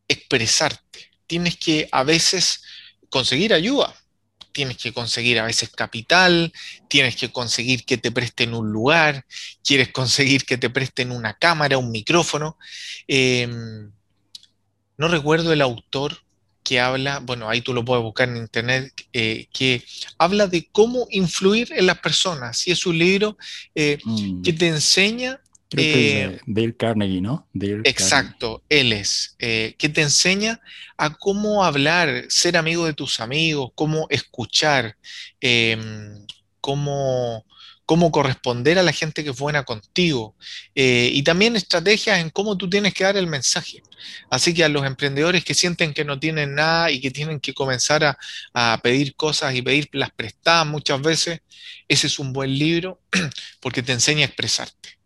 expresarte, 0.07 1.06
tienes 1.27 1.57
que 1.57 1.87
a 1.91 2.03
veces 2.03 2.63
conseguir 3.09 3.53
ayuda, 3.53 3.93
tienes 4.51 4.77
que 4.77 4.91
conseguir 4.91 5.39
a 5.39 5.45
veces 5.45 5.69
capital, 5.69 6.51
tienes 6.87 7.15
que 7.15 7.31
conseguir 7.31 7.85
que 7.85 7.97
te 7.97 8.11
presten 8.11 8.55
un 8.55 8.71
lugar, 8.71 9.25
quieres 9.63 9.89
conseguir 9.91 10.45
que 10.45 10.57
te 10.57 10.69
presten 10.69 11.11
una 11.11 11.35
cámara, 11.35 11.77
un 11.77 11.91
micrófono. 11.91 12.57
Em, 13.07 13.91
no 14.97 15.07
recuerdo 15.09 15.53
el 15.53 15.61
autor 15.61 16.17
que 16.63 16.79
habla, 16.79 17.19
bueno, 17.19 17.47
ahí 17.47 17.61
tú 17.61 17.73
lo 17.73 17.85
puedes 17.85 18.03
buscar 18.03 18.29
en 18.29 18.37
internet, 18.37 18.91
eh, 19.13 19.47
que 19.53 19.85
habla 20.17 20.47
de 20.47 20.67
cómo 20.71 21.07
influir 21.11 21.71
en 21.71 21.85
las 21.85 21.99
personas. 21.99 22.67
Y 22.67 22.71
es 22.71 22.85
un 22.85 22.97
libro 22.97 23.37
eh, 23.75 23.99
mm. 24.03 24.41
que 24.41 24.53
te 24.53 24.67
enseña 24.67 25.39
Creo 25.69 25.83
que 25.83 26.23
es 26.23 26.31
eh, 26.31 26.41
Dale 26.45 26.75
Carnegie, 26.75 27.21
¿no? 27.21 27.47
exacto, 27.83 28.63
él 28.69 28.93
es, 28.93 29.35
eh, 29.39 29.75
que 29.77 29.89
te 29.89 30.01
enseña 30.01 30.61
a 30.97 31.13
cómo 31.13 31.63
hablar, 31.63 32.25
ser 32.29 32.55
amigo 32.55 32.85
de 32.85 32.93
tus 32.93 33.19
amigos, 33.19 33.71
cómo 33.75 34.07
escuchar, 34.09 34.95
em, 35.41 36.25
cómo, 36.61 37.45
cómo, 37.85 38.11
corresponder 38.11 38.79
a 38.79 38.83
la 38.83 38.93
gente 38.93 39.25
que 39.25 39.31
es 39.31 39.37
buena 39.37 39.63
contigo 39.63 40.35
eh, 40.73 41.09
y 41.13 41.23
también 41.23 41.57
estrategias 41.57 42.19
en 42.19 42.29
cómo 42.29 42.57
tú 42.57 42.69
tienes 42.69 42.93
que 42.93 43.03
dar 43.03 43.17
el 43.17 43.27
mensaje. 43.27 43.83
Así 44.29 44.53
que 44.53 44.63
a 44.63 44.69
los 44.69 44.85
emprendedores 44.85 45.43
que 45.43 45.53
sienten 45.53 45.93
que 45.93 46.05
no 46.05 46.17
tienen 46.17 46.55
nada 46.55 46.91
y 46.91 47.01
que 47.01 47.11
tienen 47.11 47.41
que 47.41 47.53
comenzar 47.53 48.05
a, 48.05 48.17
a 48.53 48.79
pedir 48.81 49.15
cosas 49.15 49.53
y 49.53 49.61
pedirlas 49.61 50.11
prestadas 50.15 50.65
muchas 50.65 51.01
veces, 51.01 51.41
ese 51.89 52.07
es 52.07 52.19
un 52.19 52.31
buen 52.31 52.57
libro 52.57 53.01
porque 53.59 53.83
te 53.83 53.91
enseña 53.91 54.21
a 54.21 54.27
expresarte. 54.27 54.96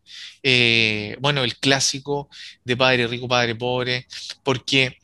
Eh, 0.44 1.18
bueno, 1.20 1.44
el 1.44 1.58
clásico 1.58 2.30
de 2.64 2.78
padre 2.78 3.08
rico, 3.08 3.28
padre 3.28 3.56
pobre, 3.56 4.08
porque 4.44 4.98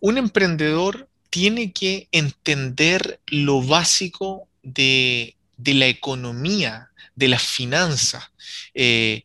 un 0.00 0.18
emprendedor 0.18 1.08
tiene 1.30 1.72
que 1.72 2.08
entender 2.10 3.20
lo 3.26 3.62
básico 3.62 4.48
de, 4.62 5.36
la 5.64 5.86
economía, 5.86 6.90
de 7.14 7.28
las 7.28 7.42
finanzas. 7.42 8.24
Eh, 8.74 9.24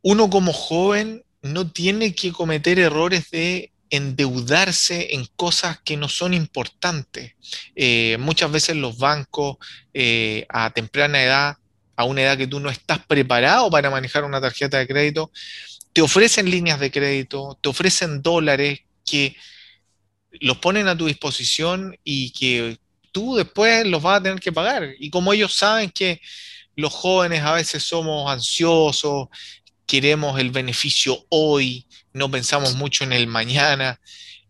uno 0.00 0.30
como 0.30 0.52
joven 0.52 1.24
no 1.42 1.70
tiene 1.70 2.14
que 2.14 2.32
cometer 2.32 2.78
errores 2.78 3.30
de 3.30 3.72
endeudarse 3.90 5.14
en 5.14 5.26
cosas 5.36 5.80
que 5.84 5.98
no 5.98 6.08
son 6.08 6.32
importantes. 6.32 7.34
Eh, 7.76 8.16
muchas 8.18 8.50
veces 8.50 8.76
los 8.76 8.96
bancos 8.96 9.58
a 10.48 10.70
temprana 10.70 11.22
edad 11.22 11.56
a 12.02 12.06
una 12.06 12.22
edad 12.22 12.38
que 12.38 12.46
tú 12.46 12.60
no 12.60 12.70
estás 12.70 13.04
preparado 13.06 13.70
para 13.70 13.90
manejar 13.90 14.24
una 14.24 14.40
tarjeta 14.40 14.78
de 14.78 14.86
crédito, 14.86 15.30
te 15.92 16.02
ofrecen 16.02 16.50
líneas 16.50 16.80
de 16.80 16.90
crédito, 16.90 17.58
te 17.60 17.68
ofrecen 17.68 18.22
dólares 18.22 18.80
que 19.04 19.36
los 20.40 20.58
ponen 20.58 20.88
a 20.88 20.96
tu 20.96 21.06
disposición 21.06 21.96
y 22.04 22.30
que 22.32 22.78
tú 23.12 23.36
después 23.36 23.86
los 23.86 24.02
vas 24.02 24.20
a 24.20 24.22
tener 24.22 24.40
que 24.40 24.52
pagar. 24.52 24.88
Y 24.98 25.10
como 25.10 25.32
ellos 25.32 25.54
saben 25.54 25.90
que 25.90 26.20
los 26.76 26.92
jóvenes 26.92 27.42
a 27.42 27.52
veces 27.52 27.82
somos 27.82 28.30
ansiosos, 28.30 29.28
queremos 29.86 30.40
el 30.40 30.50
beneficio 30.50 31.26
hoy, 31.28 31.86
no 32.12 32.30
pensamos 32.30 32.74
mucho 32.74 33.04
en 33.04 33.12
el 33.12 33.26
mañana, 33.26 34.00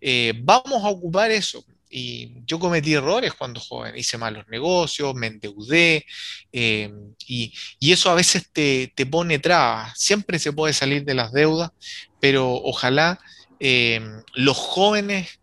eh, 0.00 0.32
vamos 0.36 0.84
a 0.84 0.88
ocupar 0.88 1.30
eso. 1.30 1.64
Y 1.94 2.32
yo 2.46 2.58
cometí 2.58 2.94
errores 2.94 3.34
cuando 3.34 3.60
joven, 3.60 3.96
hice 3.96 4.16
malos 4.16 4.48
negocios, 4.48 5.14
me 5.14 5.26
endeudé, 5.26 6.06
eh, 6.50 6.90
y, 7.26 7.52
eso 7.80 8.10
a 8.10 8.14
veces 8.14 8.48
te, 8.50 8.90
pone 9.10 9.38
trabas. 9.38 9.98
Siempre 9.98 10.38
se 10.38 10.52
puede 10.52 10.72
salir 10.72 11.04
de 11.04 11.14
las 11.14 11.32
deudas, 11.32 11.70
pero 12.18 12.50
ojalá 12.54 13.20
eh, 13.60 14.00
los 14.34 14.56
jóvenes 14.56 15.38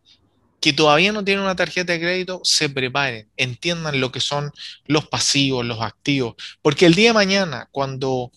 que 0.59 0.73
todavía 0.73 1.11
no 1.11 1.23
tienen 1.23 1.43
una 1.43 1.55
tarjeta 1.55 1.93
de 1.93 1.99
crédito 1.99 2.41
se 2.43 2.69
preparen, 2.69 3.29
entiendan 3.37 3.99
lo 4.01 4.11
que 4.11 4.19
son 4.19 4.51
los 4.85 5.07
pasivos, 5.07 5.65
los 5.65 5.81
activos, 5.81 6.35
porque 6.61 6.85
el 6.85 6.95
día 6.95 7.09
de 7.09 7.13
mañana, 7.13 7.69
cuando 7.71 8.31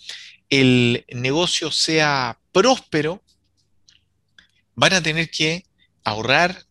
el 0.51 1.05
negocio 1.09 1.71
sea 1.71 2.39
próspero, 2.53 3.23
van 4.75 4.93
a 4.93 5.03
tener 5.03 5.31
que 5.31 5.65
ahorrar, 6.05 6.65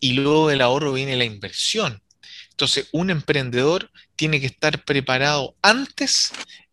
y 0.00 0.14
luego 0.14 0.48
del 0.48 0.62
ahorro 0.62 0.92
viene 0.92 1.16
la 1.16 1.24
inversión. 1.24 2.02
Entonces, 2.50 2.88
un 2.92 3.10
emprendedor 3.10 3.90
tiene 4.16 4.40
que 4.40 4.46
estar 4.46 4.84
preparado 4.84 5.54
antes 5.62 6.32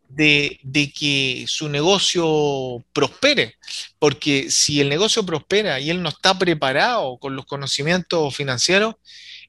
de, 0.10 0.60
que 0.98 1.46
su 1.48 1.70
negocio 1.70 2.84
prospere, 2.94 3.56
porque 4.00 4.50
si 4.50 4.82
el 4.82 4.90
negocio 4.90 5.26
prospera 5.26 5.80
y 5.80 5.90
él 5.90 6.02
no 6.02 6.10
está 6.10 6.38
preparado 6.38 7.18
con 7.18 7.36
los 7.36 7.46
conocimientos 7.46 8.36
financieros, 8.36 8.96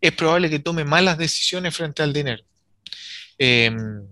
es 0.01 0.13
probable 0.13 0.51
que 0.51 0.59
tome 0.59 0.85
malas 0.85 1.19
decisiones 1.19 1.77
frente 1.77 2.03
al 2.03 2.13
dinero. 2.13 2.45
Em, 3.39 4.03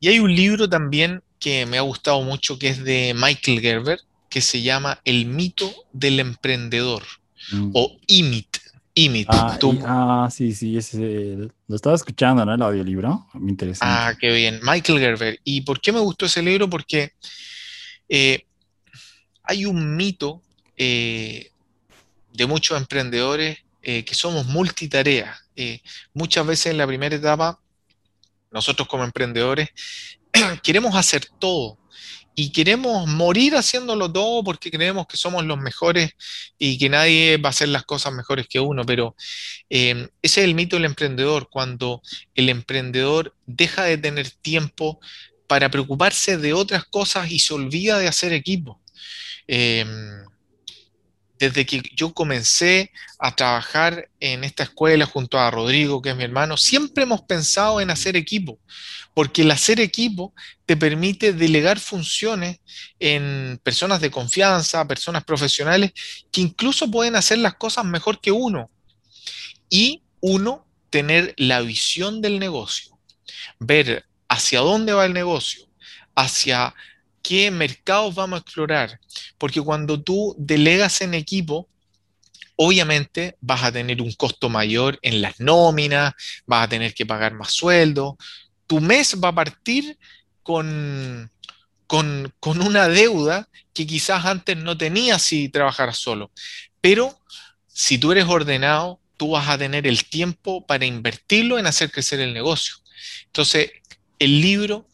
y 0.00 0.08
hay 0.08 0.20
un 0.20 0.34
libro 0.34 0.68
también 0.68 1.22
que 1.38 1.66
me 1.66 1.78
ha 1.78 1.82
gustado 1.82 2.22
mucho, 2.22 2.58
que 2.58 2.68
es 2.68 2.82
de 2.84 3.14
Michael 3.14 3.60
Gerber, 3.60 4.00
que 4.28 4.40
se 4.40 4.62
llama 4.62 5.00
El 5.04 5.26
mito 5.26 5.72
del 5.92 6.20
emprendedor. 6.20 7.02
Mm. 7.52 7.70
o 7.74 7.96
Imit. 8.06 8.58
Imit. 8.94 9.28
Ah, 9.30 9.58
ah 9.86 10.28
sí, 10.30 10.52
sí, 10.52 10.78
lo 11.68 11.76
estaba 11.76 11.94
escuchando, 11.94 12.44
¿no? 12.44 12.54
El 12.54 12.62
audiolibro. 12.62 13.28
Me 13.34 13.50
interesa. 13.50 13.84
Ah, 13.84 14.14
qué 14.18 14.32
bien. 14.32 14.58
Michael 14.62 14.98
Gerber. 14.98 15.40
¿Y 15.44 15.60
por 15.60 15.80
qué 15.80 15.92
me 15.92 16.00
gustó 16.00 16.26
ese 16.26 16.42
libro? 16.42 16.68
Porque 16.68 17.12
eh, 18.08 18.44
hay 19.44 19.66
un 19.66 19.96
mito 19.96 20.42
eh, 20.76 21.52
de 22.32 22.46
muchos 22.46 22.76
emprendedores 22.76 23.58
eh, 23.82 24.04
que 24.04 24.14
somos 24.14 24.46
multitareas. 24.46 25.38
muchas 26.12 26.46
veces 26.46 26.66
en 26.66 26.78
la 26.78 26.86
primera 26.86 27.14
etapa, 27.14 27.60
nosotros 28.50 28.88
como 28.88 29.04
emprendedores 29.04 29.68
queremos 30.62 30.94
hacer 30.94 31.26
todo 31.38 31.78
y 32.40 32.52
queremos 32.52 33.08
morir 33.08 33.56
haciéndolo 33.56 34.12
todo 34.12 34.44
porque 34.44 34.70
creemos 34.70 35.08
que 35.08 35.16
somos 35.16 35.44
los 35.44 35.58
mejores 35.58 36.12
y 36.56 36.78
que 36.78 36.88
nadie 36.88 37.36
va 37.36 37.48
a 37.48 37.50
hacer 37.50 37.68
las 37.68 37.82
cosas 37.82 38.12
mejores 38.12 38.46
que 38.46 38.60
uno, 38.60 38.86
pero 38.86 39.16
eh, 39.68 40.08
ese 40.22 40.42
es 40.42 40.44
el 40.46 40.54
mito 40.54 40.76
del 40.76 40.84
emprendedor, 40.84 41.48
cuando 41.50 42.00
el 42.36 42.48
emprendedor 42.48 43.34
deja 43.46 43.82
de 43.82 43.98
tener 43.98 44.30
tiempo 44.30 45.00
para 45.48 45.68
preocuparse 45.68 46.36
de 46.36 46.52
otras 46.52 46.84
cosas 46.84 47.28
y 47.32 47.40
se 47.40 47.54
olvida 47.54 47.98
de 47.98 48.06
hacer 48.06 48.32
equipo. 48.32 48.80
Em, 49.48 49.88
desde 51.38 51.64
que 51.66 51.82
yo 51.94 52.12
comencé 52.12 52.90
a 53.18 53.34
trabajar 53.34 54.08
en 54.20 54.44
esta 54.44 54.64
escuela 54.64 55.06
junto 55.06 55.38
a 55.38 55.50
Rodrigo, 55.50 56.02
que 56.02 56.10
es 56.10 56.16
mi 56.16 56.24
hermano, 56.24 56.56
siempre 56.56 57.04
hemos 57.04 57.22
pensado 57.22 57.80
en 57.80 57.90
hacer 57.90 58.16
equipo 58.16 58.58
porque 59.18 59.42
el 59.42 59.50
hacer 59.50 59.80
equipo 59.80 60.32
te 60.64 60.76
permite 60.76 61.32
delegar 61.32 61.80
funciones 61.80 62.60
en 63.00 63.58
personas 63.64 64.00
de 64.00 64.12
confianza, 64.12 64.86
personas 64.86 65.24
profesionales, 65.24 65.90
que 66.30 66.40
incluso 66.40 66.88
pueden 66.88 67.16
hacer 67.16 67.38
las 67.38 67.54
cosas 67.54 67.84
mejor 67.84 68.20
que 68.20 68.30
uno. 68.30 68.70
Y 69.68 70.04
uno, 70.20 70.68
tener 70.88 71.34
la 71.36 71.62
visión 71.62 72.22
del 72.22 72.38
negocio, 72.38 72.96
ver 73.58 74.06
hacia 74.28 74.60
dónde 74.60 74.92
va 74.92 75.04
el 75.04 75.14
negocio, 75.14 75.66
hacia 76.14 76.76
qué 77.22 77.50
mercados 77.50 78.14
vamos 78.14 78.38
a 78.38 78.42
explorar, 78.42 79.00
porque 79.38 79.60
cuando 79.60 80.02
tú 80.02 80.34
delegas 80.38 81.00
en 81.00 81.14
equipo, 81.14 81.68
obviamente 82.56 83.36
vas 83.40 83.62
a 83.62 83.72
tener 83.72 84.02
un 84.02 84.12
costo 84.12 84.48
mayor 84.48 84.98
en 85.02 85.22
las 85.22 85.38
nóminas, 85.38 86.14
vas 86.46 86.64
a 86.64 86.68
tener 86.68 86.92
que 86.94 87.06
pagar 87.06 87.34
más 87.34 87.52
sueldo, 87.52 88.16
tu 88.66 88.80
mes 88.80 89.16
va 89.22 89.28
a 89.28 89.34
partir 89.34 89.98
con, 90.42 91.30
con, 91.86 92.32
una 92.42 92.88
deuda 92.88 93.48
que 93.72 93.86
quizás 93.86 94.24
antes 94.24 94.56
no 94.56 94.76
tenías 94.76 95.22
si 95.22 95.48
trabajaras 95.48 95.98
solo. 95.98 96.30
Pero 96.80 97.18
si 97.66 97.98
tú 97.98 98.12
eres 98.12 98.24
ordenado, 98.26 99.00
tú 99.16 99.30
vas 99.30 99.48
a 99.48 99.58
tener 99.58 99.86
el 99.86 100.04
tiempo 100.04 100.66
para 100.66 100.84
invertirlo 100.86 101.58
en 101.58 101.66
hacer 101.66 101.90
crecer 101.90 102.20
el 102.20 102.34
negocio. 102.34 102.76
Entonces, 103.26 103.70
el 104.18 104.40
libro 104.40 104.86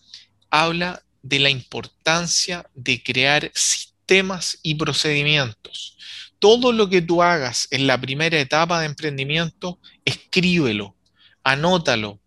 habla 0.50 1.03
de 1.24 1.38
la 1.38 1.48
importancia 1.48 2.68
de 2.74 3.02
crear 3.02 3.50
sistemas 3.54 4.58
y 4.62 4.74
procedimientos. 4.74 5.96
Todo 6.38 6.70
lo 6.70 6.90
que 6.90 7.00
tú 7.00 7.22
hagas 7.22 7.66
en 7.70 7.86
la 7.86 7.98
primera 7.98 8.38
etapa 8.38 8.78
de 8.78 8.86
emprendimiento, 8.86 9.78
escríbelo, 10.04 10.94
anótalo, 11.42 12.20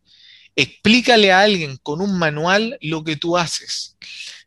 explícale 0.56 1.32
a 1.32 1.42
alguien 1.42 1.78
con 1.78 2.02
un 2.02 2.18
manual 2.18 2.80
lo 2.82 3.04
que 3.04 3.16
tú 3.16 3.38
haces. 3.38 3.96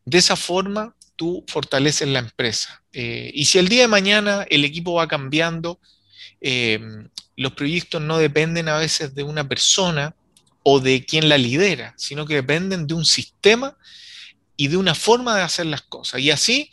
De 0.05 0.19
esa 0.19 0.35
forma, 0.35 0.97
tú 1.15 1.45
fortaleces 1.47 2.09
la 2.09 2.19
empresa. 2.19 2.83
Eh, 2.93 3.31
y 3.33 3.45
si 3.45 3.59
el 3.59 3.69
día 3.69 3.83
de 3.83 3.89
mañana 3.89 4.45
el 4.51 4.65
equipo 4.65 4.95
va 4.95 5.07
cambiando, 5.07 5.79
em, 6.41 7.09
los 7.37 7.53
proyectos 7.53 8.03
no 8.03 8.19
dependen 8.19 8.69
a 8.69 8.79
veces 8.79 9.15
de 9.15 9.23
una 9.23 9.49
persona 9.49 10.17
o 10.65 10.81
de 10.81 11.05
quien 11.05 11.29
la 11.29 11.39
lidera, 11.39 11.95
sino 11.97 12.27
que 12.27 12.35
dependen 12.35 12.89
de 12.89 12.95
un 12.95 13.05
sistema 13.05 13.77
y 14.61 14.69
de 14.69 14.77
una 14.77 14.95
forma 14.95 15.35
de 15.35 15.43
hacer 15.43 15.65
las 15.65 15.81
cosas. 15.81 16.21
Y 16.21 16.31
así 16.31 16.71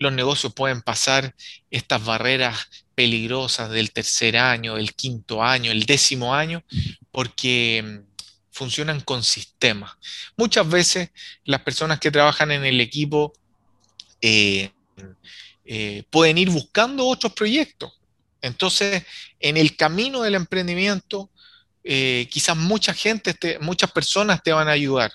los 0.00 0.12
negocios 0.12 0.52
pueden 0.54 0.82
pasar 0.82 1.36
estas 1.70 2.04
barreras 2.04 2.68
peligrosas 2.96 3.70
del 3.70 3.92
tercer 3.92 4.36
año, 4.36 4.74
del 4.74 4.92
quinto 4.92 5.40
año, 5.40 5.70
el 5.70 5.86
décimo 5.86 6.34
año, 6.34 6.64
porque 7.12 7.84
mm, 7.84 8.12
funcionan 8.50 9.02
con 9.02 9.22
sistemas. 9.22 9.92
Muchas 10.36 10.68
veces 10.68 11.10
las 11.44 11.60
personas 11.60 12.00
que 12.00 12.10
trabajan 12.10 12.50
en 12.50 12.64
el 12.64 12.80
equipo 12.80 13.32
eh, 14.20 14.72
eh, 15.64 16.02
pueden 16.10 16.38
ir 16.38 16.50
buscando 16.50 17.06
otros 17.06 17.34
proyectos. 17.34 18.00
Entonces, 18.42 19.04
en 19.38 19.56
el 19.56 19.76
camino 19.76 20.22
del 20.22 20.34
emprendimiento, 20.34 21.30
eh, 21.84 22.26
quizás 22.32 22.56
mucha 22.56 22.92
gente, 22.94 23.36
muchas 23.60 23.92
personas 23.92 24.42
te 24.42 24.52
van 24.52 24.66
a 24.66 24.72
ayudar, 24.72 25.12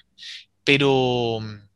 pero 0.64 1.40
mm, 1.41 1.73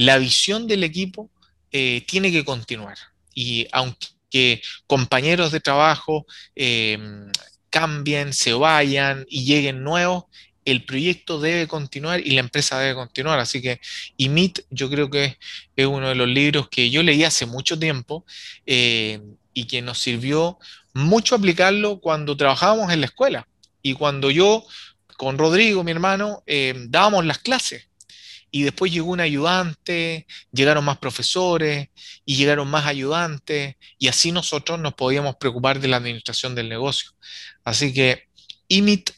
la 0.00 0.16
visión 0.16 0.66
del 0.66 0.82
equipo 0.82 1.30
eh, 1.72 2.02
tiene 2.06 2.32
que 2.32 2.42
continuar. 2.42 2.96
Y 3.34 3.66
aunque 3.70 4.62
compañeros 4.86 5.52
de 5.52 5.60
trabajo 5.60 6.26
em, 6.54 7.30
cambien, 7.68 8.32
se 8.32 8.54
vayan 8.54 9.26
y 9.28 9.44
lleguen 9.44 9.84
nuevos, 9.84 10.24
el 10.64 10.84
proyecto 10.84 11.38
debe 11.38 11.66
continuar 11.66 12.20
y 12.20 12.30
la 12.30 12.40
empresa 12.40 12.78
debe 12.78 12.94
continuar. 12.94 13.40
Así 13.40 13.60
que 13.60 13.78
IMIT 14.16 14.60
yo 14.70 14.88
creo 14.88 15.10
que 15.10 15.36
es 15.76 15.86
uno 15.86 16.08
de 16.08 16.14
los 16.14 16.28
libros 16.28 16.70
que 16.70 16.88
yo 16.90 17.02
leí 17.02 17.22
hace 17.24 17.44
mucho 17.44 17.78
tiempo 17.78 18.24
eh, 18.64 19.20
y 19.52 19.64
que 19.64 19.82
nos 19.82 19.98
sirvió 19.98 20.58
mucho 20.94 21.34
aplicarlo 21.34 22.00
cuando 22.00 22.38
trabajábamos 22.38 22.90
en 22.90 23.00
la 23.00 23.06
escuela 23.06 23.46
y 23.82 23.92
cuando 23.92 24.30
yo 24.30 24.64
con 25.18 25.36
Rodrigo, 25.36 25.84
mi 25.84 25.90
hermano, 25.92 26.42
em, 26.46 26.90
dábamos 26.90 27.26
las 27.26 27.38
clases 27.38 27.89
y 28.50 28.62
después 28.62 28.92
llegó 28.92 29.10
un 29.10 29.20
ayudante, 29.20 30.26
llegaron 30.52 30.84
más 30.84 30.98
profesores 30.98 31.88
y 32.24 32.36
llegaron 32.36 32.68
más 32.68 32.86
ayudantes 32.86 33.76
y 33.98 34.08
así 34.08 34.32
nosotros 34.32 34.78
nos 34.80 34.94
podíamos 34.94 35.36
preocupar 35.36 35.80
de 35.80 35.88
la 35.88 35.96
administración 35.96 36.54
del 36.54 36.68
negocio. 36.68 37.10
Así 37.64 37.92
que 37.92 38.28
IMIT, 38.68 39.10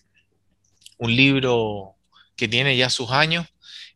un 0.98 1.16
libro 1.16 1.96
que 2.36 2.48
tiene 2.48 2.76
ya 2.76 2.90
sus 2.90 3.10
años, 3.10 3.46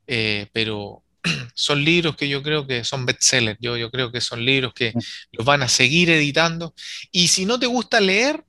eh, 0.07 0.49
pero 0.53 1.03
son 1.55 1.85
libros 1.85 2.17
que 2.17 2.29
yo 2.29 2.43
creo 2.43 2.67
que 2.67 2.85
son 2.85 3.05
bestsellers, 3.07 3.59
yo, 3.61 3.77
yo 3.77 3.91
creo 3.91 4.11
que 4.11 4.21
son 4.21 4.45
libros 4.45 4.73
que 4.73 4.93
los 5.33 5.45
van 5.45 5.63
a 5.63 5.69
seguir 5.69 6.11
editando. 6.11 6.75
Y 7.13 7.29
si 7.29 7.45
no 7.45 7.59
te 7.59 7.67
gusta 7.67 8.01
leer, 8.01 8.45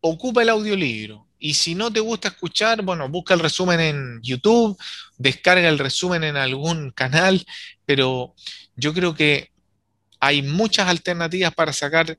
ocupa 0.00 0.42
el 0.42 0.50
audiolibro 0.50 1.25
y 1.38 1.54
si 1.54 1.74
no 1.74 1.92
te 1.92 2.00
gusta 2.00 2.28
escuchar, 2.28 2.82
bueno, 2.82 3.08
busca 3.08 3.34
el 3.34 3.40
resumen 3.40 3.80
en 3.80 4.20
YouTube, 4.22 4.78
descarga 5.18 5.68
el 5.68 5.78
resumen 5.78 6.24
en 6.24 6.36
algún 6.36 6.90
canal, 6.92 7.44
pero 7.84 8.34
yo 8.76 8.94
creo 8.94 9.14
que 9.14 9.50
hay 10.20 10.42
muchas 10.42 10.88
alternativas 10.88 11.54
para 11.54 11.72
sacar 11.72 12.10
eh, 12.10 12.18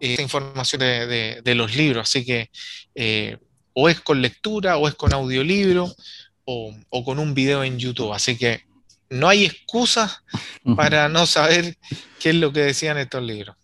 esta 0.00 0.22
información 0.22 0.80
de, 0.80 1.54
los 1.54 1.74
libros, 1.74 2.08
así 2.08 2.24
que 2.24 2.50
eh, 2.94 3.36
o 3.72 3.88
es 3.88 4.00
con 4.00 4.22
lectura, 4.22 4.76
o 4.76 4.86
es 4.86 4.94
con 4.94 5.12
audiolibro, 5.12 5.92
o, 6.44 6.74
o 6.88 7.04
con 7.04 7.18
un 7.18 7.34
video 7.34 7.62
en 7.64 7.78
YouTube, 7.78 8.12
así 8.12 8.36
que 8.36 8.64
no 9.10 9.28
hay 9.28 9.44
excusa 9.44 10.22
para 10.76 11.08
no 11.08 11.26
saber 11.26 11.76
qué 12.20 12.30
es 12.30 12.36
lo 12.36 12.52
que 12.52 12.60
decían 12.60 12.96
estos 12.96 13.22
libros. 13.22 13.56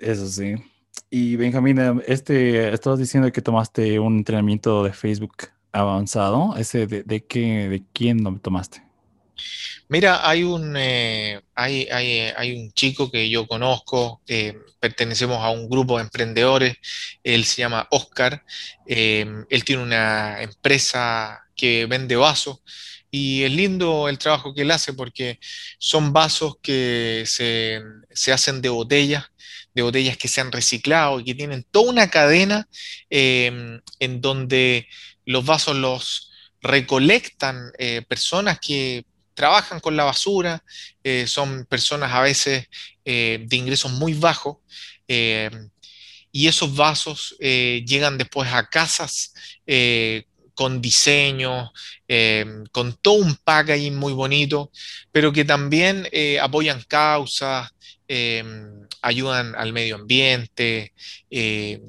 Eso 0.00 0.26
sí. 0.26 0.54
Y 1.10 1.36
Benjamín, 1.36 1.78
em, 1.78 2.00
este, 2.06 2.72
estabas 2.72 2.98
diciendo 2.98 3.30
que 3.32 3.42
tomaste 3.42 3.98
un 3.98 4.18
entrenamiento 4.18 4.82
de 4.82 4.92
Facebook 4.92 5.48
avanzado. 5.72 6.56
¿Ese 6.56 6.86
de, 6.86 7.24
qué, 7.26 7.68
de 7.68 7.82
quién 7.92 8.22
lo 8.24 8.38
tomaste? 8.38 8.82
Mira, 9.88 10.26
hay 10.28 10.42
un, 10.42 10.74
eh, 10.76 11.40
hay, 11.54 11.86
hay, 11.90 12.56
un 12.56 12.72
chico 12.72 13.10
que 13.10 13.28
yo 13.28 13.46
conozco, 13.46 14.22
pertenecemos 14.80 15.38
a 15.38 15.50
un 15.50 15.68
grupo 15.68 15.96
de 15.98 16.04
emprendedores, 16.04 16.76
él 17.22 17.44
se 17.44 17.62
llama 17.62 17.88
Oscar, 17.90 18.44
em, 18.86 19.44
él 19.50 19.64
tiene 19.64 19.82
una 19.82 20.42
empresa 20.42 21.42
que 21.54 21.86
vende 21.86 22.16
vasos 22.16 22.62
y 23.10 23.42
es 23.42 23.52
lindo 23.52 24.08
el 24.08 24.18
trabajo 24.18 24.54
que 24.54 24.62
él 24.62 24.70
hace 24.70 24.94
porque 24.94 25.38
son 25.78 26.12
vasos 26.12 26.56
que 26.62 27.24
se, 27.26 27.82
se 28.10 28.32
hacen 28.32 28.62
de 28.62 28.70
botellas 28.70 29.31
de 29.74 29.82
botellas 29.82 30.16
que 30.16 30.28
se 30.28 30.40
han 30.40 30.52
reciclado 30.52 31.20
y 31.20 31.24
que 31.24 31.34
tienen 31.34 31.64
toda 31.70 31.90
una 31.90 32.10
cadena 32.10 32.68
em, 33.10 33.80
en 33.98 34.20
donde 34.20 34.86
los 35.24 35.44
vasos 35.44 35.76
los 35.76 36.32
recolectan 36.62 37.72
eh, 37.78 38.02
personas 38.08 38.58
que 38.60 39.04
trabajan 39.34 39.80
con 39.80 39.96
la 39.96 40.04
basura, 40.04 40.62
eh, 41.02 41.26
son 41.26 41.66
personas 41.66 42.12
a 42.12 42.20
veces 42.20 42.68
eh, 43.04 43.44
de 43.46 43.56
ingresos 43.56 43.90
muy 43.92 44.14
bajos, 44.14 44.58
em, 45.08 45.70
y 46.30 46.48
esos 46.48 46.74
vasos 46.74 47.36
llegan 47.38 48.16
después 48.16 48.50
a 48.50 48.66
casas 48.70 49.34
con 50.54 50.80
diseño, 50.80 51.70
em, 52.08 52.64
con 52.72 52.94
todo 52.94 53.14
un 53.14 53.36
packaging 53.36 53.96
muy 53.96 54.14
bonito, 54.14 54.70
pero 55.10 55.30
que 55.30 55.44
también 55.44 56.08
apoyan 56.40 56.82
causas, 56.88 57.70
ayudan 59.02 59.54
al 59.56 59.72
medio 59.72 59.96
ambiente, 59.96 60.92
eh, 61.30 61.80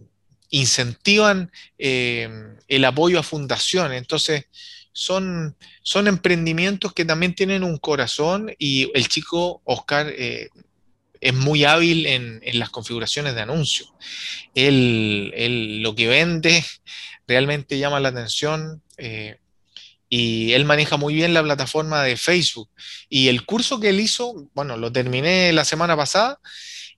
incentivan 0.49 1.52
em, 1.77 2.57
el 2.68 2.85
apoyo 2.85 3.19
a 3.19 3.23
fundaciones. 3.23 3.98
Entonces, 3.98 4.45
son, 4.91 5.56
son 5.81 6.07
emprendimientos 6.07 6.94
que 6.94 7.06
también 7.06 7.34
tienen 7.34 7.64
un 7.64 7.77
corazón 7.77 8.53
y 8.60 8.91
el 8.94 9.07
chico 9.07 9.61
Oscar 9.65 10.07
eh, 10.15 10.49
es 11.19 11.34
muy 11.34 11.64
hábil 11.64 12.06
en, 12.06 12.41
las 12.60 12.69
configuraciones 12.69 13.34
de 13.34 13.41
anuncios. 13.41 13.91
Él, 14.53 15.81
lo 15.81 15.95
que 15.95 16.07
vende 16.07 16.64
realmente 17.27 17.80
llama 17.80 17.99
la 17.99 18.10
atención. 18.10 18.84
Eh, 18.98 19.38
y 20.10 20.53
él 20.53 20.65
maneja 20.65 20.98
muy 20.98 21.15
bien 21.15 21.34
la 21.34 21.41
plataforma 21.41 22.03
de 22.03 22.18
Facebook. 22.18 22.69
Y 23.10 23.30
el 23.30 23.45
curso 23.45 23.80
que 23.80 23.90
él 23.90 23.99
hizo, 23.99 24.48
bueno, 24.53 24.77
lo 24.77 24.91
terminé 24.91 25.52
la 25.53 25.65
semana 25.65 25.98
pasada 25.98 26.40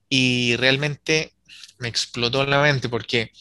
y 0.08 0.56
realmente 0.56 1.32
me 1.78 1.88
explotó 1.88 2.44
la 2.44 2.62
mente 2.62 2.88
porque 2.88 3.32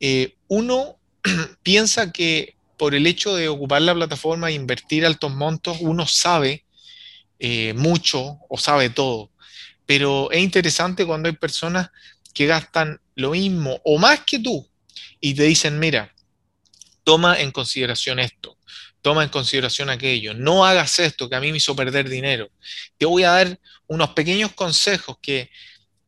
eh, 0.00 0.34
uno 0.48 0.98
piensa 1.62 2.12
que 2.12 2.56
por 2.76 2.94
el 2.94 3.06
hecho 3.06 3.36
de 3.36 3.48
ocupar 3.48 3.82
la 3.82 3.94
plataforma 3.94 4.48
e 4.50 4.54
invertir 4.54 5.06
altos 5.06 5.32
montos, 5.32 5.76
uno 5.80 6.06
sabe 6.06 6.64
eh, 7.38 7.74
mucho 7.74 8.38
o 8.48 8.58
sabe 8.58 8.90
todo. 8.90 9.30
Pero 9.86 10.30
es 10.32 10.42
interesante 10.42 11.06
cuando 11.06 11.28
hay 11.28 11.36
personas 11.36 11.90
que 12.34 12.46
gastan 12.46 13.00
lo 13.14 13.30
mismo 13.30 13.80
o 13.84 13.98
más 13.98 14.20
que 14.20 14.38
tú 14.38 14.66
y 15.20 15.34
te 15.34 15.44
dicen, 15.44 15.78
mira, 15.78 16.12
toma 17.04 17.40
en 17.40 17.52
consideración 17.52 18.18
esto 18.18 18.58
toma 19.02 19.24
en 19.24 19.28
consideración 19.28 19.90
aquello, 19.90 20.32
no 20.32 20.64
hagas 20.64 21.00
esto 21.00 21.28
que 21.28 21.34
a 21.34 21.40
mí 21.40 21.50
me 21.50 21.58
hizo 21.58 21.76
perder 21.76 22.08
dinero. 22.08 22.50
Te 22.96 23.04
voy 23.04 23.24
a 23.24 23.32
dar 23.32 23.60
unos 23.88 24.10
pequeños 24.10 24.52
consejos 24.52 25.18
que 25.20 25.50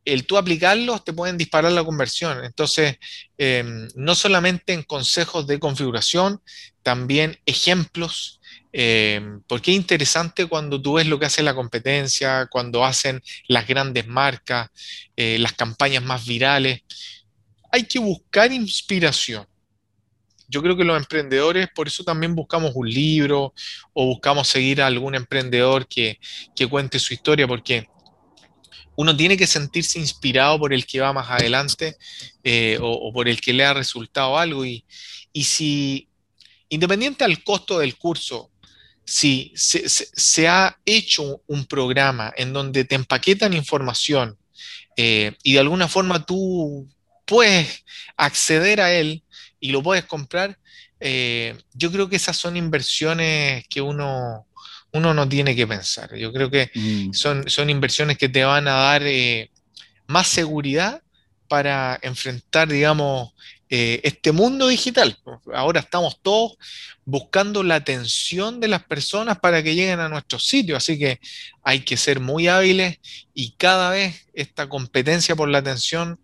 el 0.05 0.25
tú 0.25 0.37
aplicarlos 0.37 1.03
te 1.03 1.13
pueden 1.13 1.37
disparar 1.37 1.71
la 1.71 1.83
conversión. 1.83 2.45
Entonces, 2.45 2.97
em, 3.37 3.87
no 3.95 4.15
solamente 4.15 4.73
en 4.73 4.83
consejos 4.83 5.47
de 5.47 5.59
configuración, 5.59 6.41
también 6.83 7.39
ejemplos, 7.45 8.39
em, 8.71 9.41
porque 9.47 9.71
es 9.71 9.77
interesante 9.77 10.45
cuando 10.45 10.81
tú 10.81 10.93
ves 10.93 11.07
lo 11.07 11.19
que 11.19 11.25
hace 11.25 11.43
la 11.43 11.55
competencia, 11.55 12.47
cuando 12.51 12.85
hacen 12.85 13.21
las 13.47 13.67
grandes 13.67 14.07
marcas, 14.07 14.69
eh, 15.15 15.37
las 15.39 15.53
campañas 15.53 16.03
más 16.03 16.25
virales. 16.25 16.81
Hay 17.71 17.85
que 17.85 17.99
buscar 17.99 18.51
inspiración 18.51 19.47
yo 20.47 20.61
creo 20.61 20.77
que 20.77 20.83
los 20.83 20.97
emprendedores, 20.97 21.67
por 21.73 21.87
eso 21.87 22.03
también 22.03 22.35
buscamos 22.35 22.71
un 22.75 22.89
libro 22.89 23.53
o 23.93 24.05
buscamos 24.05 24.47
seguir 24.47 24.81
a 24.81 24.87
algún 24.87 25.15
emprendedor 25.15 25.87
que, 25.87 26.19
cuente 26.69 26.99
su 26.99 27.13
historia, 27.13 27.47
porque 27.47 27.87
uno 28.95 29.15
tiene 29.15 29.37
que 29.37 29.47
sentirse 29.47 29.99
inspirado 29.99 30.59
por 30.59 30.73
el 30.73 30.85
que 30.85 30.99
va 30.99 31.13
más 31.13 31.29
adelante 31.29 31.97
eh, 32.43 32.77
o, 32.81 33.11
por 33.13 33.27
el 33.27 33.41
que 33.41 33.53
le 33.53 33.65
ha 33.65 33.73
resultado 33.73 34.37
algo. 34.37 34.65
Y, 34.65 34.85
si, 35.43 36.07
independiente 36.69 37.23
al 37.23 37.43
costo 37.43 37.79
del 37.79 37.97
curso, 37.97 38.51
si 39.03 39.53
se, 39.55 40.47
ha 40.47 40.77
hecho 40.85 41.41
un 41.47 41.65
programa 41.65 42.33
en 42.35 42.53
donde 42.53 42.85
te 42.85 42.95
empaquetan 42.95 43.53
información 43.53 44.37
eh, 44.97 45.35
y 45.43 45.53
de 45.53 45.59
alguna 45.59 45.87
forma 45.87 46.25
tú 46.25 46.87
puedes 47.25 47.83
acceder 48.17 48.81
a 48.81 48.93
él, 48.93 49.23
y 49.65 49.71
lo 49.71 49.81
puedes 49.81 50.05
comprar, 50.05 50.59
eh, 50.99 51.57
yo 51.73 51.91
creo 51.91 52.07
que 52.07 52.15
esas 52.17 52.37
son 52.37 52.55
inversiones 52.55 53.67
que 53.67 53.81
uno, 53.81 54.45
uno 54.95 55.13
no 55.13 55.27
tiene 55.27 55.55
que 55.55 55.67
pensar. 55.67 56.15
Yo 56.15 56.31
creo 56.31 56.49
que 56.49 56.71
mm. 56.73 57.13
son, 57.13 57.49
son 57.49 57.69
inversiones 57.69 58.17
que 58.17 58.29
te 58.29 58.43
van 58.43 58.67
a 58.67 58.73
dar 58.73 59.03
eh, 59.03 59.51
más 60.07 60.27
seguridad 60.27 61.01
para 61.47 61.99
enfrentar, 62.01 62.69
digamos, 62.69 63.33
eh, 63.69 63.99
este 64.03 64.31
mundo 64.31 64.67
digital. 64.67 65.17
Ahora 65.53 65.81
estamos 65.81 66.19
todos 66.21 66.57
buscando 67.03 67.61
la 67.61 67.75
atención 67.75 68.59
de 68.59 68.69
las 68.69 68.83
personas 68.83 69.39
para 69.39 69.61
que 69.61 69.75
lleguen 69.75 69.99
a 69.99 70.09
nuestro 70.09 70.39
sitio, 70.39 70.77
así 70.77 70.97
que 70.97 71.19
hay 71.61 71.81
que 71.81 71.97
ser 71.97 72.19
muy 72.19 72.47
hábiles 72.47 72.99
y 73.33 73.51
cada 73.57 73.91
vez 73.91 74.27
esta 74.33 74.69
competencia 74.69 75.35
por 75.35 75.49
la 75.49 75.59
atención 75.59 76.19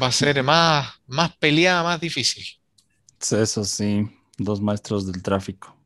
va 0.00 0.08
a 0.08 0.12
ser 0.12 0.42
más, 0.42 0.88
más 1.06 1.34
peleada, 1.36 1.82
más 1.82 2.00
difícil. 2.00 2.44
Eso 3.18 3.64
sí, 3.64 4.06
dos 4.36 4.60
maestros 4.60 5.10
del 5.10 5.22
tráfico. 5.22 5.79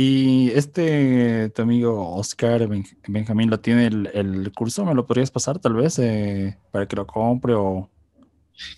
Y 0.00 0.52
este, 0.52 1.50
tu 1.50 1.62
amigo 1.62 2.14
Oscar 2.14 2.68
Benjamín, 3.08 3.50
¿lo 3.50 3.58
tiene 3.58 3.86
el, 3.86 4.52
curso? 4.54 4.84
¿Me 4.84 4.94
lo 4.94 5.04
podrías 5.04 5.32
pasar 5.32 5.58
tal 5.58 5.72
vez 5.72 5.98
eh, 5.98 6.56
para 6.70 6.86
que 6.86 6.94
lo 6.94 7.04
compre 7.04 7.54
o 7.54 7.90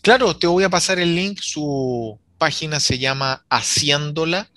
Claro, 0.00 0.34
te 0.34 0.46
voy 0.46 0.64
a 0.64 0.70
pasar 0.70 0.98
el 0.98 1.14
link. 1.14 1.38
Su 1.42 2.18
página 2.38 2.80
se 2.80 2.98
llama 2.98 3.44
Haciéndola, 3.50 4.50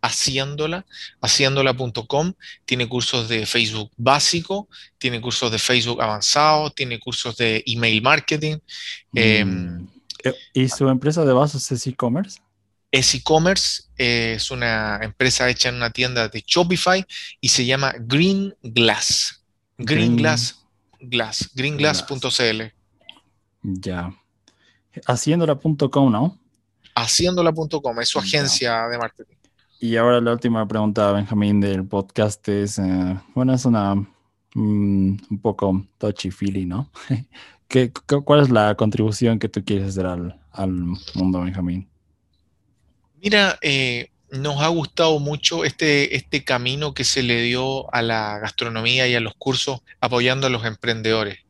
haciéndola, 0.00 0.86
haciéndola.com. 1.20 2.32
Tiene 2.64 2.88
cursos 2.88 3.28
de 3.28 3.44
Facebook 3.44 3.90
básico, 3.98 4.66
tiene 4.96 5.20
cursos 5.20 5.52
de 5.52 5.58
Facebook 5.58 6.00
avanzado, 6.00 6.70
tiene 6.70 6.98
cursos 6.98 7.36
de 7.36 7.62
email 7.66 8.00
marketing. 8.00 8.56
Em, 9.12 9.82
mm. 9.82 9.88
¿Y 10.54 10.70
su 10.70 10.88
empresa 10.88 11.26
de 11.26 11.34
bases 11.34 11.70
es 11.70 11.86
e-commerce? 11.86 12.40
Es 12.90 13.14
e-commerce, 13.14 13.82
es 13.96 14.50
una 14.50 14.98
empresa 15.02 15.48
hecha 15.48 15.68
en 15.68 15.76
una 15.76 15.90
tienda 15.90 16.28
de 16.28 16.42
Shopify 16.46 17.04
y 17.40 17.48
se 17.48 17.66
llama 17.66 17.94
Green 17.98 18.54
Glass. 18.62 19.44
Green, 19.78 20.16
Glass, 20.16 20.66
Glass, 21.00 21.50
greenglass.cl. 21.54 22.62
Ya. 23.62 24.12
Haciéndola.com, 25.06 26.10
¿no? 26.10 26.38
Haciéndola.com, 26.94 28.00
es 28.00 28.08
su 28.08 28.18
agencia 28.18 28.88
de 28.88 28.98
marketing. 28.98 29.36
Y 29.80 29.96
ahora 29.96 30.20
la 30.20 30.32
última 30.32 30.66
pregunta, 30.66 31.12
Benjamín, 31.12 31.60
del 31.60 31.86
podcast 31.86 32.48
es, 32.48 32.80
eh, 32.80 33.16
bueno, 33.34 33.54
es 33.54 33.64
una 33.64 33.94
mm, 33.94 34.06
un 34.54 35.40
poco 35.40 35.86
touchy-feely, 35.98 36.66
¿no? 36.66 36.90
¿Qué, 37.68 37.92
cuál 38.24 38.40
es 38.40 38.50
la 38.50 38.74
contribución 38.74 39.38
que 39.38 39.48
tú 39.48 39.64
quieres 39.64 39.90
hacer 39.90 40.06
al, 40.06 40.40
al 40.50 40.72
mundo, 41.14 41.42
Benjamín? 41.42 41.88
Mira, 43.20 43.58
eh, 43.62 44.10
nos 44.30 44.62
ha 44.62 44.68
gustado 44.68 45.18
mucho 45.18 45.64
este, 45.64 46.14
este 46.14 46.44
camino 46.44 46.94
que 46.94 47.02
se 47.02 47.22
le 47.22 47.42
dio 47.42 47.92
a 47.92 48.00
la 48.02 48.38
gastronomía 48.38 49.08
y 49.08 49.14
a 49.16 49.20
los 49.20 49.34
cursos 49.34 49.80
apoyando 50.00 50.46
a 50.46 50.50
los 50.50 50.64
emprendedores. 50.64 51.40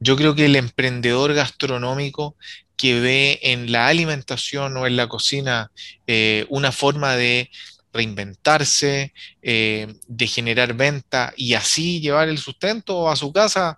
Yo 0.00 0.16
creo 0.16 0.34
que 0.34 0.46
el 0.46 0.56
emprendedor 0.56 1.34
gastronómico 1.34 2.36
que 2.76 3.00
ve 3.00 3.40
en 3.42 3.72
la 3.72 3.88
alimentación 3.88 4.76
o 4.76 4.86
en 4.86 4.96
la 4.96 5.08
cocina 5.08 5.70
eh, 6.06 6.46
una 6.48 6.72
forma 6.72 7.14
de 7.14 7.50
reinventarse, 7.92 9.12
eh, 9.42 9.94
de 10.06 10.26
generar 10.26 10.72
venta 10.74 11.34
y 11.36 11.54
así 11.54 12.00
llevar 12.00 12.28
el 12.30 12.38
sustento 12.38 13.10
a 13.10 13.16
su 13.16 13.32
casa, 13.34 13.76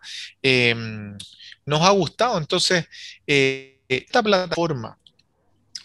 nos 1.66 1.82
ha 1.82 1.90
gustado. 1.90 2.38
Entonces, 2.38 2.86
esta 3.26 4.22
plataforma 4.22 4.98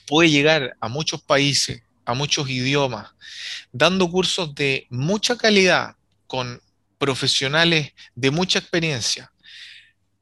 puede 0.09 0.31
llegar 0.31 0.75
a 0.81 0.87
muchos 0.87 1.21
países, 1.21 1.83
a 2.03 2.15
muchos 2.15 2.49
idiomas, 2.49 3.11
dando 3.71 4.09
cursos 4.09 4.55
de 4.55 4.87
mucha 4.89 5.37
calidad 5.37 5.95
con 6.25 6.59
profesionales 6.97 7.93
de 8.15 8.31
mucha 8.31 8.57
experiencia, 8.57 9.31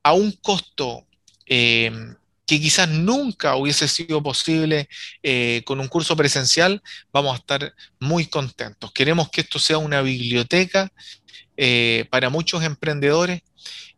a 0.03 0.11
un 0.11 0.33
costo 0.33 1.07
em, 1.45 2.13
que 2.45 2.59
quizás 2.59 2.89
nunca 2.89 3.55
hubiese 3.55 3.87
sido 3.87 4.21
posible 4.21 4.89
eh, 5.23 5.61
con 5.65 5.79
un 5.79 5.87
curso 5.87 6.17
presencial, 6.17 6.83
vamos 7.13 7.33
a 7.33 7.37
estar 7.37 7.73
muy 7.97 8.25
contentos. 8.25 8.91
Queremos 8.91 9.29
que 9.29 9.39
esto 9.41 9.57
sea 9.57 9.77
una 9.77 10.01
biblioteca 10.01 10.91
eh, 11.55 12.05
para 12.09 12.29
muchos 12.29 12.61
emprendedores 12.61 13.41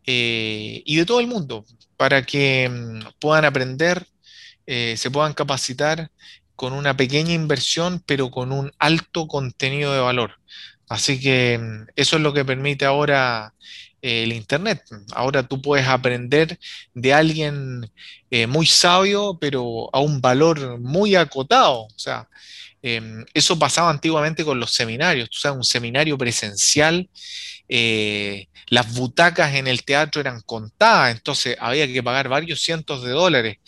eh, 0.06 0.82
y 0.84 0.96
de 0.96 1.04
todo 1.04 1.18
el 1.18 1.26
mundo, 1.26 1.64
para 1.96 2.24
que 2.24 2.68
mm, 2.68 3.18
puedan 3.18 3.44
aprender, 3.44 4.06
se 4.96 5.10
puedan 5.10 5.34
capacitar 5.34 6.10
con 6.56 6.72
una 6.74 6.96
pequeña 6.96 7.32
inversión, 7.32 8.02
pero 8.06 8.30
con 8.30 8.52
un 8.52 8.70
alto 8.78 9.26
contenido 9.26 9.94
de 9.94 10.00
valor. 10.00 10.32
Así 10.88 11.20
que 11.20 11.58
mm, 11.58 11.86
eso 11.96 12.16
es 12.16 12.22
lo 12.22 12.34
que 12.34 12.44
permite 12.44 12.84
ahora 12.84 13.54
el 14.02 14.32
Internet. 14.32 14.82
Ahora 15.12 15.42
tú 15.46 15.62
puedes 15.62 15.86
aprender 15.88 16.58
de 16.94 17.14
alguien 17.14 17.90
eh, 18.30 18.46
muy 18.46 18.66
sabio, 18.66 19.38
pero 19.40 19.88
a 19.94 20.00
un 20.00 20.20
valor 20.20 20.78
muy 20.80 21.14
acotado. 21.14 21.82
O 21.84 21.98
sea, 21.98 22.28
em, 22.82 23.24
eso 23.34 23.58
pasaba 23.58 23.90
antiguamente 23.90 24.44
con 24.44 24.60
los 24.60 24.72
seminarios. 24.72 25.30
Tú 25.30 25.38
sabes, 25.38 25.58
un 25.58 25.64
seminario 25.64 26.16
presencial, 26.18 27.08
eh, 27.68 28.48
las 28.68 28.94
butacas 28.94 29.54
en 29.54 29.66
el 29.66 29.84
teatro 29.84 30.20
eran 30.20 30.40
contadas, 30.42 31.14
entonces 31.14 31.56
había 31.60 31.86
que 31.86 32.02
pagar 32.02 32.28
varios 32.28 32.60
cientos 32.60 33.02
de 33.02 33.10
dólares. 33.10 33.58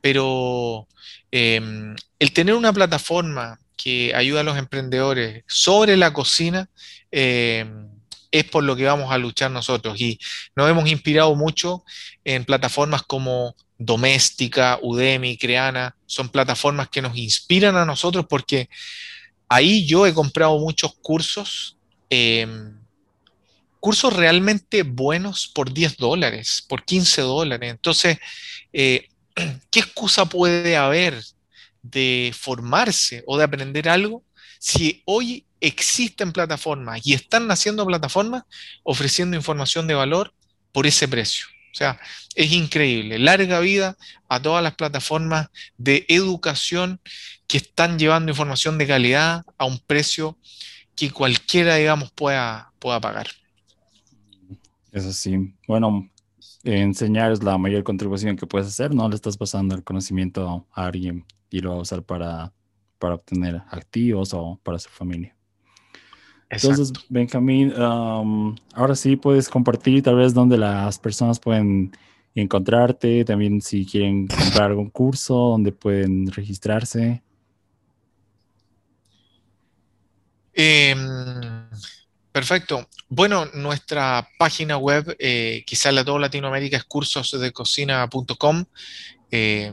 Pero 0.00 0.88
em, 1.30 1.94
el 2.18 2.32
tener 2.32 2.54
una 2.54 2.72
plataforma 2.72 3.60
que 3.76 4.14
ayuda 4.14 4.40
a 4.40 4.44
los 4.44 4.58
emprendedores 4.58 5.44
sobre 5.46 5.96
la 5.96 6.12
cocina, 6.12 6.68
em, 7.10 7.88
es 8.30 8.44
por 8.44 8.64
lo 8.64 8.76
que 8.76 8.84
vamos 8.84 9.12
a 9.12 9.18
luchar 9.18 9.50
nosotros. 9.50 10.00
Y 10.00 10.18
nos 10.54 10.68
hemos 10.70 10.88
inspirado 10.88 11.34
mucho 11.34 11.84
en 12.24 12.44
plataformas 12.44 13.02
como 13.02 13.54
Doméstica, 13.78 14.78
Udemy, 14.82 15.36
Creana. 15.36 15.96
Son 16.06 16.28
plataformas 16.28 16.88
que 16.88 17.02
nos 17.02 17.16
inspiran 17.16 17.76
a 17.76 17.84
nosotros 17.84 18.26
porque 18.28 18.68
ahí 19.48 19.86
yo 19.86 20.06
he 20.06 20.14
comprado 20.14 20.58
muchos 20.58 20.94
cursos, 21.02 21.76
em, 22.10 22.78
cursos 23.80 24.12
realmente 24.12 24.82
buenos 24.82 25.48
por 25.48 25.72
10 25.72 25.96
dólares, 25.96 26.64
por 26.68 26.84
15 26.84 27.22
dólares. 27.22 27.70
Entonces, 27.70 28.18
eh, 28.72 29.08
¿qué 29.70 29.80
excusa 29.80 30.24
puede 30.26 30.76
haber 30.76 31.22
de 31.82 32.34
formarse 32.36 33.22
o 33.26 33.38
de 33.38 33.44
aprender 33.44 33.88
algo 33.88 34.24
si 34.58 35.02
hoy 35.04 35.46
existen 35.60 36.32
plataformas 36.32 37.00
y 37.04 37.14
están 37.14 37.46
naciendo 37.46 37.86
plataformas 37.86 38.44
ofreciendo 38.82 39.36
información 39.36 39.86
de 39.86 39.94
valor 39.94 40.32
por 40.72 40.86
ese 40.86 41.08
precio. 41.08 41.46
O 41.76 41.78
sea, 41.78 42.00
es 42.34 42.52
increíble. 42.52 43.18
Larga 43.18 43.60
vida 43.60 43.98
a 44.30 44.40
todas 44.40 44.62
las 44.62 44.76
plataformas 44.76 45.50
de 45.76 46.06
educación 46.08 47.02
que 47.46 47.58
están 47.58 47.98
llevando 47.98 48.32
información 48.32 48.78
de 48.78 48.86
calidad 48.86 49.44
a 49.58 49.66
un 49.66 49.78
precio 49.78 50.38
que 50.94 51.10
cualquiera, 51.10 51.74
digamos, 51.74 52.10
pueda, 52.12 52.72
pueda 52.78 52.98
pagar. 52.98 53.26
Eso 54.90 55.12
sí. 55.12 55.52
Bueno, 55.68 56.08
enseñar 56.64 57.32
es 57.32 57.42
la 57.42 57.58
mayor 57.58 57.84
contribución 57.84 58.36
que 58.36 58.46
puedes 58.46 58.68
hacer, 58.68 58.94
¿no? 58.94 59.06
Le 59.10 59.14
estás 59.14 59.36
pasando 59.36 59.74
el 59.74 59.84
conocimiento 59.84 60.66
a 60.72 60.86
alguien 60.86 61.26
y 61.50 61.60
lo 61.60 61.72
va 61.72 61.76
a 61.76 61.80
usar 61.80 62.02
para, 62.02 62.54
para 62.98 63.16
obtener 63.16 63.56
activos 63.68 64.32
o 64.32 64.58
para 64.62 64.78
su 64.78 64.88
familia. 64.88 65.35
Entonces, 66.48 66.92
Benjamín, 67.08 67.72
ahora 67.76 68.94
sí 68.94 69.16
puedes 69.16 69.48
compartir 69.48 70.02
tal 70.02 70.16
vez 70.16 70.32
donde 70.32 70.56
las 70.56 70.98
personas 70.98 71.40
pueden 71.40 71.92
encontrarte, 72.34 73.24
también 73.24 73.60
si 73.60 73.84
quieren 73.84 74.28
comprar 74.28 74.70
algún 74.70 74.90
curso, 74.90 75.34
donde 75.34 75.72
pueden 75.72 76.30
registrarse. 76.30 77.22
Em, 80.52 80.98
perfecto. 82.32 82.88
Bueno, 83.08 83.46
nuestra 83.54 84.28
página 84.38 84.78
web, 84.78 85.16
eh, 85.18 85.64
quizá 85.66 85.90
la 85.92 86.04
toda 86.04 86.20
Latinoamérica, 86.20 86.76
es 86.76 86.84
cursosdecocina.com. 86.84 88.64
Eh, 89.30 89.72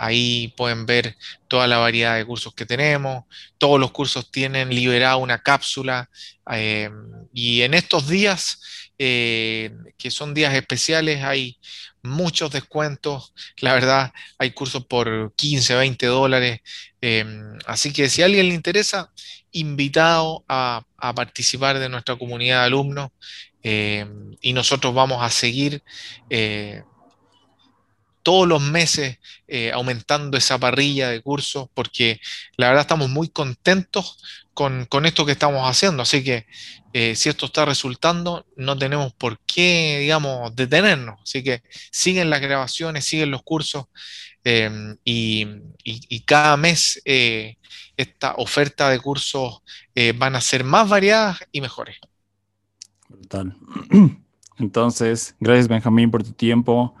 Ahí 0.00 0.54
pueden 0.56 0.86
ver 0.86 1.16
toda 1.48 1.66
la 1.66 1.78
variedad 1.78 2.16
de 2.16 2.24
cursos 2.24 2.54
que 2.54 2.64
tenemos. 2.64 3.24
Todos 3.58 3.80
los 3.80 3.90
cursos 3.90 4.30
tienen 4.30 4.70
liberada 4.70 5.16
una 5.16 5.42
cápsula. 5.42 6.08
Eh, 6.52 6.88
y 7.32 7.62
en 7.62 7.74
estos 7.74 8.06
días, 8.06 8.60
eh, 8.96 9.72
que 9.98 10.12
son 10.12 10.34
días 10.34 10.54
especiales, 10.54 11.24
hay 11.24 11.58
muchos 12.00 12.52
descuentos. 12.52 13.34
La 13.58 13.74
verdad, 13.74 14.12
hay 14.38 14.52
cursos 14.52 14.86
por 14.86 15.34
15, 15.34 15.74
20 15.74 16.06
dólares. 16.06 16.60
Eh, 17.02 17.26
así 17.66 17.92
que 17.92 18.08
si 18.08 18.22
a 18.22 18.26
alguien 18.26 18.48
le 18.48 18.54
interesa, 18.54 19.10
invitado 19.50 20.44
a, 20.48 20.84
participar 21.16 21.80
de 21.80 21.88
nuestra 21.88 22.14
comunidad 22.14 22.60
de 22.60 22.66
alumnos. 22.66 23.10
y 24.40 24.52
nosotros 24.52 24.94
vamos 24.94 25.22
a 25.22 25.30
seguir 25.30 25.82
todos 28.28 28.46
los 28.46 28.60
meses 28.60 29.18
eh, 29.46 29.72
aumentando 29.72 30.36
esa 30.36 30.58
parrilla 30.58 31.08
de 31.08 31.22
cursos, 31.22 31.70
porque 31.72 32.20
la 32.58 32.66
verdad 32.66 32.82
estamos 32.82 33.08
muy 33.08 33.30
contentos 33.30 34.22
con, 34.52 34.86
esto 35.06 35.24
que 35.24 35.32
estamos 35.32 35.62
haciendo. 35.62 36.02
Así 36.02 36.22
que 36.22 36.44
eh, 36.92 37.16
si 37.16 37.30
esto 37.30 37.46
está 37.46 37.64
resultando, 37.64 38.44
no 38.54 38.76
tenemos 38.76 39.14
por 39.14 39.38
qué, 39.46 40.00
digamos, 40.00 40.54
detenernos. 40.54 41.18
Así 41.22 41.42
que 41.42 41.62
siguen 41.90 42.28
las 42.28 42.42
grabaciones, 42.42 43.06
siguen 43.06 43.30
los 43.30 43.42
cursos 43.42 43.86
em, 44.44 44.98
y, 45.06 46.20
cada 46.26 46.58
mes 46.58 47.00
esta 47.96 48.34
oferta 48.36 48.90
de 48.90 49.00
cursos 49.00 49.62
van 50.16 50.36
a 50.36 50.42
ser 50.42 50.64
más 50.64 50.86
variadas 50.86 51.38
y 51.50 51.62
mejores. 51.62 51.96
Brutal. 53.08 53.56
Entonces, 54.58 55.34
gracias 55.40 55.66
Benjamín 55.66 56.10
por 56.10 56.22
tu 56.22 56.32
tiempo 56.32 56.94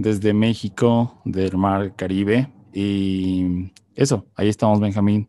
desde 0.00 0.32
México, 0.32 1.20
del 1.24 1.56
Mar 1.56 1.94
Caribe. 1.94 2.48
Y 2.72 3.70
eso, 3.94 4.26
ahí 4.34 4.48
estamos 4.48 4.80
Benjamín. 4.80 5.28